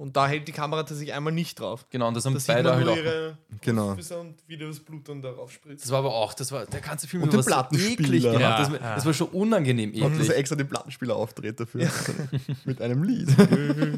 und 0.00 0.16
da 0.16 0.26
hält 0.26 0.48
die 0.48 0.52
Kamera 0.52 0.82
tatsächlich 0.82 1.12
einmal 1.14 1.32
nicht 1.32 1.60
drauf. 1.60 1.86
Genau, 1.90 2.08
und 2.08 2.14
das 2.14 2.24
haben 2.24 2.32
Da 2.34 2.40
sieht 2.40 2.48
beide 2.54 2.68
man 2.70 2.76
halt 2.76 2.84
nur 2.86 2.94
auch. 2.94 2.98
ihre 2.98 3.38
Genau. 3.60 3.88
Und 3.90 4.34
wie 4.46 4.56
das 4.56 4.80
Blut 4.80 5.08
dann 5.08 5.20
darauf 5.20 5.52
spritzt. 5.52 5.84
Das 5.84 5.90
war 5.90 5.98
aber 5.98 6.14
auch, 6.14 6.32
das 6.32 6.50
war 6.52 6.64
der 6.66 6.80
ganze 6.80 7.06
Film 7.06 7.22
Und 7.22 7.28
über 7.34 7.42
den 7.42 7.46
Plattenspieler. 7.46 7.92
eklig 8.08 8.22
gemacht. 8.22 8.40
Ja, 8.40 8.58
das, 8.58 8.70
war- 8.72 8.80
ja. 8.80 8.94
das 8.94 9.04
war 9.06 9.12
schon 9.12 9.28
unangenehm 9.28 9.90
Und 9.92 10.00
dass 10.00 10.12
eklig. 10.12 10.28
er 10.30 10.36
extra 10.38 10.56
den 10.56 10.68
Plattenspieler 10.68 11.14
aufdreht 11.14 11.60
dafür. 11.60 11.88
Mit 12.64 12.80
einem 12.80 13.02
Lied. 13.02 13.28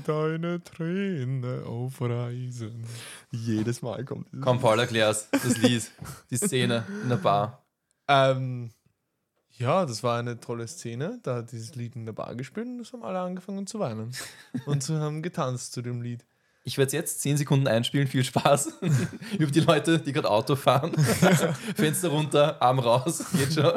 Deine 0.07 0.63
Träne 0.65 1.63
aufreisen. 1.67 2.85
Jedes 3.31 3.83
Mal 3.83 4.05
kommt 4.05 4.27
Komm, 4.41 4.61
Paul, 4.61 4.79
erklär's. 4.81 5.29
Das 5.31 5.57
Lied, 5.59 5.89
die 6.31 6.37
Szene 6.37 6.85
in 7.05 7.09
der 7.11 7.17
Bar. 7.17 7.65
Ähm, 8.09 8.71
ja, 9.59 9.87
das 9.87 10.03
war 10.03 10.19
eine 10.19 10.41
tolle 10.41 10.67
Szene. 10.67 11.19
Da 11.23 11.37
hat 11.37 11.53
dieses 11.53 11.75
Lied 11.75 11.97
in 11.97 12.07
der 12.07 12.13
Bar 12.13 12.35
gespielt 12.35 12.67
und 12.67 12.81
es 12.81 12.93
haben 12.93 13.03
alle 13.03 13.21
angefangen 13.21 13.67
zu 13.67 13.79
weinen. 13.79 14.13
und 14.67 14.83
sie 14.83 14.99
haben 14.99 15.23
getanzt 15.23 15.73
zu 15.73 15.83
dem 15.83 16.03
Lied. 16.03 16.25
Ich 16.65 16.79
werde 16.79 16.93
jetzt 16.93 17.21
10 17.23 17.39
Sekunden 17.39 17.67
einspielen. 17.67 18.07
Viel 18.07 18.25
Spaß. 18.25 18.79
Über 19.39 19.51
die 19.51 19.61
Leute, 19.61 19.99
die 19.99 20.13
gerade 20.13 20.31
Auto 20.31 20.55
fahren. 20.55 20.93
Fenster 21.77 22.09
runter, 22.09 22.61
Arm 22.63 22.79
raus. 22.79 23.25
Geht 23.33 23.55
schon. 23.55 23.73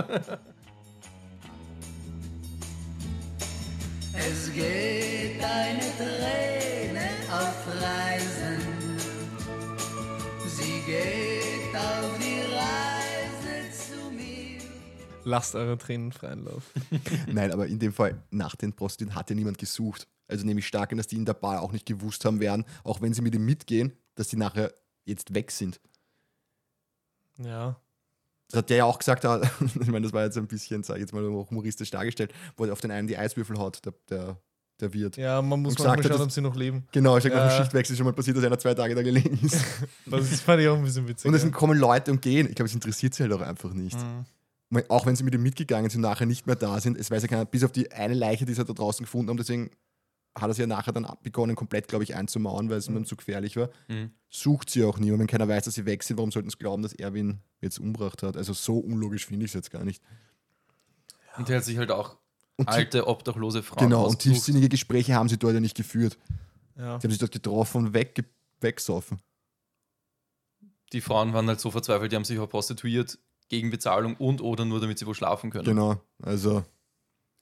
Es 4.13 4.53
geht 4.53 5.43
eine 5.43 5.81
Träne 5.97 7.09
auf 7.31 7.81
Reisen. 7.81 8.61
Sie 10.45 10.81
geht 10.85 11.24
Lasst 15.25 15.55
eure 15.55 15.77
Tränen 15.77 16.11
freien 16.11 16.45
Lauf. 16.45 16.71
Nein, 17.27 17.51
aber 17.51 17.67
in 17.67 17.79
dem 17.79 17.91
Fall, 17.91 18.21
nach 18.29 18.55
den 18.55 18.73
Prostituierten 18.73 19.15
hat 19.15 19.29
ja 19.29 19.35
niemand 19.35 19.57
gesucht. 19.57 20.07
Also 20.27 20.45
nehme 20.45 20.59
ich 20.59 20.67
stark 20.67 20.91
an, 20.91 20.97
dass 20.97 21.07
die 21.07 21.17
in 21.17 21.25
der 21.25 21.33
Bar 21.33 21.61
auch 21.61 21.71
nicht 21.71 21.85
gewusst 21.85 22.23
haben 22.25 22.39
werden, 22.39 22.65
auch 22.83 23.01
wenn 23.01 23.13
sie 23.13 23.21
mit 23.21 23.35
ihm 23.35 23.45
mitgehen, 23.45 23.93
dass 24.15 24.27
die 24.27 24.37
nachher 24.37 24.73
jetzt 25.03 25.33
weg 25.33 25.51
sind. 25.51 25.79
Ja. 27.37 27.79
Das 28.49 28.59
hat 28.59 28.69
der 28.69 28.77
ja 28.77 28.85
auch 28.85 28.99
gesagt, 28.99 29.23
ich 29.79 29.87
meine, 29.87 30.01
das 30.01 30.13
war 30.13 30.23
jetzt 30.23 30.37
ein 30.37 30.47
bisschen, 30.47 30.83
sag 30.83 30.95
ich 30.95 31.01
jetzt 31.01 31.13
mal, 31.13 31.23
humoristisch 31.23 31.91
dargestellt, 31.91 32.33
wo 32.57 32.65
er 32.65 32.73
auf 32.73 32.81
den 32.81 32.91
einen 32.91 33.07
die 33.07 33.17
Eiswürfel 33.17 33.57
haut, 33.57 33.83
der, 33.83 33.93
der, 34.09 34.37
der 34.79 34.93
Wirt. 34.93 35.17
Ja, 35.17 35.41
man 35.41 35.61
muss 35.61 35.77
hat, 35.79 36.03
schauen, 36.03 36.21
ob 36.21 36.31
sie 36.31 36.41
noch 36.41 36.55
leben. 36.55 36.87
Genau, 36.91 37.17
ich 37.17 37.23
sag, 37.23 37.33
Ja. 37.33 37.49
Schichtwechsel 37.49 37.93
ist 37.93 37.97
schon 37.97 38.05
mal 38.05 38.13
passiert, 38.13 38.37
dass 38.37 38.43
einer 38.43 38.59
zwei 38.59 38.73
Tage 38.73 38.93
da 38.93 39.01
gelegen 39.01 39.39
ist. 39.43 39.63
Das 40.05 40.41
fand 40.41 40.61
ich 40.61 40.67
auch 40.67 40.77
ein 40.77 40.83
bisschen 40.83 41.07
witzig. 41.07 41.27
Und 41.27 41.33
es 41.33 41.43
ja. 41.43 41.49
kommen 41.49 41.77
Leute 41.77 42.11
und 42.11 42.21
gehen. 42.21 42.47
Ich 42.47 42.55
glaube, 42.55 42.67
es 42.67 42.75
interessiert 42.75 43.15
sie 43.15 43.23
halt 43.23 43.33
auch 43.33 43.41
einfach 43.41 43.73
nicht. 43.73 43.97
Mhm. 43.97 44.25
Auch 44.89 45.05
wenn 45.05 45.15
sie 45.15 45.23
mit 45.23 45.33
ihm 45.33 45.43
mitgegangen 45.43 45.89
sind 45.89 46.03
und 46.03 46.09
nachher 46.09 46.25
nicht 46.25 46.47
mehr 46.47 46.55
da 46.55 46.79
sind, 46.79 46.97
es 46.97 47.09
weiß 47.11 47.21
ja 47.23 47.27
keiner, 47.27 47.45
bis 47.45 47.63
auf 47.63 47.71
die 47.71 47.91
eine 47.91 48.13
Leiche, 48.13 48.45
die 48.45 48.53
sie 48.53 48.63
da 48.63 48.73
draußen 48.73 49.05
gefunden 49.05 49.29
haben, 49.29 49.37
deswegen 49.37 49.71
hat 50.37 50.49
er 50.49 50.53
sie 50.53 50.61
ja 50.61 50.67
nachher 50.67 50.91
dann 50.91 51.07
begonnen, 51.23 51.55
komplett, 51.55 51.87
glaube 51.87 52.03
ich, 52.03 52.13
einzumauern, 52.15 52.69
weil 52.69 52.77
es 52.77 52.87
ihm 52.89 53.05
zu 53.05 53.15
gefährlich 53.15 53.55
war. 53.55 53.69
Mhm. 53.87 54.11
Sucht 54.29 54.69
sie 54.69 54.83
auch 54.83 54.97
nie. 54.99 55.11
Und 55.11 55.19
wenn 55.19 55.27
keiner 55.27 55.47
weiß, 55.47 55.63
dass 55.65 55.75
sie 55.75 55.85
weg 55.85 56.03
sind, 56.03 56.17
warum 56.17 56.31
sollten 56.31 56.49
sie 56.49 56.57
glauben, 56.57 56.83
dass 56.83 56.91
Erwin 56.93 57.39
jetzt 57.61 57.79
umgebracht 57.79 58.21
hat? 58.21 58.35
Also 58.35 58.51
so 58.51 58.77
unlogisch 58.77 59.25
finde 59.25 59.45
ich 59.45 59.51
es 59.51 59.55
jetzt 59.55 59.71
gar 59.71 59.85
nicht. 59.85 60.01
Und 61.37 61.47
der 61.47 61.57
hat 61.57 61.63
sich 61.63 61.77
halt 61.77 61.89
auch 61.91 62.17
Und 62.57 62.67
die- 62.69 62.73
alte, 62.73 63.07
obdachlose 63.07 63.63
Frauen 63.63 63.79
Genau, 63.87 64.07
und 64.07 64.19
tiefsinnige 64.19 64.67
Gespräche 64.67 65.13
haben 65.15 65.29
sie 65.29 65.37
dort 65.37 65.53
ja 65.53 65.59
nicht 65.61 65.75
geführt. 65.77 66.17
Ja. 66.77 66.99
Sie 66.99 67.05
haben 67.05 67.11
sich 67.11 67.19
dort 67.19 67.31
getroffen 67.31 67.85
und 67.87 67.93
weg, 67.93 68.21
weggesoffen. 68.59 69.19
Die 70.91 71.01
Frauen 71.01 71.33
waren 71.33 71.47
halt 71.47 71.59
so 71.59 71.71
verzweifelt, 71.71 72.11
die 72.11 72.15
haben 72.15 72.25
sich 72.25 72.39
auch 72.39 72.49
prostituiert 72.49 73.17
gegen 73.49 73.69
Bezahlung 73.69 74.15
und 74.17 74.41
oder 74.41 74.65
nur 74.65 74.79
damit 74.81 74.99
sie 74.99 75.05
wo 75.07 75.13
schlafen 75.13 75.49
können. 75.51 75.65
Genau, 75.65 76.01
also 76.21 76.63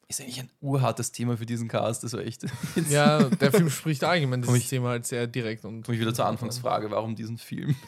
Ist 0.10 0.20
eigentlich 0.22 0.40
ein 0.42 0.50
urhartes 0.62 1.12
Thema 1.12 1.38
für 1.38 1.46
diesen 1.46 1.68
Cast. 1.70 2.04
Das 2.04 2.14
war 2.14 2.20
echt. 2.22 2.46
Ja, 2.90 3.24
der 3.30 3.52
Film 3.52 3.70
spricht 3.70 4.04
allgemein 4.04 4.42
dieses 4.42 4.56
ich- 4.58 4.70
Thema 4.70 4.90
halt 4.90 5.06
sehr 5.06 5.28
direkt 5.28 5.64
und. 5.66 5.84
komme 5.84 5.96
ich 5.96 6.02
wieder 6.02 6.14
zur 6.14 6.26
Anfangsfrage, 6.26 6.92
warum 6.92 7.16
diesen 7.16 7.38
Film? 7.38 7.76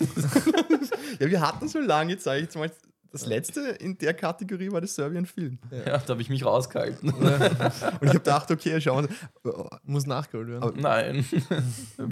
Ja, 1.20 1.30
wir 1.30 1.40
hatten 1.40 1.68
so 1.70 1.80
lange, 1.80 2.12
jetzt 2.14 2.26
sage 2.26 2.40
ich 2.40 2.44
jetzt 2.46 2.58
mal, 2.58 2.70
das 3.12 3.26
letzte 3.26 3.62
in 3.62 3.98
der 3.98 4.14
Kategorie 4.14 4.70
war 4.70 4.82
das 4.82 4.96
Serbian-Film. 4.96 5.60
Ja, 5.72 6.00
da 6.00 6.10
habe 6.10 6.22
ich 6.22 6.28
mich 6.30 6.44
rausgehalten. 6.44 7.10
Und 7.14 7.24
ich 7.24 7.30
habe 7.30 8.10
gedacht, 8.10 8.52
okay, 8.52 8.82
schauen 8.82 9.08
wir. 9.44 9.70
Muss 9.84 10.06
nachgeholt 10.06 10.50
werden. 10.50 10.64
Aber- 10.64 10.76
Nein. 10.78 11.26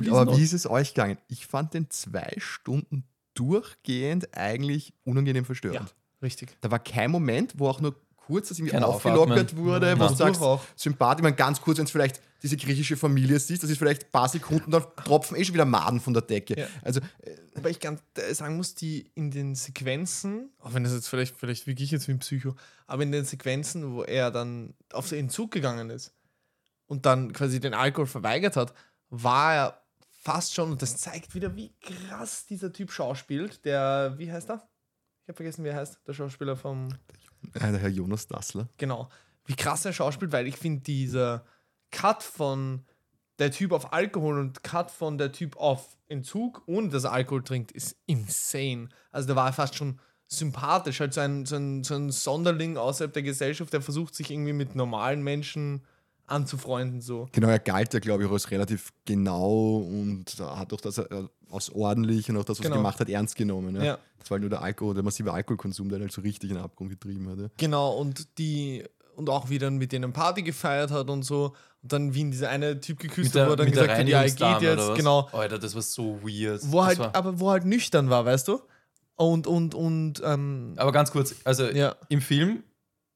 Aber 0.10 0.38
wie 0.38 0.42
ist 0.44 0.54
es 0.54 0.70
euch 0.70 0.94
gegangen? 0.94 1.18
Ich 1.28 1.46
fand 1.46 1.74
den 1.74 1.89
zwei 1.89 2.32
Stunden 2.38 3.04
durchgehend 3.34 4.36
eigentlich 4.38 4.93
unangenehm 5.04 5.46
verstörend. 5.46 5.93
Richtig. 6.22 6.56
Da 6.62 6.72
war 6.72 6.80
kein 6.80 7.12
Moment, 7.12 7.54
wo 7.58 7.67
auch 7.67 7.82
nur 7.82 7.96
kurz 8.15 8.48
das 8.48 8.58
irgendwie 8.58 8.72
Kein 8.72 8.84
aufgelockert 8.84 9.32
Aufatmen. 9.52 9.65
wurde, 9.65 9.88
Ja. 9.89 9.96
wo 9.96 10.04
du 10.04 10.08
Durch 10.08 10.17
sagst, 10.17 10.41
auch. 10.41 10.63
sympathisch, 10.78 11.19
ich 11.19 11.24
meine, 11.24 11.36
ganz 11.36 11.60
kurz, 11.60 11.78
wenn 11.78 11.86
du 11.86 11.91
vielleicht 11.91 12.22
diese 12.41 12.56
griechische 12.56 12.96
Familie 12.96 13.38
siehst, 13.39 13.63
das 13.63 13.69
ist 13.69 13.78
vielleicht 13.78 14.06
ein 14.06 14.12
paar 14.12 14.30
Sekunden, 14.30 14.72
dann 14.72 14.84
tropfen 15.04 15.36
eh 15.38 15.43
schon 15.43 15.54
wieder 15.54 15.65
Maden 15.65 16.00
von 16.00 16.13
der 16.13 16.22
Decke. 16.24 16.58
Ja. 16.58 16.67
Also, 16.82 17.02
äh, 17.22 17.32
Wobei 17.56 17.69
ich 17.72 17.80
ganz 17.82 18.02
äh, 18.17 18.34
sagen 18.34 18.56
muss, 18.58 18.76
die 18.76 19.12
in 19.15 19.30
den 19.30 19.56
Sequenzen, 19.56 20.50
auch 20.60 20.74
wenn 20.74 20.84
das 20.86 20.93
jetzt 20.93 21.08
vielleicht, 21.10 21.36
vielleicht 21.38 21.67
wirklich 21.67 21.91
jetzt 21.91 22.08
wie 22.08 22.13
ein 22.13 22.19
Psycho, 22.19 22.56
aber 22.88 23.04
in 23.04 23.12
den 23.12 23.26
Sequenzen, 23.26 23.93
wo 23.93 24.04
er 24.04 24.32
dann 24.32 24.74
auf 24.93 25.10
den 25.10 25.30
Zug 25.30 25.52
gegangen 25.52 25.89
ist 25.89 26.13
und 26.88 27.06
dann 27.06 27.34
quasi 27.34 27.60
den 27.60 27.74
Alkohol 27.74 28.08
verweigert 28.08 28.56
hat, 28.56 28.74
war 29.10 29.54
er 29.54 29.83
fast 30.24 30.54
schon, 30.54 30.72
und 30.72 30.82
das 30.82 30.98
zeigt 30.98 31.36
wieder, 31.36 31.56
wie 31.56 31.74
krass 31.82 32.46
dieser 32.46 32.72
Typ 32.72 32.92
schauspielt, 32.92 33.64
der, 33.66 34.16
wie 34.18 34.32
heißt 34.32 34.50
er? 34.50 34.68
Ich 35.24 35.30
habe 35.30 35.36
vergessen, 35.36 35.64
wie 35.64 35.70
er 35.70 35.76
heißt, 35.76 36.00
der 36.08 36.14
Schauspieler 36.14 36.56
vom, 36.56 36.90
äh, 37.54 37.60
der 37.60 37.78
Herr 37.78 37.90
Jonas 37.90 38.28
Dassler. 38.28 38.70
genau, 38.78 39.10
wie 39.46 39.56
krass 39.56 39.86
er 39.86 39.94
schauspielt, 39.94 40.32
weil 40.32 40.48
ich 40.48 40.58
finde, 40.58 40.82
dieser 40.82 41.46
Cut 41.92 42.24
von 42.24 42.86
der 43.40 43.52
Typ 43.52 43.72
auf 43.74 43.92
Alkohol 43.92 44.40
und 44.40 44.64
Cut 44.64 44.92
von 44.92 45.18
der 45.18 45.32
Typ 45.32 45.58
auf 45.58 45.98
Entzug, 46.08 46.64
ohne 46.68 46.90
dass 46.90 47.04
er 47.04 47.12
Alkohol 47.12 47.44
trinkt, 47.44 47.72
ist 47.72 47.98
insane. 48.06 48.90
Also 49.12 49.28
da 49.28 49.36
war 49.36 49.48
er 49.48 49.54
fast 49.54 49.76
schon 49.76 50.00
sympathisch, 50.28 51.00
halt 51.00 51.14
so 51.14 51.22
ein, 51.22 51.46
so 51.46 51.56
ein, 51.58 51.84
so 51.84 51.96
ein 51.96 52.12
Sonderling 52.12 52.78
außerhalb 52.78 53.12
der 53.12 53.24
Gesellschaft, 53.24 53.74
der 53.74 53.82
versucht, 53.82 54.16
sich 54.16 54.32
irgendwie 54.32 54.54
mit 54.54 54.76
normalen 54.76 55.22
Menschen 55.22 55.86
anzufreunden. 56.28 57.02
So. 57.02 57.28
Genau, 57.32 57.48
er 57.50 57.60
galt 57.60 57.94
ja, 57.94 58.00
glaube 58.00 58.24
ich, 58.24 58.30
auch 58.30 58.34
als 58.34 58.50
relativ 58.52 58.92
genau 59.06 59.78
und 59.78 60.26
hat 60.40 60.74
auch 60.74 60.82
das 60.82 60.98
äh, 60.98 61.24
als 61.52 61.70
ordentlich 61.72 62.30
und 62.30 62.38
auch 62.38 62.46
das, 62.46 62.60
was 62.60 62.64
Genau. 62.64 62.76
er 62.76 62.80
gemacht 62.80 63.00
hat, 63.00 63.10
ernst 63.10 63.36
genommen. 63.36 63.76
Ja. 63.76 63.84
Ja. 63.84 64.00
Das 64.20 64.30
war 64.32 64.36
halt 64.36 64.42
nur 64.42 64.50
der 64.50 64.62
Alkohol, 64.62 64.94
der 64.94 65.04
massive 65.04 65.34
Alkoholkonsum, 65.34 65.90
der 65.90 66.00
ihn 66.00 66.04
halt 66.04 66.12
so 66.12 66.22
richtig 66.22 66.50
in 66.50 66.56
den 66.56 66.64
Abgrund 66.64 66.90
getrieben 66.90 67.30
hat. 67.30 67.40
Ja. 67.40 67.48
Genau, 67.58 67.92
und 67.98 68.38
die 68.38 68.84
und 69.16 69.30
auch 69.30 69.50
wie 69.50 69.60
dann 69.60 69.78
mit 69.78 69.92
denen 69.92 70.12
Party 70.14 70.42
gefeiert 70.42 70.92
hat 70.92 71.10
und 71.10 71.24
so. 71.24 71.54
Und 71.84 71.92
dann 71.92 72.14
wie 72.16 72.22
ihn 72.22 72.32
dieser 72.32 72.50
eine 72.50 72.80
Typ 72.80 73.00
geküsst 73.00 73.36
hat, 73.36 73.48
wo 73.48 73.52
er 73.52 73.58
dann 73.58 73.70
gesagt 73.70 73.92
hat, 73.92 74.08
ja, 74.08 74.24
er 74.24 74.30
geht 74.32 74.62
jetzt, 74.62 74.96
genau. 74.96 75.28
Alter, 75.32 75.60
das 75.60 75.76
war 75.76 75.82
so 75.82 76.20
weird. 76.24 76.62
Wo 76.66 76.84
halt, 76.84 76.98
war, 77.00 77.16
aber 77.16 77.40
wo 77.40 77.52
halt 77.52 77.66
nüchtern 77.66 78.10
war, 78.10 78.26
weißt 78.26 78.48
du? 78.48 78.62
Und, 79.16 79.46
und, 79.46 79.76
und, 79.76 80.22
ähm, 80.26 80.74
aber 80.78 80.92
ganz 80.92 81.12
kurz, 81.12 81.36
also 81.44 81.66
ja, 81.66 81.96
im 82.10 82.22
Film, 82.22 82.64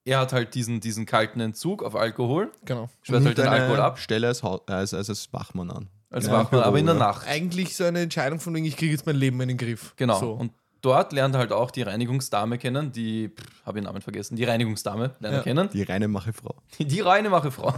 er 0.08 0.20
hat 0.20 0.32
halt 0.32 0.54
diesen, 0.54 0.80
diesen 0.80 1.04
kalten 1.06 1.40
Entzug 1.40 1.82
auf 1.82 1.94
Alkohol, 1.94 2.50
genau. 2.64 2.88
schwört 3.02 3.24
halt 3.24 3.38
den 3.38 3.46
eine 3.46 3.62
Alkohol 3.62 3.80
ab 3.80 3.98
Stelle 3.98 4.26
als, 4.28 4.42
als, 4.42 4.94
als, 4.94 5.08
als 5.10 5.32
Wachmann 5.32 5.70
an. 5.70 5.88
als 6.10 6.26
Ja, 6.26 6.32
Wachmann, 6.32 6.62
aber 6.62 6.78
in 6.78 6.86
der. 6.86 6.94
Nacht. 6.94 7.26
Eigentlich 7.26 7.76
so 7.76 7.84
eine 7.84 8.00
Entscheidung 8.00 8.40
von 8.40 8.54
wegen, 8.54 8.64
ich 8.64 8.76
kriege 8.76 8.92
jetzt 8.92 9.06
mein 9.06 9.16
Leben 9.16 9.40
in 9.40 9.48
den 9.48 9.58
Griff. 9.58 9.94
Genau. 9.96 10.18
So. 10.18 10.32
Und 10.32 10.52
dort 10.80 11.12
lernt 11.12 11.34
er 11.34 11.40
halt 11.40 11.52
auch 11.52 11.70
die 11.70 11.82
Reinigungsdame 11.82 12.56
kennen, 12.56 12.90
die, 12.92 13.30
habe 13.66 13.80
den 13.80 13.84
Namen 13.84 14.00
vergessen, 14.00 14.36
die 14.36 14.44
Reinigungsdame 14.44 15.14
lernt 15.20 15.24
er 15.24 15.32
Ja. 15.32 15.42
kennen. 15.42 15.68
Die 15.72 15.82
reine 15.82 16.08
Machefrau. 16.08 16.54
Die 16.78 17.00
reine 17.00 17.28
Machefrau. 17.30 17.74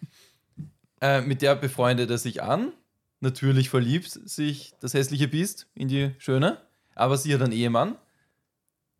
äh, 1.00 1.20
mit 1.20 1.42
der 1.42 1.56
befreundet 1.56 2.10
er 2.10 2.18
sich 2.18 2.42
an. 2.42 2.72
Natürlich 3.20 3.70
verliebt 3.70 4.10
sich 4.10 4.74
das 4.80 4.94
hässliche 4.94 5.28
Biest 5.28 5.66
in 5.74 5.88
die 5.88 6.10
Schöne. 6.18 6.58
Aber 6.94 7.16
sie 7.16 7.34
hat 7.34 7.42
einen 7.42 7.52
Ehemann. 7.52 7.96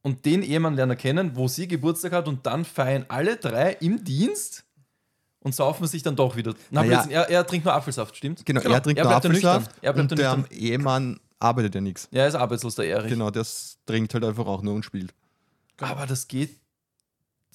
Und 0.05 0.27
den 0.27 0.43
Ehemann 0.43 0.75
lernt 0.75 0.93
er 0.93 0.97
kennen, 0.97 1.35
wo 1.35 1.49
sie 1.49 1.67
Geburtstag 1.67 2.13
hat. 2.13 2.29
Und 2.29 2.45
dann 2.45 2.67
feiern 2.67 3.07
alle 3.09 3.37
drei 3.37 3.73
im 3.81 4.05
Dienst 4.05 4.65
und 5.41 5.55
saufen 5.55 5.87
sich 5.87 6.03
dann 6.03 6.15
doch 6.15 6.37
wieder. 6.37 6.55
Na. 6.71 6.83
Blödsinn, 6.83 7.11
er, 7.11 7.31
er 7.31 7.47
trinkt 7.47 7.65
nur 7.65 7.73
Apfelsaft, 7.75 8.15
stimmt? 8.15 8.45
Genau, 8.45 8.61
er 8.61 8.83
trinkt 8.83 8.99
er 8.99 9.05
nur 9.05 9.13
ja. 9.13 9.17
Apfelsaft 9.17 9.71
Er 9.81 9.95
bleibt 9.95 10.13
und 10.13 10.19
ja 10.21 10.37
der. 10.37 10.53
Ehemann 10.53 11.19
arbeitet 11.41 11.75
ja 11.75 11.81
nichts. 11.81 12.07
Ja, 12.11 12.23
er 12.23 12.29
ist 12.29 12.35
arbeitslos, 12.35 12.75
der 12.75 12.87
Erich. 12.87 13.11
Genau, 13.11 13.31
der 13.31 13.47
trinkt 13.87 14.13
halt 14.13 14.25
einfach 14.25 14.47
auch 14.47 14.61
nur 14.61 14.75
und 14.75 14.85
spielt. 14.85 15.15
Aber 15.81 16.07
das 16.07 16.29
geht. 16.29 16.61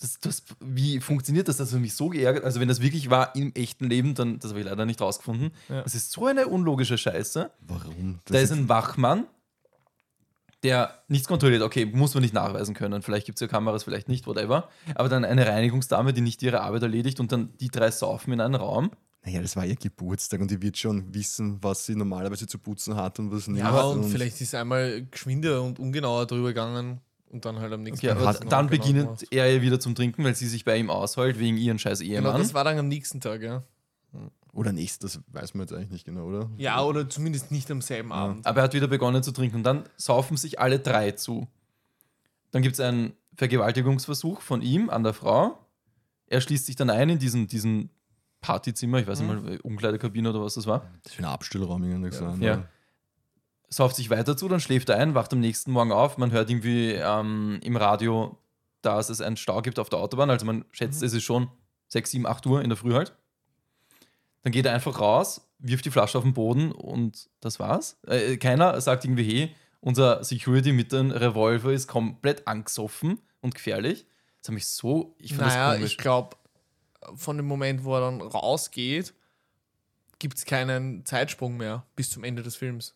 Das, 0.02 0.20
das, 0.20 0.44
wie 0.60 1.02
funktioniert 1.02 1.50
das? 1.50 1.58
Das 1.58 1.72
hat 1.72 1.80
mich 1.80 1.94
so 1.94 2.10
geärgert. 2.10 2.46
Also, 2.46 2.60
wenn 2.60 2.68
das 2.68 2.82
wirklich 2.82 3.12
war 3.12 3.36
im 3.36 3.54
echten 3.54 3.90
Leben, 3.90 4.16
dann, 4.16 4.40
das 4.40 4.52
habe 4.52 4.62
ich 4.62 4.66
leider 4.66 4.86
nicht 4.86 5.02
rausgefunden. 5.02 5.52
Ja. 5.68 5.82
Das 5.84 5.94
ist 5.94 6.12
so 6.12 6.26
eine 6.26 6.48
unlogische 6.48 6.98
Scheiße. 6.98 7.52
Warum? 7.68 8.20
Das 8.26 8.34
Da 8.34 8.40
ist 8.40 8.52
ein 8.52 8.70
Wachmann, 8.70 9.28
der 10.64 11.04
nichts 11.08 11.28
kontrolliert. 11.28 11.62
Okay, 11.62 11.86
muss 11.86 12.14
man 12.14 12.22
nicht 12.22 12.34
nachweisen 12.34 12.74
können. 12.76 13.02
Vielleicht 13.02 13.26
gibt 13.26 13.38
es 13.38 13.42
ja 13.42 13.48
Kameras, 13.48 13.84
vielleicht 13.84 14.10
nicht, 14.10 14.28
whatever. 14.28 14.70
Aber 14.96 15.08
dann 15.10 15.24
eine 15.26 15.48
Reinigungsdame, 15.48 16.14
die 16.14 16.22
nicht 16.22 16.42
ihre 16.44 16.62
Arbeit 16.62 16.84
erledigt 16.84 17.20
und 17.20 17.32
dann 17.32 17.54
die 17.60 17.70
drei 17.70 17.92
saufen 17.92 18.34
in 18.34 18.42
einen 18.42 18.56
Raum. 18.56 18.92
naja, 19.24 19.42
das 19.42 19.56
war 19.56 19.66
ihr 19.66 19.76
Geburtstag 19.76 20.42
und 20.42 20.52
die 20.52 20.62
wird 20.62 20.78
schon 20.78 21.14
wissen, 21.14 21.58
was 21.62 21.86
sie 21.86 21.96
normalerweise 21.96 22.46
zu 22.48 22.58
putzen 22.58 22.96
hat 22.96 23.20
und 23.20 23.32
was 23.32 23.48
nicht. 23.48 23.60
ja, 23.60 23.82
und 23.84 24.04
vielleicht 24.06 24.40
ist 24.42 24.54
einmal 24.56 25.06
geschwinder 25.10 25.62
und 25.62 25.80
ungenauer 25.80 26.26
drüber 26.26 26.50
gegangen 26.50 27.00
Und 27.30 27.46
dann 27.46 27.60
halt 27.60 27.72
am 27.74 27.84
nächsten 27.84 28.06
Okay, 28.08 28.16
aber 28.16 28.26
das 28.26 28.40
dann 28.40 28.68
genau 28.68 28.70
beginnt 28.84 29.00
gemacht. 29.06 29.26
er 29.32 29.54
ja 29.54 29.62
wieder 29.62 29.80
zum 29.80 29.94
Trinken, 29.96 30.24
weil 30.24 30.36
sie 30.36 30.48
sich 30.48 30.66
bei 30.66 30.78
ihm 30.78 30.90
ausheult 30.90 31.38
wegen 31.40 31.58
ihren 31.58 31.78
scheiß 31.80 32.00
Genau, 32.00 32.14
Ehemann. 32.16 32.38
das 32.42 32.54
war 32.54 32.64
dann 32.64 32.78
am 32.80 32.88
nächsten 32.88 33.22
Tag, 33.22 33.42
ja. 33.44 33.64
Oder 34.54 34.72
nächstes, 34.72 35.14
das 35.14 35.24
weiß 35.28 35.54
man 35.54 35.68
jetzt 35.68 35.74
eigentlich 35.74 35.92
nicht 35.92 36.06
genau, 36.06 36.26
oder? 36.26 36.50
Ja, 36.58 36.82
oder 36.84 37.08
zumindest 37.08 37.52
nicht 37.52 37.70
am 37.70 37.82
selben 37.82 38.12
Abend. 38.12 38.46
Aber 38.46 38.62
er 38.62 38.64
hat 38.64 38.74
wieder 38.74 38.88
begonnen 38.88 39.22
zu 39.22 39.32
trinken 39.32 39.58
und 39.58 39.64
dann 39.64 39.84
saufen 39.96 40.38
sich 40.38 40.60
alle 40.60 40.80
drei 40.80 41.12
zu. 41.12 41.48
Dann 42.52 42.62
gibt 42.62 42.74
es 42.74 42.80
einen 42.80 43.14
Vergewaltigungsversuch 43.36 44.42
von 44.42 44.62
ihm 44.62 44.90
an 44.90 45.04
der 45.04 45.14
Frau. 45.14 45.58
Er 46.28 46.42
schließt 46.42 46.66
sich 46.66 46.76
dann 46.76 46.90
ein 46.90 47.10
in 47.10 47.20
diesen, 47.20 47.48
diesen 47.48 47.90
Partyzimmer, 48.42 49.00
ich 49.00 49.08
weiß 49.08 49.22
nicht 49.22 49.30
mal, 49.30 49.60
Umkleidekabine 49.62 50.30
oder 50.30 50.42
was 50.42 50.56
das 50.56 50.66
war. 50.66 50.80
Das 51.04 51.12
ist 51.12 51.16
für 51.16 51.24
ein 51.24 51.30
Abstellraum 51.30 51.84
irgendwie 51.84 52.10
gesagt. 52.10 52.42
Ja. 52.42 52.66
Sauft 53.70 53.96
sich 53.98 54.10
weiter 54.10 54.36
zu, 54.36 54.48
dann 54.48 54.60
schläft 54.60 54.90
er 54.90 54.98
ein, 54.98 55.14
wacht 55.14 55.32
am 55.32 55.42
nächsten 55.42 55.72
Morgen 55.72 55.92
auf. 55.92 56.18
Man 56.18 56.32
hört 56.32 56.50
irgendwie 56.50 56.94
ähm, 56.94 57.60
im 57.62 57.76
Radio, 57.76 58.38
dass 58.82 59.10
es 59.10 59.22
einen 59.22 59.38
Stau 59.38 59.62
gibt 59.62 59.78
auf 59.78 59.90
der 59.90 60.00
Autobahn. 60.00 60.30
Also 60.30 60.46
man 60.46 60.66
schätzt, 60.72 61.04
es 61.04 61.14
ist 61.14 61.24
schon 61.24 61.50
6, 61.90 62.12
7, 62.12 62.26
8 62.26 62.46
Uhr 62.48 62.62
in 62.62 62.70
der 62.70 62.78
Früh 62.78 62.94
halt. 62.94 63.14
Dann 64.44 64.52
geht 64.52 64.66
er 64.66 64.74
einfach 64.74 65.00
raus, 65.00 65.42
wirft 65.60 65.86
die 65.86 65.92
Flasche 65.92 66.18
auf 66.18 66.24
den 66.24 66.34
Boden 66.34 66.72
und 66.72 67.30
das 67.42 67.60
war's. 67.60 67.98
Äh, 68.08 68.38
keiner 68.38 68.80
sagt 68.82 69.06
irgendwie, 69.06 69.24
hey, 69.24 69.56
unser 69.82 70.24
Security 70.24 70.72
mit 70.72 70.92
dem 70.92 71.12
Revolver 71.12 71.72
ist 71.72 71.88
komplett 71.88 72.48
angesoffen 72.48 73.20
und 73.42 73.56
gefährlich. 73.56 74.06
Das 74.42 74.50
hat 74.50 74.56
mich 74.56 74.68
so, 74.68 75.16
ich 75.18 75.32
finde 75.32 75.46
naja, 75.46 75.70
das 75.70 75.78
komisch. 75.78 75.92
ich 75.92 75.98
glaube, 75.98 76.38
von 77.16 77.38
dem 77.38 77.46
Moment, 77.46 77.84
wo 77.84 77.96
er 77.96 78.02
dann 78.02 78.22
rausgeht, 78.22 79.14
gibt 80.20 80.38
es 80.38 80.46
keinen 80.46 81.06
Zeitsprung 81.06 81.58
mehr 81.58 81.86
bis 81.96 82.10
zum 82.10 82.24
Ende 82.24 82.44
des 82.44 82.56
Films. 82.56 82.96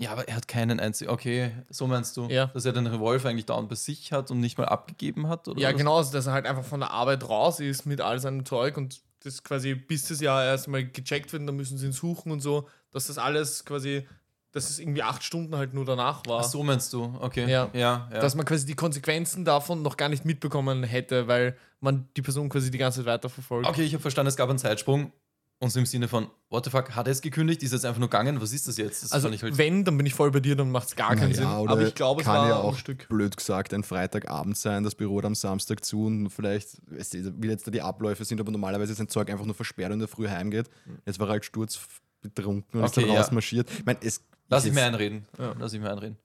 Ja, 0.00 0.12
aber 0.12 0.28
er 0.28 0.36
hat 0.36 0.46
keinen 0.46 0.78
einzigen. 0.78 1.10
Okay, 1.10 1.50
so 1.70 1.86
meinst 1.88 2.16
du, 2.16 2.26
Ja. 2.28 2.46
dass 2.46 2.64
er 2.64 2.72
den 2.72 2.86
Revolver 2.86 3.28
eigentlich 3.28 3.46
dauernd 3.46 3.68
bei 3.68 3.74
sich 3.74 4.12
hat 4.12 4.30
und 4.30 4.38
nicht 4.40 4.56
mal 4.56 4.66
abgegeben 4.66 5.28
hat? 5.28 5.48
Oder 5.48 5.60
Ja, 5.60 5.70
was? 5.70 5.76
genau, 5.76 5.96
also 5.96 6.12
dass 6.12 6.26
er 6.28 6.32
halt 6.34 6.46
einfach 6.46 6.64
von 6.64 6.80
der 6.80 6.90
Arbeit 6.92 7.28
raus 7.28 7.58
ist 7.60 7.84
mit 7.84 8.00
all 8.00 8.18
seinem 8.20 8.44
Zeug 8.46 8.76
und 8.76 9.00
das 9.24 9.42
quasi 9.42 9.74
bis 9.74 10.06
das 10.06 10.20
Jahr 10.20 10.44
erstmal 10.44 10.84
gecheckt 10.86 11.32
wird, 11.32 11.40
und 11.40 11.48
dann 11.48 11.56
müssen 11.56 11.76
sie 11.78 11.86
ihn 11.86 11.92
suchen 11.92 12.30
und 12.30 12.40
so, 12.40 12.68
dass 12.92 13.08
das 13.08 13.18
alles 13.18 13.64
quasi, 13.64 14.06
dass 14.52 14.70
es 14.70 14.78
irgendwie 14.78 15.02
acht 15.02 15.24
Stunden 15.24 15.56
halt 15.56 15.74
nur 15.74 15.84
danach 15.84 16.22
war. 16.26 16.40
Ach 16.40 16.44
so 16.44 16.62
meinst 16.62 16.92
du, 16.92 17.18
okay. 17.20 17.50
Ja. 17.50 17.68
ja, 17.72 18.08
ja. 18.12 18.20
Dass 18.20 18.36
man 18.36 18.46
quasi 18.46 18.64
die 18.66 18.74
Konsequenzen 18.76 19.44
davon 19.44 19.82
noch 19.82 19.96
gar 19.96 20.08
nicht 20.08 20.24
mitbekommen 20.24 20.84
hätte, 20.84 21.26
weil 21.26 21.56
man 21.80 22.08
die 22.16 22.22
Person 22.22 22.48
quasi 22.48 22.70
die 22.70 22.78
ganze 22.78 23.00
Zeit 23.00 23.06
weiterverfolgt. 23.06 23.68
Okay, 23.68 23.82
ich 23.82 23.92
habe 23.94 24.00
verstanden, 24.02 24.28
es 24.28 24.36
gab 24.36 24.48
einen 24.48 24.58
Zeitsprung. 24.60 25.12
Und 25.60 25.70
so 25.70 25.80
im 25.80 25.86
Sinne 25.86 26.06
von, 26.06 26.28
what 26.50 26.64
the 26.64 26.70
fuck, 26.70 26.94
hat 26.94 27.08
er 27.08 27.10
es 27.10 27.20
gekündigt? 27.20 27.64
Ist 27.64 27.72
er 27.72 27.78
jetzt 27.78 27.84
einfach 27.84 27.98
nur 27.98 28.08
gegangen? 28.08 28.40
Was 28.40 28.52
ist 28.52 28.68
das 28.68 28.76
jetzt? 28.76 29.02
Das 29.02 29.10
Also, 29.10 29.28
halt- 29.28 29.58
wenn, 29.58 29.84
dann 29.84 29.96
bin 29.96 30.06
ich 30.06 30.14
voll 30.14 30.30
bei 30.30 30.38
dir, 30.38 30.54
dann 30.54 30.70
macht 30.70 30.86
es 30.88 30.94
gar 30.94 31.16
keinen 31.16 31.32
Naja, 31.32 31.34
Sinn. 31.34 31.46
Aber 31.46 31.82
ich 31.82 31.94
glaube, 31.96 32.20
es 32.20 32.26
kann 32.26 32.36
war 32.36 32.48
ja 32.48 32.54
ein 32.60 32.62
auch 32.64 32.76
Stück. 32.78 33.08
blöd 33.08 33.36
gesagt 33.36 33.74
ein 33.74 33.82
Freitagabend 33.82 34.56
sein, 34.56 34.84
das 34.84 34.94
Büro 34.94 35.18
hat 35.18 35.24
am 35.24 35.34
Samstag 35.34 35.84
zu 35.84 36.06
und 36.06 36.30
vielleicht, 36.30 36.78
weißt 36.92 37.14
du, 37.14 37.34
wie 37.42 37.48
jetzt 37.48 37.66
da 37.66 37.72
die 37.72 37.82
Abläufe 37.82 38.24
sind, 38.24 38.40
aber 38.40 38.52
normalerweise 38.52 38.92
ist 38.92 39.00
ein 39.00 39.08
Zeug 39.08 39.30
einfach 39.30 39.46
nur 39.46 39.54
versperrt 39.56 39.88
und 39.88 39.94
in 39.94 39.98
der 39.98 40.08
Früh 40.08 40.28
heimgeht. 40.28 40.70
Jetzt 41.06 41.18
war 41.18 41.26
er 41.26 41.32
halt 41.32 41.44
sturzbetrunken 41.44 42.80
und 42.80 42.84
ist 42.86 42.92
Okay, 42.96 43.06
dann 43.06 43.14
ja. 43.14 43.20
rausmarschiert. 43.20 43.68
Ich 43.70 43.84
meine, 43.84 43.98
es 44.02 44.22
Lass 44.48 44.62
ist 44.64 44.68
ich 44.70 44.74
mir 44.76 44.84
einreden. 44.84 45.26
Lass 45.58 45.72
ich 45.72 45.80
mir 45.80 45.90
einreden. 45.90 46.16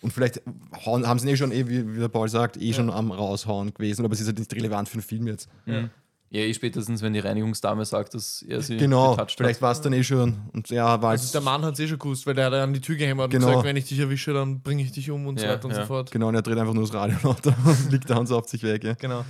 Und 0.00 0.12
vielleicht 0.12 0.40
haben 0.86 1.18
sie 1.18 1.26
ihn 1.26 1.34
eh 1.34 1.36
schon, 1.36 1.50
eh, 1.50 1.66
wie, 1.66 1.98
der 1.98 2.08
Paul 2.08 2.28
sagt, 2.28 2.56
eh 2.56 2.72
schon 2.72 2.88
am 2.90 3.10
Raushauen 3.10 3.74
gewesen, 3.74 4.04
aber 4.04 4.14
es 4.14 4.20
ist 4.20 4.28
halt 4.28 4.38
nicht 4.38 4.54
relevant 4.54 4.88
für 4.88 4.98
den 4.98 5.02
Film 5.02 5.26
jetzt. 5.26 5.48
Ja, 5.66 5.90
eh 6.30 6.52
spätestens, 6.52 7.00
wenn 7.02 7.12
die 7.14 7.20
Reinigungsdame 7.20 7.84
sagt, 7.84 8.14
dass 8.14 8.42
er 8.42 8.60
sie 8.60 8.76
Genau, 8.76 9.16
vielleicht 9.36 9.62
war 9.62 9.72
es 9.72 9.80
dann 9.80 9.92
eh 9.94 10.04
schon. 10.04 10.36
Und 10.52 10.68
ja, 10.70 11.00
war 11.00 11.10
Also 11.10 11.32
der 11.32 11.40
Mann 11.40 11.62
hat 11.64 11.74
es 11.74 11.80
eh 11.80 11.88
schon 11.88 11.98
gewusst, 11.98 12.26
weil 12.26 12.34
der 12.34 12.46
hat 12.46 12.52
an 12.54 12.72
die 12.74 12.80
Tür 12.80 12.96
gehämmert 12.96 13.30
Genau. 13.30 13.46
und 13.46 13.50
gesagt, 13.52 13.66
wenn 13.66 13.76
ich 13.76 13.86
dich 13.86 13.98
erwische, 13.98 14.32
dann 14.34 14.60
bringe 14.60 14.82
ich 14.82 14.92
dich 14.92 15.10
um 15.10 15.26
und 15.26 15.38
so 15.40 15.46
Ja, 15.46 15.52
weiter 15.52 15.64
und 15.66 15.70
ja. 15.72 15.80
so 15.80 15.86
fort. 15.86 16.10
genau, 16.10 16.28
und 16.28 16.34
er 16.34 16.42
dreht 16.42 16.58
einfach 16.58 16.74
nur 16.74 16.84
das 16.84 16.92
Radio 16.92 17.16
lauter 17.22 17.54
und 17.64 17.90
liegt 17.92 18.10
da 18.10 18.16
und 18.18 18.26
sauft 18.26 18.48
sich 18.50 18.62
weg. 18.62 18.84
Ja. 18.84 18.94
Genau. 18.94 19.24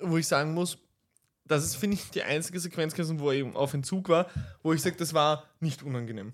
Wo 0.00 0.16
ich 0.16 0.26
sagen 0.26 0.54
muss, 0.54 0.78
das 1.44 1.64
ist, 1.64 1.76
finde 1.76 1.96
ich, 1.96 2.10
die 2.10 2.22
einzige 2.22 2.60
Sequenz 2.60 2.94
gewesen, 2.94 3.20
wo 3.20 3.30
er 3.30 3.36
eben 3.38 3.56
auf 3.56 3.74
Entzug 3.74 4.08
war, 4.08 4.26
wo 4.62 4.72
ich 4.72 4.80
sage, 4.82 4.96
das 4.96 5.12
war 5.14 5.44
nicht 5.60 5.82
unangenehm. 5.82 6.32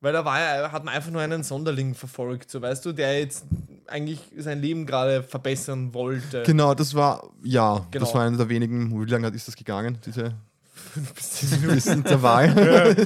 Weil 0.00 0.12
da 0.12 0.24
war 0.24 0.38
er, 0.38 0.72
hat 0.72 0.84
man 0.84 0.94
einfach 0.94 1.10
nur 1.10 1.22
einen 1.22 1.42
Sonderling 1.42 1.94
verfolgt, 1.94 2.50
so 2.50 2.60
weißt 2.60 2.84
du, 2.84 2.92
der 2.92 3.18
jetzt 3.20 3.44
eigentlich 3.88 4.20
sein 4.36 4.60
Leben 4.60 4.86
gerade 4.86 5.22
verbessern 5.22 5.94
wollte. 5.94 6.42
Genau, 6.44 6.74
das 6.74 6.94
war, 6.94 7.30
ja, 7.42 7.86
Genau. 7.90 8.04
das 8.04 8.14
war 8.14 8.22
einer 8.22 8.36
der 8.36 8.48
wenigen, 8.48 8.90
wie 9.00 9.10
lange 9.10 9.28
ist 9.28 9.48
das 9.48 9.56
gegangen, 9.56 9.98
diese 10.04 10.34
Fünf 10.74 11.14
bis 11.14 11.30
zehn 11.30 11.50
Minuten. 11.60 11.74
dieses 11.74 11.92
Intervall? 11.92 12.96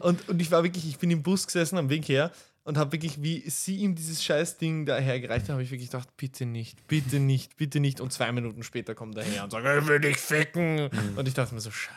Und, 0.00 0.28
und 0.28 0.40
ich 0.40 0.50
war 0.50 0.62
wirklich, 0.64 0.86
ich 0.88 0.98
bin 0.98 1.10
im 1.10 1.22
Bus 1.22 1.46
gesessen 1.46 1.78
am 1.78 1.88
Weg 1.88 2.08
her 2.08 2.30
und 2.64 2.76
habe 2.78 2.92
wirklich, 2.92 3.22
wie 3.22 3.42
sie 3.48 3.76
ihm 3.76 3.94
dieses 3.94 4.22
scheiß 4.22 4.58
Ding 4.58 4.86
da 4.86 4.96
hergereicht 4.96 5.46
haben, 5.46 5.54
habe 5.54 5.62
ich 5.62 5.70
wirklich 5.70 5.90
gedacht, 5.90 6.08
bitte 6.16 6.46
nicht, 6.46 6.86
bitte 6.88 7.18
nicht, 7.20 7.56
bitte 7.56 7.80
nicht. 7.80 8.00
Und 8.00 8.12
zwei 8.12 8.30
Minuten 8.32 8.62
später 8.62 8.94
kommt 8.94 9.16
er 9.16 9.24
her 9.24 9.44
und 9.44 9.50
sagt, 9.50 9.64
ich 9.66 9.86
will 9.88 10.00
dich 10.00 10.16
ficken. 10.16 10.88
Und 11.16 11.26
ich 11.28 11.34
dachte 11.34 11.54
mir 11.54 11.60
so, 11.60 11.70
scheiße. 11.70 11.96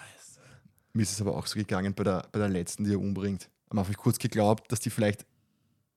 Mir 0.94 1.04
ist 1.04 1.12
es 1.12 1.22
aber 1.22 1.36
auch 1.36 1.46
so 1.46 1.60
gegangen 1.60 1.94
bei 1.94 2.04
der, 2.04 2.26
bei 2.32 2.40
der 2.40 2.50
letzten, 2.50 2.84
die 2.86 2.94
er 2.94 3.00
umbringt. 3.00 3.50
Am 3.70 3.80
Anfang 3.80 3.92
ich 3.94 3.98
kurz 3.98 4.18
geglaubt, 4.20 4.72
dass 4.72 4.80
die 4.80 4.90
vielleicht. 4.90 5.26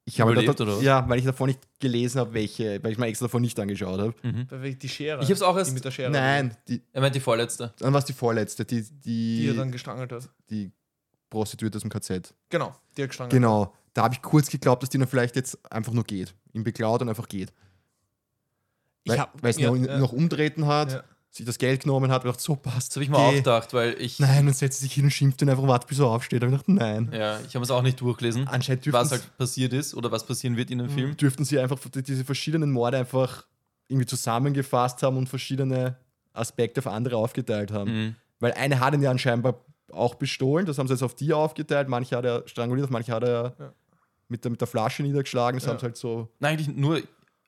Ich 0.09 0.20
habe 0.20 0.32
Überlebt, 0.32 0.59
da, 0.59 0.64
oder 0.64 0.76
was? 0.76 0.82
Ja, 0.82 1.09
weil 1.09 1.18
ich 1.18 1.24
davon 1.26 1.48
nicht 1.48 1.61
gelesen 1.80 2.18
habe, 2.20 2.32
welche, 2.32 2.82
weil 2.82 2.92
ich 2.92 2.98
mir 2.98 3.06
extra 3.06 3.26
davon 3.26 3.42
nicht 3.42 3.59
angeschaut 3.61 4.00
habe. 4.00 4.14
Weil 4.50 4.74
Die 4.74 4.88
Schere. 4.88 5.22
Ich 5.22 5.28
hab's 5.30 5.42
auch 5.42 5.56
erst- 5.56 5.70
Die 5.70 5.74
mit 5.74 5.84
der 5.84 5.90
Schere. 5.90 6.11
Nein, 6.11 6.56
die, 6.66 6.80
Er 6.92 7.00
meint 7.02 7.14
die 7.14 7.20
vorletzte. 7.20 7.74
dann 7.78 7.92
war 7.92 7.98
es 7.98 8.04
die 8.06 8.12
vorletzte, 8.14 8.64
die, 8.64 8.82
Die 8.82 9.46
er 9.48 9.52
die, 9.52 9.59
dann 9.59 9.70
gestrangelt 9.70 10.11
hat. 10.12 10.28
die 10.50 10.70
Prostituierte 11.30 11.76
aus 11.76 11.82
dem 11.82 11.90
KZ. 11.90 12.34
Genau, 12.48 12.74
die 12.96 13.02
er 13.02 13.09
gestrangelt 13.09 13.32
Genau. 13.34 13.74
Da 13.94 14.04
habe 14.04 14.14
ich 14.14 14.22
kurz 14.22 14.48
geglaubt, 14.48 14.82
dass 14.82 14.90
die 14.90 14.98
dann 14.98 15.09
vielleicht 15.09 15.36
jetzt 15.36 15.59
einfach 15.72 15.92
nur 15.92 16.04
geht. 16.04 16.34
Ihn 16.52 16.64
beklaut 16.64 17.02
und 17.02 17.09
einfach 17.09 17.28
geht. 17.28 17.52
Ich 19.04 19.12
Weil, 19.12 19.18
hab- 19.20 19.42
weil 19.42 19.50
es 19.50 19.59
ja, 19.59 19.70
noch, 19.70 19.76
ja. 19.76 19.98
noch 19.98 20.12
umtreten 20.12 20.66
hat, 20.66 20.92
Ja. 20.92 21.04
Sich 21.39 21.47
das 21.47 21.57
Geld 21.59 21.82
genommen 21.84 22.11
hat 22.11 22.22
und 22.24 22.30
gedacht, 22.30 22.41
so 22.41 22.55
passt. 22.57 22.91
Das 22.91 22.97
habe 22.97 23.05
ich 23.05 23.11
mir 23.11 23.16
auch 23.16 23.32
gedacht, 23.32 23.72
weil 23.72 23.95
ich. 24.01 24.18
Nein, 24.18 24.47
und 24.47 24.55
setzt 24.55 24.80
sich 24.80 24.93
hin 24.93 25.05
und 25.05 25.11
schimpft 25.11 25.41
und 25.43 25.49
einfach 25.49 25.66
wartet, 25.66 25.89
bis 25.89 25.99
er 25.99 26.07
aufsteht. 26.07 26.43
Da 26.43 26.47
habe 26.47 26.57
ich 26.57 26.64
gedacht, 26.66 26.80
nein. 26.80 27.11
Ja, 27.12 27.41
ich 27.47 27.55
habe 27.55 27.64
es 27.64 27.70
auch 27.70 27.82
nicht 27.82 28.01
durchgelesen, 28.01 28.47
Anscheinend 28.47 28.93
was 28.93 29.11
halt 29.12 29.36
passiert 29.39 29.72
ist 29.72 29.95
oder 29.95 30.12
was 30.12 30.26
passieren 30.26 30.57
wird 30.57 30.70
in 30.70 30.78
dem 30.78 30.91
Film. 30.91 31.16
dürften 31.16 31.45
sie 31.45 31.59
einfach 31.59 31.78
diese 31.95 32.24
verschiedenen 32.24 32.70
Morde 32.70 32.99
einfach 32.99 33.47
irgendwie 33.89 34.07
zusammengefasst 34.07 35.03
haben 35.03 35.16
und 35.16 35.28
verschiedene 35.28 35.97
Aspekte 36.34 36.80
auf 36.80 36.86
andere 36.86 37.16
aufgeteilt 37.16 37.72
haben. 37.72 37.91
Mhm. 38.09 38.14
Weil 38.41 38.53
eine 38.53 38.78
hat 38.80 38.95
ihn 38.95 39.03
ja 39.03 39.11
anscheinend 39.11 39.47
auch 39.93 40.14
bestohlen, 40.16 40.66
das 40.66 40.78
haben 40.78 40.86
sie 40.86 40.93
jetzt 40.95 41.03
auf 41.03 41.14
die 41.14 41.32
aufgeteilt. 41.32 41.89
Manche 41.89 42.16
hat 42.16 42.24
er 42.24 42.43
stranguliert, 42.47 42.91
manche 42.91 43.12
hat 43.12 43.22
er 43.22 43.55
Ja. 43.59 43.72
mit, 44.28 44.45
der, 44.45 44.51
mit 44.51 44.61
der 44.61 44.68
Flasche 44.68 45.03
niedergeschlagen. 45.03 45.59
Das 45.59 45.64
Ja. 45.66 45.72
haben 45.72 45.78
sie 45.78 45.84
halt 45.86 45.97
so. 45.97 46.28
Nein, 46.39 46.53
eigentlich 46.59 46.68
nur 46.76 47.01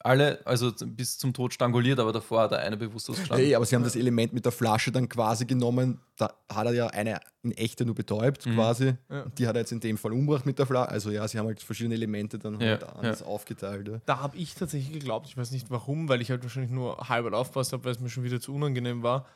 alle, 0.02 0.40
also 0.46 0.72
bis 0.86 1.18
zum 1.18 1.32
Tod 1.34 1.52
stranguliert, 1.52 1.98
aber 1.98 2.12
davor 2.12 2.42
hat 2.42 2.52
er 2.52 2.60
eine 2.60 2.76
bewusstlos 2.76 3.18
gestanden. 3.18 3.44
Hey, 3.44 3.54
aber 3.54 3.66
sie 3.66 3.76
haben 3.76 3.82
das 3.84 3.96
Element 3.96 4.32
mit 4.32 4.44
der 4.44 4.52
Flasche 4.52 4.90
dann 4.90 5.08
quasi 5.08 5.44
genommen. 5.44 6.00
Da 6.16 6.32
hat 6.52 6.66
er 6.66 6.72
ja 6.72 6.86
eine 6.88 7.20
in 7.42 7.52
echte 7.52 7.84
nur 7.84 7.94
betäubt, 7.94 8.46
Mhm. 8.46 8.54
quasi. 8.54 8.94
Ja. 9.10 9.26
Die 9.38 9.46
hat 9.46 9.56
er 9.56 9.60
jetzt 9.60 9.72
in 9.72 9.80
dem 9.80 9.98
Fall 9.98 10.12
umgebracht 10.12 10.46
mit 10.46 10.58
der 10.58 10.66
Flasche. 10.66 10.88
Also 10.90 11.10
ja, 11.10 11.26
sie 11.28 11.38
haben 11.38 11.46
halt 11.46 11.62
verschiedene 11.62 11.94
Elemente 11.94 12.38
dann 12.38 12.60
Ja, 12.60 12.68
halt 12.70 12.84
anders 12.84 13.20
ja. 13.20 13.26
aufgeteilt. 13.26 13.88
Ja. 13.88 14.00
Da 14.06 14.20
habe 14.20 14.36
ich 14.36 14.54
tatsächlich 14.54 14.92
geglaubt, 14.92 15.26
ich 15.26 15.36
weiß 15.36 15.50
nicht 15.50 15.70
warum, 15.70 16.08
weil 16.08 16.20
ich 16.22 16.30
halt 16.30 16.42
wahrscheinlich 16.42 16.72
nur 16.72 16.96
halb 17.08 17.30
aufpasst 17.32 17.72
habe, 17.74 17.84
weil 17.84 17.92
es 17.92 18.00
mir 18.00 18.08
schon 18.10 18.24
wieder 18.24 18.40
zu 18.40 18.54
unangenehm 18.54 19.02
war, 19.02 19.26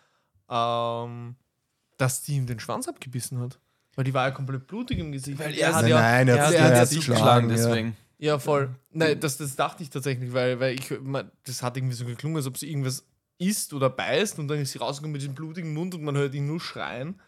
ähm, 0.51 1.37
dass 1.99 2.23
die 2.23 2.37
ihm 2.37 2.47
den 2.47 2.61
Schwanz 2.61 2.89
abgebissen 2.89 3.39
hat. 3.41 3.59
Weil 3.97 4.05
die 4.05 4.15
war 4.15 4.27
ja 4.27 4.33
komplett 4.33 4.67
blutig 4.67 4.99
im 4.99 5.13
Gesicht. 5.13 5.39
Weil 5.39 5.55
er 5.57 5.75
hat 5.75 5.83
Nein, 5.83 5.91
ja, 5.91 6.01
nein, 6.01 6.29
er 6.29 6.37
er 6.37 6.41
hat 6.41 6.47
hat 6.47 6.51
sie 6.53 6.57
er 6.59 6.73
ja 6.75 6.81
hat 6.81 6.89
sich 6.89 6.99
sich 6.99 7.07
geschlagen, 7.09 7.49
geschlagen, 7.49 7.51
ja. 7.51 7.57
deswegen. 7.75 7.97
Ja, 8.25 8.39
voll. 8.39 8.75
Nein, 8.93 9.21
das, 9.21 9.37
das 9.37 9.55
dachte 9.57 9.83
ich 9.83 9.91
tatsächlich, 9.91 10.33
weil, 10.33 10.59
weil 10.61 10.75
ich, 10.75 10.93
das 11.47 11.63
hat 11.63 11.77
irgendwie 11.77 11.95
so 11.95 12.05
geklungen, 12.05 12.37
als 12.39 12.47
ob 12.47 12.57
sie 12.59 12.71
irgendwas 12.71 13.05
isst 13.39 13.73
oder 13.75 13.91
beißt 13.91 14.39
und 14.39 14.49
dann 14.49 14.59
ist 14.61 14.73
sie 14.73 14.79
rausgekommen 14.79 15.13
mit 15.13 15.21
diesem 15.23 15.35
blutigen 15.35 15.75
Mund 15.75 15.95
und 15.95 16.03
man 16.03 16.17
hört 16.17 16.35
ihn 16.35 16.47
nur 16.47 16.61
schreien. 16.61 17.21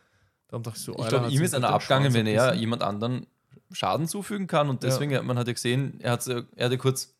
Darum 0.49 0.63
dachte 0.63 0.79
ich 0.79 0.85
so, 0.85 0.97
Ich 0.99 1.09
glaube, 1.09 1.29
ihm 1.29 1.43
ist 1.43 1.55
einer 1.55 1.71
abgegangen, 1.71 2.15
wenn 2.15 2.27
er 2.27 2.55
jemand 2.55 2.83
anderen 2.83 3.27
Schaden 3.73 4.07
zufügen 4.07 4.47
kann. 4.47 4.69
Und 4.69 4.83
Ja. 4.85 4.91
deswegen, 4.91 5.27
man 5.27 5.37
hat 5.39 5.47
ja 5.49 5.53
gesehen, 5.53 5.99
er, 6.01 6.13
hat, 6.13 6.27
er 6.29 6.45
hatte 6.65 6.79
kurz 6.79 7.15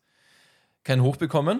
keinen 0.83 1.03
Hoch 1.03 1.17
bekommen. 1.17 1.59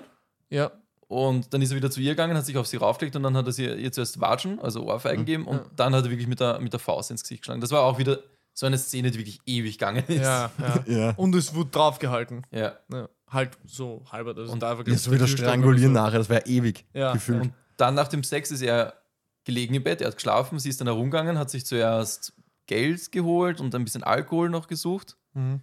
Ja, 0.49 0.71
Und 1.09 1.53
dann 1.53 1.61
ist 1.61 1.71
er 1.71 1.75
wieder 1.77 1.91
zu 1.91 1.99
ihr 1.99 2.11
gegangen, 2.11 2.37
hat 2.37 2.45
sich 2.45 2.57
auf 2.57 2.67
sie 2.67 2.77
raufgelegt 2.77 3.15
und 3.17 3.23
dann 3.23 3.35
hat 3.35 3.45
er 3.45 3.51
sie 3.51 3.65
ihr 3.65 3.91
zuerst 3.91 4.19
Watschen, 4.21 4.59
also 4.59 4.83
Ohrfeigen 4.85 5.25
gegeben 5.25 5.45
und 5.45 5.57
Ja. 5.57 5.65
dann 5.75 5.93
hat 5.93 6.05
er 6.05 6.09
wirklich 6.09 6.27
mit 6.27 6.39
der, 6.39 6.59
mit 6.61 6.71
der 6.71 6.79
Faust 6.79 7.11
ins 7.11 7.21
Gesicht 7.23 7.41
geschlagen. 7.41 7.59
Das 7.61 7.71
war 7.71 7.83
auch 7.83 7.97
wieder 7.97 8.19
so 8.59 8.65
eine 8.65 8.79
Szene, 8.79 9.11
die 9.11 9.19
wirklich 9.19 9.39
ewig 9.45 9.77
gegangen 9.77 10.03
ist. 10.07 10.21
ja, 10.21 10.49
ja. 10.57 10.83
Ja. 10.87 11.09
Und 11.11 11.35
es 11.35 11.53
wurde 11.53 11.69
draufgehalten. 11.69 12.41
Ja. 12.51 12.75
Ja, 12.91 13.07
halt 13.29 13.55
so 13.65 14.03
halber. 14.11 14.35
Also 14.35 14.51
Und- 14.51 14.61
da 14.63 14.73
Ja, 14.73 14.79
ich, 14.87 14.99
so 14.99 15.11
wie 15.11 15.15
der 15.17 15.27
das 15.27 15.29
Türstock 15.29 15.37
Strangulieren 15.49 15.93
so. 15.93 16.01
nachher, 16.01 16.17
das 16.17 16.27
ja 16.29 16.43
ewig 16.45 16.83
Ja, 16.91 17.13
gefühlt. 17.13 17.41
Und 17.43 17.53
dann 17.77 17.93
nach 17.93 18.07
dem 18.07 18.23
Sex 18.23 18.49
ist 18.49 18.63
er 18.63 18.95
gelegen 19.43 19.75
im 19.75 19.83
Bett, 19.83 20.01
er 20.01 20.07
hat 20.07 20.15
geschlafen, 20.15 20.57
sie 20.57 20.69
ist 20.69 20.81
dann 20.81 20.87
herumgegangen, 20.87 21.37
hat 21.37 21.51
sich 21.51 21.67
zuerst 21.67 22.33
Geld 22.65 23.11
geholt 23.11 23.61
und 23.61 23.75
ein 23.75 23.83
bisschen 23.83 24.01
Alkohol 24.03 24.49
noch 24.49 24.67
gesucht. 24.67 25.17
Mhm. 25.33 25.61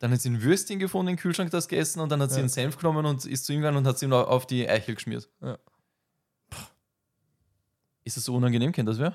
Dann 0.00 0.10
hat 0.12 0.20
sie 0.20 0.30
ein 0.30 0.42
Würstchen 0.42 0.80
gefunden 0.80 1.10
im 1.12 1.16
Kühlschrank, 1.18 1.52
das 1.52 1.68
gegessen 1.68 2.00
und 2.00 2.08
dann 2.10 2.20
hat 2.20 2.30
sie 2.30 2.36
Ja. 2.36 2.40
einen 2.40 2.48
Senf 2.48 2.78
genommen 2.78 3.06
und 3.06 3.24
ist 3.26 3.44
zu 3.44 3.52
ihm 3.52 3.60
gegangen 3.60 3.76
und 3.76 3.86
hat 3.86 3.98
sie 3.98 4.06
ihm 4.06 4.12
auf 4.12 4.44
die 4.46 4.68
Eichel 4.68 4.96
geschmiert. 4.96 5.28
Ja. 5.40 5.56
Ist 8.02 8.16
das 8.16 8.24
so 8.24 8.34
unangenehm, 8.34 8.72
kennt 8.72 8.88
das 8.88 8.98
wer? 8.98 9.14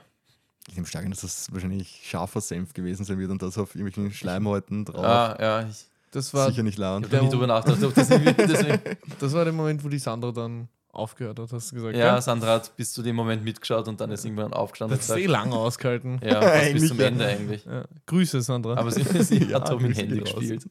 Ich 0.68 0.76
nehme 0.76 0.88
stark 0.88 1.06
an, 1.06 1.12
dass 1.12 1.22
das 1.22 1.48
wahrscheinlich 1.52 2.02
scharfer 2.04 2.42
Senf 2.42 2.74
gewesen 2.74 3.06
sein 3.06 3.20
wird 3.20 3.30
und 3.32 3.42
das 3.42 3.58
auf 3.58 3.76
irgendwelchen 3.76 4.12
Schleimhäuten 4.12 4.86
drauf. 4.86 5.06
Ah, 5.06 5.38
ja, 5.40 5.68
ich, 5.68 5.86
Das 6.12 6.34
war, 6.34 6.50
Sicher 6.50 6.64
nicht 6.64 6.74
Ich 6.74 6.80
laut. 6.80 7.04
habe 7.04 7.16
da 7.16 7.22
nie 7.22 7.30
drüber 7.30 7.48
nachgedacht, 7.48 7.84
ob 7.84 7.94
das. 7.94 8.08
Deswegen. 8.10 8.82
das 9.20 9.34
war 9.34 9.44
der 9.44 9.54
Moment, 9.54 9.84
wo 9.84 9.90
die 9.90 10.00
Sandra 10.00 10.32
dann 10.32 10.68
aufgehört 10.92 11.38
hat, 11.40 11.52
hast 11.52 11.72
du 11.72 11.76
gesagt. 11.76 11.96
Ja, 11.98 12.14
gell? 12.14 12.22
Sandra 12.22 12.54
hat 12.54 12.76
bis 12.78 12.94
zu 12.94 13.04
dem 13.04 13.16
Moment 13.18 13.44
mitgeschaut 13.44 13.88
und 13.88 14.00
dann 14.00 14.12
ist 14.12 14.24
irgendwann 14.26 14.54
aufgestanden 14.54 14.98
Das 14.98 15.10
ist 15.10 15.16
eh 15.18 15.26
lange 15.26 15.54
ausgehalten. 15.56 16.20
Ja, 16.24 16.40
bis 16.72 16.88
zum 16.88 17.00
ja. 17.00 17.08
Ende 17.08 17.28
eigentlich. 17.28 17.66
Ja. 17.66 17.84
Grüße, 18.06 18.42
Sandra. 18.42 18.78
Aber 18.78 18.92
sie, 18.92 19.04
sie 19.24 19.44
Ja, 19.50 19.60
hat 19.60 19.70
doch 19.70 19.80
mit 19.80 19.92
dem 19.92 19.96
Handy 19.96 20.20
gespielt. 20.22 20.66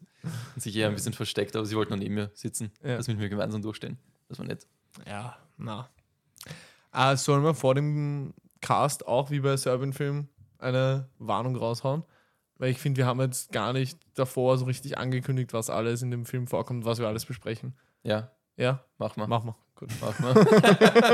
Und 0.54 0.62
sich 0.62 0.74
eher 0.74 0.88
ein 0.88 0.94
bisschen 0.94 1.12
versteckt, 1.12 1.54
aber 1.56 1.66
sie 1.66 1.76
wollte 1.76 1.92
noch 1.92 1.98
neben 1.98 2.14
mir 2.14 2.30
sitzen. 2.34 2.72
Ja. 2.82 2.96
Das 2.96 3.06
mit 3.06 3.18
mir 3.18 3.28
gemeinsam 3.28 3.60
durchstehen. 3.60 3.98
Das 4.28 4.38
war 4.38 4.46
nett. 4.46 4.66
Ja, 5.06 5.36
na. 5.58 5.88
Äh, 6.92 7.16
sollen 7.16 7.44
wir 7.44 7.54
vor 7.54 7.74
dem 7.74 8.32
Cast 8.64 9.06
auch 9.06 9.30
wie 9.30 9.40
bei 9.40 9.56
Serbian-Film 9.56 10.28
eine 10.58 11.08
Warnung 11.18 11.54
raushauen? 11.56 12.02
Weil 12.56 12.70
ich 12.70 12.78
finde, 12.78 12.98
wir 12.98 13.06
haben 13.06 13.20
jetzt 13.20 13.52
gar 13.52 13.72
nicht 13.72 13.98
davor 14.14 14.56
so 14.56 14.64
richtig 14.64 14.96
angekündigt, 14.96 15.52
was 15.52 15.68
alles 15.70 16.00
in 16.02 16.10
dem 16.10 16.24
Film 16.24 16.46
vorkommt, 16.46 16.84
was 16.84 16.98
wir 16.98 17.06
alles 17.06 17.24
besprechen. 17.26 17.74
Ja, 18.04 18.30
Ja, 18.56 18.84
mach 18.98 19.16
mal. 19.16 19.26
mach 19.26 19.44
mal. 19.44 19.54
Gut. 19.74 19.90
Mach 20.00 20.16
mal. 20.20 20.34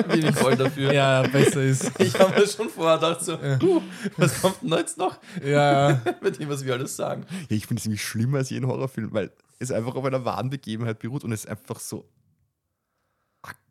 Bin 0.09 0.27
ich 0.27 0.37
voll 0.37 0.55
dafür. 0.55 0.93
Ja, 0.93 1.23
besser 1.23 1.63
ist. 1.63 1.99
Ich 1.99 2.19
habe 2.21 2.39
mir 2.39 2.47
schon 2.47 2.69
vorher 2.69 2.99
gedacht, 2.99 3.23
so, 3.25 3.33
Ja. 3.33 3.59
uh, 3.63 3.81
was 4.19 4.41
kommt 4.43 4.61
denn 4.63 4.69
jetzt 4.79 4.99
noch 4.99 5.19
Ja, 5.43 5.91
ja. 5.93 6.03
mit 6.21 6.39
dem, 6.39 6.49
was 6.51 6.63
wir 6.65 6.75
alles 6.75 6.95
sagen? 6.95 7.25
Ja, 7.49 7.57
ich 7.57 7.67
finde 7.67 7.81
es 7.81 7.87
nämlich 7.87 8.05
schlimmer 8.05 8.39
als 8.39 8.51
jeden 8.51 8.67
Horrorfilm, 8.67 9.13
weil 9.15 9.33
es 9.59 9.73
einfach 9.73 9.95
auf 9.95 10.05
einer 10.05 10.25
wahren 10.27 10.51
Begebenheit 10.51 10.99
beruht 10.99 11.25
und 11.25 11.33
es 11.33 11.47
einfach 11.47 11.81
so 11.81 12.07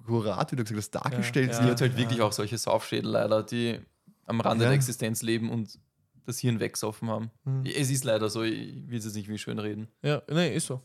akkurat, 0.09 0.51
wie 0.51 0.55
du 0.55 0.63
gesagt 0.63 0.77
hast, 0.77 0.91
dargestellt 0.91 1.49
Ja, 1.51 1.53
Sie 1.57 1.63
ja. 1.65 1.71
hat 1.71 1.81
halt 1.81 1.97
wirklich 1.97 2.21
auch 2.21 2.31
solche 2.31 2.57
Saufschädel 2.57 3.11
leider, 3.11 3.43
die 3.43 3.79
am 4.25 4.41
Rande 4.41 4.63
Ja. 4.65 4.69
der 4.69 4.75
Existenz 4.75 5.21
leben 5.21 5.49
und 5.49 5.79
das 6.25 6.39
Hirn 6.39 6.59
wegsoffen 6.59 7.09
haben. 7.09 7.31
Hm. 7.45 7.63
Es 7.65 7.89
ist 7.89 8.03
leider 8.03 8.29
so, 8.29 8.43
ich 8.43 8.87
will 8.87 8.97
es 8.99 9.05
jetzt 9.05 9.15
nicht 9.15 9.29
wie 9.29 9.37
schön 9.37 9.57
reden. 9.59 9.87
Ja, 10.03 10.21
nee, 10.29 10.55
ist 10.55 10.67
so. 10.67 10.81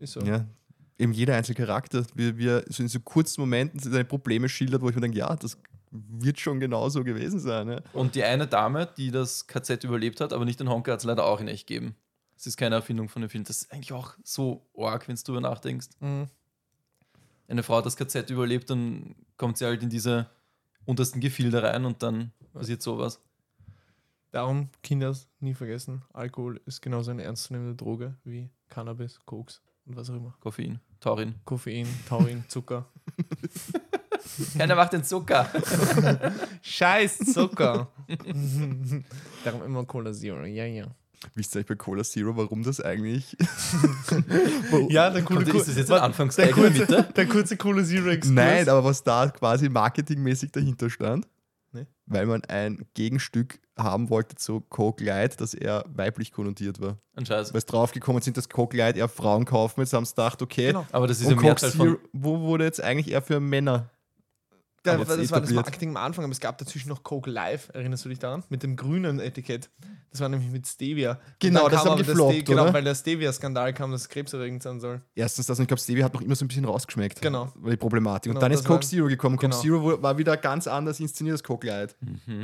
Ist 0.00 0.14
so. 0.14 0.20
Ja, 0.20 0.44
eben 0.98 1.12
jeder 1.12 1.36
einzelne 1.36 1.56
Charakter, 1.56 2.04
wie 2.14 2.36
wir 2.36 2.64
so 2.68 2.82
in 2.82 2.88
so 2.88 2.98
kurzen 3.00 3.40
Momenten 3.40 3.78
seine 3.80 4.04
Probleme 4.04 4.48
schildert, 4.48 4.82
wo 4.82 4.88
ich 4.88 4.94
mir 4.94 5.00
denke, 5.02 5.18
ja, 5.18 5.34
das 5.36 5.58
wird 5.90 6.40
schon 6.40 6.58
genauso 6.58 7.04
gewesen 7.04 7.38
sein. 7.38 7.68
Ja. 7.68 7.80
Und 7.92 8.16
die 8.16 8.24
eine 8.24 8.48
Dame, 8.48 8.88
die 8.96 9.12
das 9.12 9.46
KZ 9.46 9.84
überlebt 9.84 10.20
hat, 10.20 10.32
aber 10.32 10.44
nicht 10.44 10.58
den 10.58 10.68
Honker, 10.68 10.92
hat 10.92 10.98
es 11.00 11.04
leider 11.04 11.24
auch 11.24 11.40
in 11.40 11.46
echt 11.46 11.68
gegeben. 11.68 11.94
Das 12.36 12.46
ist 12.48 12.56
keine 12.56 12.74
Erfindung 12.74 13.08
von 13.08 13.22
dem 13.22 13.28
Film. 13.30 13.44
Das 13.44 13.62
ist 13.62 13.72
eigentlich 13.72 13.92
auch 13.92 14.14
so 14.24 14.66
arg, 14.76 15.06
wenn 15.06 15.14
du 15.14 15.22
drüber 15.22 15.40
nachdenkst. 15.40 15.86
Mhm. 16.00 16.26
Eine 17.48 17.62
Frau 17.62 17.76
hat 17.76 17.86
das 17.86 17.96
KZ 17.96 18.30
überlebt, 18.30 18.70
dann 18.70 19.14
kommt 19.36 19.58
sie 19.58 19.66
halt 19.66 19.82
in 19.82 19.90
diese 19.90 20.30
untersten 20.86 21.20
Gefilde 21.20 21.62
rein 21.62 21.84
und 21.84 22.02
dann 22.02 22.32
passiert 22.52 22.82
sowas. 22.82 23.20
Darum, 24.30 24.68
Kinder, 24.82 25.14
nie 25.40 25.54
vergessen, 25.54 26.02
Alkohol 26.12 26.60
ist 26.66 26.80
genauso 26.80 27.10
eine 27.10 27.22
ernstzunehmende 27.22 27.76
Droge 27.76 28.16
wie 28.24 28.50
Cannabis, 28.68 29.20
Koks 29.24 29.62
und 29.86 29.96
was 29.96 30.10
auch 30.10 30.16
immer. 30.16 30.34
Koffein, 30.40 30.80
Taurin. 31.00 31.34
Koffein, 31.44 31.86
Taurin, 32.08 32.44
Zucker. 32.48 32.86
Keiner 34.58 34.74
macht 34.74 34.92
den 34.92 35.04
Zucker. 35.04 35.48
Scheiß 36.62 37.18
Zucker. 37.18 37.88
Darum 39.44 39.62
immer 39.62 39.84
Cola 39.84 40.12
Zero, 40.12 40.44
ja, 40.44 40.64
ja. 40.64 40.86
Wisst 41.34 41.54
ihr 41.54 41.58
eigentlich 41.60 41.68
bei 41.68 41.74
Cola 41.76 42.02
Zero, 42.04 42.36
warum 42.36 42.62
das 42.62 42.80
eigentlich. 42.80 43.36
Ja, 44.88 45.10
der 45.10 45.22
coole, 45.22 45.40
Und 45.40 45.48
ist 45.54 45.68
das 45.68 45.76
jetzt 45.76 45.90
ein 45.92 46.12
der, 46.12 46.28
in 46.28 46.30
der 46.36 46.52
kurze, 46.52 46.78
Mitte? 46.80 47.08
der 47.16 47.26
kurze 47.26 47.56
Cola 47.56 47.84
Zero 47.84 48.08
Exkurs. 48.08 48.34
Nein, 48.34 48.68
aber 48.68 48.84
was 48.84 49.02
da 49.02 49.28
quasi 49.28 49.68
marketingmäßig 49.68 50.52
dahinter 50.52 50.90
stand, 50.90 51.26
Nee. 51.72 51.86
weil 52.06 52.26
man 52.26 52.44
ein 52.44 52.86
Gegenstück 52.94 53.58
haben 53.76 54.08
wollte 54.08 54.36
zu 54.36 54.60
Coke 54.60 55.02
Light, 55.04 55.40
dass 55.40 55.54
er 55.54 55.84
weiblich 55.92 56.30
konnotiert 56.30 56.80
war. 56.80 56.98
Weil 57.16 57.58
es 57.58 57.66
draufgekommen 57.66 58.22
sind, 58.22 58.36
dass 58.36 58.48
Coke 58.48 58.76
Light 58.76 58.96
eher 58.96 59.08
Frauen 59.08 59.44
kaufen. 59.44 59.80
Jetzt 59.80 59.92
haben 59.92 60.04
sie 60.04 60.12
gedacht, 60.14 60.40
okay, 60.40 60.68
Genau. 60.68 60.86
Aber 60.92 61.08
das 61.08 61.20
ist 61.20 61.24
ja 61.28 61.34
Coke 61.34 61.46
Mehrzahl 61.46 61.70
Zero, 61.72 61.84
von. 61.84 61.98
wo 62.12 62.40
wurde 62.40 62.64
jetzt 62.64 62.80
eigentlich 62.82 63.10
eher 63.12 63.22
für 63.22 63.40
Männer? 63.40 63.90
Da, 64.84 64.92
Aber 64.94 65.04
das 65.06 65.16
jetzt 65.16 65.32
war 65.32 65.40
das 65.40 65.48
etabliert. 65.50 65.64
Marketing 65.66 65.88
am 65.90 65.96
Anfang, 65.96 66.24
aber 66.24 66.32
es 66.32 66.40
gab 66.40 66.58
dazwischen 66.58 66.90
noch 66.90 67.02
Coke 67.02 67.30
Live, 67.30 67.70
erinnerst 67.72 68.04
du 68.04 68.10
dich 68.10 68.18
daran? 68.18 68.44
Mit 68.50 68.62
dem 68.62 68.76
grünen 68.76 69.18
Etikett. 69.18 69.70
Das 70.10 70.20
war 70.20 70.28
nämlich 70.28 70.50
mit 70.50 70.66
Stevia. 70.66 71.12
Und 71.12 71.20
Genau, 71.38 71.68
das 71.70 71.86
haben 71.86 71.96
gefloppt, 71.96 72.34
Ste- 72.34 72.44
Genau, 72.44 72.64
oder? 72.64 72.74
weil 72.74 72.84
der 72.84 72.94
Stevia-Skandal 72.94 73.72
kam, 73.72 73.90
dass 73.92 74.02
es 74.02 74.08
krebserregend 74.10 74.62
sein 74.62 74.80
soll. 74.80 75.00
Erstens 75.14 75.46
das, 75.46 75.58
und 75.58 75.62
ich 75.62 75.68
glaube, 75.68 75.80
Stevie 75.80 76.04
hat 76.04 76.12
noch 76.12 76.20
immer 76.20 76.36
so 76.36 76.44
ein 76.44 76.48
bisschen 76.48 76.66
rausgeschmeckt. 76.66 77.22
Genau. 77.22 77.50
War 77.56 77.70
die 77.70 77.76
Problematik. 77.78 78.24
Genau, 78.30 78.36
und 78.38 78.42
dann 78.42 78.52
ist 78.52 78.62
Coke 78.64 78.74
war- 78.74 78.88
Zero 78.88 79.06
gekommen. 79.08 79.36
Coke 79.36 79.48
genau. 79.48 79.60
Zero 79.62 80.02
war 80.02 80.18
wieder 80.18 80.36
ganz 80.36 80.66
anders 80.66 81.00
inszeniert 81.00 81.32
als 81.34 81.42
Coke 81.42 81.66
Light. 81.66 81.96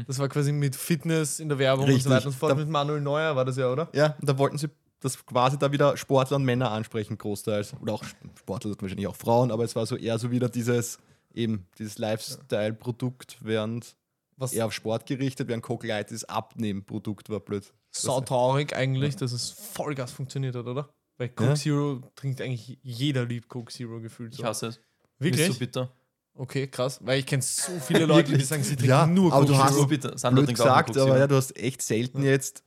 Das 0.06 0.18
war 0.18 0.28
quasi 0.30 0.50
mit 0.52 0.74
Fitness 0.76 1.40
in 1.40 1.50
der 1.50 1.58
Werbung 1.58 1.84
und 1.84 1.90
Richtig. 1.90 2.04
so 2.04 2.10
weiter 2.10 2.26
und 2.26 2.32
so 2.32 2.38
fort. 2.38 2.52
Da- 2.52 2.56
mit 2.56 2.70
Manuel 2.70 3.02
Neuer 3.02 3.36
war 3.36 3.44
das 3.44 3.58
ja, 3.58 3.70
oder? 3.70 3.88
Ja, 3.92 4.16
und 4.18 4.26
da 4.26 4.38
wollten 4.38 4.56
sie 4.56 4.68
das 5.00 5.24
quasi 5.26 5.58
da 5.58 5.70
wieder 5.72 5.96
Sportler 5.98 6.36
und 6.38 6.44
Männer 6.44 6.70
ansprechen, 6.70 7.16
großteils. 7.18 7.74
Oder 7.82 7.92
auch 7.94 8.04
Sportler, 8.38 8.72
wahrscheinlich 8.80 9.06
auch 9.06 9.16
Frauen, 9.16 9.50
aber 9.50 9.64
es 9.64 9.76
war 9.76 9.84
so 9.86 9.96
eher 9.96 10.18
so 10.18 10.30
wieder 10.30 10.48
dieses, 10.48 10.98
eben, 11.34 11.66
dieses 11.78 11.98
Lifestyle-Produkt, 11.98 13.38
während 13.40 13.96
Was 14.36 14.52
eher 14.52 14.66
auf 14.66 14.72
Sport 14.72 15.06
gerichtet, 15.06 15.48
während 15.48 15.62
Coke 15.62 15.86
Light 15.86 16.10
das 16.10 16.24
Abnehmen-Produkt 16.24 17.28
war 17.30 17.40
blöd. 17.40 17.72
sautraurig 17.92 18.74
eigentlich, 18.74 19.16
dass 19.16 19.32
es 19.32 19.50
Vollgas 19.50 20.12
funktioniert 20.12 20.54
hat, 20.56 20.66
oder? 20.66 20.88
Weil 21.18 21.28
Coke 21.28 21.50
Ja. 21.50 21.54
Zero 21.56 22.00
trinkt 22.14 22.40
eigentlich 22.40 22.78
jeder 22.82 23.26
liebt 23.26 23.48
Coke 23.48 23.72
Zero 23.72 24.00
gefühlt. 24.00 24.32
So. 24.34 24.40
Ich 24.42 24.44
hasse 24.48 24.68
es. 24.68 24.80
Wirklich? 25.18 25.48
Ist 25.48 25.54
so 25.54 25.58
bitter. 25.58 25.92
Okay, 26.34 26.68
krass. 26.68 27.00
Weil 27.02 27.18
ich 27.18 27.26
kenne 27.26 27.42
so 27.42 27.72
viele 27.80 28.06
Leute, 28.06 28.32
die 28.38 28.42
sagen, 28.44 28.62
sie 28.62 28.76
trinken 28.76 28.88
Ja, 28.90 29.06
nur 29.06 29.32
aber 29.32 29.44
Coke 29.44 29.52
du 29.52 29.58
hast- 29.62 29.70
Zero. 29.72 29.80
So 29.82 29.86
bitter. 29.88 30.30
Blöd 30.30 30.48
gesagt, 30.48 30.86
Coke 30.86 31.00
aber 31.00 31.10
Zero. 31.10 31.18
ja, 31.20 31.26
du 31.26 31.34
hast 31.36 31.56
echt 31.58 31.82
selten 31.82 32.22
jetzt 32.22 32.64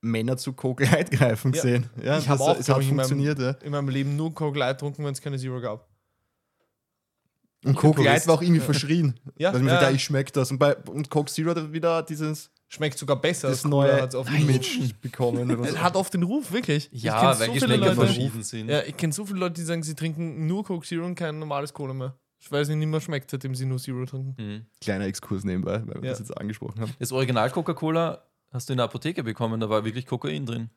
Männer 0.00 0.38
zu 0.38 0.54
Coke 0.54 0.84
Light 0.84 1.10
greifen 1.10 1.52
Ja. 1.52 1.60
gesehen. 1.62 1.90
Ja, 2.02 2.16
Ich 2.18 2.28
hab 2.28 2.38
das- 2.38 2.46
auch, 2.48 2.56
es 2.58 2.68
hat 2.70 2.80
ich, 2.80 2.88
in 2.88 2.96
meinem- 2.96 3.08
funktioniert. 3.08 3.38
Ja. 3.38 3.50
in 3.66 3.72
meinem 3.72 3.88
Leben 3.90 4.16
nur 4.16 4.32
Coke 4.32 4.58
Light 4.58 4.78
getrunken, 4.78 5.04
wenn 5.04 5.12
es 5.12 5.20
keine 5.20 5.36
Zero 5.38 5.60
gab. 5.60 5.86
Und 7.64 7.74
Coke 7.76 7.96
Purist. 7.96 8.06
Light 8.10 8.26
war 8.26 8.34
auch 8.36 8.42
irgendwie 8.42 8.60
verschrien. 8.60 9.18
Ja, 9.38 9.52
Weil 9.52 9.60
man 9.60 9.74
ja, 9.74 9.90
ich 9.90 10.02
schmecke 10.04 10.32
das. 10.32 10.50
Und, 10.50 10.58
bei, 10.58 10.74
und 10.76 11.10
Coke 11.10 11.30
Zero 11.30 11.50
hat 11.50 11.72
wieder 11.72 12.02
dieses 12.02 12.50
Schmeckt 12.72 12.96
sogar 12.98 13.20
besser 13.20 13.48
das 13.48 13.64
als 13.64 13.70
Cola, 13.70 13.86
neue 13.92 14.02
hat's 14.02 14.14
oft- 14.14 14.32
Image 14.32 14.94
bekommen. 15.02 15.50
oder 15.50 15.64
so. 15.68 15.74
Es 15.74 15.82
hat 15.82 15.96
oft 15.96 16.14
den 16.14 16.22
Ruf, 16.22 16.52
wirklich. 16.52 16.88
Ja, 16.92 17.36
weil 17.38 17.48
so 17.48 17.52
Geschmäcker 17.52 17.94
verschieden 17.96 18.42
sind. 18.44 18.68
Ja, 18.68 18.82
ich 18.84 18.96
kenne 18.96 19.12
so 19.12 19.26
viele 19.26 19.40
Leute, 19.40 19.54
die 19.54 19.62
sagen, 19.62 19.82
sie 19.82 19.94
trinken 19.96 20.46
nur 20.46 20.62
Coke 20.64 20.86
Zero 20.86 21.04
und 21.04 21.16
kein 21.16 21.38
normales 21.40 21.72
Cola 21.72 21.92
mehr. 21.92 22.16
Ich 22.38 22.50
weiß 22.50 22.68
nicht, 22.68 22.76
nicht 22.78 22.86
mehr 22.88 23.00
schmeckt, 23.00 23.28
seitdem 23.30 23.54
sie 23.56 23.66
nur 23.66 23.78
Zero 23.78 24.06
trinken. 24.06 24.34
Mhm. 24.42 24.66
Kleiner 24.80 25.06
Exkurs 25.06 25.42
nebenbei, 25.44 25.82
weil 25.84 25.96
wir 25.96 26.04
Ja. 26.04 26.10
das 26.10 26.20
jetzt 26.20 26.36
angesprochen 26.38 26.80
haben. 26.80 26.94
Das 27.00 27.10
Original 27.12 27.50
Coca-Cola 27.50 28.24
hast 28.52 28.68
du 28.68 28.72
in 28.72 28.76
der 28.78 28.84
Apotheke 28.84 29.24
bekommen, 29.24 29.60
da 29.60 29.68
war 29.68 29.84
wirklich 29.84 30.06
Kokain 30.06 30.46
drin. 30.46 30.70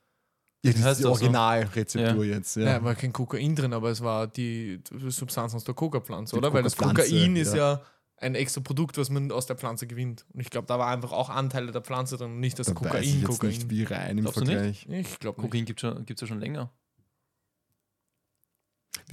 Ja, 0.63 0.71
das 0.71 0.81
heißt 0.83 0.99
ist 0.99 1.05
die? 1.05 1.09
Originalrezeptur 1.09 2.23
jetzt. 2.25 2.55
Ja. 2.55 2.63
Ja. 2.63 2.83
war 2.83 2.95
kein 2.95 3.11
Kokain 3.11 3.55
drin, 3.55 3.73
aber 3.73 3.89
es 3.89 4.01
war 4.01 4.27
die 4.27 4.81
Substanz 5.07 5.53
aus 5.53 5.63
der 5.63 5.73
Coca-Pflanze, 5.73 6.37
oder? 6.37 6.53
Weil 6.53 6.63
das 6.63 6.77
Kokain 6.77 7.35
ist 7.35 7.53
ja. 7.53 7.73
ja 7.73 7.81
ein 8.17 8.35
extra 8.35 8.61
Produkt, 8.61 8.97
was 8.97 9.09
man 9.09 9.31
aus 9.31 9.45
der 9.45 9.57
Pflanze 9.57 9.87
gewinnt. 9.87 10.25
Und 10.33 10.39
ich 10.39 10.49
glaube, 10.49 10.67
da 10.67 10.79
war 10.79 10.87
einfach 10.87 11.11
auch 11.11 11.29
Anteile 11.29 11.71
der 11.71 11.81
Pflanze 11.81 12.17
drin 12.17 12.31
und 12.31 12.39
nicht 12.39 12.57
das 12.57 12.67
Da 12.67 12.75
weiß 12.75 12.81
ich 12.81 12.91
Kokain, 12.91 13.19
jetzt 13.19 13.27
Kokain. 13.27 13.49
nicht, 13.49 13.69
wie 13.69 13.83
rein 13.83 14.17
im 14.17 14.23
Glaubst 14.23 14.39
du 14.39 14.45
nicht? 14.45 14.85
Vergleich. 14.85 15.11
Ich 15.11 15.19
glaube. 15.19 15.41
Kokain 15.41 15.65
gibt 15.65 15.83
es 15.83 16.21
ja 16.21 16.27
schon 16.27 16.39
länger. 16.39 16.71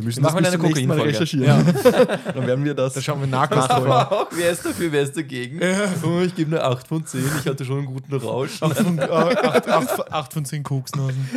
Wir 0.00 0.06
müssen 0.06 0.22
Machen 0.22 0.36
wir 0.36 0.42
das 0.42 0.54
eine 0.54 0.62
bis 0.62 0.86
Mal 0.86 0.96
Kokainfolge. 0.96 1.04
recherchieren. 1.04 1.66
Dann 2.34 2.46
werden 2.46 2.64
wir 2.64 2.74
das. 2.74 2.94
Da 2.94 3.02
schauen 3.02 3.20
wir 3.20 3.26
nach. 3.26 3.50
Auch, 3.50 4.28
wer 4.32 4.50
ist 4.50 4.64
dafür, 4.64 4.90
wer 4.92 5.02
ist 5.02 5.14
dagegen? 5.16 5.60
Oh, 6.02 6.20
ich 6.20 6.34
gebe 6.34 6.56
eine 6.56 6.64
8 6.64 6.88
von 6.88 7.04
10, 7.04 7.22
ich 7.40 7.46
hatte 7.46 7.64
schon 7.66 7.78
einen 7.78 7.86
guten 7.86 8.14
Rausch. 8.14 8.62
8 8.62 8.78
von, 8.78 8.98
äh, 8.98 9.02
acht, 9.02 9.68
acht, 9.68 10.12
acht 10.12 10.32
von 10.32 10.44
10 10.44 10.62
Koksnasen. 10.62 11.28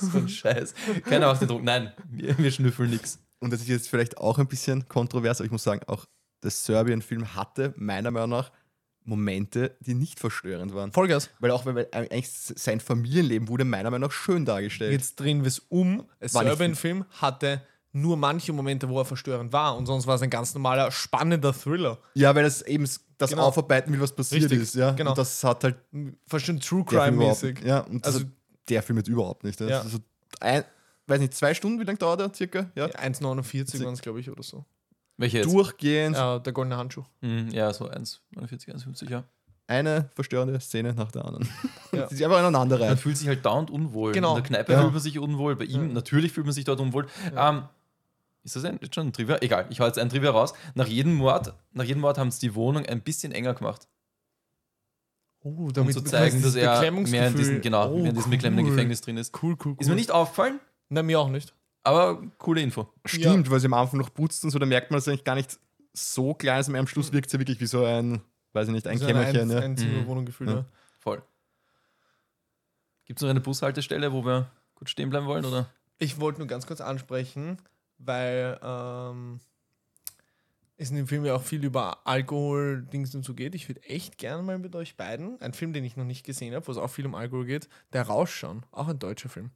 so 0.00 0.18
ein 0.18 0.28
Scheiß. 0.28 0.72
Keiner 1.04 1.26
macht 1.26 1.40
den 1.40 1.48
Druck. 1.48 1.64
Nein, 1.64 1.92
wir, 2.08 2.38
wir 2.38 2.50
schnüffeln 2.52 2.90
nichts. 2.90 3.18
Und 3.40 3.52
das 3.52 3.60
ist 3.60 3.68
jetzt 3.68 3.88
vielleicht 3.88 4.18
auch 4.18 4.38
ein 4.38 4.46
bisschen 4.46 4.88
kontrovers, 4.88 5.40
aber 5.40 5.46
ich 5.46 5.52
muss 5.52 5.64
sagen, 5.64 5.80
auch 5.88 6.06
der 6.44 6.52
Serbien-Film 6.52 7.34
hatte 7.34 7.74
meiner 7.76 8.12
Meinung 8.12 8.30
nach 8.30 8.52
Momente, 9.06 9.76
die 9.80 9.94
nicht 9.94 10.18
verstörend 10.20 10.74
waren. 10.74 10.92
Vollgas. 10.92 11.30
Weil 11.38 11.50
auch 11.50 11.64
weil 11.66 11.88
eigentlich 11.92 12.28
sein 12.30 12.80
Familienleben 12.80 13.48
wurde 13.48 13.64
meiner 13.64 13.90
Meinung 13.90 14.08
nach 14.08 14.14
schön 14.14 14.44
dargestellt. 14.44 14.92
Jetzt 14.92 15.16
drehen 15.16 15.42
wir 15.42 15.48
es 15.48 15.60
um. 15.68 16.06
Nicht 16.20 16.32
Serbian-Film 16.32 17.04
hatte 17.20 17.62
nur 17.96 18.16
manche 18.16 18.52
Momente, 18.52 18.88
wo 18.88 18.98
er 18.98 19.04
verstörend 19.04 19.52
war. 19.52 19.76
Und 19.76 19.86
sonst 19.86 20.06
war 20.06 20.14
es 20.16 20.22
ein 20.22 20.30
ganz 20.30 20.54
normaler, 20.54 20.90
spannender 20.90 21.52
Thriller. 21.52 21.98
ja, 22.14 22.34
weil 22.34 22.42
das 22.44 22.62
eben 22.62 22.88
das 23.18 23.30
Genau. 23.30 23.44
aufarbeiten 23.46 23.92
will, 23.92 24.00
was 24.00 24.12
passiert 24.14 24.42
Richtig, 24.42 24.60
ist. 24.60 24.74
Ja? 24.74 24.90
genau. 24.92 25.10
Und 25.10 25.18
das 25.18 25.42
hat 25.42 25.64
halt 25.64 25.76
Fast 26.26 26.44
schon 26.46 26.60
True 26.60 26.84
Crime-mäßig. 26.84 27.60
Ja, 27.64 27.80
und 27.80 28.04
das 28.04 28.14
Also- 28.16 28.26
hat 28.26 28.32
der 28.68 28.82
Film 28.82 28.98
jetzt 28.98 29.08
überhaupt 29.08 29.44
nicht. 29.44 29.58
Ja. 29.60 29.68
Ja. 29.68 29.80
Also 29.80 29.98
ein, 30.40 30.64
weiß 31.06 31.20
nicht, 31.20 31.34
zwei 31.34 31.54
Stunden, 31.54 31.80
wie 31.80 31.84
lange 31.84 31.98
dauert 31.98 32.20
der 32.20 32.34
circa? 32.34 32.66
Ja. 32.74 32.86
1,49 32.86 33.82
waren 33.84 33.94
es, 33.94 34.02
glaube 34.02 34.20
ich, 34.20 34.28
oder 34.30 34.42
so. 34.42 34.64
Welche 35.16 35.38
jetzt? 35.38 35.50
Durchgehend 35.52 36.16
Ja, 36.16 36.38
der 36.38 36.52
goldene 36.52 36.76
Handschuh. 36.76 37.04
Mhm, 37.22 37.48
ja, 37.50 37.72
so 37.72 37.88
1,49, 37.88 38.68
1,50, 38.74 39.08
ja. 39.10 39.24
eine 39.66 40.10
verstörende 40.14 40.60
Szene 40.60 40.92
nach 40.92 41.10
der 41.10 41.24
anderen. 41.24 41.48
Ja. 41.92 42.06
Die 42.08 42.16
sich 42.16 42.24
einfach 42.26 42.40
aneinander 42.40 42.76
Man 42.76 42.88
reihen. 42.88 42.98
fühlt 42.98 43.16
sich 43.16 43.26
halt 43.26 43.46
dauernd 43.46 43.70
unwohl. 43.70 44.12
Genau. 44.12 44.36
In 44.36 44.42
der 44.42 44.48
Kneipe 44.50 44.72
Ja. 44.72 44.82
fühlt 44.82 44.92
man 44.92 45.00
sich 45.00 45.18
unwohl, 45.18 45.56
bei 45.56 45.64
ihm 45.64 45.86
Ja. 45.88 45.94
natürlich 45.94 46.30
fühlt 46.32 46.44
man 46.44 46.52
sich 46.52 46.64
dort 46.66 46.78
unwohl. 46.80 47.06
Ja. 47.34 47.48
Ähm, 47.48 47.62
ist 48.46 48.56
das 48.56 48.64
ein, 48.64 48.78
jetzt 48.80 48.94
schon 48.94 49.08
ein 49.08 49.12
Trivia? 49.12 49.36
Egal, 49.42 49.66
ich 49.70 49.80
hau 49.80 49.86
jetzt 49.86 49.98
ein 49.98 50.08
Trivia 50.08 50.30
raus. 50.30 50.54
Nach 50.74 50.86
jedem 50.86 51.14
Mord, 51.16 51.52
nach 51.72 51.84
jedem 51.84 52.00
Mord 52.00 52.16
haben 52.16 52.30
sie 52.30 52.40
die 52.40 52.54
Wohnung 52.54 52.86
ein 52.86 53.02
bisschen 53.02 53.32
enger 53.32 53.54
gemacht, 53.54 53.88
Oh, 55.40 55.48
um 55.50 55.72
damit 55.72 55.92
zu 55.94 56.02
bekommt 56.02 56.08
zeigen, 56.10 56.42
dass 56.42 56.54
er 56.56 56.90
mehr 56.90 57.28
in 57.28 57.36
diesem, 57.36 57.60
genau, 57.60 57.90
Oh, 57.92 57.98
mehr 57.98 58.10
in 58.10 58.14
diesem 58.16 58.30
beklemmenden 58.30 58.66
cool. 58.66 58.72
Gefängnis 58.72 59.00
drin 59.00 59.16
ist. 59.16 59.34
Cool, 59.42 59.52
cool, 59.64 59.72
cool. 59.72 59.76
Ist 59.80 59.88
mir 59.88 59.94
nicht 59.94 60.10
aufgefallen, 60.10 60.58
Na, 60.88 61.02
mir 61.02 61.20
auch 61.20 61.28
nicht. 61.28 61.54
Aber 61.84 62.20
coole 62.38 62.60
Info. 62.62 62.88
Stimmt, 63.04 63.48
weil 63.50 63.60
sie 63.60 63.66
am 63.66 63.74
Anfang 63.74 64.00
noch 64.00 64.12
putzt 64.12 64.42
und 64.44 64.50
so, 64.50 64.58
da 64.58 64.66
merkt 64.66 64.90
man 64.90 64.98
es 64.98 65.06
eigentlich 65.06 65.22
gar 65.24 65.36
nicht 65.36 65.58
so 65.92 66.34
klein, 66.34 66.60
ist, 66.60 66.68
aber 66.68 66.78
am 66.78 66.86
Schluss 66.88 67.12
wirkt 67.12 67.26
es 67.26 67.32
ja 67.32 67.38
wirklich 67.38 67.60
wie 67.60 67.66
so 67.66 67.84
ein, 67.84 68.22
weiß 68.54 68.66
ich 68.68 68.74
nicht, 68.74 68.86
ein 68.88 68.98
So 68.98 69.06
Kämmerchen. 69.06 69.42
Ein, 69.42 69.50
ja. 69.50 69.58
Einzimmerwohnung 69.60 70.24
gefühlt, 70.26 70.50
Ja. 70.50 70.56
ja. 70.56 70.64
Voll. 70.98 71.22
Gibt 73.04 73.20
es 73.20 73.22
noch 73.22 73.30
eine 73.30 73.40
Bushaltestelle, 73.40 74.12
wo 74.12 74.24
wir 74.24 74.50
gut 74.74 74.90
stehen 74.90 75.10
bleiben 75.10 75.26
wollen? 75.26 75.44
Oder? 75.44 75.70
Ich 75.98 76.18
wollte 76.18 76.40
nur 76.40 76.48
ganz 76.48 76.66
kurz 76.66 76.80
ansprechen, 76.80 77.58
weil 77.98 78.58
ähm, 78.62 79.40
es 80.76 80.90
in 80.90 80.96
dem 80.96 81.06
Film 81.06 81.24
ja 81.24 81.34
auch 81.34 81.42
viel 81.42 81.64
über 81.64 82.06
Alkohol-Dings 82.06 83.14
und 83.14 83.24
so 83.24 83.34
geht. 83.34 83.54
Ich 83.54 83.68
würde 83.68 83.82
echt 83.84 84.18
gerne 84.18 84.42
mal 84.42 84.58
mit 84.58 84.74
euch 84.76 84.96
beiden, 84.96 85.40
ein 85.40 85.54
Film, 85.54 85.72
den 85.72 85.84
ich 85.84 85.96
noch 85.96 86.04
nicht 86.04 86.24
gesehen 86.24 86.54
habe, 86.54 86.66
wo 86.66 86.72
es 86.72 86.78
auch 86.78 86.90
viel 86.90 87.06
um 87.06 87.14
Alkohol 87.14 87.46
geht, 87.46 87.68
der 87.92 88.02
Rausschauen. 88.02 88.64
Auch 88.72 88.88
ein 88.88 88.98
deutscher 88.98 89.28
Film. 89.28 89.50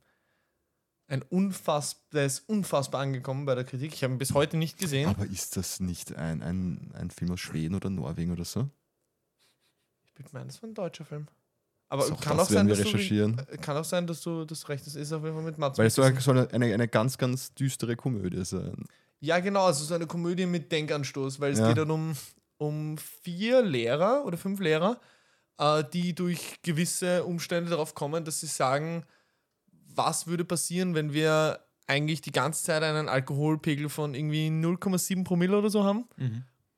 Ein 1.08 1.22
unfass, 1.22 2.06
der 2.12 2.24
ist 2.24 2.48
unfassbar 2.48 3.02
angekommen 3.02 3.44
bei 3.44 3.54
der 3.54 3.64
Kritik. 3.64 3.92
Ich 3.92 4.04
habe 4.04 4.14
ihn 4.14 4.18
bis 4.18 4.32
heute 4.32 4.56
nicht 4.56 4.78
gesehen. 4.78 5.08
Aber 5.08 5.26
ist 5.26 5.56
das 5.56 5.80
nicht 5.80 6.14
ein, 6.14 6.40
ein, 6.40 6.92
ein 6.94 7.10
Film 7.10 7.32
aus 7.32 7.40
Schweden 7.40 7.74
oder 7.74 7.90
Norwegen 7.90 8.32
oder 8.32 8.44
so? 8.44 8.70
Ich 10.04 10.16
würde 10.16 10.30
meinen, 10.32 10.46
das 10.46 10.62
war 10.62 10.70
ein 10.70 10.74
deutscher 10.74 11.04
Film. 11.04 11.26
Aber 11.92 12.04
So, 12.04 12.14
kann, 12.14 12.38
auch 12.38 12.48
sein, 12.48 12.68
dass 12.68 12.78
du, 12.78 12.84
recherchieren. 12.84 13.38
äh, 13.50 13.56
kann 13.58 13.76
auch 13.76 13.84
sein, 13.84 14.06
dass 14.06 14.20
du 14.22 14.44
das 14.44 14.68
recht 14.68 14.86
hast. 14.86 14.94
Ist 14.94 15.12
auf 15.12 15.24
jeden 15.24 15.34
Fall 15.34 15.44
mit 15.44 15.58
Mats 15.58 15.76
Weil 15.76 15.88
es 15.88 15.96
soll, 15.96 16.14
eine, 16.52 16.72
eine, 16.74 16.88
ganz, 16.88 17.18
ganz 17.18 17.52
düstere 17.52 17.96
Komödie 17.96 18.44
sein. 18.44 18.84
Ja, 19.18 19.40
genau, 19.40 19.66
also 19.66 19.84
so 19.84 19.94
eine 19.94 20.06
Komödie 20.06 20.46
mit 20.46 20.70
Denkanstoß, 20.70 21.40
weil 21.40 21.52
es 21.52 21.58
Ja. 21.58 21.66
geht 21.68 21.78
dann 21.78 21.90
um, 21.90 22.12
um 22.58 22.96
vier 22.96 23.62
Lehrer 23.62 24.24
oder 24.24 24.38
fünf 24.38 24.60
Lehrer, 24.60 25.00
äh, 25.58 25.82
die 25.92 26.14
durch 26.14 26.62
gewisse 26.62 27.24
Umstände 27.24 27.70
darauf 27.70 27.94
kommen, 27.96 28.24
dass 28.24 28.38
sie 28.40 28.46
sagen, 28.46 29.04
was 29.92 30.28
würde 30.28 30.44
passieren, 30.44 30.94
wenn 30.94 31.12
wir 31.12 31.58
eigentlich 31.88 32.20
die 32.20 32.30
ganze 32.30 32.62
Zeit 32.62 32.84
einen 32.84 33.08
Alkoholpegel 33.08 33.88
von 33.88 34.14
irgendwie 34.14 34.46
0,7 34.46 35.24
Promille 35.24 35.58
oder 35.58 35.70
so 35.70 35.82
haben 35.82 36.04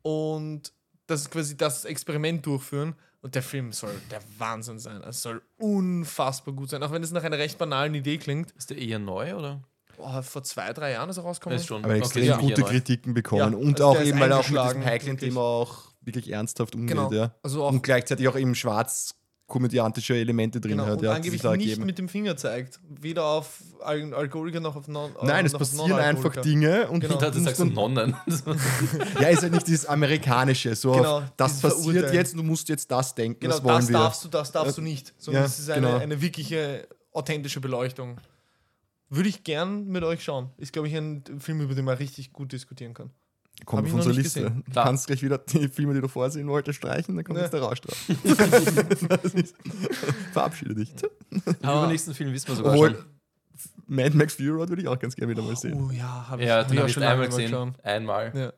und 0.00 0.72
das 1.06 1.28
quasi 1.30 1.54
das 1.56 1.84
Experiment 1.84 2.46
durchführen. 2.46 2.94
Und 3.22 3.36
der 3.36 3.42
Film 3.42 3.72
soll 3.72 3.94
der 4.10 4.20
Wahnsinn 4.38 4.80
sein. 4.80 5.00
Es 5.02 5.22
soll 5.22 5.42
unfassbar 5.56 6.54
gut 6.54 6.70
sein, 6.70 6.82
auch 6.82 6.90
wenn 6.90 7.04
es 7.04 7.12
nach 7.12 7.22
einer 7.22 7.38
recht 7.38 7.56
banalen 7.56 7.94
Idee 7.94 8.18
klingt. 8.18 8.50
Ist 8.52 8.70
der 8.70 8.78
eher 8.78 8.98
neu 8.98 9.36
oder? 9.36 9.62
Boah, 9.96 10.22
vor 10.24 10.42
zwei, 10.42 10.72
drei 10.72 10.92
Jahren 10.92 11.08
ist 11.08 11.18
er 11.18 11.22
rausgekommen. 11.22 11.58
Ist 11.58 11.66
schon. 11.66 11.84
Aber 11.84 11.94
okay, 11.94 12.02
extrem 12.02 12.24
nicht 12.24 12.40
gute. 12.40 12.62
Kritiken 12.62 13.14
bekommen. 13.14 13.52
Ja, 13.52 13.58
und 13.58 13.80
also 13.80 13.98
auch 13.98 14.02
eben, 14.02 14.18
weil 14.18 14.30
er 14.30 14.40
auch 14.40 14.48
mit 14.50 14.60
diesem 14.60 14.84
heiklen. 14.84 15.18
Thema 15.18 15.40
auch 15.40 15.92
wirklich 16.00 16.32
ernsthaft 16.32 16.74
umgeht. 16.74 16.96
Genau. 16.96 17.12
Ja. 17.12 17.34
Also 17.44 17.64
auch 17.64 17.70
Und 17.70 17.82
gleichzeitig 17.82 18.26
auch 18.26 18.36
eben 18.36 18.56
schwarz 18.56 19.14
komödiantische 19.46 20.14
Elemente 20.14 20.60
drin 20.60 20.72
Genau, 20.72 20.86
hat. 20.86 20.98
und 20.98 21.04
ja, 21.04 21.12
angeblich 21.12 21.42
nicht 21.42 21.50
ergeben. 21.50 21.84
mit 21.84 21.98
dem 21.98 22.08
Finger 22.08 22.36
zeigt. 22.36 22.80
Weder 22.88 23.24
auf 23.26 23.60
Al 23.82 24.14
Alkoholiker 24.14 24.60
noch 24.60 24.76
auf 24.76 24.88
Non 24.88 25.10
Nein, 25.22 25.44
es 25.44 25.52
passieren 25.52 25.92
einfach. 25.92 26.34
Dinge 26.36 26.88
und 26.88 27.00
Genau. 27.00 27.14
Ich 27.14 27.20
dachte, 27.20 27.38
du 27.38 27.44
sagst 27.44 27.62
Nonnen. 27.64 28.16
ja, 29.20 29.28
ist 29.28 29.42
halt 29.42 29.52
nicht 29.52 29.66
dieses 29.66 29.84
amerikanische, 29.86 30.74
so 30.74 30.92
Genau, 30.92 31.22
das 31.36 31.60
passiert 31.60 31.82
Verurteilen. 31.82 32.14
jetzt 32.14 32.32
und 32.32 32.38
du 32.38 32.44
musst 32.44 32.68
jetzt 32.70 32.90
das 32.90 33.14
denken, 33.14 33.40
Genau, 33.40 33.54
das 33.56 33.64
wollen 33.64 33.76
das 33.76 33.88
wir. 33.88 33.92
darfst 33.98 34.24
du, 34.24 34.28
das 34.28 34.52
darfst 34.52 34.78
du 34.78 34.82
nicht. 34.82 35.12
Sondern 35.18 35.42
Ja, 35.42 35.46
es 35.46 35.58
ist 35.58 35.68
eine, 35.70 35.86
genau. 35.86 35.98
eine 35.98 36.20
wirkliche, 36.22 36.86
authentische 37.12 37.60
Beleuchtung. 37.60 38.18
Würde 39.10 39.28
ich 39.28 39.44
gern 39.44 39.88
mit 39.88 40.02
euch 40.04 40.24
schauen. 40.24 40.48
Ist, 40.56 40.72
glaube 40.72 40.88
ich, 40.88 40.94
ein 40.96 41.22
Film, 41.38 41.60
über 41.60 41.74
den 41.74 41.84
man 41.84 41.98
richtig 41.98 42.32
gut 42.32 42.52
diskutieren 42.52 42.94
kann. 42.94 43.10
Kommt 43.64 43.86
auf 43.88 43.94
unsere 43.94 44.14
Liste. 44.14 44.42
gesehen. 44.42 44.62
Du 44.66 44.72
Klar. 44.72 44.84
kannst 44.86 45.06
gleich 45.06 45.22
wieder 45.22 45.38
die 45.38 45.68
Filme, 45.68 45.94
die 45.94 46.00
du 46.00 46.08
vorsehen 46.08 46.48
wolltest, 46.48 46.78
streichen, 46.78 47.14
dann 47.16 47.24
kommt 47.24 47.38
Ja. 47.38 47.44
jetzt 47.44 47.52
der 47.54 47.62
Rausch 47.62 47.80
drauf. 47.80 47.96
Verabschiede 50.32 50.74
dich. 50.74 50.92
Im 51.30 51.42
Aber- 51.62 51.80
übernächsten 51.82 52.14
Film 52.14 52.32
wissen 52.32 52.48
wir 52.48 52.56
sogar 52.56 52.72
Obwohl, 52.72 52.94
schon. 52.94 53.04
Mad 53.86 54.16
Max 54.16 54.34
Fury 54.34 54.48
Road 54.50 54.68
würde 54.70 54.82
ich 54.82 54.88
auch 54.88 54.98
ganz 54.98 55.14
gerne 55.14 55.30
wieder 55.32 55.42
mal 55.42 55.56
sehen. 55.56 55.74
Oh 55.80 55.90
ja, 55.90 56.28
habe 56.28 56.42
ich, 56.42 56.48
Ja, 56.48 56.56
hab 56.58 56.66
ich 56.70 56.76
habe 56.76 56.84
auch 56.84 56.88
ich 56.88 56.92
schon 56.94 57.02
einmal 57.02 57.26
gesehen. 57.26 57.50
geschaut. 57.50 57.74
Einmal. 57.84 58.32
Ja. 58.34 58.52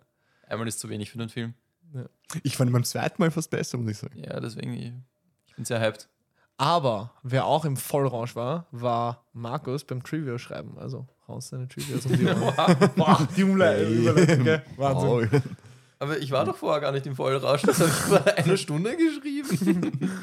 Einmal 0.49 0.69
ist 0.69 0.81
zu 0.81 0.89
wenig 0.89 1.11
für 1.11 1.19
den 1.19 1.29
Film. 1.29 1.55
Ich 2.43 2.57
fand 2.57 2.71
ihn 2.71 2.73
beim 2.73 2.85
zweiten 2.85 3.21
Mal 3.23 3.31
fast 3.31 3.51
besser, 3.51 3.79
muss 3.79 3.91
ich 3.91 3.99
sagen. 3.99 4.19
Ja, 4.23 4.41
deswegen, 4.41 4.73
ich, 4.75 4.93
ich 5.47 5.55
bin 5.57 5.65
sehr 5.65 5.81
hyped. 5.81 6.09
Aber 6.57 7.13
wer 7.23 7.47
auch 7.47 7.65
im 7.65 7.77
Vollrausch 7.77 8.37
war, 8.37 8.67
war 8.71 9.27
Markus 9.33 9.85
beim 9.85 10.03
Trivia-Schreiben. 10.03 10.79
Also 10.79 11.07
raus 11.29 11.49
seine 11.49 11.69
Trivias 11.69 12.05
um 12.07 12.17
die 12.17 12.27
Ohren. 12.27 12.91
Boah, 12.97 13.29
die 13.37 13.45
Umle- 13.45 13.87
Überleitung, 13.89 14.45
gell? 14.45 14.63
Wahnsinn. 14.77 15.43
Aber 15.99 16.19
ich 16.19 16.31
war 16.31 16.45
doch 16.45 16.57
vorher 16.57 16.81
gar 16.81 16.93
nicht 16.93 17.07
im 17.07 17.17
Vollrausch. 17.17 17.63
Das 17.63 17.79
habe 17.79 17.89
ich 17.89 17.95
vor 17.95 18.37
einer 18.37 18.57
Stunde 18.57 18.97
geschrieben. 18.97 20.11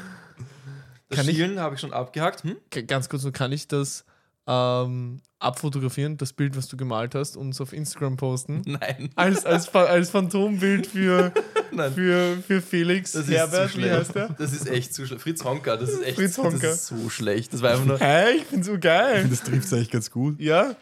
Das 1.08 1.18
Kann 1.18 1.28
ich- 1.28 1.36
Schielen 1.36 1.60
habe 1.60 1.74
ich 1.74 1.80
schon 1.82 1.92
abgehakt. 1.92 2.42
Hm? 2.42 2.56
Ganz 2.86 3.10
kurz, 3.10 3.20
so 3.20 3.32
kann 3.32 3.52
ich 3.52 3.68
das 3.68 4.06
ähm, 4.46 5.20
abfotografieren, 5.40 6.16
das 6.16 6.32
Bild, 6.32 6.56
was 6.56 6.68
du 6.68 6.78
gemalt 6.78 7.14
hast, 7.14 7.36
und 7.36 7.50
es 7.50 7.60
auf 7.60 7.74
Instagram 7.74 8.16
posten. 8.16 8.62
Nein. 8.66 9.10
Als, 9.14 9.44
als, 9.44 9.68
als 9.74 10.08
Phantombild 10.08 10.86
für, 10.86 11.30
Nein. 11.70 11.92
für, 11.92 12.38
für 12.46 12.62
Felix 12.62 13.12
Das 13.12 13.28
Herbert, 13.28 13.66
ist 13.66 13.72
zu 13.72 13.78
wie 13.78 13.82
schlecht. 13.82 13.94
heißt 13.98 14.14
der? 14.14 14.28
Das 14.38 14.52
ist 14.54 14.66
echt 14.68 14.94
zu 14.94 15.06
schlecht. 15.06 15.20
Fritz 15.22 15.44
Honka, 15.44 15.76
das 15.76 15.90
ist 15.90 16.02
echt 16.02 16.16
Fritz 16.16 16.38
Honka. 16.38 16.56
Das 16.68 16.74
ist 16.76 16.86
so 16.86 17.10
schlecht. 17.10 17.52
Das 17.52 17.60
war 17.60 17.72
einfach 17.72 17.84
nur. 17.84 17.98
Hä, 17.98 18.30
ich 18.38 18.46
bin 18.46 18.62
so 18.62 18.78
geil. 18.78 19.26
das 19.28 19.42
trifft 19.42 19.66
es 19.66 19.72
eigentlich 19.74 19.90
ganz 19.90 20.10
gut. 20.10 20.40
Ja, 20.40 20.74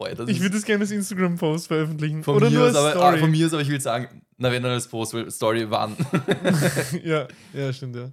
Boah, 0.00 0.14
das 0.14 0.30
ich 0.30 0.40
würde 0.40 0.54
das 0.54 0.64
gerne 0.64 0.80
als 0.80 0.90
Instagram-Post 0.92 1.66
veröffentlichen. 1.66 2.24
von 2.24 2.36
Oder 2.36 2.48
mir 2.48 2.56
nur 2.56 2.68
aus, 2.70 2.74
als 2.74 2.78
aber, 2.78 2.88
ah, 2.88 3.08
Story. 3.08 3.20
von 3.20 3.30
mir 3.30 3.46
aus, 3.46 3.52
aber 3.52 3.60
ich 3.60 3.68
will 3.68 3.80
sagen, 3.82 4.22
na, 4.38 4.50
wenn 4.50 4.62
dann 4.62 4.72
als 4.72 4.88
Post, 4.88 5.14
Story 5.30 5.70
wann? 5.70 5.94
ja, 7.04 7.28
ja, 7.52 7.70
stimmt, 7.70 7.96
ja. 7.96 8.10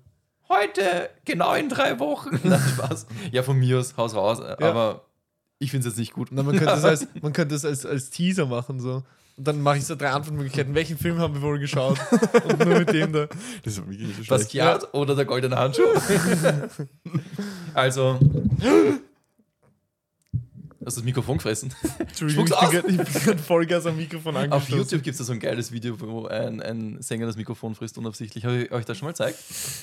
Heute, 0.49 1.09
genau 1.23 1.53
in 1.53 1.69
drei 1.69 1.97
Wochen. 1.99 2.41
Nein, 2.43 2.59
Spaß. 2.59 3.07
Ja, 3.31 3.41
von 3.41 3.57
mir 3.57 3.79
aus, 3.79 3.95
Haus 3.95 4.15
raus. 4.15 4.41
Aber 4.41 5.05
ich 5.59 5.71
finde 5.71 5.88
es 5.88 5.93
jetzt 5.93 5.99
nicht 5.99 6.11
gut. 6.11 6.27
Na, 6.31 6.43
man 6.43 6.57
könnte 6.57 6.73
es 6.73 6.83
als, 6.83 7.07
man 7.21 7.31
könnte 7.31 7.55
es 7.55 7.63
als, 7.63 7.85
als 7.85 8.09
Teaser 8.09 8.47
machen. 8.47 8.81
So. 8.81 9.03
Und 9.38 9.47
dann 9.47 9.61
mache 9.61 9.77
ich 9.77 9.85
so 9.85 9.95
drei 9.95 10.09
Antwortmöglichkeiten. 10.09 10.75
Welchen 10.75 10.97
Film 10.97 11.19
haben 11.19 11.35
wir 11.35 11.41
wohl 11.41 11.57
geschaut? 11.57 11.97
Und 12.43 12.65
nur 12.65 12.79
mit 12.79 12.91
dem 12.91 13.13
da. 13.13 13.27
Das 13.63 13.77
ist 13.77 13.88
wirklich 13.88 14.13
so. 14.17 14.23
Basquiat 14.27 14.93
oder 14.93 15.15
der 15.15 15.23
goldene 15.23 15.55
Handschuh? 15.55 15.83
also. 17.73 18.19
Hast 20.88 20.95
du 20.95 21.01
das 21.01 21.05
Mikrofon 21.05 21.35
gefressen? 21.35 21.73
Entschuldigung, 21.99 22.45
ich 22.47 22.81
bin 22.81 22.97
gerade 22.97 23.38
Vollgas 23.39 23.85
am 23.85 23.97
Mikrofon 23.97 24.38
Auf 24.38 24.43
angeschlossen. 24.43 24.77
YouTube 24.77 25.03
gibt 25.03 25.15
es 25.15 25.17
da 25.17 25.25
so 25.25 25.33
ein 25.33 25.39
geiles 25.41 25.73
Video, 25.73 25.99
wo 25.99 26.27
ein, 26.27 26.61
ein 26.61 27.01
Sänger 27.01 27.25
das 27.25 27.35
Mikrofon 27.35 27.75
frisst, 27.75 27.97
unabsichtlich. 27.97 28.45
Habe 28.45 28.63
ich 28.63 28.71
euch 28.71 28.85
das 28.85 28.97
schon 28.97 29.07
mal 29.07 29.11
gezeigt? 29.11 29.38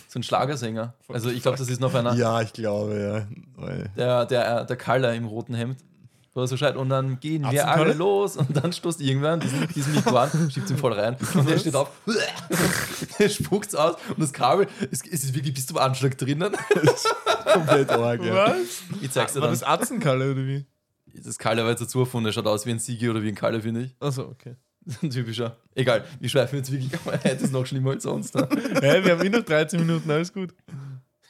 So 0.08 0.18
ein 0.18 0.22
Schlagersänger. 0.22 0.94
Also 1.08 1.28
ich 1.28 1.42
glaube, 1.42 1.58
das 1.58 1.68
ist 1.68 1.78
noch 1.82 1.92
einer, 1.92 2.14
Ja, 2.14 2.40
ich 2.40 2.54
glaube, 2.54 3.28
ja. 3.58 3.84
Der, 3.98 4.24
der, 4.24 4.64
der 4.64 4.76
Kaller 4.76 5.12
im 5.12 5.26
roten 5.26 5.52
Hemd. 5.52 5.76
Wo 6.32 6.40
er 6.40 6.46
so 6.46 6.56
schreit, 6.56 6.74
und 6.76 6.88
dann 6.88 7.20
gehen 7.20 7.48
wir 7.50 7.68
alle 7.68 7.92
los 7.92 8.38
und 8.38 8.56
dann 8.56 8.72
stoßt 8.72 9.02
irgendwann 9.02 9.40
diesen, 9.40 9.68
diesen 9.68 9.94
Mikro 9.94 10.16
an, 10.16 10.50
schiebt 10.50 10.70
ihn 10.70 10.78
voll 10.78 10.94
rein 10.94 11.16
und 11.34 11.48
der 11.48 11.58
steht 11.58 11.76
auf, 11.76 11.90
er 13.18 13.28
spuckt 13.28 13.76
aus 13.76 13.96
und 14.08 14.20
das 14.20 14.32
Kabel, 14.32 14.66
es, 14.90 15.02
es 15.02 15.22
ist 15.22 15.34
wirklich 15.34 15.52
bis 15.54 15.66
zum 15.66 15.76
Anschlag 15.76 16.16
drinnen. 16.16 16.56
Komplett 17.52 17.90
arg, 17.90 18.24
ja. 18.24 18.48
Was? 18.48 18.56
Ich 19.02 19.12
zeig's 19.12 19.34
dir 19.34 19.40
War 19.42 19.48
dann. 19.48 19.54
das 19.54 19.62
Atzenkalle 19.62 20.32
oder 20.32 20.44
wie? 20.44 20.64
Das 21.22 21.38
Kalle 21.38 21.62
war 21.62 21.70
jetzt 21.70 21.80
dazu 21.80 22.00
erfunden, 22.00 22.26
der 22.26 22.32
schaut 22.32 22.46
aus 22.46 22.66
wie 22.66 22.70
ein 22.70 22.78
Sigi 22.78 23.08
oder 23.08 23.22
wie 23.22 23.28
ein 23.28 23.34
Kalle, 23.34 23.60
finde 23.60 23.82
ich. 23.82 23.96
Achso, 24.00 24.22
okay. 24.22 24.56
Ein 25.02 25.10
typischer. 25.10 25.56
Egal, 25.74 26.04
wir 26.20 26.28
schweifen 26.28 26.56
jetzt 26.56 26.70
wirklich, 26.70 26.92
aber 26.94 27.12
heute 27.12 27.44
ist 27.44 27.52
noch 27.52 27.66
schlimmer 27.66 27.92
als 27.92 28.02
sonst. 28.02 28.34
Ne? 28.34 28.48
Hä, 28.80 29.04
wir 29.04 29.12
haben 29.12 29.24
eh 29.24 29.28
noch 29.28 29.44
13 29.44 29.80
Minuten, 29.80 30.10
alles 30.10 30.32
gut. 30.32 30.54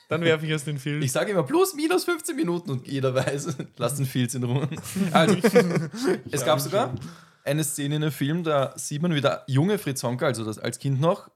Dann 0.09 0.23
werfe 0.23 0.45
ich 0.45 0.51
erst 0.51 0.67
den 0.67 0.79
Film. 0.79 1.03
Ich 1.03 1.13
sage 1.13 1.33
immer 1.33 1.45
plus, 1.45 1.75
minus 1.75 2.05
15 2.05 2.37
Minuten 2.37 2.71
und 2.71 2.87
jeder 2.87 3.15
weiß, 3.15 3.57
lasst 3.77 3.99
den 3.99 4.07
Filz 4.07 4.35
in 4.35 4.45
Ruhe. 4.45 4.69
Also, 5.13 5.37
es 6.31 6.45
gab 6.45 6.61
sogar 6.61 6.95
eine 7.45 7.65
Szene 7.65 7.97
in 7.97 8.03
einem 8.03 8.13
Film, 8.13 8.43
da 8.43 8.73
sieht 8.77 9.03
man, 9.03 9.15
wie 9.15 9.21
der 9.21 9.45
junge 9.47 9.79
Fritz 9.79 10.03
Honka, 10.03 10.27
also 10.27 10.45
das 10.45 10.59
als 10.59 10.79
Kind 10.79 11.01
noch, 11.01 11.31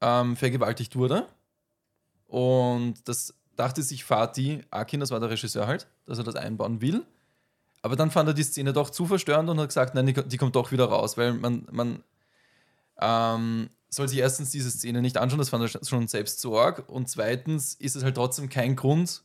ähm, 0.00 0.36
vergewaltigt 0.36 0.96
wurde. 0.96 1.26
Und 2.26 2.94
das 3.06 3.34
dachte 3.56 3.82
sich 3.82 4.04
Fatih 4.04 4.62
Akin, 4.70 5.00
das 5.00 5.10
war 5.10 5.20
der 5.20 5.30
Regisseur 5.30 5.66
halt, 5.66 5.86
dass 6.06 6.18
er 6.18 6.24
das 6.24 6.36
einbauen 6.36 6.80
will. 6.80 7.04
Aber 7.82 7.96
dann 7.96 8.10
fand 8.10 8.28
er 8.28 8.34
die 8.34 8.44
Szene 8.44 8.72
doch 8.72 8.90
zu 8.90 9.06
verstörend 9.06 9.50
und 9.50 9.58
hat 9.58 9.68
gesagt, 9.68 9.94
nein, 9.94 10.06
die, 10.06 10.12
die 10.14 10.36
kommt 10.36 10.54
doch 10.56 10.70
wieder 10.72 10.84
raus, 10.86 11.16
weil 11.16 11.34
man, 11.34 11.66
man 11.70 12.02
ähm, 13.00 13.68
soll 13.88 14.08
sich 14.08 14.18
erstens 14.18 14.50
diese 14.50 14.70
Szene 14.70 15.02
nicht 15.02 15.16
anschauen, 15.18 15.38
das 15.38 15.48
fand 15.50 15.64
er 15.74 15.84
schon 15.84 16.08
selbst 16.08 16.40
zu 16.40 16.56
arg. 16.56 16.88
Und 16.88 17.08
zweitens 17.08 17.74
ist 17.74 17.96
es 17.96 18.04
halt 18.04 18.14
trotzdem 18.14 18.48
kein 18.48 18.76
Grund, 18.76 19.22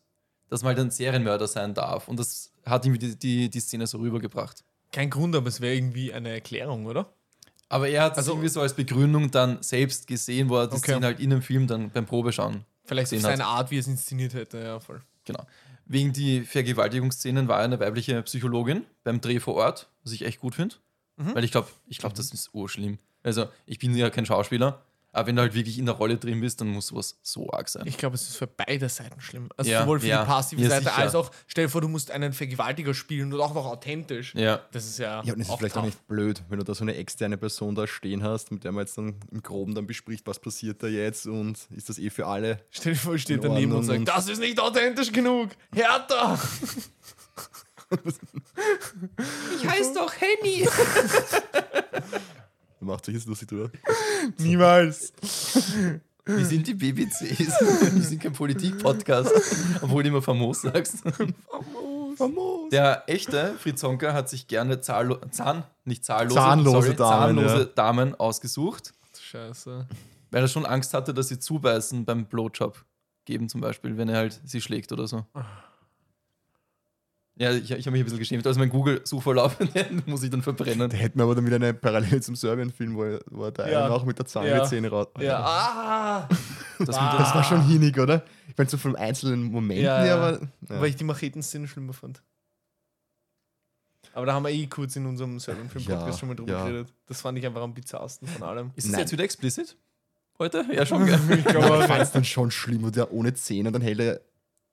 dass 0.49 0.63
man 0.63 0.69
halt 0.75 0.79
ein 0.79 0.91
Serienmörder 0.91 1.47
sein 1.47 1.73
darf. 1.73 2.07
Und 2.07 2.19
das 2.19 2.51
hat 2.65 2.85
ihm 2.85 2.97
die, 2.97 3.15
die, 3.15 3.49
die 3.49 3.59
Szene 3.59 3.85
so 3.87 3.99
rübergebracht. 3.99 4.63
Kein 4.91 5.09
Grund, 5.09 5.35
aber 5.35 5.47
es 5.47 5.61
wäre 5.61 5.75
irgendwie 5.75 6.11
eine 6.13 6.29
Erklärung, 6.29 6.85
oder? 6.85 7.13
Aber 7.69 7.89
er 7.89 8.03
hat 8.03 8.13
es 8.13 8.19
Also- 8.19 8.31
irgendwie 8.31 8.49
so 8.49 8.61
als 8.61 8.73
Begründung 8.73 9.29
dann 9.29 9.61
selbst 9.61 10.07
gesehen, 10.07 10.49
wo 10.49 10.57
er 10.57 10.67
die 10.67 10.77
Okay. 10.77 10.93
Szene 10.93 11.05
halt 11.05 11.19
in 11.19 11.29
dem 11.29 11.41
Film 11.41 11.67
dann 11.67 11.89
beim 11.91 12.05
Probeschauen 12.05 12.63
Vielleicht 12.85 13.11
auf 13.13 13.17
hat. 13.19 13.23
seine 13.23 13.45
Art, 13.45 13.69
wie 13.71 13.75
er 13.77 13.81
es 13.81 13.87
inszeniert 13.87 14.33
hätte, 14.33 14.59
ja, 14.59 14.79
voll. 14.79 15.01
Genau. 15.25 15.45
Wegen 15.89 16.11
die 16.13 16.41
Vergewaltigungsszenen 16.41 17.47
war 17.47 17.59
er 17.59 17.65
eine 17.65 17.79
weibliche 17.79 18.21
Psychologin 18.23 18.85
beim 19.03 19.21
Dreh 19.21 19.39
vor 19.39 19.55
Ort, 19.55 19.89
was 20.03 20.11
ich 20.11 20.25
echt 20.25 20.39
gut 20.39 20.55
finde. 20.55 20.75
Mhm. 21.15 21.35
Weil 21.35 21.43
ich 21.43 21.51
glaube, 21.51 21.69
ich 21.87 21.97
glaube, 21.97 22.15
das 22.15 22.31
ist 22.31 22.53
urschlimm. 22.53 22.99
Also, 23.23 23.47
ich 23.65 23.79
bin 23.79 23.95
ja 23.95 24.09
kein 24.09 24.25
Schauspieler, 24.25 24.85
Aber 25.17 25.25
wenn 25.25 25.35
du 25.35 25.41
halt 25.41 25.55
wirklich 25.55 25.79
in 25.79 25.87
der 25.87 25.95
Rolle 25.95 26.17
drin 26.17 26.41
bist, 26.41 26.61
dann 26.61 26.67
muss 26.67 26.85
sowas 26.87 27.17
so 27.23 27.49
arg 27.51 27.67
sein. 27.69 27.87
Ich 27.87 27.97
glaube, 27.97 28.13
es 28.13 28.21
ist 28.29 28.37
für 28.37 28.45
beide 28.45 28.87
Seiten 28.87 29.19
schlimm. 29.19 29.49
Also 29.57 29.71
Ja, 29.71 29.81
sowohl 29.81 29.99
für 29.99 30.05
ja. 30.05 30.21
die 30.23 30.27
passive 30.27 30.61
Ja, 30.61 30.69
Seite 30.69 30.83
sicher. 30.83 30.97
als 30.99 31.15
auch, 31.15 31.31
stell 31.47 31.65
dir 31.65 31.69
vor, 31.71 31.81
du 31.81 31.87
musst 31.87 32.11
einen 32.11 32.33
Vergewaltiger 32.33 32.93
spielen 32.93 33.33
und 33.33 33.41
auch 33.41 33.55
noch 33.55 33.65
authentisch. 33.65 34.35
Ja. 34.35 34.61
Das 34.71 34.85
ist 34.85 34.99
ja. 34.99 35.23
Ja, 35.23 35.33
und 35.33 35.39
es 35.39 35.47
ist 35.47 35.51
auch 35.51 35.57
vielleicht 35.57 35.75
auch 35.75 35.81
tough. 35.81 35.85
nicht 35.87 36.07
blöd, 36.07 36.43
wenn 36.49 36.59
du 36.59 36.65
da 36.65 36.75
so 36.75 36.83
eine 36.83 36.93
externe 36.97 37.35
Person 37.37 37.73
da 37.73 37.87
stehen 37.87 38.21
hast, 38.21 38.51
mit 38.51 38.63
der 38.63 38.71
man 38.71 38.81
jetzt 38.85 38.95
dann 38.99 39.15
im 39.31 39.41
Groben 39.41 39.73
dann 39.73 39.87
bespricht, 39.87 40.27
was 40.27 40.37
passiert 40.39 40.83
da 40.83 40.87
jetzt 40.87 41.25
und 41.25 41.67
ist 41.75 41.89
das 41.89 41.97
eh 41.97 42.11
für 42.11 42.27
alle. 42.27 42.59
Stell 42.69 42.93
dir 42.93 42.99
vor, 42.99 43.15
ich 43.15 43.23
stehe 43.23 43.39
daneben 43.39 43.71
und 43.71 43.77
Ordnung 43.79 43.83
sagt, 43.87 43.99
und- 43.99 44.07
das 44.09 44.29
ist 44.29 44.37
nicht 44.39 44.59
authentisch 44.59 45.11
genug. 45.11 45.49
Härter! 45.73 46.37
Ich 49.55 49.65
heiße 49.65 49.93
doch 49.93 50.11
Henny. 50.19 50.67
Macht 52.79 53.05
sich 53.05 53.15
jetzt 53.15 53.27
lustig 53.27 53.47
drüber. 53.49 53.71
Niemals. 54.37 55.13
Wir 56.25 56.45
sind 56.45 56.67
die 56.67 56.73
BBCs. 56.73 57.39
Wir 57.39 58.01
sind 58.03 58.21
kein 58.21 58.33
Politik-Podcast, 58.33 59.31
obwohl 59.81 60.03
du 60.03 60.09
immer 60.09 60.21
famos 60.21 60.61
sagst. 60.61 60.97
Famos. 62.17 62.69
Der 62.71 63.03
echte 63.07 63.53
Fritz 63.57 63.81
Honka 63.83 64.13
hat 64.13 64.29
sich 64.29 64.47
gerne 64.47 64.81
zahllo 64.81 65.17
Zahn, 65.31 65.63
nicht 65.85 66.03
zahllose, 66.03 66.35
Zahnlose 66.35 66.93
Damen, 66.95 67.37
zahnlose 67.37 67.57
ja. 67.59 67.65
Damen 67.65 68.15
ausgesucht, 68.15 68.93
Scheiße. 69.19 69.87
weil 70.31 70.41
er 70.41 70.47
schon 70.47 70.65
Angst 70.65 70.93
hatte, 70.93 71.13
dass 71.13 71.29
sie 71.29 71.39
zubeißen 71.39 72.05
beim 72.05 72.25
Blowjob 72.25 72.83
geben, 73.25 73.49
zum 73.49 73.61
Beispiel, 73.61 73.97
wenn 73.97 74.09
er 74.09 74.17
halt 74.17 74.41
sie 74.43 74.61
schlägt 74.61 74.91
oder 74.91 75.07
so. 75.07 75.25
Ja, 77.39 77.51
ich, 77.51 77.69
ich 77.69 77.85
habe 77.85 77.91
mich 77.91 78.01
ein 78.01 78.03
bisschen 78.05 78.17
geschämt. 78.17 78.47
Also 78.47 78.59
mein 78.59 78.69
Google-Suchverlauf 78.69 79.57
muss 80.07 80.23
ich 80.23 80.29
dann 80.31 80.41
verbrennen. 80.41 80.89
Da 80.89 80.97
hätten 80.97 81.19
wir 81.19 81.23
aber 81.23 81.35
dann 81.35 81.45
wieder 81.45 81.57
eine 81.57 81.71
Parallele 81.73 82.19
zum 82.19 82.35
Serbien-Film, 82.35 82.95
wo, 82.95 83.03
er- 83.03 83.19
wo 83.29 83.43
er 83.43 83.51
da 83.51 83.69
Ja. 83.69 83.89
auch 83.89 84.05
mit 84.05 84.17
der 84.17 84.25
Zange 84.25 84.49
Ja. 84.49 84.63
Zähne 84.63 84.89
raus. 84.89 85.07
Ja. 85.19 85.39
Ah! 86.27 86.29
Das 86.79 86.95
Ah. 86.95 87.17
Das 87.19 87.35
war 87.35 87.43
schon 87.43 87.61
hinig, 87.67 87.97
oder? 87.99 88.23
Ich 88.49 88.57
meine, 88.57 88.69
so 88.69 88.77
von 88.77 88.95
einzelnen 88.95 89.43
Momenten 89.51 89.85
Ja, 89.85 89.97
her, 89.99 90.05
ja. 90.07 90.15
aber. 90.15 90.31
Ja. 90.41 90.81
Weil 90.81 90.89
ich 90.89 90.95
die 90.95 91.03
Macheten-Szene 91.03 91.67
schlimmer 91.67 91.93
fand. 91.93 92.21
Aber 94.13 94.25
da 94.25 94.33
haben 94.33 94.43
wir 94.43 94.49
eh 94.49 94.65
kurz 94.67 94.95
in 94.95 95.05
unserem 95.05 95.39
Serbian-Film-Podcast 95.39 96.07
Ja, 96.07 96.17
schon 96.17 96.29
mal 96.29 96.35
drüber 96.35 96.53
ja. 96.53 96.65
geredet. 96.65 96.93
Das 97.05 97.21
fand 97.21 97.37
ich 97.37 97.45
einfach 97.45 97.61
am 97.61 97.73
bizarrsten 97.73 98.27
von 98.27 98.43
allem. 98.47 98.71
Ist 98.75 98.91
das 98.91 98.99
jetzt 98.99 99.11
wieder 99.11 99.23
explicit? 99.23 99.77
Heute? 100.39 100.65
Ja, 100.71 100.85
schon. 100.85 101.07
Ich 101.29 101.45
glaube, 101.45 101.79
ich 101.81 101.85
fand 101.87 102.01
es 102.01 102.11
dann 102.11 102.23
schon 102.23 102.49
schlimm, 102.51 102.83
und 102.83 102.95
der 102.95 103.11
ohne 103.11 103.33
Zähne, 103.35 103.71
dann 103.71 103.81
hält 103.81 103.99
er 103.99 104.21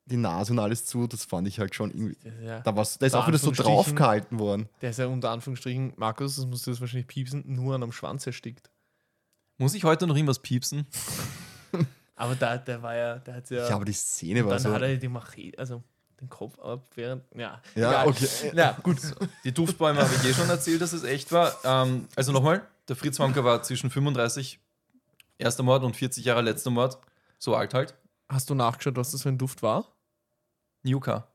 die 0.06 0.16
Nase 0.16 0.52
und 0.52 0.58
alles 0.58 0.84
zu. 0.86 1.06
Das 1.06 1.24
fand 1.24 1.48
ich 1.48 1.58
halt 1.58 1.74
schon 1.74 1.90
irgendwie. 1.90 2.16
ja, 2.44 2.60
Da, 2.60 2.76
war's, 2.76 2.98
da 2.98 3.06
ist 3.06 3.14
auch 3.14 3.26
wieder 3.26 3.38
so 3.38 3.50
draufgehalten 3.50 4.38
worden. 4.38 4.68
der 4.82 4.90
ist 4.90 4.98
ja 4.98 5.06
unter 5.06 5.30
Anführungsstrichen, 5.30 5.94
Markus, 5.96 6.36
das 6.36 6.46
musst 6.46 6.66
du 6.66 6.70
das 6.70 6.80
wahrscheinlich 6.80 7.06
piepsen, 7.06 7.42
nur 7.46 7.74
an 7.74 7.82
am 7.82 7.92
Schwanz 7.92 8.26
erstickt. 8.26 8.70
Muss 9.58 9.74
ich 9.74 9.84
heute 9.84 10.06
noch 10.06 10.16
irgendwas 10.16 10.40
piepsen? 10.40 10.86
Aber 12.16 12.34
da, 12.36 12.56
der 12.58 12.82
war 12.82 12.94
ja, 12.94 13.18
der 13.18 13.34
hat 13.34 13.50
ja. 13.50 13.68
Ja, 13.68 13.74
aber 13.74 13.84
die 13.84 13.92
Szene 13.92 14.44
war 14.44 14.52
dann 14.52 14.60
so. 14.62 14.72
hat 14.72 14.82
er 14.82 14.96
die 14.96 15.08
Machete, 15.08 15.58
also 15.58 15.82
den 16.20 16.28
Kopf 16.28 16.56
ab, 16.60 16.86
während. 16.94 17.24
Ja, 17.34 17.60
Ja, 17.74 17.90
egal. 18.02 18.06
okay. 18.08 18.52
Ja, 18.54 18.78
gut. 18.84 18.98
Die 19.42 19.52
Duftbäume 19.52 20.00
habe 20.00 20.14
ich 20.14 20.24
eh 20.30 20.32
schon 20.32 20.48
erzählt, 20.48 20.80
dass 20.80 20.92
es 20.92 21.02
echt 21.02 21.32
war. 21.32 21.52
Ähm, 21.64 22.06
also 22.14 22.30
nochmal, 22.30 22.62
der 22.88 22.94
Fritz 22.94 23.18
Honka 23.18 23.42
war 23.42 23.64
zwischen 23.64 23.90
35 23.90 24.60
erster 25.38 25.64
Mord 25.64 25.82
und 25.82 25.96
40 25.96 26.24
Jahre 26.24 26.42
letzter 26.42 26.70
Mord. 26.70 26.98
So 27.40 27.56
alt 27.56 27.74
halt. 27.74 27.96
Hast 28.28 28.48
du 28.48 28.54
nachgeschaut, 28.54 28.94
was 28.96 29.10
das 29.10 29.22
für 29.22 29.30
ein 29.30 29.38
Duft 29.38 29.62
war? 29.64 29.88
Nuka. 30.84 31.26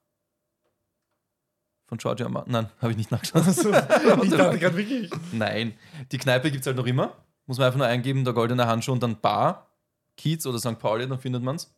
Von 1.88 1.97
Georgia 1.97 2.30
Martin. 2.30 2.54
Nein, 2.54 2.70
habe 2.82 2.91
ich 2.91 2.97
nicht 2.97 3.12
nachgeschaut. 3.12 3.45
Also, 3.45 3.70
ich 3.70 4.30
dachte 4.38 4.60
gerade 4.60 4.78
wirklich. 4.78 5.12
Nein. 5.32 5.74
Die 6.12 6.18
Kneipe 6.18 6.52
gibt 6.52 6.62
es 6.62 6.68
halt 6.68 6.78
noch 6.78 6.86
immer. 6.86 7.16
Muss 7.47 7.58
man 7.58 7.66
einfach 7.66 7.80
nur 7.80 7.88
eingeben, 7.88 8.24
der 8.24 8.34
goldene 8.34 8.68
Handschuh 8.68 8.91
und 8.91 9.02
dann 9.02 9.20
Bar, 9.20 9.72
Kiez 10.18 10.45
oder 10.45 10.60
St. 10.60 10.78
Pauli, 10.78 11.08
dann 11.08 11.20
findet 11.20 11.41
man 11.41 11.56
es. 11.56 11.74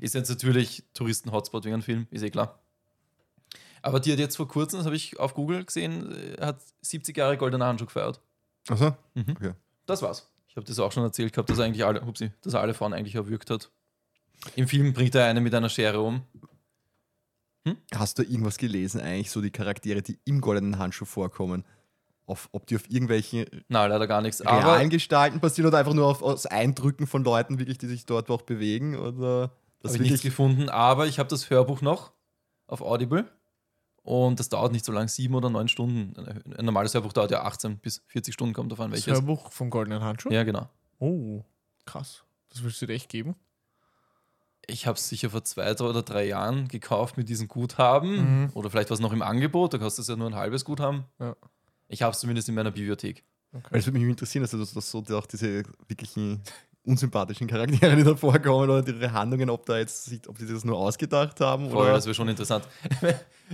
Ist 0.00 0.14
jetzt 0.14 0.30
natürlich 0.30 0.84
Touristen-Hotspot 0.94 1.64
wegen 1.64 1.74
einem 1.74 1.82
Film, 1.82 2.06
ist 2.10 2.22
eh 2.22 2.30
klar. 2.30 2.58
Aber 3.82 4.00
die 4.00 4.12
hat 4.12 4.18
jetzt 4.18 4.36
vor 4.36 4.48
kurzem, 4.48 4.78
das 4.78 4.86
habe 4.86 4.96
ich 4.96 5.18
auf 5.20 5.34
Google 5.34 5.64
gesehen, 5.64 6.10
äh, 6.38 6.44
hat 6.44 6.60
70 6.80 7.16
Jahre 7.16 7.36
goldener 7.36 7.66
Handschuh 7.66 7.86
gefeiert. 7.86 8.20
Achso. 8.68 8.96
Mhm. 9.14 9.36
Okay. 9.36 9.52
Das 9.86 10.02
war's. 10.02 10.28
Ich 10.48 10.56
habe 10.56 10.66
das 10.66 10.78
auch 10.78 10.92
schon 10.92 11.02
erzählt 11.02 11.32
gehabt, 11.32 11.50
dass 11.50 11.58
er 11.58 11.64
eigentlich 11.64 11.84
alle, 11.84 12.04
hupsi, 12.04 12.30
dass 12.42 12.54
alle 12.54 12.74
Frauen 12.74 12.92
eigentlich 12.92 13.14
erwürgt 13.14 13.50
hat. 13.50 13.70
Im 14.56 14.68
Film 14.68 14.92
bringt 14.92 15.14
er 15.14 15.26
eine 15.26 15.40
mit 15.40 15.54
einer 15.54 15.68
Schere 15.68 16.00
um. 16.00 16.22
Hast 17.94 18.18
du 18.18 18.22
irgendwas 18.22 18.58
gelesen, 18.58 19.00
eigentlich, 19.00 19.30
so 19.30 19.40
die 19.40 19.50
Charaktere, 19.50 20.02
die 20.02 20.18
im 20.24 20.40
goldenen 20.40 20.78
Handschuh 20.78 21.04
vorkommen? 21.04 21.64
Auf, 22.24 22.48
ob 22.52 22.66
die 22.66 22.76
auf 22.76 22.88
irgendwelchen 22.88 23.46
Na, 23.68 23.86
leider 23.86 24.06
gar 24.06 24.22
nichts. 24.22 24.40
Aber 24.42 24.58
realen 24.58 24.90
Gestalten 24.90 25.40
basieren 25.40 25.68
oder 25.68 25.78
einfach 25.78 25.92
nur 25.92 26.06
auf, 26.06 26.22
aus 26.22 26.46
Eindrücken 26.46 27.06
von 27.06 27.24
Leuten, 27.24 27.58
wirklich, 27.58 27.78
die 27.78 27.86
sich 27.88 28.06
dort 28.06 28.30
auch 28.30 28.42
bewegen? 28.42 28.96
Oder 28.96 29.52
das 29.80 29.92
habe 29.92 30.04
ich 30.04 30.10
nichts 30.10 30.24
wirklich. 30.24 30.32
gefunden. 30.32 30.68
Aber 30.68 31.06
ich 31.06 31.18
habe 31.18 31.28
das 31.28 31.50
Hörbuch 31.50 31.82
noch 31.82 32.12
auf 32.68 32.80
Audible. 32.80 33.30
Und 34.04 34.40
das 34.40 34.48
dauert 34.48 34.72
nicht 34.72 34.84
so 34.84 34.92
lang, 34.92 35.08
sieben 35.08 35.34
oder 35.34 35.50
neun 35.50 35.68
Stunden. 35.68 36.14
Ein 36.56 36.64
normales 36.64 36.94
Hörbuch 36.94 37.12
dauert 37.12 37.30
ja 37.30 37.42
18 37.42 37.78
bis 37.78 38.02
40 38.06 38.34
Stunden, 38.34 38.54
kommt 38.54 38.72
davon 38.72 38.90
Das 38.90 39.06
welches. 39.06 39.20
Hörbuch 39.20 39.52
vom 39.52 39.70
Goldenen 39.70 40.02
Handschuh? 40.02 40.30
Ja, 40.30 40.42
genau. 40.42 40.68
Oh, 40.98 41.44
krass. 41.84 42.24
Das 42.48 42.62
würdest 42.62 42.82
du 42.82 42.86
dir 42.86 42.94
echt 42.94 43.08
geben? 43.08 43.36
Ich 44.66 44.86
habe 44.86 44.96
es 44.96 45.08
sicher 45.08 45.30
vor 45.30 45.42
zwei 45.44 45.74
drei 45.74 45.84
oder 45.86 46.02
drei 46.02 46.26
Jahren 46.26 46.68
gekauft 46.68 47.16
mit 47.16 47.28
diesem 47.28 47.48
Guthaben. 47.48 48.42
Mhm. 48.44 48.50
Oder 48.54 48.70
vielleicht 48.70 48.90
war 48.90 48.94
es 48.94 49.00
noch 49.00 49.12
im 49.12 49.22
Angebot, 49.22 49.74
da 49.74 49.78
kostet 49.78 50.02
es 50.02 50.08
ja 50.08 50.16
nur 50.16 50.28
ein 50.28 50.36
halbes 50.36 50.64
Guthaben. 50.64 51.04
Ja. 51.18 51.34
Ich 51.88 52.02
habe 52.02 52.12
es 52.12 52.20
zumindest 52.20 52.48
in 52.48 52.54
meiner 52.54 52.70
Bibliothek. 52.70 53.24
Weil 53.70 53.80
es 53.80 53.86
würde 53.86 53.98
mich 53.98 54.08
interessieren, 54.08 54.44
also, 54.44 54.58
dass, 54.58 54.72
dass 54.72 54.90
so 54.90 55.02
die- 55.02 55.12
auch 55.12 55.26
diese 55.26 55.64
wirklichen 55.88 56.40
unsympathischen 56.84 57.46
Charaktere, 57.46 57.94
die 57.96 58.02
da 58.02 58.16
vorkommen 58.16 58.68
oder 58.68 58.86
ihre 58.86 59.12
Handlungen, 59.12 59.50
ob 59.50 59.66
da 59.66 59.78
jetzt, 59.78 60.10
ob 60.28 60.38
die 60.38 60.46
das 60.46 60.64
nur 60.64 60.76
ausgedacht 60.76 61.40
haben 61.40 61.70
Voll, 61.70 61.84
oder. 61.84 61.92
das 61.92 62.06
wäre 62.06 62.14
schon 62.14 62.28
interessant. 62.28 62.66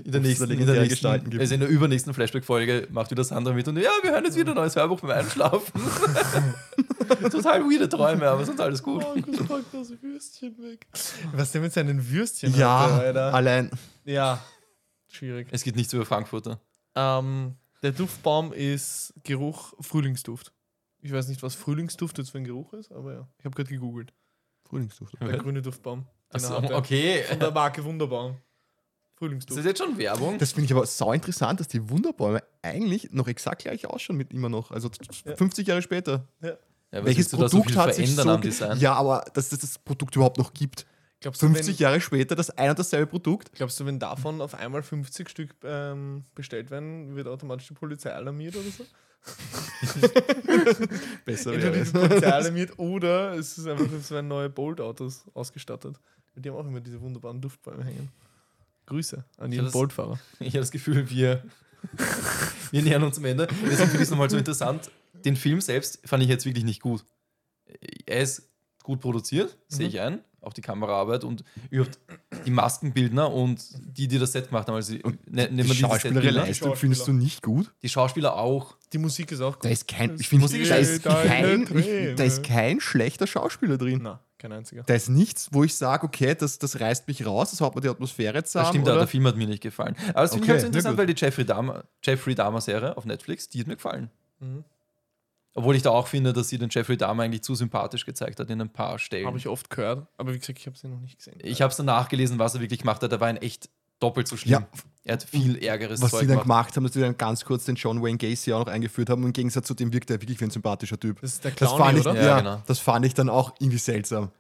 In 0.05 0.13
der 0.13 0.21
nächsten, 0.21 0.49
in 0.49 0.59
der 0.65 0.77
nächsten 0.77 0.89
Gestalten 0.91 1.29
gibt. 1.29 1.41
also 1.41 1.55
in 1.55 1.61
der 1.61 1.69
übernächsten 1.69 2.15
Flashback-Folge 2.15 2.87
macht 2.93 3.11
wieder 3.11 3.25
Sandra 3.25 3.53
mit 3.53 3.67
und 3.67 3.79
ja, 3.79 3.91
wir 4.03 4.13
hören 4.13 4.25
jetzt 4.25 4.37
wieder 4.37 4.53
ein 4.53 4.55
neues 4.55 4.77
Hörbuch 4.77 5.01
beim 5.01 5.11
Einschlafen. 5.11 5.73
Total 7.33 7.63
weirde 7.65 7.89
Träume, 7.89 8.29
aber 8.29 8.45
sonst 8.45 8.61
alles 8.61 8.81
gut. 8.81 9.03
Markus 9.03 9.39
packt 9.49 9.75
das 9.75 9.91
Würstchen 10.01 10.57
weg. 10.59 10.87
Was 11.33 11.51
denn 11.51 11.63
mit 11.63 11.73
seinen 11.73 12.09
Würstchen? 12.09 12.55
ja, 12.57 12.87
Alter? 12.87 13.35
allein. 13.35 13.73
Ja, 14.05 14.41
schwierig. 15.09 15.49
Es 15.51 15.65
geht 15.65 15.75
nichts 15.75 15.93
über 15.93 16.05
Frankfurter. 16.07 16.61
Ähm, 16.95 17.57
der 17.83 17.91
Duftbaum 17.91 18.53
ist 18.53 19.15
Geruch 19.25 19.75
Frühlingsduft. 19.81 20.53
Ich 21.01 21.13
weiß 21.13 21.29
nicht, 21.29 21.43
was 21.43 21.55
Frühlingsduft 21.55 22.19
jetzt 22.19 22.31
für 22.31 22.39
ein 22.39 22.45
Geruch 22.45 22.73
ist, 22.73 22.91
aber 22.93 23.13
ja. 23.13 23.29
Ich 23.39 23.45
habe 23.45 23.55
gerade 23.55 23.71
gegoogelt. 23.71 24.13
Frühlingsduft. 24.69 25.15
Der 25.21 25.33
Was? 25.33 25.39
grüne 25.39 25.63
Duftbaum. 25.63 26.07
Achso, 26.31 26.57
okay. 26.75 27.23
Von 27.25 27.39
der 27.41 27.51
Marke 27.53 27.85
Wunderbaum. 27.85 28.33
Ist 28.33 29.19
Frühlingsduft. 29.19 29.59
das 29.59 29.65
jetzt 29.67 29.79
schon 29.79 29.97
Werbung? 29.99 30.39
Das 30.39 30.53
finde 30.53 30.67
ich 30.67 30.73
aber 30.73 30.87
sau 30.87 31.13
interessant, 31.13 31.59
dass 31.61 31.69
die 31.69 31.89
Wunderbäume 31.89 32.43
eigentlich 32.63 33.11
noch 33.13 33.27
exakt 33.29 33.63
gleich 33.63 33.87
ausschauen 33.87 34.17
mit 34.17 34.33
immer 34.33 34.49
noch. 34.49 34.71
Also 34.71 34.91
Ja. 35.25 35.35
50 35.37 35.67
Jahre 35.67 35.83
später. 35.83 36.29
Ja, 36.41 36.53
was 36.93 37.05
Welches 37.05 37.29
du 37.31 37.37
so 37.37 37.43
Produkt 37.49 37.71
viel 37.71 37.77
hat 37.79 37.95
sich 37.95 38.15
so 38.15 38.23
am 38.23 38.41
ge- 38.41 38.51
Design? 38.51 38.79
Ja, 38.79 38.95
aber 38.95 39.25
dass 39.35 39.51
es 39.53 39.59
das 39.59 39.79
Produkt 39.79 40.15
überhaupt 40.17 40.39
noch 40.39 40.53
gibt. 40.53 40.87
Glaubst 41.21 41.43
du, 41.43 41.47
50 41.47 41.79
wenn, 41.79 41.83
Jahre 41.83 42.01
später 42.01 42.37
das 42.37 42.51
ein 42.51 42.71
und 42.71 42.79
dasselbe 42.79 43.07
Produkt. 43.09 43.53
glaubst 43.53 43.81
du, 43.81 43.87
wenn 43.87 43.99
davon 43.99 44.41
auf 44.41 44.55
einmal 44.55 44.83
50 44.85 45.29
Stück 45.29 45.55
ähm, 45.65 46.25
bestellt 46.37 46.71
werden, 46.71 47.17
wird 47.17 47.27
automatisch 47.27 47.67
die 47.69 47.75
Polizei 47.75 48.13
alarmiert 48.13 48.55
oder 48.55 48.71
so? 48.71 48.85
Besser 51.25 51.53
wäre 51.53 51.77
es. 51.77 51.95
Alarmiert 51.95 52.79
oder 52.79 53.35
es 53.35 53.59
ist 53.59 53.67
einfach, 53.67 53.91
es 53.93 54.11
werden 54.11 54.29
neue 54.29 54.49
Bolt-Autos 54.51 55.25
ausgestattet. 55.35 55.97
Die 56.35 56.49
haben 56.49 56.57
auch 56.57 56.67
immer 56.67 56.81
diese 56.81 57.01
wunderbaren 57.01 57.41
Duftbäume 57.41 57.85
hängen. 57.85 58.11
Grüße 58.87 59.25
an 59.39 59.53
jeden 59.53 59.71
Bolt-Fahrer. 59.71 60.19
Ich 60.41 60.49
habe 60.49 60.61
das 60.61 60.71
Gefühl, 60.71 61.09
wir, 61.11 61.45
wir 62.71 62.83
nähern 62.83 63.03
uns 63.03 63.19
am 63.19 63.25
Ende. 63.25 63.47
Deswegen 63.47 63.77
finde 63.77 63.97
ich 63.97 64.03
es 64.03 64.11
nochmal 64.11 64.31
so 64.31 64.37
interessant. 64.37 64.91
Den 65.25 65.37
Film 65.37 65.61
selbst 65.61 66.01
fand 66.07 66.23
ich 66.23 66.29
jetzt 66.29 66.45
wirklich 66.47 66.65
nicht 66.65 66.81
gut. 66.81 67.05
Er 68.07 68.21
ist 68.23 68.49
gut 68.83 69.01
produziert, 69.01 69.57
sehe 69.69 69.89
Mhm. 69.89 69.95
ich 69.95 70.01
ein. 70.01 70.21
Auch 70.41 70.53
die 70.53 70.61
Kameraarbeit 70.61 71.25
und 71.25 71.43
überhaupt 71.71 71.99
die 72.47 72.51
Maskenbildner 72.51 73.33
und 73.33 73.61
die, 73.81 74.07
die 74.07 74.19
das 74.19 74.33
Set 74.33 74.49
gemacht 74.49 74.69
haben. 74.69 74.77
Also, 74.77 74.95
ne, 74.95 75.03
nehmen 75.27 75.29
wir 75.37 75.47
Die 75.47 75.63
diese 75.63 75.75
schauspielerische 75.75 75.99
Setbildner. 76.13 76.47
Leistung 76.47 76.77
findest 76.77 77.09
du 77.09 77.13
nicht 77.13 77.43
gut? 77.43 77.73
Die 77.83 77.89
Schauspieler 77.89 78.37
auch. 78.37 78.77
Die 78.93 78.99
Musik 78.99 79.33
ist 79.33 79.41
auch 79.41 79.55
gut. 79.55 79.65
Da 79.65 79.69
ist 79.69 79.89
kein, 79.89 80.17
ich 80.19 80.29
finde, 80.29 80.45
Musik 80.45 80.67
da 80.69 80.77
ist 80.77 81.03
kein, 81.03 81.63
ich, 81.77 82.15
da 82.15 82.25
ist 82.25 82.43
kein 82.45 82.81
schlechter 82.81 83.27
Schauspieler 83.27 83.77
drin. 83.79 84.01
Na, 84.03 84.21
kein 84.39 84.53
einziger. 84.53 84.85
Da 84.85 84.95
ist 84.95 85.09
nichts, 85.09 85.49
wo 85.51 85.65
ich 85.65 85.75
sage, 85.75 86.07
okay, 86.07 86.35
das, 86.37 86.59
das 86.59 86.79
reißt 86.79 87.09
mich 87.09 87.27
raus, 87.27 87.51
das 87.51 87.61
haut 87.61 87.75
mir 87.75 87.81
die 87.81 87.89
Atmosphäre 87.89 88.45
zusammen. 88.45 88.65
Das 88.65 88.69
stimmt, 88.71 88.89
oder? 88.89 88.99
der 88.99 89.09
Film 89.09 89.27
hat 89.27 89.37
mir 89.37 89.49
nicht 89.49 89.63
gefallen. 89.63 89.97
Aber 90.11 90.23
das 90.23 90.31
finde 90.31 90.45
ich 90.47 90.51
Okay, 90.51 90.53
halt 90.53 90.61
so 90.61 90.65
na 90.65 90.69
interessant, 90.69 90.99
weil 90.99 91.07
die 91.07 91.15
Jeffrey 91.17 91.45
Dahmer, 91.45 91.85
Jeffrey 92.03 92.35
Dahmer 92.35 92.61
Serie 92.61 92.97
auf 92.97 93.05
Netflix, 93.05 93.49
die 93.49 93.61
hat 93.61 93.67
mir 93.67 93.75
gefallen. 93.75 94.09
Mhm. 94.39 94.65
Obwohl 95.59 95.75
ich 95.75 95.83
da 95.83 95.91
auch 95.91 96.07
finde, 96.07 96.33
dass 96.33 96.49
sie 96.49 96.57
den 96.59 96.69
Jeffrey 96.71 96.97
Dahmer 96.97 97.25
eigentlich 97.25 97.43
zu 97.43 97.55
sympathisch 97.57 98.07
gezeigt 98.07 98.39
hat 98.39 98.49
in 98.49 98.61
ein 98.61 98.71
paar 98.73 98.99
Stellen. 99.01 99.27
Habe 99.27 99.39
ich 99.39 99.49
oft 99.49 99.69
gehört, 99.71 100.07
aber 100.17 100.33
wie 100.33 100.39
gesagt, 100.39 100.59
ich 100.59 100.67
habe 100.67 100.77
sie 100.79 100.87
noch 100.87 101.01
nicht 101.01 101.19
gesehen. 101.19 101.39
Ich 101.43 101.61
habe 101.63 101.71
es 101.71 101.77
dann 101.77 101.87
nachgelesen, 101.87 102.39
was 102.39 102.55
er 102.55 102.61
wirklich 102.61 102.79
gemacht 102.81 103.03
hat. 103.03 103.11
Er 103.11 103.21
war 103.21 103.27
ein 103.27 103.39
echt 103.39 103.69
doppelt 103.99 104.29
so 104.29 104.37
schlimm. 104.37 104.53
Ja. 104.53 104.69
Er 105.03 105.15
hat 105.15 105.25
viel 105.25 105.57
ärgeres 105.57 106.01
Was 106.01 106.13
Zeug 106.13 106.21
sie 106.21 106.27
dann 106.29 106.35
gemacht. 106.41 106.45
gemacht 106.47 106.77
haben, 106.77 106.85
dass 106.85 106.93
sie 106.93 107.01
dann 107.01 107.17
ganz 107.19 107.45
kurz 107.45 107.65
den 107.65 107.75
John 107.75 108.01
Wayne 108.03 108.19
Gacy 108.19 108.53
auch 108.53 108.67
noch 108.67 108.73
eingeführt 108.73 109.11
haben. 109.11 109.25
Im 109.25 109.33
Gegensatz 109.33 109.67
zu 109.67 109.75
dem 109.75 109.93
wirkt 109.93 110.09
er 110.11 110.21
wirklich 110.21 110.41
wie 110.41 110.45
ein 110.45 110.51
sympathischer 110.51 111.01
Typ. 111.01 111.21
Das 111.21 111.33
ist 111.33 111.45
der 111.45 111.51
Das 111.51 111.69
Clowny, 111.71 111.83
fand 111.85 111.99
ich, 111.99 112.07
oder? 112.07 112.15
Ja, 112.21 112.27
ja, 112.29 112.39
genau. 112.39 112.63
das 112.67 112.79
fand 112.79 113.05
ich 113.07 113.15
dann 113.15 113.29
auch 113.29 113.55
irgendwie 113.59 113.79
seltsam. 113.79 114.31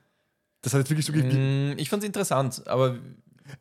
Das 0.62 0.72
hat 0.74 0.78
jetzt 0.88 0.90
wirklich 0.90 1.06
so 1.06 1.12
Mm, 1.12 1.76
Ich 1.78 1.88
fand 1.88 2.02
es 2.04 2.06
interessant, 2.06 2.64
aber 2.68 2.96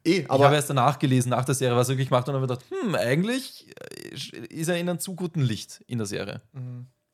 eh, 0.04 0.20
ich 0.20 0.30
habe 0.30 0.54
erst 0.54 0.70
danach 0.70 1.00
gelesen, 1.00 1.30
nach 1.30 1.46
der 1.46 1.56
Serie, 1.56 1.76
was 1.76 1.88
er 1.90 1.94
wirklich 1.94 2.10
gemacht 2.10 2.28
hat 2.28 2.36
und 2.36 2.42
habe 2.42 2.48
gedacht, 2.48 2.66
hm, 2.70 2.94
eigentlich 2.94 3.68
äh, 4.12 4.54
ist 4.54 4.68
er 4.68 4.78
in 4.78 4.90
einem 4.90 5.00
zu 5.00 5.16
guten 5.16 5.42
Licht 5.42 5.84
in 5.88 5.98
der 5.98 6.06
Serie. 6.08 6.42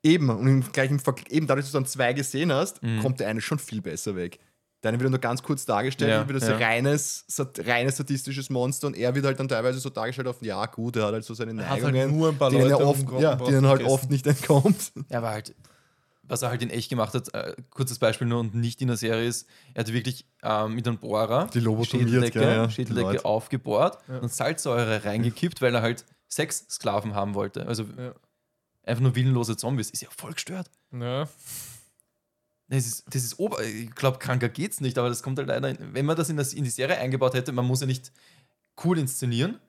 Eben 0.04 0.30
und 0.30 0.48
im 0.48 0.72
gleichen 0.72 1.00
eben 1.30 1.48
dadurch, 1.48 1.66
dass 1.66 1.72
du 1.72 1.78
dann 1.78 1.86
zwei 1.86 2.14
gesehen 2.14 2.52
hast, 2.52 2.84
Mhm. 2.84 3.00
kommt 3.00 3.20
der 3.20 3.30
eine 3.30 3.42
schon 3.42 3.58
viel 3.60 3.82
besser 3.82 4.16
weg. 4.16 4.40
Der 4.84 4.90
eine 4.90 5.00
wird 5.00 5.10
nur 5.10 5.20
ganz 5.20 5.42
kurz 5.42 5.64
dargestellt, 5.66 6.12
Ja, 6.12 6.28
wie 6.28 6.34
das 6.34 6.44
ja. 6.46 6.58
reines, 6.58 7.26
reines 7.60 7.94
statistisches 7.96 8.50
Monster 8.50 8.88
und 8.88 8.98
er 8.98 9.16
wird 9.16 9.26
halt 9.26 9.40
dann 9.40 9.48
teilweise 9.48 9.80
so 9.80 9.90
dargestellt 9.90 10.28
auf, 10.28 10.42
ja 10.42 10.66
gut, 10.66 10.98
er 10.98 11.06
hat 11.06 11.14
halt 11.14 11.24
so 11.24 11.34
seine 11.34 11.56
halt 11.66 11.82
Neigungen, 11.84 12.18
nur 12.18 12.30
ein 12.30 12.38
paar 12.38 12.50
denen 12.50 12.64
er 12.70 12.80
Leute 12.80 12.86
oft, 12.86 13.22
ja, 13.22 13.36
denen 13.36 13.66
halt 13.66 13.84
oft 13.84 14.10
nicht 14.12 14.28
entkommt. 14.28 14.92
Er 15.10 15.22
war 15.22 15.32
halt, 15.32 15.56
was 16.24 16.42
er 16.42 16.50
halt 16.50 16.62
in 16.62 16.70
echt 16.70 16.90
gemacht 16.90 17.14
hat, 17.14 17.34
äh, 17.34 17.56
kurzes 17.70 17.98
Beispiel 17.98 18.28
nur 18.28 18.42
und 18.42 18.56
nicht 18.56 18.82
in 18.82 18.90
der 18.90 18.98
Serie 18.98 19.26
ist, 19.26 19.48
er 19.74 19.86
hat 19.86 19.94
wirklich 19.94 20.26
ähm, 20.44 20.76
mit 20.76 20.86
einem 20.86 20.98
Bohrer 20.98 21.48
Die 21.54 21.62
Schädeldecke, 21.86 22.42
ja, 22.42 22.70
Schädeldecke 22.70 23.24
aufgebohrt 23.24 24.00
und 24.22 24.34
Salzsäure 24.34 25.06
reingekippt, 25.06 25.62
weil 25.62 25.74
er 25.76 25.82
halt 25.82 26.04
Sexsklaven 26.30 27.16
haben 27.16 27.36
wollte. 27.36 27.66
Also 27.68 27.84
Ja. 27.84 28.14
Einfach 28.84 29.02
nur 29.02 29.16
willenlose 29.16 29.58
Zombies. 29.58 29.90
Ist 29.90 30.02
ja 30.02 30.10
voll 30.16 30.34
gestört. 30.34 30.70
Ja. 30.92 31.28
Das 32.70 32.86
ist, 32.86 33.04
das 33.14 33.24
ist 33.24 33.40
ober. 33.40 33.64
Ich 33.64 33.94
glaube, 33.94 34.20
kranker 34.20 34.50
geht's 34.50 34.82
nicht, 34.82 34.98
aber 34.98 35.10
das 35.10 35.22
kommt 35.22 35.38
halt 35.38 35.48
leider. 35.48 35.76
Wenn 35.80 36.06
man 36.06 36.16
das 36.16 36.30
in, 36.30 36.38
das 36.38 36.54
in 36.54 36.64
die 36.64 36.70
Serie 36.70 36.98
eingebaut 36.98 37.34
hätte, 37.34 37.52
man 37.52 37.66
muss 37.66 37.82
ja 37.82 37.88
nicht 37.88 38.12
cool 38.84 38.98
inszenieren. 38.98 39.60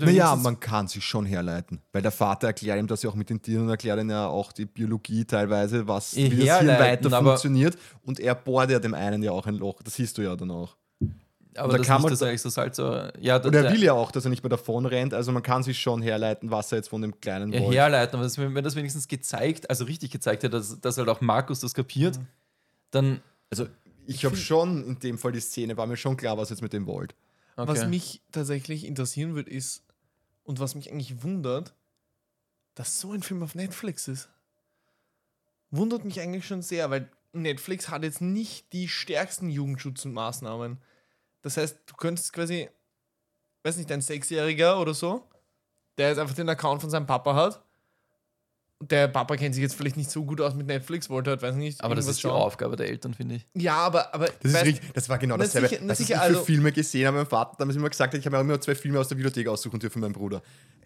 Naja, 0.00 0.34
man 0.36 0.60
kann 0.60 0.88
sich 0.88 1.04
schon 1.04 1.26
herleiten, 1.26 1.82
weil 1.92 2.00
der 2.00 2.12
Vater 2.12 2.46
erklärt 2.46 2.78
ihm 2.78 2.86
das 2.86 3.02
ja 3.02 3.10
auch 3.10 3.14
mit 3.14 3.28
den 3.28 3.42
Tieren 3.42 3.64
und 3.64 3.68
erklärt 3.68 4.00
ihm 4.00 4.08
ja 4.08 4.28
auch 4.28 4.52
die 4.52 4.64
Biologie 4.64 5.24
teilweise, 5.26 5.86
was 5.86 6.16
wie 6.16 6.30
das 6.30 6.38
hier 6.38 6.54
herleiten, 6.54 7.04
weiter 7.06 7.16
aber- 7.18 7.30
funktioniert 7.32 7.76
und 8.02 8.18
er 8.18 8.34
bohrt 8.34 8.70
ja 8.70 8.78
dem 8.78 8.94
einen 8.94 9.22
ja 9.22 9.32
auch 9.32 9.46
ein 9.46 9.56
Loch, 9.56 9.82
das 9.82 9.94
siehst 9.96 10.16
du 10.16 10.22
ja 10.22 10.36
dann 10.36 10.50
auch. 10.50 10.76
Aber 11.56 11.72
da 11.72 11.78
das 11.78 11.86
kann 11.86 12.02
man- 12.02 12.10
dass 12.10 12.20
er 12.20 12.28
eigentlich 12.28 12.42
so 12.42 12.48
Salzsäure. 12.48 13.12
Ja, 13.20 13.36
Und 13.36 13.54
er 13.54 13.72
will 13.72 13.82
ja 13.82 13.92
auch, 13.92 14.10
dass 14.12 14.24
er 14.24 14.30
nicht 14.30 14.42
mehr 14.42 14.50
davon 14.50 14.86
rennt, 14.86 15.14
also 15.14 15.32
man 15.32 15.42
kann 15.42 15.62
sich 15.62 15.78
schon 15.80 16.02
herleiten, 16.02 16.50
was 16.50 16.72
er 16.72 16.76
jetzt 16.78 16.88
von 16.88 17.02
dem 17.02 17.20
kleinen 17.20 17.52
ja, 17.52 17.60
herleiten, 17.60 18.16
aber 18.16 18.24
das, 18.24 18.38
wenn 18.38 18.54
das 18.54 18.76
wenigstens 18.76 19.08
gezeigt, 19.08 19.68
also 19.70 19.84
richtig 19.84 20.10
gezeigt 20.10 20.42
hätte, 20.42 20.56
dass, 20.58 20.80
dass 20.80 20.98
halt 20.98 21.08
auch 21.08 21.20
Markus 21.20 21.60
das 21.60 21.74
kapiert, 21.74 22.18
Mhm. 22.18 22.26
dann. 22.90 23.22
Also 23.50 23.66
ich 24.06 24.24
habe 24.24 24.36
schon 24.36 24.84
in 24.86 24.98
dem 24.98 25.18
Fall 25.18 25.32
die 25.32 25.40
Szene, 25.40 25.76
war 25.76 25.86
mir 25.86 25.96
schon 25.96 26.16
klar, 26.16 26.36
was 26.38 26.50
er 26.50 26.56
jetzt 26.56 26.62
mit 26.62 26.72
dem 26.72 26.86
wollt. 26.86 27.14
Okay. 27.56 27.68
Was 27.70 27.86
mich 27.86 28.20
tatsächlich 28.32 28.84
interessieren 28.84 29.34
wird, 29.34 29.48
ist, 29.48 29.84
und 30.42 30.58
was 30.60 30.74
mich 30.74 30.90
eigentlich 30.92 31.22
wundert, 31.22 31.72
dass 32.74 33.00
so 33.00 33.12
ein 33.12 33.22
Film 33.22 33.42
auf 33.42 33.54
Netflix 33.54 34.08
ist. 34.08 34.28
Wundert 35.70 36.04
mich 36.04 36.20
eigentlich 36.20 36.46
schon 36.46 36.62
sehr, 36.62 36.90
weil 36.90 37.08
Netflix 37.32 37.88
hat 37.88 38.02
jetzt 38.04 38.20
nicht 38.20 38.72
die 38.72 38.88
stärksten 38.88 39.48
Jugendschutz-Maßnahmen. 39.48 40.78
Das 41.44 41.58
heißt, 41.58 41.78
du 41.84 41.94
könntest 41.94 42.32
quasi, 42.32 42.70
weiß 43.64 43.76
nicht, 43.76 43.92
ein 43.92 44.00
Sechsjähriger 44.00 44.80
oder 44.80 44.94
so, 44.94 45.28
der 45.98 46.08
jetzt 46.08 46.18
einfach 46.18 46.34
den 46.34 46.48
Account 46.48 46.80
von 46.80 46.88
seinem 46.88 47.06
Papa 47.06 47.34
hat. 47.34 47.63
Der 48.90 49.08
Papa 49.08 49.36
kennt 49.36 49.54
sich 49.54 49.62
jetzt 49.62 49.74
vielleicht 49.76 49.96
nicht 49.96 50.10
so 50.10 50.24
gut 50.24 50.40
aus 50.40 50.54
mit 50.54 50.66
Netflix, 50.66 51.08
wollte 51.08 51.30
halt, 51.30 51.42
weiß 51.42 51.54
nicht, 51.54 51.82
aber 51.82 51.94
das 51.94 52.06
ist 52.06 52.16
die 52.18 52.22
schauen. 52.22 52.32
Aufgabe 52.42 52.76
der 52.76 52.88
Eltern, 52.88 53.14
finde 53.14 53.36
ich. 53.36 53.46
Ja, 53.54 53.76
aber, 53.76 54.12
aber 54.14 54.26
Das, 54.42 54.52
ist 54.52 54.64
richtig, 54.64 54.92
das 54.92 55.08
war 55.08 55.18
genau 55.18 55.36
Na 55.36 55.44
dasselbe. 55.44 55.68
sicher- 55.68 55.82
was 55.86 55.98
sicher, 55.98 56.14
ich 56.16 56.20
also- 56.20 56.40
für 56.40 56.46
Filme 56.46 56.72
gesehen 56.72 57.06
habe, 57.06 57.16
mein 57.18 57.26
Vater 57.26 57.56
damals 57.58 57.76
immer 57.76 57.88
gesagt 57.90 58.12
hat, 58.14 58.20
ich 58.20 58.26
habe 58.26 58.36
mir 58.36 58.42
immer 58.42 58.60
zwei 58.60 58.74
Filme 58.74 58.98
aus 58.98 59.08
der 59.08 59.16
Videothek 59.18 59.46
aussuchen 59.48 59.78
dürfen, 59.80 60.00
mein 60.00 60.12
Bruder. 60.12 60.42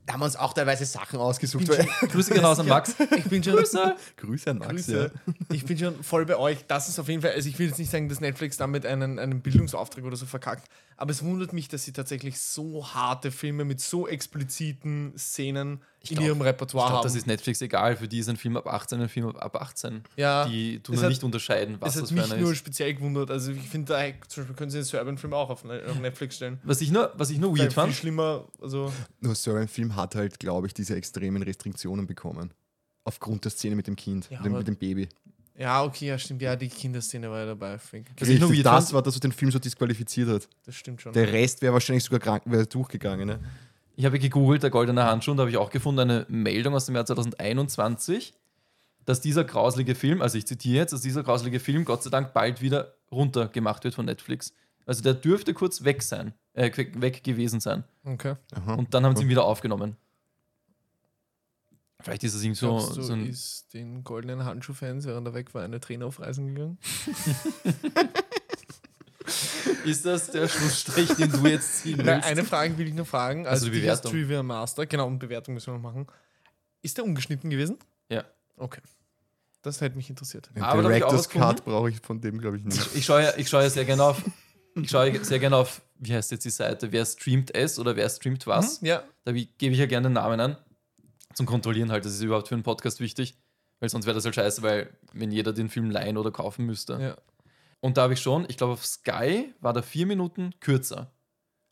Da 0.07 0.15
haben 0.15 0.21
wir 0.21 0.25
uns 0.27 0.37
auch 0.37 0.55
teilweise 0.55 0.87
Sachen 0.87 1.19
ausgesucht. 1.19 1.69
Weil, 1.69 1.87
Grüße 2.09 2.33
gehen 2.33 2.43
raus 2.45 2.59
an 2.59 2.67
Max. 2.67 2.95
ich 3.15 3.25
bin 3.25 3.45
schon 3.45 3.57
Grüße. 3.57 3.95
Grüße 4.17 4.51
an 4.51 4.59
Max. 4.59 4.71
Grüße. 4.71 5.11
Ich 5.53 5.67
bin 5.67 5.77
schon 5.77 6.03
voll 6.03 6.25
bei 6.25 6.37
euch. 6.37 6.65
Das 6.67 6.89
ist 6.89 6.99
auf 6.99 7.09
jeden 7.09 7.21
Fall, 7.21 7.33
also 7.33 7.47
ich 7.47 7.59
will 7.59 7.67
jetzt 7.69 7.79
nicht 7.79 7.91
sagen, 7.91 8.09
dass 8.09 8.21
Netflix 8.21 8.57
damit 8.57 8.87
einen, 8.87 9.19
einen 9.19 9.43
Bildungsauftrag 9.43 10.05
oder 10.05 10.17
so 10.17 10.25
verkackt, 10.25 10.67
aber 10.99 11.13
es 11.13 11.23
wundert 11.23 11.53
mich, 11.55 11.69
dass 11.69 11.85
sie 11.85 11.93
tatsächlich 11.93 12.39
so 12.41 12.87
harte 12.93 13.31
Filme 13.31 13.65
mit 13.65 13.81
so 13.81 14.07
expliziten 14.09 15.13
Szenen 15.17 15.81
in 16.03 16.17
glaub- 16.17 16.25
ihrem 16.27 16.39
Ich 16.39 16.45
Repertoire 16.45 16.87
glaube, 16.89 16.97
haben. 16.99 17.03
das 17.05 17.15
ist 17.15 17.27
Netflix 17.27 17.61
egal. 17.61 17.97
Für 17.97 18.07
die 18.09 18.19
ist 18.19 18.29
ein 18.29 18.37
Film 18.37 18.57
ab 18.57 18.67
18 18.67 19.01
ein 19.01 19.09
Film 19.09 19.35
ab 19.37 19.57
18. 19.57 20.03
Ja, 20.17 20.47
Die 20.47 20.81
tun 20.81 21.01
hat- 21.01 21.09
nicht 21.09 21.25
unterscheiden, 21.25 21.77
was 21.81 21.95
es 21.97 22.03
das 22.03 22.03
hat 22.03 22.09
für 22.09 22.15
mich 22.23 22.33
einer 22.33 22.41
nur 22.43 22.53
ist. 22.53 22.59
speziell 22.59 22.95
gewundert. 22.95 23.31
Also 23.31 23.53
ich 23.53 23.69
finde, 23.69 23.93
da 23.95 24.01
zum 24.29 24.43
Beispiel 24.43 24.57
können 24.57 24.71
sie 24.71 24.79
den 24.79 24.85
Serbian-Film 24.85 25.33
auch 25.33 25.51
auf, 25.51 25.65
Ne- 25.65 25.83
auf 25.89 25.99
Netflix 25.99 26.37
stellen. 26.37 26.59
Was 26.63 26.81
ich 26.81 26.91
nur, 26.91 27.13
was 27.17 27.31
ich 27.31 27.39
nur 27.39 27.51
weird 27.51 27.61
viel 27.61 27.71
fand, 27.71 27.95
schlimmer, 27.95 28.47
also 28.61 28.93
Nur 29.21 29.35
so 29.35 29.55
ein 29.55 29.69
Film 29.69 29.97
hat 29.97 30.15
halt, 30.15 30.39
glaube 30.39 30.67
ich, 30.67 30.75
diese 30.75 30.95
extremen 30.97 31.43
Restriktionen 31.43 32.07
bekommen. 32.07 32.53
Aufgrund 33.05 33.45
der 33.45 33.51
Szene 33.53 33.75
mit 33.75 33.87
dem 33.87 33.97
Kind, 33.97 34.29
Ja, 34.31 34.43
dem, 34.43 34.53
mit 34.53 34.67
dem 34.69 34.77
Baby. 34.77 35.09
Ja, 35.59 35.85
okay, 35.85 36.07
ja, 36.07 36.19
stimmt. 36.19 36.41
Ja, 36.41 36.57
die 36.57 36.69
Kinderszene 36.69 37.31
war 37.31 37.41
ja 37.41 37.47
dabei. 37.47 37.79
Fink. 37.79 38.07
Ich 38.17 38.41
nur 38.41 38.49
Richtig, 38.49 38.63
das 38.63 38.93
war 38.93 39.03
das, 39.03 39.15
was 39.15 39.21
den 39.21 39.33
Film 39.33 39.51
so 39.51 39.59
disqualifiziert 39.59 40.29
hat. 40.29 40.49
Das 40.65 40.75
stimmt 40.75 41.03
schon. 41.03 41.13
Der 41.13 41.33
Rest 41.33 41.61
wäre 41.63 41.73
wahrscheinlich 41.73 42.05
sogar 42.05 42.21
krank, 42.21 42.43
wäre 42.47 42.67
durchgegangen. 42.67 43.27
Ne? 43.27 43.41
ich 43.99 44.05
habe 44.05 44.21
gegoogelt, 44.21 44.63
der 44.63 44.71
goldene 44.71 45.03
Handschuh, 45.03 45.33
und 45.33 45.39
da 45.39 45.41
habe 45.41 45.51
ich 45.51 45.57
auch 45.57 45.71
gefunden, 45.71 46.03
eine 46.03 46.25
Meldung 46.29 46.73
aus 46.73 46.87
dem 46.87 46.95
Jahr 46.95 47.05
2021, 47.05 48.33
dass 49.05 49.21
dieser 49.21 49.43
grauslige 49.43 49.97
Film, 49.97 50.23
also 50.23 50.39
ich 50.39 50.47
zitiere 50.47 50.77
jetzt, 50.77 50.93
dass 50.93 51.01
dieser 51.01 51.25
grauslige 51.25 51.59
Film 51.59 51.85
Gott 51.85 52.05
sei 52.05 52.11
Dank 52.11 52.33
bald 52.33 52.63
wieder 52.63 52.95
runtergemacht 53.11 53.83
wird 53.83 53.97
von 53.97 54.05
Netflix. 54.07 54.53
Also 54.87 55.03
der 55.03 55.15
dürfte 55.15 55.53
kurz 55.53 55.83
weg 55.83 56.05
sein, 56.05 56.33
äh, 56.53 56.71
weg 56.95 57.25
gewesen 57.25 57.59
sein. 57.59 57.83
Okay. 58.05 58.37
Aha. 58.55 58.75
Und 58.75 58.95
dann 58.95 59.05
haben 59.05 59.17
sie 59.17 59.25
ihn 59.25 59.29
wieder 59.29 59.43
aufgenommen. 59.43 59.97
Vielleicht 62.01 62.23
ist 62.25 62.35
es 62.35 62.43
irgendwie 62.43 62.59
so, 62.61 62.95
du, 62.95 63.03
so 63.03 63.13
ein. 63.13 63.27
ist 63.27 63.75
den 63.75 64.05
goldenen 64.05 64.45
Handschuh-Fans, 64.45 65.05
während 65.07 65.27
er 65.27 65.35
weg 65.35 65.53
war, 65.55 65.63
eine 65.65 65.81
Träne 65.81 66.07
auf 66.07 66.21
Reisen 66.21 66.55
gegangen? 66.55 66.79
Ist 69.85 70.07
das 70.07 70.31
der 70.31 70.49
Schlussstrich, 70.49 71.09
den 71.17 71.31
du 71.31 71.47
jetzt 71.47 71.83
ziehen 71.83 71.99
Na, 72.03 72.15
willst? 72.15 72.29
eine 72.29 72.45
Frage 72.45 72.79
will 72.79 72.89
ich 72.89 72.95
nur 72.95 73.05
fragen. 73.05 73.47
Also 73.47 73.67
Also 73.67 73.73
die 73.73 73.81
Bewertung. 73.81 74.13
Trivia 74.13 74.43
Master, 74.43 74.87
genau, 74.87 75.07
und 75.07 75.19
Bewertung 75.19 75.55
müssen 75.55 75.67
wir 75.69 75.75
noch 75.75 75.83
machen. 75.83 76.07
Ist 76.83 76.97
der 76.97 77.05
ungeschnitten 77.05 77.51
gewesen? 77.51 77.79
Ja. 78.09 78.25
Okay. 78.57 78.81
Das 79.63 79.81
hätte 79.81 79.97
mich 79.97 80.09
interessiert. 80.09 80.51
Aber 80.61 80.83
Director's. 80.83 81.29
Cut 81.29 81.65
brauche 81.65 81.91
ich 81.91 82.01
von 82.01 82.21
dem, 82.21 82.39
glaube 82.41 82.57
ich, 82.59 82.65
nicht. 82.65 82.95
Ich 82.95 83.05
schaue 83.05 83.23
ja, 83.23 83.33
ich 83.37 83.49
schaue 83.49 83.63
ja 83.65 83.71
sehr 83.71 83.85
gerne 83.85 84.05
auf. 84.05 84.23
Ich 84.75 84.89
schaue 84.91 85.25
sehr 85.25 85.39
gerne 85.41 85.57
auf, 85.57 85.83
wie 85.99 86.15
heißt 86.15 86.31
jetzt 86.31 86.45
die 86.45 86.51
Seite? 86.51 86.93
Wer 86.93 87.05
streamt 87.05 87.55
es 87.55 87.79
oder 87.79 87.97
wer 87.97 88.09
streamt 88.09 88.47
was? 88.47 88.81
Hm? 88.81 88.87
Ja. 88.87 89.03
Da 89.25 89.33
gebe 89.33 89.73
ich 89.73 89.79
ja 89.79 89.87
gerne 89.87 90.09
den 90.09 90.13
Namen 90.15 90.41
an. 90.41 90.57
Zum 91.39 91.47
Kontrollieren 91.47 91.93
halt, 91.93 92.05
das 92.05 92.15
ist 92.15 92.21
überhaupt 92.23 92.49
für 92.49 92.57
einen 92.57 92.65
Podcast 92.65 92.99
wichtig. 92.99 93.37
Weil 93.79 93.89
sonst 93.89 94.07
wäre 94.07 94.15
das 94.17 94.25
halt 94.25 94.35
scheiße, 94.35 94.63
weil 94.63 94.91
wenn 95.13 95.31
jeder 95.31 95.53
den 95.53 95.69
Film 95.69 95.89
leihen 95.89 96.17
oder 96.17 96.33
kaufen 96.33 96.67
müsste. 96.67 96.99
ja. 97.01 97.17
Und 97.81 97.97
da 97.97 98.03
habe 98.03 98.15
ich 98.15 98.21
schon, 98.21 98.45
ich 98.49 98.57
glaube 98.57 98.73
auf 98.73 98.85
Sky 98.85 99.55
war 99.61 99.73
da 99.73 99.83
vier 99.83 100.05
Minuten 100.05 100.53
kürzer 100.59 101.13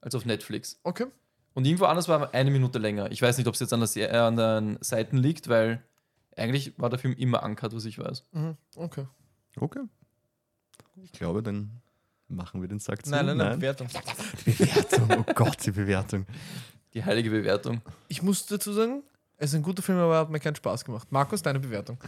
als 0.00 0.14
auf 0.14 0.24
Netflix. 0.24 0.78
Okay. 0.84 1.06
Und 1.52 1.64
irgendwo 1.64 1.86
anders 1.86 2.06
war 2.06 2.32
eine 2.32 2.52
Minute 2.52 2.78
länger. 2.78 3.10
Ich 3.10 3.20
weiß 3.20 3.38
nicht, 3.38 3.48
ob 3.48 3.54
es 3.54 3.60
jetzt 3.60 3.72
an, 3.72 3.80
der, 3.80 4.12
äh, 4.12 4.16
an 4.16 4.36
den 4.36 4.78
Seiten 4.82 5.16
liegt, 5.16 5.48
weil 5.48 5.82
eigentlich 6.36 6.78
war 6.78 6.90
der 6.90 7.00
Film 7.00 7.12
immer 7.14 7.42
ankert, 7.42 7.74
was 7.74 7.86
ich 7.86 7.98
weiß. 7.98 8.22
Mhm. 8.30 8.56
Okay. 8.76 9.04
Okay. 9.56 9.82
Ich 11.02 11.10
glaube, 11.10 11.42
dann 11.42 11.82
machen 12.28 12.60
wir 12.60 12.68
den 12.68 12.78
Sack 12.78 13.04
zu. 13.04 13.10
Nein, 13.10 13.26
nein, 13.26 13.38
nein, 13.38 13.58
Bewertung. 13.58 13.88
Bewertung. 14.44 15.08
Oh 15.26 15.32
Gott, 15.34 15.66
die 15.66 15.72
Bewertung. 15.72 16.24
Die 16.94 17.04
heilige 17.04 17.30
Bewertung. 17.30 17.82
Ich 18.06 18.22
muss 18.22 18.46
dazu 18.46 18.72
sagen, 18.72 19.02
es 19.38 19.50
ist 19.50 19.56
ein 19.56 19.62
guter 19.62 19.82
Film, 19.82 19.98
aber 19.98 20.14
er 20.14 20.20
hat 20.20 20.30
mir 20.30 20.40
keinen 20.40 20.56
Spaß 20.56 20.84
gemacht. 20.84 21.10
Markus, 21.10 21.42
deine 21.42 21.60
Bewertung. 21.60 21.98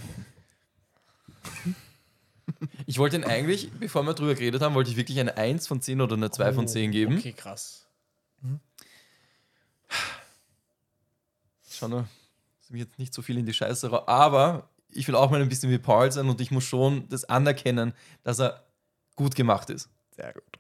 Ich 2.87 2.99
wollte 2.99 3.16
ihn 3.16 3.24
eigentlich, 3.24 3.70
bevor 3.72 4.03
wir 4.05 4.14
drüber 4.14 4.35
geredet 4.35 4.62
haben, 4.62 4.74
wollte 4.74 4.91
ich 4.91 4.97
wirklich 4.97 5.20
eine 5.20 5.37
1 5.37 5.66
von 5.66 5.83
10 5.83 6.01
oder 6.01 6.16
eine 6.16 6.31
2 6.31 6.55
von 6.55 6.66
10 6.66 6.91
geben. 6.91 7.14
Oh, 7.14 7.18
Okay, 7.18 7.33
krass. 7.33 7.87
Schau 11.70 11.89
nur, 11.89 12.01
dass 12.01 12.64
ich 12.64 12.70
mich 12.70 12.81
jetzt 12.81 12.99
nicht 12.99 13.14
so 13.14 13.22
viel 13.22 13.39
in 13.39 13.47
die 13.47 13.53
Scheiße 13.53 13.93
ra 13.93 14.05
Aber 14.07 14.70
ich 14.89 15.07
will 15.07 15.14
auch 15.14 15.31
mal 15.31 15.41
ein 15.41 15.49
bisschen 15.49 15.70
wie 15.70 15.79
Paul 15.79 16.11
sein 16.11 16.29
und 16.29 16.41
ich 16.41 16.51
muss 16.51 16.64
schon 16.64 17.09
das 17.09 17.24
anerkennen, 17.24 17.93
dass 18.24 18.41
er 18.41 18.64
gut 19.14 19.35
gemacht 19.35 19.70
ist. 19.70 19.91
Sehr 20.16 20.33
gut. 20.33 20.59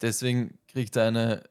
Deswegen 0.00 0.58
kriegt 0.68 0.94
er 0.96 1.08
eine 1.08 1.42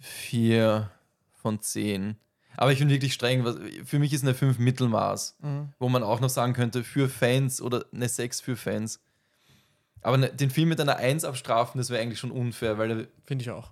4 0.00 0.90
von 1.38 1.60
10. 1.60 2.16
Aber 2.56 2.72
ich 2.72 2.78
bin 2.80 2.88
wirklich 2.88 3.14
streng. 3.14 3.44
Für 3.84 3.98
mich 3.98 4.12
ist 4.12 4.22
eine 4.22 4.34
5 4.34 4.58
Mittelmaß, 4.58 5.36
Mhm. 5.40 5.72
wo 5.78 5.88
man 5.88 6.02
auch 6.02 6.20
noch 6.20 6.28
sagen 6.28 6.52
könnte, 6.52 6.82
für 6.84 7.08
Fans 7.08 7.62
oder 7.62 7.84
eine 7.92 8.08
6 8.08 8.40
für 8.40 8.56
Fans. 8.56 9.00
Aber 10.02 10.16
ne, 10.16 10.28
den 10.32 10.50
Film 10.50 10.68
mit 10.68 10.80
einer 10.80 10.96
1 10.96 11.24
abstrafen, 11.24 11.78
das 11.78 11.90
wäre 11.90 12.02
eigentlich 12.02 12.18
schon 12.20 12.30
unfair, 12.32 12.78
weil 12.78 13.08
Finde 13.24 13.42
ich 13.42 13.50
auch. 13.50 13.70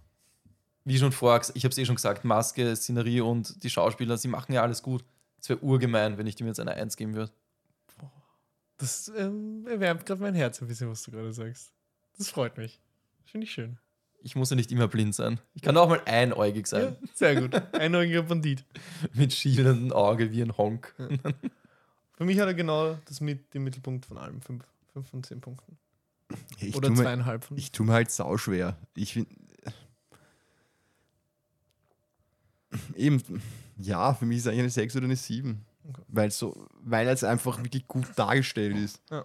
wie 0.84 0.98
schon 0.98 1.12
vorher, 1.12 1.42
ich 1.54 1.64
habe 1.64 1.72
es 1.72 1.78
eh 1.78 1.84
schon 1.84 1.96
gesagt, 1.96 2.24
Maske, 2.24 2.74
Szenerie 2.76 3.20
und 3.20 3.62
die 3.64 3.70
Schauspieler, 3.70 4.16
sie 4.18 4.28
machen 4.28 4.52
ja 4.52 4.62
alles 4.62 4.82
gut. 4.82 5.04
Es 5.40 5.48
wäre 5.48 5.60
urgemein, 5.62 6.16
wenn 6.18 6.26
ich 6.26 6.36
dem 6.36 6.46
jetzt 6.46 6.60
eine 6.60 6.72
1 6.74 6.96
geben 6.96 7.14
würde. 7.14 7.32
Das 8.78 9.10
ähm, 9.16 9.66
erwärmt 9.66 10.04
gerade 10.04 10.20
mein 10.20 10.34
Herz 10.34 10.60
ein 10.60 10.68
bisschen, 10.68 10.90
was 10.90 11.02
du 11.02 11.10
gerade 11.10 11.32
sagst. 11.32 11.72
Das 12.18 12.28
freut 12.28 12.58
mich. 12.58 12.78
Finde 13.24 13.46
ich 13.46 13.52
schön. 13.52 13.78
Ich 14.26 14.34
muss 14.34 14.50
ja 14.50 14.56
nicht 14.56 14.72
immer 14.72 14.88
blind 14.88 15.14
sein. 15.14 15.38
Ich 15.54 15.62
kann 15.62 15.76
auch 15.76 15.88
mal 15.88 16.02
einäugig 16.04 16.66
sein. 16.66 16.96
Ja, 17.00 17.08
sehr 17.14 17.40
gut. 17.40 17.54
Einäugiger 17.74 18.24
Bandit. 18.24 18.64
Mit 19.14 19.32
schielendem 19.32 19.92
Auge 19.92 20.32
wie 20.32 20.42
ein 20.42 20.56
Honk. 20.56 20.92
Für 22.14 22.24
mich 22.24 22.40
hat 22.40 22.48
er 22.48 22.54
genau 22.54 22.98
das 23.04 23.20
mit 23.20 23.54
dem 23.54 23.62
Mittelpunkt 23.62 24.04
von 24.04 24.18
allem. 24.18 24.40
Fünf, 24.40 24.64
fünf 24.92 25.08
von 25.08 25.22
zehn 25.22 25.40
Punkten. 25.40 25.78
Ich 26.58 26.74
Oder 26.74 26.90
mir, 26.90 26.96
zweieinhalb 26.96 27.44
von 27.44 27.56
ich 27.56 27.70
tue 27.70 27.86
mir 27.86 27.92
halt 27.92 28.10
sauschwer. 28.10 28.76
Ich 28.96 29.12
find, 29.12 29.28
Eben, 32.96 33.22
ja, 33.76 34.12
für 34.12 34.26
mich 34.26 34.38
ist 34.38 34.44
es 34.44 34.48
eigentlich 34.48 34.60
eine 34.60 34.70
6 34.70 34.96
oder 34.96 35.04
eine 35.04 35.16
7. 35.16 35.64
Okay. 35.88 36.02
Weil, 36.08 36.30
so, 36.32 36.66
weil 36.82 37.06
es 37.06 37.22
einfach 37.22 37.62
wirklich 37.62 37.86
gut 37.86 38.06
dargestellt 38.16 38.76
ist. 38.76 39.00
Aber 39.08 39.24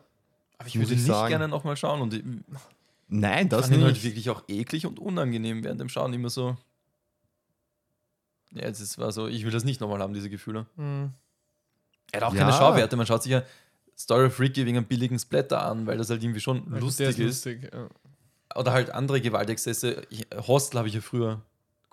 ich 0.68 0.76
würde 0.76 0.94
ich 0.94 1.00
nicht 1.00 1.08
sagen. 1.08 1.30
gerne 1.30 1.48
nochmal 1.48 1.76
schauen. 1.76 2.02
Und 2.02 2.14
ich 2.14 2.24
Nein, 3.14 3.50
das 3.50 3.68
fand 3.68 3.78
ihn 3.78 3.84
halt 3.84 3.94
nicht. 3.94 4.04
wirklich 4.06 4.30
auch 4.30 4.44
eklig 4.48 4.86
und 4.86 4.98
unangenehm 5.00 5.64
während 5.64 5.82
dem 5.82 5.90
Schauen. 5.90 6.14
Immer 6.14 6.30
so. 6.30 6.56
Ja, 8.52 8.64
es 8.68 8.98
war 8.98 9.12
so, 9.12 9.28
ich 9.28 9.44
will 9.46 9.52
das 9.52 9.64
nicht 9.64 9.80
nochmal 9.82 10.00
haben, 10.00 10.14
diese 10.14 10.30
Gefühle. 10.30 10.66
Hm. 10.76 11.12
Er 12.12 12.22
hat 12.22 12.28
auch 12.28 12.34
Ja. 12.34 12.42
keine 12.42 12.54
Schauwerte. 12.54 12.96
Man 12.96 13.06
schaut 13.06 13.24
sich 13.24 13.32
ja 13.32 13.44
Story 13.98 14.26
of 14.28 14.34
Freaky 14.36 14.66
wegen 14.66 14.78
einem 14.78 14.86
billigen 14.88 15.20
Splatter 15.20 15.62
an, 15.64 15.86
weil 15.88 15.98
das 15.98 16.10
halt 16.10 16.24
irgendwie 16.24 16.40
schon 16.42 16.66
Ja, 16.72 16.80
lustig 16.80 17.16
der 17.16 17.26
ist. 17.28 17.46
lustig. 17.46 17.70
Ja. 17.74 17.90
Oder 18.56 18.74
halt 18.74 18.90
andere 18.90 19.22
Gewaltexzesse. 19.22 20.04
Ich, 20.10 20.28
Hostel 20.48 20.78
habe 20.80 20.88
ich 20.90 20.94
ja 20.96 21.02
früher 21.02 21.42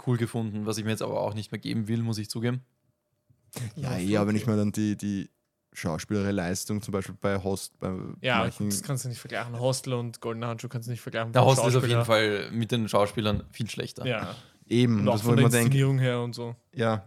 cool 0.07 0.17
gefunden, 0.17 0.67
was 0.67 0.79
ich 0.79 0.85
mir 0.85 0.91
jetzt 0.91 1.03
aber 1.03 1.21
auch 1.21 1.35
nicht 1.35 1.53
mehr 1.53 1.61
geben 1.61 1.87
will, 1.89 2.03
muss 2.03 2.19
ich 2.19 2.29
zugeben. 2.31 2.63
Ja, 3.77 3.97
Ja, 3.97 3.99
eh, 3.99 4.17
aber 4.17 4.29
wenn 4.29 4.37
ich 4.37 4.47
mir 4.47 4.57
dann 4.57 4.73
die, 4.73 4.97
die 4.97 5.31
schauspielerische 5.79 6.33
Leistung 6.33 6.83
zum 6.83 6.93
Beispiel 6.93 7.15
bei 7.21 7.43
Host, 7.43 7.79
bei 7.79 7.93
Ja, 8.21 8.39
manchen, 8.39 8.71
das 8.71 8.83
kannst 8.83 9.05
du 9.05 9.09
nicht 9.09 9.21
vergleichen. 9.21 9.59
Hostel 9.59 9.95
und 9.95 10.21
Goldener 10.21 10.49
Handschuh 10.49 10.69
kannst 10.69 10.89
du 10.89 10.91
nicht 10.93 11.01
vergleichen. 11.01 11.33
Der 11.33 11.45
Hostel 11.45 11.69
ist 11.69 11.77
auf 11.77 11.87
jeden. 11.87 12.05
Fall 12.05 12.51
mit 12.51 12.71
den 12.73 12.89
Schauspielern 12.89 13.45
viel 13.53 13.69
schlechter. 13.71 14.07
Ja, 14.07 14.35
eben, 14.67 15.01
und 15.01 15.09
auch 15.09 15.13
das 15.13 15.23
von 15.23 15.37
der 15.37 15.45
denke, 15.49 15.59
Inszenierung 15.67 15.99
her 15.99 16.21
und 16.21 16.35
so. 16.35 16.55
ja. 16.75 17.05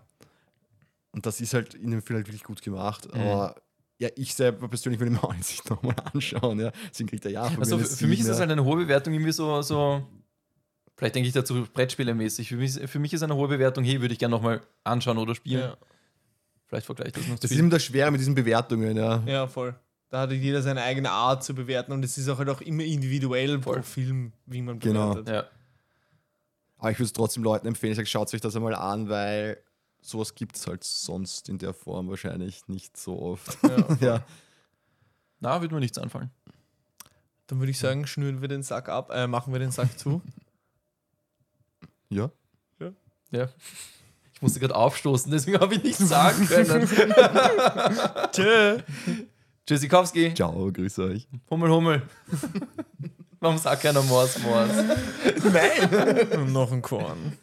Und 1.13 1.25
das 1.25 1.41
ist 1.41 1.53
halt 1.53 1.73
in 1.73 1.91
dem 1.91 2.01
Film 2.01 2.15
halt 2.17 2.27
wirklich 2.27 2.43
gut 2.45 2.61
gemacht. 2.61 3.13
Mhm. 3.13 3.19
Aber 3.19 3.55
ja, 3.97 4.07
ich 4.15 4.33
selber 4.33 4.69
persönlich 4.69 4.99
würde 4.99 5.11
mir 5.11 5.21
auch 5.23 5.35
nicht 5.35 5.69
nochmal 5.69 5.95
anschauen. 6.13 6.59
Ja. 6.59 6.71
Deswegen 6.89 7.09
kriegt 7.09 7.25
er 7.25 7.31
ja 7.31 7.49
von 7.49 7.59
Also 7.59 7.77
mir 7.77 7.83
für 7.83 7.95
für 7.97 8.07
mich 8.07 8.21
ist 8.21 8.29
das 8.29 8.39
halt 8.39 8.49
eine 8.49 8.63
hohe 8.63 8.77
Bewertung 8.77 9.13
irgendwie 9.13 9.33
so, 9.33 9.61
so 9.61 10.07
vielleicht 10.95 11.15
denke 11.15 11.27
ich 11.27 11.33
dazu 11.33 11.67
Brettspielermäßig. 11.73 12.47
Für 12.47 12.55
mich, 12.55 12.79
für 12.89 12.99
mich 12.99 13.11
ist 13.11 13.23
eine 13.23 13.35
hohe 13.35 13.49
Bewertung, 13.49 13.83
hey, 13.83 13.99
würde 13.99 14.13
ich 14.13 14.19
gerne 14.19 14.33
nochmal 14.33 14.61
anschauen 14.85 15.17
oder 15.17 15.35
spielen. 15.35 15.61
Ja. 15.61 15.77
Vielleicht 16.71 16.85
vergleiche 16.85 17.09
ich 17.09 17.15
das 17.15 17.27
noch 17.27 17.35
zu 17.35 17.41
Das 17.41 17.51
ist 17.51 17.57
immer 17.59 17.69
das 17.69 17.83
Schwere 17.83 18.09
mit 18.11 18.21
diesen 18.21 18.33
Bewertungen, 18.33 18.95
ja. 18.95 19.21
ja, 19.25 19.45
voll. 19.45 19.75
Da 20.07 20.21
hat 20.21 20.31
jeder 20.31 20.61
seine 20.61 20.81
eigene 20.81 21.11
Art 21.11 21.43
zu 21.43 21.53
bewerten 21.53 21.91
und 21.91 22.01
es 22.05 22.17
ist 22.17 22.29
auch 22.29 22.37
halt 22.37 22.47
auch 22.47 22.61
immer 22.61 22.83
individuell 22.83 23.59
pro 23.59 23.73
Voll. 23.73 23.83
Film, 23.83 24.31
wie 24.45 24.61
man 24.61 24.79
Genau. 24.79 25.09
bewertet. 25.15 25.33
Ja. 25.35 25.43
Aber 26.77 26.91
ich 26.91 26.97
würde 26.97 27.07
es 27.07 27.13
trotzdem 27.13 27.43
Leuten 27.43 27.67
empfehlen, 27.67 27.91
ich 27.91 27.97
sage, 27.97 28.07
schaut 28.07 28.33
euch 28.33 28.39
das 28.39 28.55
einmal 28.55 28.73
an, 28.73 29.09
weil 29.09 29.61
sowas 29.99 30.33
gibt 30.33 30.55
es 30.55 30.65
halt 30.65 30.85
sonst 30.85 31.49
in 31.49 31.57
der 31.57 31.73
Form 31.73 32.07
wahrscheinlich 32.09 32.65
nicht 32.69 32.95
so 32.95 33.21
oft. 33.21 33.57
Ja. 33.63 33.97
ja. 33.99 34.25
Na, 35.41 35.59
würde 35.59 35.75
mir 35.75 35.81
nichts 35.81 35.97
anfallen. 35.97 36.31
Dann 37.47 37.59
würde 37.59 37.71
ich 37.71 37.79
sagen, 37.79 38.07
schnüren 38.07 38.39
wir 38.39 38.47
den 38.47 38.63
Sack 38.63 38.87
ab, 38.87 39.11
äh, 39.13 39.27
machen 39.27 39.51
wir 39.51 39.59
den 39.59 39.71
Sack 39.71 39.99
zu. 39.99 40.21
Ja. 42.09 42.31
Ja. 43.33 43.49
Ich 44.41 44.43
musste 44.43 44.59
gerade 44.59 44.75
aufstoßen, 44.75 45.31
deswegen 45.31 45.59
habe 45.59 45.75
ich 45.75 45.83
nichts 45.83 45.99
sagen 45.99 46.47
können. 46.47 46.87
Tschö. 48.31 48.79
Tschüssikowski, 49.67 50.33
Ciao, 50.33 50.71
grüß 50.71 50.97
euch. 50.97 51.27
Hummel, 51.51 51.69
Hummel. 51.69 52.01
Warum 53.39 53.59
sagt 53.59 53.83
keiner 53.83 54.01
Mors, 54.01 54.39
Mors? 54.39 54.71
Und 56.35 56.53
noch 56.53 56.71
ein 56.71 56.81
Korn. 56.81 57.37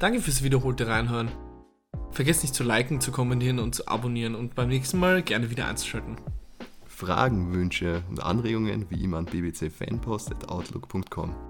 Danke 0.00 0.20
fürs 0.20 0.42
wiederholte 0.42 0.86
Reinhören. 0.86 1.30
Vergesst 2.10 2.42
nicht 2.42 2.54
zu 2.54 2.62
liken, 2.62 3.00
zu 3.00 3.10
kommentieren 3.10 3.58
und 3.58 3.74
zu 3.74 3.88
abonnieren 3.88 4.34
und 4.34 4.54
beim 4.54 4.68
nächsten 4.68 4.98
Mal 4.98 5.22
gerne 5.22 5.48
wieder 5.48 5.66
einzuschalten. 5.66 6.18
Fragen, 6.86 7.54
Wünsche 7.54 8.02
und 8.10 8.22
Anregungen 8.22 8.84
wie 8.90 9.02
immer 9.02 9.16
an 9.16 9.24
bbcfanpost.outlook.com. 9.24 11.49